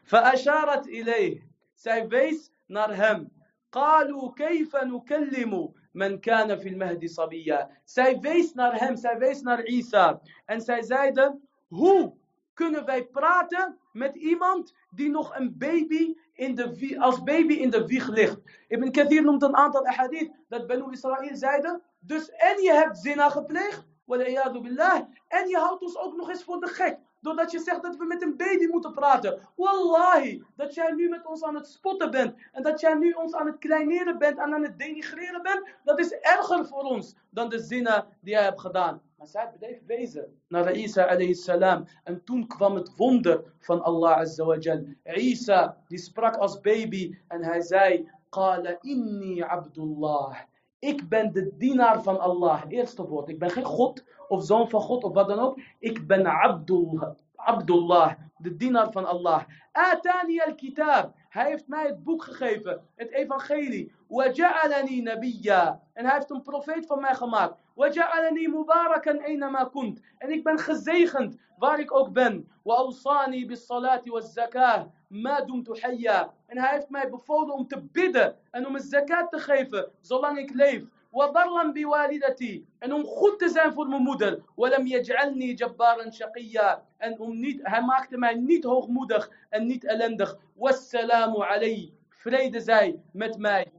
فأشارت 0.04 0.86
إليه. 0.86 1.46
سايف 1.74 2.06
بيس 2.06 2.52
نرهم 2.70 3.28
قالوا 3.72 4.32
كيف 4.32 4.76
نكلم 4.76 5.72
من 5.94 6.18
كان 6.18 6.56
في 6.56 6.68
المهد 6.68 7.06
صبيا؟ 7.06 7.70
سايف 7.86 8.18
بيس 8.18 8.56
نرهم 8.56 8.96
سايف 8.96 9.18
بيس 9.18 9.44
نر 9.44 9.60
عيسى. 9.60 10.18
أن 10.50 10.60
سايف 10.60 10.84
زايدة 10.84 11.38
هو 11.72 12.12
kunnen 12.54 12.84
wij 12.84 13.04
praten 13.04 13.78
met 13.92 14.14
iemand 14.14 14.74
die 14.90 15.10
nog 15.10 15.36
een 15.36 15.58
baby 15.58 16.14
in 16.34 16.54
de, 16.54 16.96
als 16.98 17.22
baby 17.22 17.54
in 17.54 17.70
de 17.70 17.86
wieg 17.86 18.08
ligt. 18.08 18.40
Ibn 18.68 18.90
Kathir 18.90 19.22
noemt 19.22 19.42
een 19.42 19.56
aantal 19.56 19.86
ahadith 19.86 20.30
dat 20.48 20.66
Banu 20.66 20.92
Israël 20.92 21.36
zeiden. 21.36 21.82
Dus 22.00 22.30
en 22.30 22.62
je 22.62 22.72
hebt 22.72 22.98
zina 22.98 23.28
gepleegd. 23.28 23.86
billah. 24.06 25.00
En 25.28 25.48
je 25.48 25.56
houdt 25.56 25.82
ons 25.82 25.96
ook 25.98 26.16
nog 26.16 26.28
eens 26.28 26.44
voor 26.44 26.60
de 26.60 26.66
gek. 26.66 26.98
Doordat 27.22 27.50
je 27.50 27.58
zegt 27.58 27.82
dat 27.82 27.96
we 27.96 28.04
met 28.04 28.22
een 28.22 28.36
baby 28.36 28.66
moeten 28.66 28.92
praten. 28.92 29.38
Wallahi, 29.56 30.44
dat 30.56 30.74
jij 30.74 30.92
nu 30.92 31.08
met 31.08 31.26
ons 31.26 31.42
aan 31.42 31.54
het 31.54 31.66
spotten 31.66 32.10
bent. 32.10 32.34
En 32.52 32.62
dat 32.62 32.80
jij 32.80 32.94
nu 32.94 33.12
ons 33.12 33.34
aan 33.34 33.46
het 33.46 33.58
kleineren 33.58 34.18
bent 34.18 34.38
en 34.38 34.54
aan 34.54 34.62
het 34.62 34.78
denigreren 34.78 35.42
bent. 35.42 35.62
Dat 35.84 35.98
is 35.98 36.10
erger 36.12 36.66
voor 36.66 36.82
ons 36.82 37.14
dan 37.30 37.48
de 37.48 37.58
zinnen 37.58 38.06
die 38.20 38.32
jij 38.32 38.42
hebt 38.42 38.60
gedaan. 38.60 39.00
Maar 39.18 39.26
zij 39.26 39.50
bleef 39.58 39.78
wezen 39.86 40.40
naar 40.48 40.72
Isa 40.72 41.04
alayhi 41.04 41.34
salam. 41.34 41.86
En 42.04 42.24
toen 42.24 42.46
kwam 42.46 42.74
het 42.74 42.96
wonder 42.96 43.42
van 43.58 43.82
Allah 43.82 44.16
azza 44.16 44.56
jal. 44.58 44.84
Isa, 45.04 45.76
die 45.88 45.98
sprak 45.98 46.36
als 46.36 46.60
baby 46.60 47.18
en 47.28 47.42
hij 47.42 47.60
zei... 47.60 48.10
Qala 48.32 48.78
inni 48.80 49.42
abdullah. 49.42 50.36
Ik 50.78 51.08
ben 51.08 51.32
de 51.32 51.56
dienaar 51.56 52.02
van 52.02 52.20
Allah. 52.20 52.62
Eerste 52.68 53.06
woord. 53.06 53.28
Ik 53.28 53.38
ben 53.38 53.50
geen 53.50 53.64
God 53.64 54.04
of 54.32 54.44
zoon 54.44 54.68
van 54.68 54.80
God 54.80 55.04
of 55.04 55.12
wat 55.12 55.28
dan 55.28 55.38
ook. 55.38 55.60
Ik 55.78 56.06
ben 56.06 56.26
Abdullah, 56.26 57.14
Abdullah 57.36 58.12
de 58.36 58.56
dienaar 58.56 58.92
van 58.92 59.06
Allah. 59.06 59.42
Atani 59.72 60.40
al-kitab. 60.40 61.14
Hij 61.28 61.46
heeft 61.46 61.68
mij 61.68 61.86
het 61.86 62.04
boek 62.04 62.24
gegeven, 62.24 62.80
het 62.94 63.10
evangelie. 63.10 63.92
Waja'alani 64.08 65.02
nabiyya. 65.02 65.80
En 65.92 66.04
hij 66.04 66.14
heeft 66.14 66.30
een 66.30 66.42
profeet 66.42 66.86
van 66.86 67.00
mij 67.00 67.14
gemaakt. 67.14 67.58
Waja'alani 67.74 68.48
mubarakan 68.48 69.22
aynama 69.22 69.64
kunt. 69.64 70.00
En 70.18 70.30
ik 70.30 70.44
ben 70.44 70.58
gezegend 70.58 71.36
waar 71.58 71.80
ik 71.80 71.94
ook 71.94 72.12
ben. 72.12 72.48
Wa 72.62 72.74
awsani 72.74 73.46
bis 73.46 73.66
salati 73.66 74.10
wa 74.10 74.20
zakah. 74.20 74.84
Ma 75.08 75.40
dumtu 75.40 75.80
hayya. 75.80 76.32
En 76.46 76.58
hij 76.58 76.70
heeft 76.72 76.88
mij 76.88 77.10
bevolen 77.10 77.54
om 77.54 77.66
te 77.66 77.80
bidden 77.92 78.36
en 78.50 78.66
om 78.66 78.74
een 78.74 78.80
zakat 78.80 79.30
te 79.30 79.38
geven 79.38 79.90
zolang 80.00 80.38
ik 80.38 80.54
leef. 80.54 80.84
وبرا 81.12 81.62
بوالدتي 81.62 82.64
أن 82.84 83.04
خدت 83.04 83.44
زين 83.44 83.70
فور 83.70 83.88
مودر 83.88 84.42
ولم 84.56 84.86
يجعلني 84.86 85.52
جبارا 85.52 86.10
شقيا. 86.10 86.82
أن 87.02 87.16
امنيت 87.20 87.62
هماكت 87.68 88.14
ما 88.14 88.32
نيت 88.32 88.66
هوغ 88.66 88.86
مودخ 88.90 89.30
أن 89.54 89.68
نيت 89.68 89.84
ألندخ. 89.84 90.36
والسلام 90.56 91.36
علي 91.36 91.92
فريد 92.22 92.58
زاي 92.58 93.00
مت 93.14 93.38
ماي. 93.38 93.72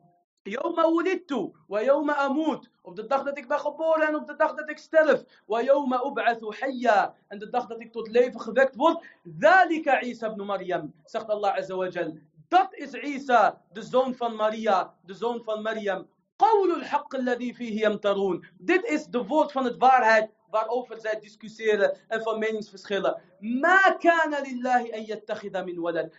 يوم 0.47 0.79
ولدت 0.79 1.51
ويوم 1.69 2.11
أموت. 2.11 2.69
وبد 2.83 3.07
دخلتك 3.07 3.47
بخبول 3.47 4.03
ان 4.03 4.15
وبد 4.15 4.37
دخلتك 4.37 4.77
ستلف 4.77 5.23
ويوم 5.47 5.93
أبعث 5.93 6.45
حيا. 6.45 7.13
ان 7.33 7.39
دخلتك 7.39 7.93
تط 7.93 8.09
ليف 8.09 8.37
خذكت 8.37 8.77
ذلك 9.39 9.87
عيسى 9.87 10.25
ابن 10.25 10.41
مريم. 10.41 10.91
سخط 11.05 11.31
الله 11.31 11.49
عز 11.49 11.71
وجل. 11.71 12.21
دات 12.51 12.73
از 12.83 12.95
عيسى 12.95 13.53
ذا 13.75 13.81
زون 13.81 14.11
فان 14.13 14.31
ماريا 14.31 14.93
ذا 15.07 15.13
زون 15.13 15.39
فان 15.39 15.63
مريم 15.63 16.05
Dit 18.57 18.85
is 18.85 19.05
de 19.05 19.25
woord 19.25 19.51
van 19.51 19.65
het 19.65 19.77
waarheid 19.77 20.31
waarover 20.49 20.99
zij 20.99 21.19
discussiëren 21.19 21.97
en 22.07 22.21
van 22.21 22.39
meningsverschillen. 22.39 23.21
Min. 23.39 23.65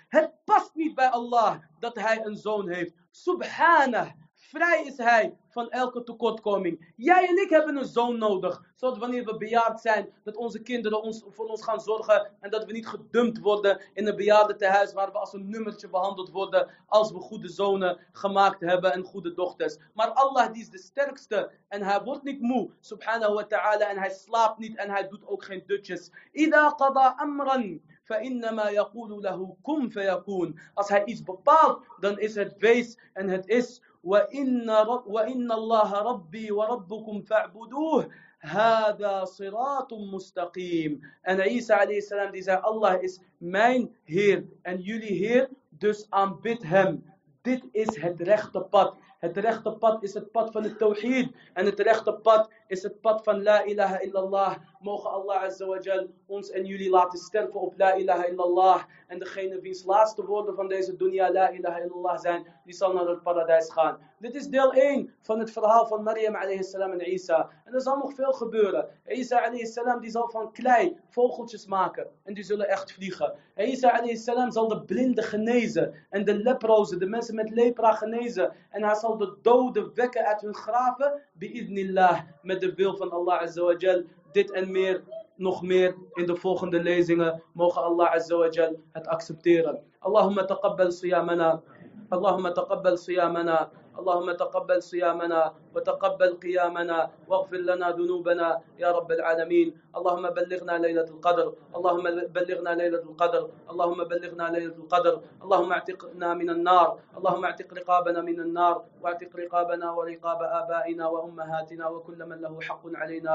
Het 0.09 0.31
past 0.45 0.75
niet 0.75 0.95
bij 0.95 1.09
Allah 1.09 1.57
dat 1.79 1.95
hij 1.95 2.25
een 2.25 2.37
zoon 2.37 2.69
heeft. 2.69 2.93
Subhanah. 3.11 4.11
Vrij 4.54 4.84
is 4.86 4.98
hij 4.98 5.38
van 5.48 5.70
elke 5.70 6.04
tekortkoming. 6.04 6.94
Jij 6.96 7.28
en 7.28 7.42
ik 7.42 7.50
hebben 7.50 7.76
een 7.76 7.86
zoon 7.86 8.18
nodig. 8.18 8.64
Zodat 8.76 8.98
wanneer 8.98 9.26
we 9.26 9.38
bejaard 9.38 9.82
zijn, 9.82 10.10
dat 10.24 10.36
onze 10.36 10.62
kinderen 10.62 11.02
ons, 11.02 11.24
voor 11.30 11.46
ons 11.46 11.64
gaan 11.64 11.80
zorgen. 11.80 12.32
En 12.40 12.50
dat 12.50 12.66
we 12.66 12.72
niet 12.72 12.88
gedumpt 12.88 13.40
worden 13.40 13.82
in 13.94 14.08
een 14.08 14.16
bejaardentehuis 14.16 14.94
waar 14.94 15.12
we 15.12 15.18
als 15.18 15.34
een 15.34 15.50
nummertje 15.50 15.90
behandeld 15.90 16.30
worden. 16.30 16.70
Als 16.88 17.12
we 17.12 17.20
goede 17.20 17.50
zonen 17.50 18.00
gemaakt 18.12 18.62
hebben 18.62 18.94
en 18.94 19.04
goede 19.04 19.34
dochters. 19.34 19.78
Maar 19.94 20.10
Allah 20.10 20.54
die 20.54 20.62
is 20.62 20.70
de 20.70 20.80
sterkste. 20.80 21.52
En 21.68 21.82
hij 21.82 22.04
wordt 22.04 22.24
niet 22.24 22.42
moe. 22.42 22.70
Subhanahu 22.80 23.34
wa 23.34 23.46
ta'ala. 23.46 23.90
En 23.90 23.98
hij 23.98 24.12
slaapt 24.12 24.58
niet 24.58 24.78
en 24.78 24.90
hij 24.90 25.08
doet 25.08 25.28
ook 25.28 25.44
geen 25.44 25.64
dutjes. 25.68 26.12
Ida 26.32 26.70
qada 26.70 27.14
amran. 27.18 27.82
فإنما 28.10 28.70
يقول 28.70 29.24
له 29.24 29.58
كن 29.64 29.90
فيكون. 29.90 30.60
Als 30.74 30.90
hij 30.90 31.06
iets 31.06 31.24
bepaalt, 31.24 31.84
dan 32.00 32.20
is 32.20 32.36
het 32.36 32.58
wees 32.58 32.98
en 33.14 33.28
het 33.28 33.48
is. 33.48 33.82
وإن, 34.05 34.71
رب 34.71 35.07
وإن 35.07 35.53
الله 35.53 36.03
ربي 36.03 36.51
وربكم 36.53 37.23
فاعبدوه 37.23 38.09
هذا 38.41 39.25
صراط 39.25 39.93
مستقيم. 39.93 41.01
Isa 41.49 41.77
alayhi 41.77 42.03
salam 42.03 42.33
die 42.33 42.43
zei, 42.43 42.61
Allah 42.63 43.03
is 43.03 43.21
mijn 43.39 43.89
Heer 44.05 44.45
en 44.63 44.81
jullie 44.81 45.17
Heer, 45.17 45.49
dus 45.71 46.07
aanbid 46.11 46.63
hem. 46.63 47.05
Dit 47.43 47.65
is 47.73 47.97
het 47.97 48.21
rechte 48.21 48.61
pad. 48.61 48.97
Het 49.21 49.37
rechte 49.37 49.73
pad 49.73 50.03
is 50.03 50.15
het 50.15 50.33
pad 50.33 50.53
van 50.53 50.63
het 50.63 50.79
tawhid. 50.79 51.33
En 51.55 51.67
het 51.67 51.81
rechte 51.81 52.13
pad 52.13 52.51
is 52.69 52.83
het 52.83 53.01
pad 53.01 53.23
van 53.25 53.43
la 53.43 53.65
ilaha 53.65 54.01
illallah. 54.01 54.57
Mogen 54.85 55.11
Allah 55.11 55.43
azza 55.43 55.67
wa 55.67 55.79
jal 55.81 56.09
ons 56.27 56.51
en 56.51 56.65
jullie 56.65 56.91
laten 56.91 57.19
sterven 57.19 57.61
op 57.61 57.75
la 57.77 57.95
ilaha 57.95 58.27
illallah. 58.27 58.83
En 59.09 59.19
degene 59.19 59.61
wiens 59.61 59.85
laatste 59.85 60.25
woorden 60.25 60.55
van 60.55 60.69
deze 60.69 60.97
dunya 60.97 61.31
la 61.33 61.51
ilaha 61.51 61.79
illallah 61.79 62.19
zijn, 62.19 62.47
die 62.65 62.75
zal 62.75 62.93
naar 62.93 63.09
het 63.09 63.23
paradijs 63.23 63.71
gaan. 63.71 63.99
Dit 64.19 64.35
is 64.35 64.49
deel 64.49 64.73
1 64.73 65.15
van 65.21 65.39
het 65.39 65.51
verhaal 65.51 65.87
van 65.87 66.03
Maryam 66.03 66.35
alayhi 66.35 66.63
salam 66.63 66.93
en 66.93 67.13
Isa. 67.13 67.51
En 67.65 67.75
er 67.75 67.81
zal 67.81 67.97
nog 67.97 68.15
veel 68.15 68.33
gebeuren. 68.33 68.89
Isa 69.07 69.39
alayhi 69.39 69.67
salam 69.67 70.01
die 70.01 70.11
zal 70.11 70.29
van 70.29 70.53
klei 70.53 70.97
vogeltjes 71.09 71.67
maken. 71.67 72.07
En 72.25 72.35
die 72.35 72.45
zullen 72.45 72.69
echt 72.69 72.93
vliegen. 72.93 73.35
Isa 73.57 73.91
alayhi 73.91 74.17
salam 74.17 74.51
zal 74.51 74.69
de 74.69 74.83
blinden 74.83 75.25
genezen. 75.25 75.95
En 76.11 76.25
de 76.25 76.35
leprozen, 76.35 76.99
de 76.99 77.07
mensen 77.07 77.35
met 77.35 77.51
lepra 77.51 77.93
genezen. 77.93 78.53
En 78.71 78.83
hij 78.83 78.95
zal 78.95 79.17
de 79.17 79.37
doden 79.43 79.95
wekken 79.95 80.25
uit 80.25 80.41
hun 80.41 80.55
graven. 80.55 81.21
Bi'idnillah. 81.33 82.21
Met 82.43 82.61
de 82.61 82.75
wil 82.75 82.97
van 82.97 83.11
Allah 83.11 83.41
azza 83.41 83.63
wa 83.63 83.75
jal. 83.77 84.03
Dit 84.35 84.51
en 84.51 84.71
meer 84.71 85.03
nog 85.37 85.63
meer 85.63 85.95
in 86.13 86.27
de 86.27 86.37
volgende 86.37 86.83
lezingen. 86.83 87.43
Mogen 87.53 87.83
Allah 87.83 88.13
Azza 88.13 88.37
wa 88.37 88.49
Jal 88.49 88.77
het 88.93 89.07
accepteren. 89.07 89.79
Allahumma 89.99 90.45
taqabbal 90.45 90.91
siyamana. 90.93 91.63
Allahumma 92.09 92.53
taqabbal 92.53 92.99
siyamana. 92.99 93.71
اللهم 93.99 94.33
تقبل 94.33 94.83
صيامنا 94.83 95.43
وتقبل 95.75 96.31
قيامنا 96.45 96.99
واغفر 97.29 97.57
لنا 97.57 97.91
ذنوبنا 97.91 98.49
يا 98.79 98.91
رب 98.91 99.11
العالمين. 99.13 99.69
اللهم 99.97 100.25
بلغنا 100.31 100.75
ليلة 100.85 101.09
القدر 101.15 101.47
اللهم 101.77 102.05
بلغنا 102.37 102.73
ليلة 102.81 103.03
القدر 103.11 103.43
اللهم 103.71 104.01
بلغنا 104.05 104.45
ليلة 104.55 104.77
القدر. 104.83 105.15
اللهم 105.45 105.71
اعتقنا 105.73 106.29
من 106.41 106.49
النار 106.51 106.89
اللهم 107.19 107.43
اعتق 107.45 107.75
رقابنا 107.75 108.21
من 108.21 108.39
النار 108.41 108.75
واعتق 109.03 109.31
رقابنا 109.37 109.87
ورقاب 109.97 110.41
آبائنا 110.61 111.05
وأمهاتنا 111.09 111.85
وكل 111.89 112.21
من 112.31 112.39
له 112.45 112.55
حق 112.61 112.85
علينا 112.95 113.35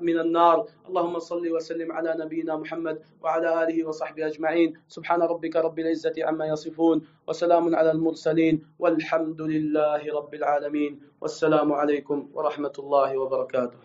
من 0.00 0.16
النار. 0.24 0.56
اللهم 0.88 1.18
صل 1.18 1.44
وسلم 1.56 1.88
على 1.92 2.10
نبينا 2.22 2.56
محمد 2.56 2.96
وعلى 3.22 3.48
آله 3.62 3.78
وصحبه 3.88 4.26
أجمعين. 4.26 4.68
سبحان 4.88 5.20
ربك 5.22 5.56
رب 5.56 5.78
العزة 5.78 6.16
عما 6.18 6.46
يصفون 6.46 6.96
وسلام 7.28 7.64
على 7.74 7.90
المرسلين 7.96 8.54
والحمد 8.78 9.40
لله. 9.40 9.87
لله 9.88 10.16
رب 10.16 10.34
العالمين. 10.34 11.00
والسلام 11.20 11.72
عليكم 11.72 12.28
ورحمة 12.34 12.72
الله 12.78 13.18
وبركاته. 13.18 13.78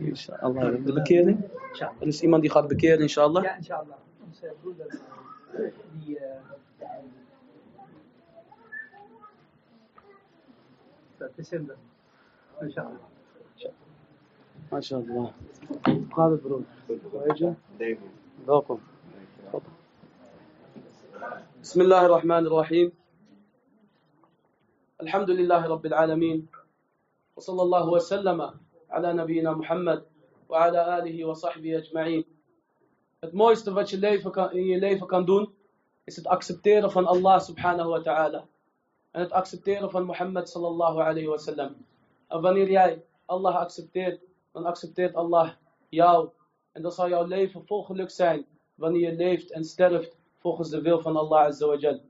ان 0.00 0.14
شاء 0.14 0.46
الله 0.46 0.70
بكير 0.70 1.28
ان 1.28 1.74
شاء 1.74 1.92
الله 1.92 2.06
بس 2.08 2.22
ايمان 2.22 2.40
دي 2.40 2.48
بكير 2.48 3.02
ان 3.02 3.08
شاء 3.08 3.26
الله 3.26 3.40
ان 3.56 3.62
شاء 3.62 3.82
الله 3.82 3.96
ديسمبر 11.36 11.76
ان 12.62 12.70
شاء 12.70 12.86
الله 12.86 13.06
ما 14.72 14.80
شاء 14.80 15.00
الله 15.00 15.32
هذا 16.18 16.38
برو 16.44 16.62
تفضل 19.52 19.76
بسم 21.16 21.80
الله 21.80 22.06
الرحمن 22.06 22.46
الرحيم 22.46 22.92
الحمد 25.00 25.30
لله 25.30 25.66
رب 25.66 25.86
العالمين 25.86 26.46
وصلى 27.36 27.62
الله 27.62 27.88
وسلم 27.88 28.50
على 28.90 29.12
نبينا 29.12 29.52
محمد 29.52 30.04
وعلى 30.48 30.98
آله 30.98 31.24
وصحبه 31.24 31.78
أجمعين 31.78 32.24
Het 33.20 33.32
mooiste 33.32 33.72
wat 33.72 33.90
je 33.90 33.98
leven 33.98 34.30
kan, 34.30 34.52
in 34.52 34.64
je 34.64 34.78
leven 34.78 35.06
kan 35.06 35.24
doen, 35.24 35.54
is 36.04 36.16
het 36.16 36.26
accepteren 36.26 36.90
van 36.92 37.06
Allah 37.06 37.40
subhanahu 37.40 37.88
wa 37.88 38.00
ta'ala. 38.00 38.44
En 39.10 39.20
het 39.20 39.32
accepteren 39.32 39.90
van 39.90 40.04
Mohammed 40.04 40.48
sallallahu 40.48 41.00
alayhi 41.00 41.28
wa 41.28 41.38
sallam. 41.38 41.76
En 42.28 42.40
wanneer 42.40 42.70
jij 42.70 43.02
Allah 43.26 43.56
accepteert, 43.56 44.20
dan 44.52 44.64
accepteert 44.64 45.14
Allah 45.14 45.50
jou. 45.88 46.28
En 46.72 46.82
dan 46.82 46.92
zal 46.92 47.08
jouw 47.08 47.24
leven 47.24 47.66
vol 47.66 47.82
geluk 47.82 48.10
zijn 48.10 48.46
wanneer 48.74 49.10
je 49.10 49.16
leeft 49.16 49.50
en 49.50 49.64
sterft 49.64 50.15
volgens 50.38 50.70
de 50.70 50.80
wil 50.80 51.00
van 51.00 51.16
Allah 51.16 51.44
azza 51.44 51.66
wa 51.66 51.76
jal. 51.76 52.00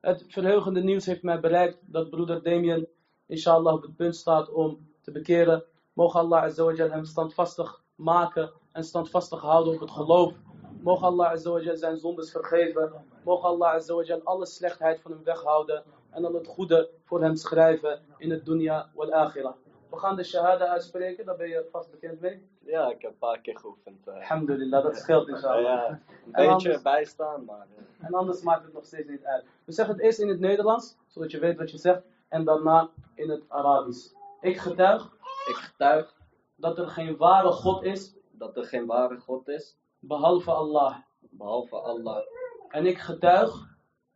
Het 0.00 0.24
verheugende 0.28 0.82
nieuws 0.82 1.06
heeft 1.06 1.22
mij 1.22 1.40
bereikt 1.40 1.78
dat 1.82 2.10
broeder 2.10 2.42
Damien 2.42 2.88
inshallah 3.26 3.74
op 3.74 3.82
het 3.82 3.96
punt 3.96 4.16
staat 4.16 4.50
om 4.50 4.88
te 5.00 5.10
bekeren. 5.10 5.64
Mogen 5.92 6.20
Allah 6.20 6.42
azza 6.42 6.64
wa 6.64 6.72
jal 6.72 6.90
hem 6.90 7.04
standvastig 7.04 7.82
maken 7.94 8.52
en 8.72 8.84
standvastig 8.84 9.40
houden 9.40 9.74
op 9.74 9.80
het 9.80 9.90
geloof. 9.90 10.32
Mogen 10.80 11.06
Allah 11.06 11.30
azza 11.30 11.50
wa 11.50 11.60
jal 11.60 11.76
zijn 11.76 11.96
zondes 11.96 12.30
vergeven. 12.30 12.92
Mogen 13.24 13.48
Allah 13.48 13.74
azza 13.74 13.94
wa 13.94 14.02
jal 14.02 14.20
alle 14.24 14.46
slechtheid 14.46 15.00
van 15.00 15.10
hem 15.10 15.24
weghouden 15.24 15.82
en 16.10 16.24
al 16.24 16.34
het 16.34 16.46
goede 16.46 16.90
voor 17.04 17.22
hem 17.22 17.36
schrijven 17.36 18.00
in 18.18 18.30
het 18.30 18.44
dunya 18.44 18.90
wal 18.94 19.12
akhirah. 19.12 19.54
We 19.92 19.98
gaan 19.98 20.16
de 20.16 20.24
shahada 20.24 20.66
uitspreken, 20.66 21.24
daar 21.24 21.36
ben 21.36 21.48
je 21.48 21.68
vast 21.70 21.90
bekend 21.90 22.20
mee. 22.20 22.48
Ja, 22.64 22.90
ik 22.90 23.02
heb 23.02 23.10
een 23.10 23.18
paar 23.18 23.40
keer 23.40 23.58
geoefend. 23.58 24.06
eh. 24.06 24.14
Alhamdulillah, 24.14 24.82
dat 24.82 24.96
scheelt 24.96 25.28
inshallah. 25.28 25.62
ja, 25.62 25.86
een 25.88 25.98
En 26.24 26.32
beetje 26.32 26.50
anders- 26.50 26.82
bijstaan, 26.82 27.44
maar 27.44 27.66
En 28.00 28.14
anders 28.14 28.42
maakt 28.42 28.64
het 28.64 28.72
nog 28.72 28.84
steeds 28.84 29.08
niet 29.08 29.24
uit. 29.24 29.44
We 29.64 29.72
zeggen 29.72 29.94
het 29.94 30.04
eerst 30.04 30.18
in 30.18 30.28
het 30.28 30.40
Nederlands, 30.40 30.96
zodat 31.06 31.30
je 31.30 31.38
weet 31.38 31.58
wat 31.58 31.70
je 31.70 31.78
zegt. 31.78 32.02
En 32.28 32.44
daarna 32.44 32.90
in 33.14 33.30
het 33.30 33.42
Arabisch. 33.48 34.12
Ik 34.40 34.56
getuig 34.58 35.04
ik 35.48 35.54
getuig 35.54 36.14
dat 36.56 36.78
er 36.78 36.88
geen 36.88 37.16
ware 37.16 37.50
God 37.52 37.82
is, 37.82 38.14
dat 38.30 38.56
er 38.56 38.64
geen 38.64 38.86
ware 38.86 39.18
God 39.18 39.48
is, 39.48 39.76
behalve 39.98 40.50
Allah. 40.50 40.96
behalve 41.30 41.76
Allah. 41.76 42.24
En 42.68 42.86
ik 42.86 42.98
getuig 42.98 43.70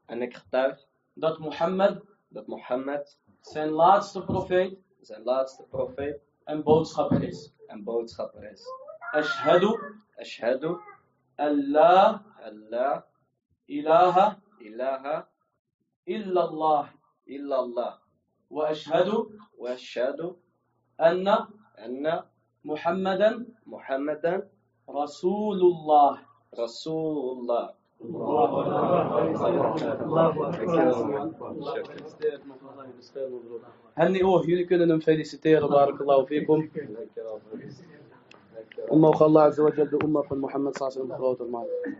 En 0.06 0.22
ik 0.22 0.34
getuig 0.36 0.86
dat 1.14 1.38
Mohammed 1.38 2.02
dat 2.28 2.46
Mohammed 2.46 3.18
zijn 3.40 3.70
laatste 3.70 4.24
profeet 4.24 4.78
zijn 5.06 5.22
laatste 5.22 5.62
profeet 5.62 6.20
en 6.44 6.62
boodschapper 6.62 7.22
is. 7.22 7.52
en 7.66 7.84
boodschapper 7.84 8.50
is. 8.52 8.64
Ashhadu. 9.12 9.78
Ashhadu. 10.16 10.78
An 11.36 11.70
la 11.70 12.22
an 12.42 12.66
la 12.70 13.04
ilaha. 13.66 14.42
Ilaha. 14.58 15.28
Illallah. 16.06 16.90
Illallah. 17.26 17.98
Wa 18.48 18.68
ashhadu. 18.68 19.30
Wa 19.58 19.70
ashhadu. 19.70 20.36
Anna. 20.96 21.48
Anna. 21.76 22.26
Muhammadan. 22.62 23.46
Muhammadan. 23.64 24.42
Rasulullah. 24.88 26.18
Rasulullah. 26.52 27.74
Henny 33.94 34.22
jullie 34.44 34.64
kunnen 34.64 34.88
hem 34.88 35.00
feliciteren, 35.00 35.68
barakallahu 35.68 36.26
fikum. 36.26 36.70
Akbar. 38.88 38.98
mogen 38.98 39.26
Allah 39.26 39.54
de 39.54 40.00
umma 40.04 40.22
van 40.22 40.38
Mohammed 40.38 40.76
sallallahu 40.76 41.14
groter 41.14 41.46
maken. 41.46 41.96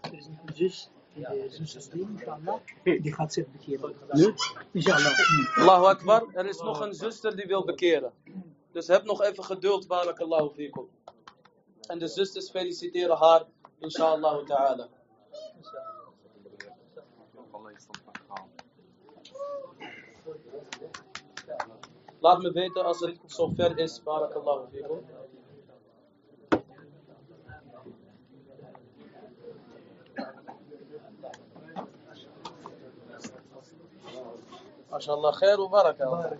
Er 0.00 0.12
is 0.12 0.28
nog 0.28 0.38
een 0.46 0.54
zus, 0.54 0.90
de 1.14 1.46
zus 1.48 1.88
inshallah, 1.88 2.54
die 2.82 3.12
gaat 3.12 3.32
zich 3.32 3.46
bekeren. 3.52 3.94
Nu? 4.10 4.34
Inshallah. 4.72 5.58
Allahu 5.58 5.84
Akbar, 5.84 6.26
er 6.32 6.46
is 6.46 6.60
nog 6.60 6.80
een 6.80 6.94
zuster 6.94 7.36
die 7.36 7.46
wil 7.46 7.64
bekeren. 7.64 8.12
Dus 8.72 8.86
heb 8.86 9.04
nog 9.04 9.22
even 9.22 9.44
geduld, 9.44 9.86
barakallahu 9.86 10.50
fikum. 10.54 10.88
En 11.86 11.98
de 11.98 12.06
zusters 12.06 12.50
feliciteren 12.50 13.16
haar 13.16 13.46
inshallah 13.78 14.46
ta'ala 14.46 14.88
Laat 22.20 22.42
me 22.42 22.52
weten 22.52 22.84
als 22.84 23.00
het 23.00 23.18
zover 23.26 23.78
is. 23.78 24.02
Barakallahu 24.02 24.68
fikum. 24.70 25.04
ما 34.92 35.00
شاء 35.00 35.14
الله 35.14 35.30
خير 35.32 35.60
وبركة 35.60 36.30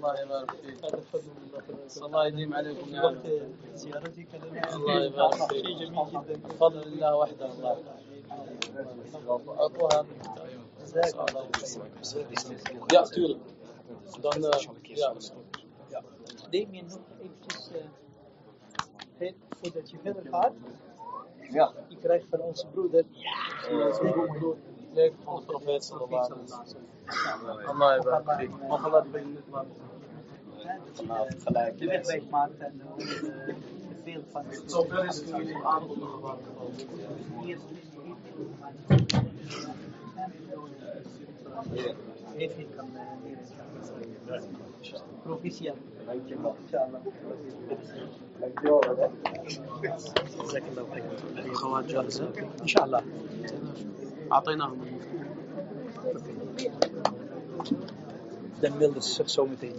الله 0.00 0.20
يبارك 0.20 0.50
فيك 0.50 2.02
الله 2.02 2.26
يديم 2.26 2.54
عليكم 2.54 2.94
يا 2.94 3.00
رب 3.02 3.24
زيارتي 3.74 4.26
الله 4.74 5.04
يبارك 5.04 5.52
فيك 5.52 5.92
بفضل 6.44 6.82
الله 6.82 7.16
وحده 7.16 7.46
الله 7.52 7.76
أعطوها 9.60 10.06
Ja, 12.92 13.02
tuurlijk. 13.02 13.40
Dan, 14.20 14.44
uh, 14.44 14.50
ja. 14.82 16.02
Damien, 16.50 16.86
nog 16.86 17.00
eventjes, 17.18 17.70
uh, 19.20 19.32
voordat 19.60 19.90
je 19.90 19.98
verder 20.02 20.26
gaat. 20.30 20.52
Ja. 21.50 21.72
Je 21.88 21.96
krijgt 21.98 22.26
van 22.30 22.40
onze 22.40 22.66
broeder. 22.66 23.04
Leuk 24.92 25.14
van 25.24 25.36
de 25.36 25.44
profeet 25.46 25.84
sallallahu 25.84 26.32
alaihi 26.32 26.46
wasallam. 26.46 26.88
Allah 27.66 27.96
يبارك 27.96 28.36
فيك. 28.38 28.50
Mag 28.68 28.84
Allah 28.84 29.02
de 29.02 29.08
benen 29.08 29.44
maken. 29.50 29.89
Dat 31.43 31.65
je 31.65 31.73
de 31.77 31.85
wegwijs 31.85 32.23
maakt 32.29 32.57
en 32.57 32.81
uh, 32.99 33.55
veel 34.03 34.23
van 34.31 34.43
Zover 34.65 35.05
is 35.05 35.23
kunnen 35.23 35.45
jullie 35.45 35.65
aankondigen. 35.65 36.37
hier 37.43 37.57
heeft 42.35 42.57
niet 42.57 42.75
kan 42.75 42.89
leren. 42.93 44.43
Proficiat. 45.23 45.75
Dankjewel. 46.05 46.55
Inshallah. 46.61 47.01
Dankjewel. 48.39 49.11
جزاك 50.43 50.63
الله 50.71 50.85
خير. 50.93 51.53
خوات 51.53 51.85
جاهزة؟ 51.85 52.31
إن 52.61 52.67
شاء 52.67 52.85
الله. 52.85 53.03
أعطيناهم 54.31 54.79
Dan 58.59 58.77
wilde 58.77 59.01
ze 59.01 59.11
zich 59.11 59.29
zo 59.29 59.45
meteen. 59.45 59.73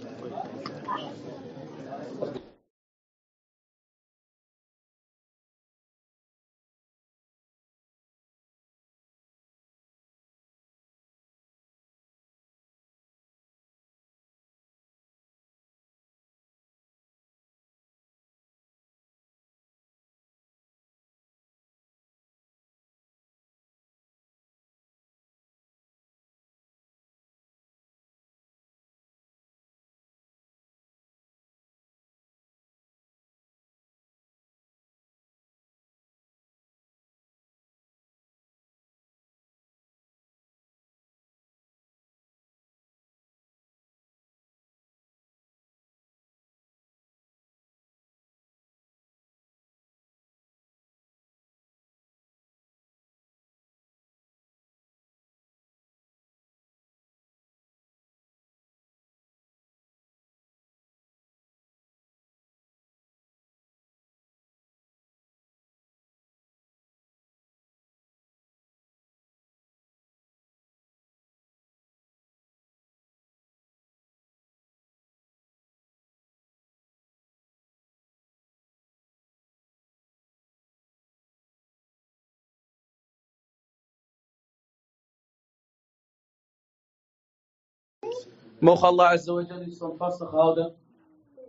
Mogen 88.61 88.88
Allah 88.88 89.09
Azza 89.09 89.33
wa 89.33 89.41
Jalla 89.41 89.65
je 89.65 89.71
standvastig 89.71 90.29
houden. 90.29 90.75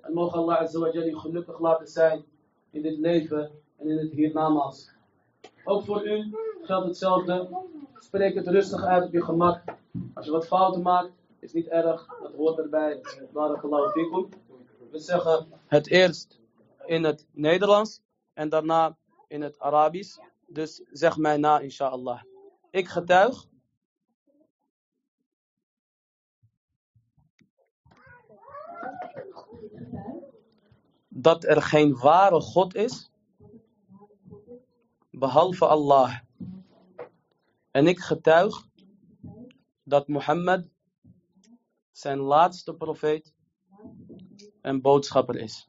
En 0.00 0.12
mogen 0.12 0.38
Allah 0.38 0.60
Azza 0.60 0.78
wa 0.78 0.90
Jalla 0.92 1.06
je 1.06 1.18
gelukkig 1.18 1.60
laten 1.60 1.86
zijn 1.86 2.24
in 2.70 2.82
dit 2.82 2.98
leven 2.98 3.50
en 3.78 3.88
in 3.88 3.98
het 3.98 4.12
hiernamaals. 4.12 4.90
Ook 5.64 5.84
voor 5.84 6.06
u 6.06 6.34
geldt 6.62 6.86
hetzelfde. 6.86 7.48
Spreek 7.98 8.34
het 8.34 8.46
rustig 8.46 8.84
uit 8.84 9.04
op 9.04 9.12
je 9.12 9.24
gemak. 9.24 9.62
Als 10.14 10.26
je 10.26 10.32
wat 10.32 10.46
fouten 10.46 10.82
maakt, 10.82 11.10
is 11.38 11.52
niet 11.52 11.66
erg. 11.66 12.06
Dat 12.22 12.34
hoort 12.34 12.58
erbij. 12.58 13.00
Barakallahu 13.32 13.90
fikum. 13.90 14.28
We 14.90 14.98
zeggen 14.98 15.46
het 15.66 15.88
eerst 15.88 16.40
in 16.86 17.04
het 17.04 17.26
Nederlands 17.32 18.00
en 18.34 18.48
daarna 18.48 18.96
in 19.28 19.42
het 19.42 19.58
Arabisch. 19.58 20.18
Dus 20.46 20.82
zeg 20.90 21.16
mij 21.16 21.36
na, 21.36 21.58
inshallah. 21.58 22.20
Ik 22.70 22.88
getuig 22.88 23.46
dat 31.14 31.44
er 31.44 31.62
geen 31.62 31.96
ware 31.96 32.40
God 32.40 32.74
is 32.74 33.10
behalve 35.10 35.66
Allah. 35.66 36.18
En 37.70 37.86
ik 37.86 37.98
getuig 37.98 38.66
dat 39.82 40.08
Mohammed 40.08 40.70
zijn 41.90 42.18
laatste 42.18 42.74
profeet 42.74 43.34
en 44.60 44.80
boodschapper 44.80 45.36
is. 45.36 45.68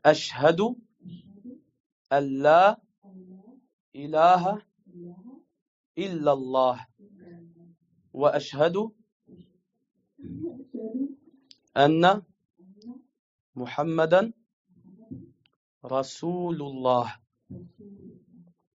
Ashhadu 0.00 0.74
an 2.08 2.36
la 2.36 2.80
ilaha 3.90 4.62
illallah 5.94 6.84
wa 8.10 8.30
ashhadu 8.30 8.94
anna 11.72 12.26
Muhammadan 13.56 14.34
Rasulullah. 15.80 17.08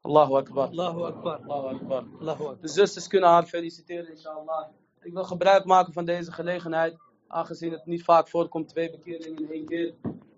Allahu 0.02 0.38
Akbar. 0.38 0.68
Allahu 0.68 1.04
Akbar. 1.04 1.40
Allahu 1.44 1.68
Akbar. 1.76 2.04
Allahu 2.20 2.44
Akbar. 2.44 2.62
De 2.62 2.68
zusters 2.68 3.08
kunnen 3.08 3.30
haar 3.30 3.46
feliciteren, 3.46 4.10
inshallah. 4.10 4.68
Ik 5.02 5.14
wil 5.14 5.24
gebruik 5.24 5.66
maken 5.66 5.94
van 5.94 6.06
deze 6.06 6.32
gelegenheid 6.32 6.98
aangezien 7.28 7.72
het 7.72 7.86
niet 7.86 8.04
vaak 8.04 8.28
voorkomt, 8.28 8.68
twee 8.68 8.92
bekeringen 8.92 9.38
in 9.38 9.52
één 9.52 9.66
keer. 9.66 9.94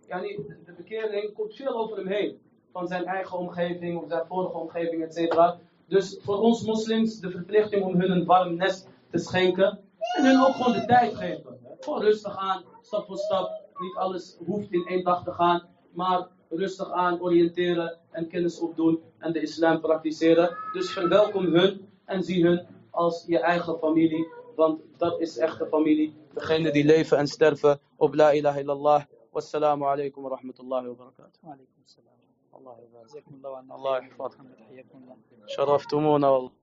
Yani, 0.08 0.36
de 0.66 0.74
bekering 0.78 1.34
komt 1.34 1.56
veel 1.56 1.76
over 1.76 1.98
hem 1.98 2.08
heen. 2.08 2.40
Van 2.72 2.88
zijn 2.88 3.06
eigen 3.06 3.38
omgeving 3.38 4.02
of 4.02 4.10
zijn 4.10 4.26
vorige 4.28 4.58
omgeving, 4.58 5.04
etc. 5.04 5.56
Dus 5.88 6.20
voor 6.22 6.38
ons 6.38 6.66
moslims 6.66 7.20
de 7.20 7.32
verplichting 7.32 7.84
om 7.84 8.00
hun 8.00 8.12
een 8.12 8.26
warm 8.26 8.56
nest 8.56 8.88
te 9.12 9.18
schenken. 9.18 9.80
En 10.18 10.26
hun 10.26 10.46
ook 10.46 10.56
gewoon 10.56 10.74
de 10.74 10.86
tijd 10.86 11.16
geven. 11.16 11.60
Gewoon 11.80 12.02
rustig 12.02 12.38
aan, 12.38 12.64
stap 12.82 13.06
voor 13.06 13.18
stap. 13.18 13.61
Niet 13.81 13.97
alles 13.97 14.37
hoeft 14.47 14.73
in 14.73 14.87
één 14.87 15.05
dag 15.05 15.25
te 15.25 15.33
gaan. 15.33 15.69
Maar 15.93 16.29
rustig 16.49 16.91
aan 16.91 17.21
oriënteren 17.21 17.99
en 18.11 18.29
kennis 18.29 18.61
opdoen 18.61 19.03
en 19.19 19.33
de 19.33 19.41
islam 19.41 19.81
praktiseren. 19.81 20.57
Dus 20.73 20.93
verwelkom 20.93 21.45
hun 21.45 21.89
en 22.05 22.23
zie 22.23 22.45
hun 22.45 22.67
als 22.91 23.25
je 23.27 23.39
eigen 23.39 23.79
familie. 23.79 24.27
Want 24.57 24.81
dat 24.97 25.21
is 25.21 25.39
echte 25.39 25.67
familie. 25.67 26.15
Degene 26.35 26.71
die 26.73 26.85
leven 26.85 27.19
en 27.19 27.27
sterven 27.27 27.81
op 27.97 28.15
la 28.15 28.33
ilaha 28.33 28.59
illallah. 28.59 29.05
Wassalamu 29.31 29.85
alaikum 29.85 30.23
wa 30.23 30.29
rahmatullahi 30.29 30.87
wa 30.87 30.95
barakatuh. 30.95 31.41
وعليكم 31.43 31.81
السلام 31.85 32.17
Allah 32.53 32.77
يبارك. 32.81 33.07
جزاكم 33.07 33.35
الله 33.35 33.57
عنا 33.57 33.75
الله 33.75 34.01
خير. 34.01 34.09
يحفظك. 34.09 34.39
محمد 34.39 34.57
حياكم 34.69 34.99
الله 35.03 35.17
شرفتمونا 35.47 36.29
والله 36.29 36.60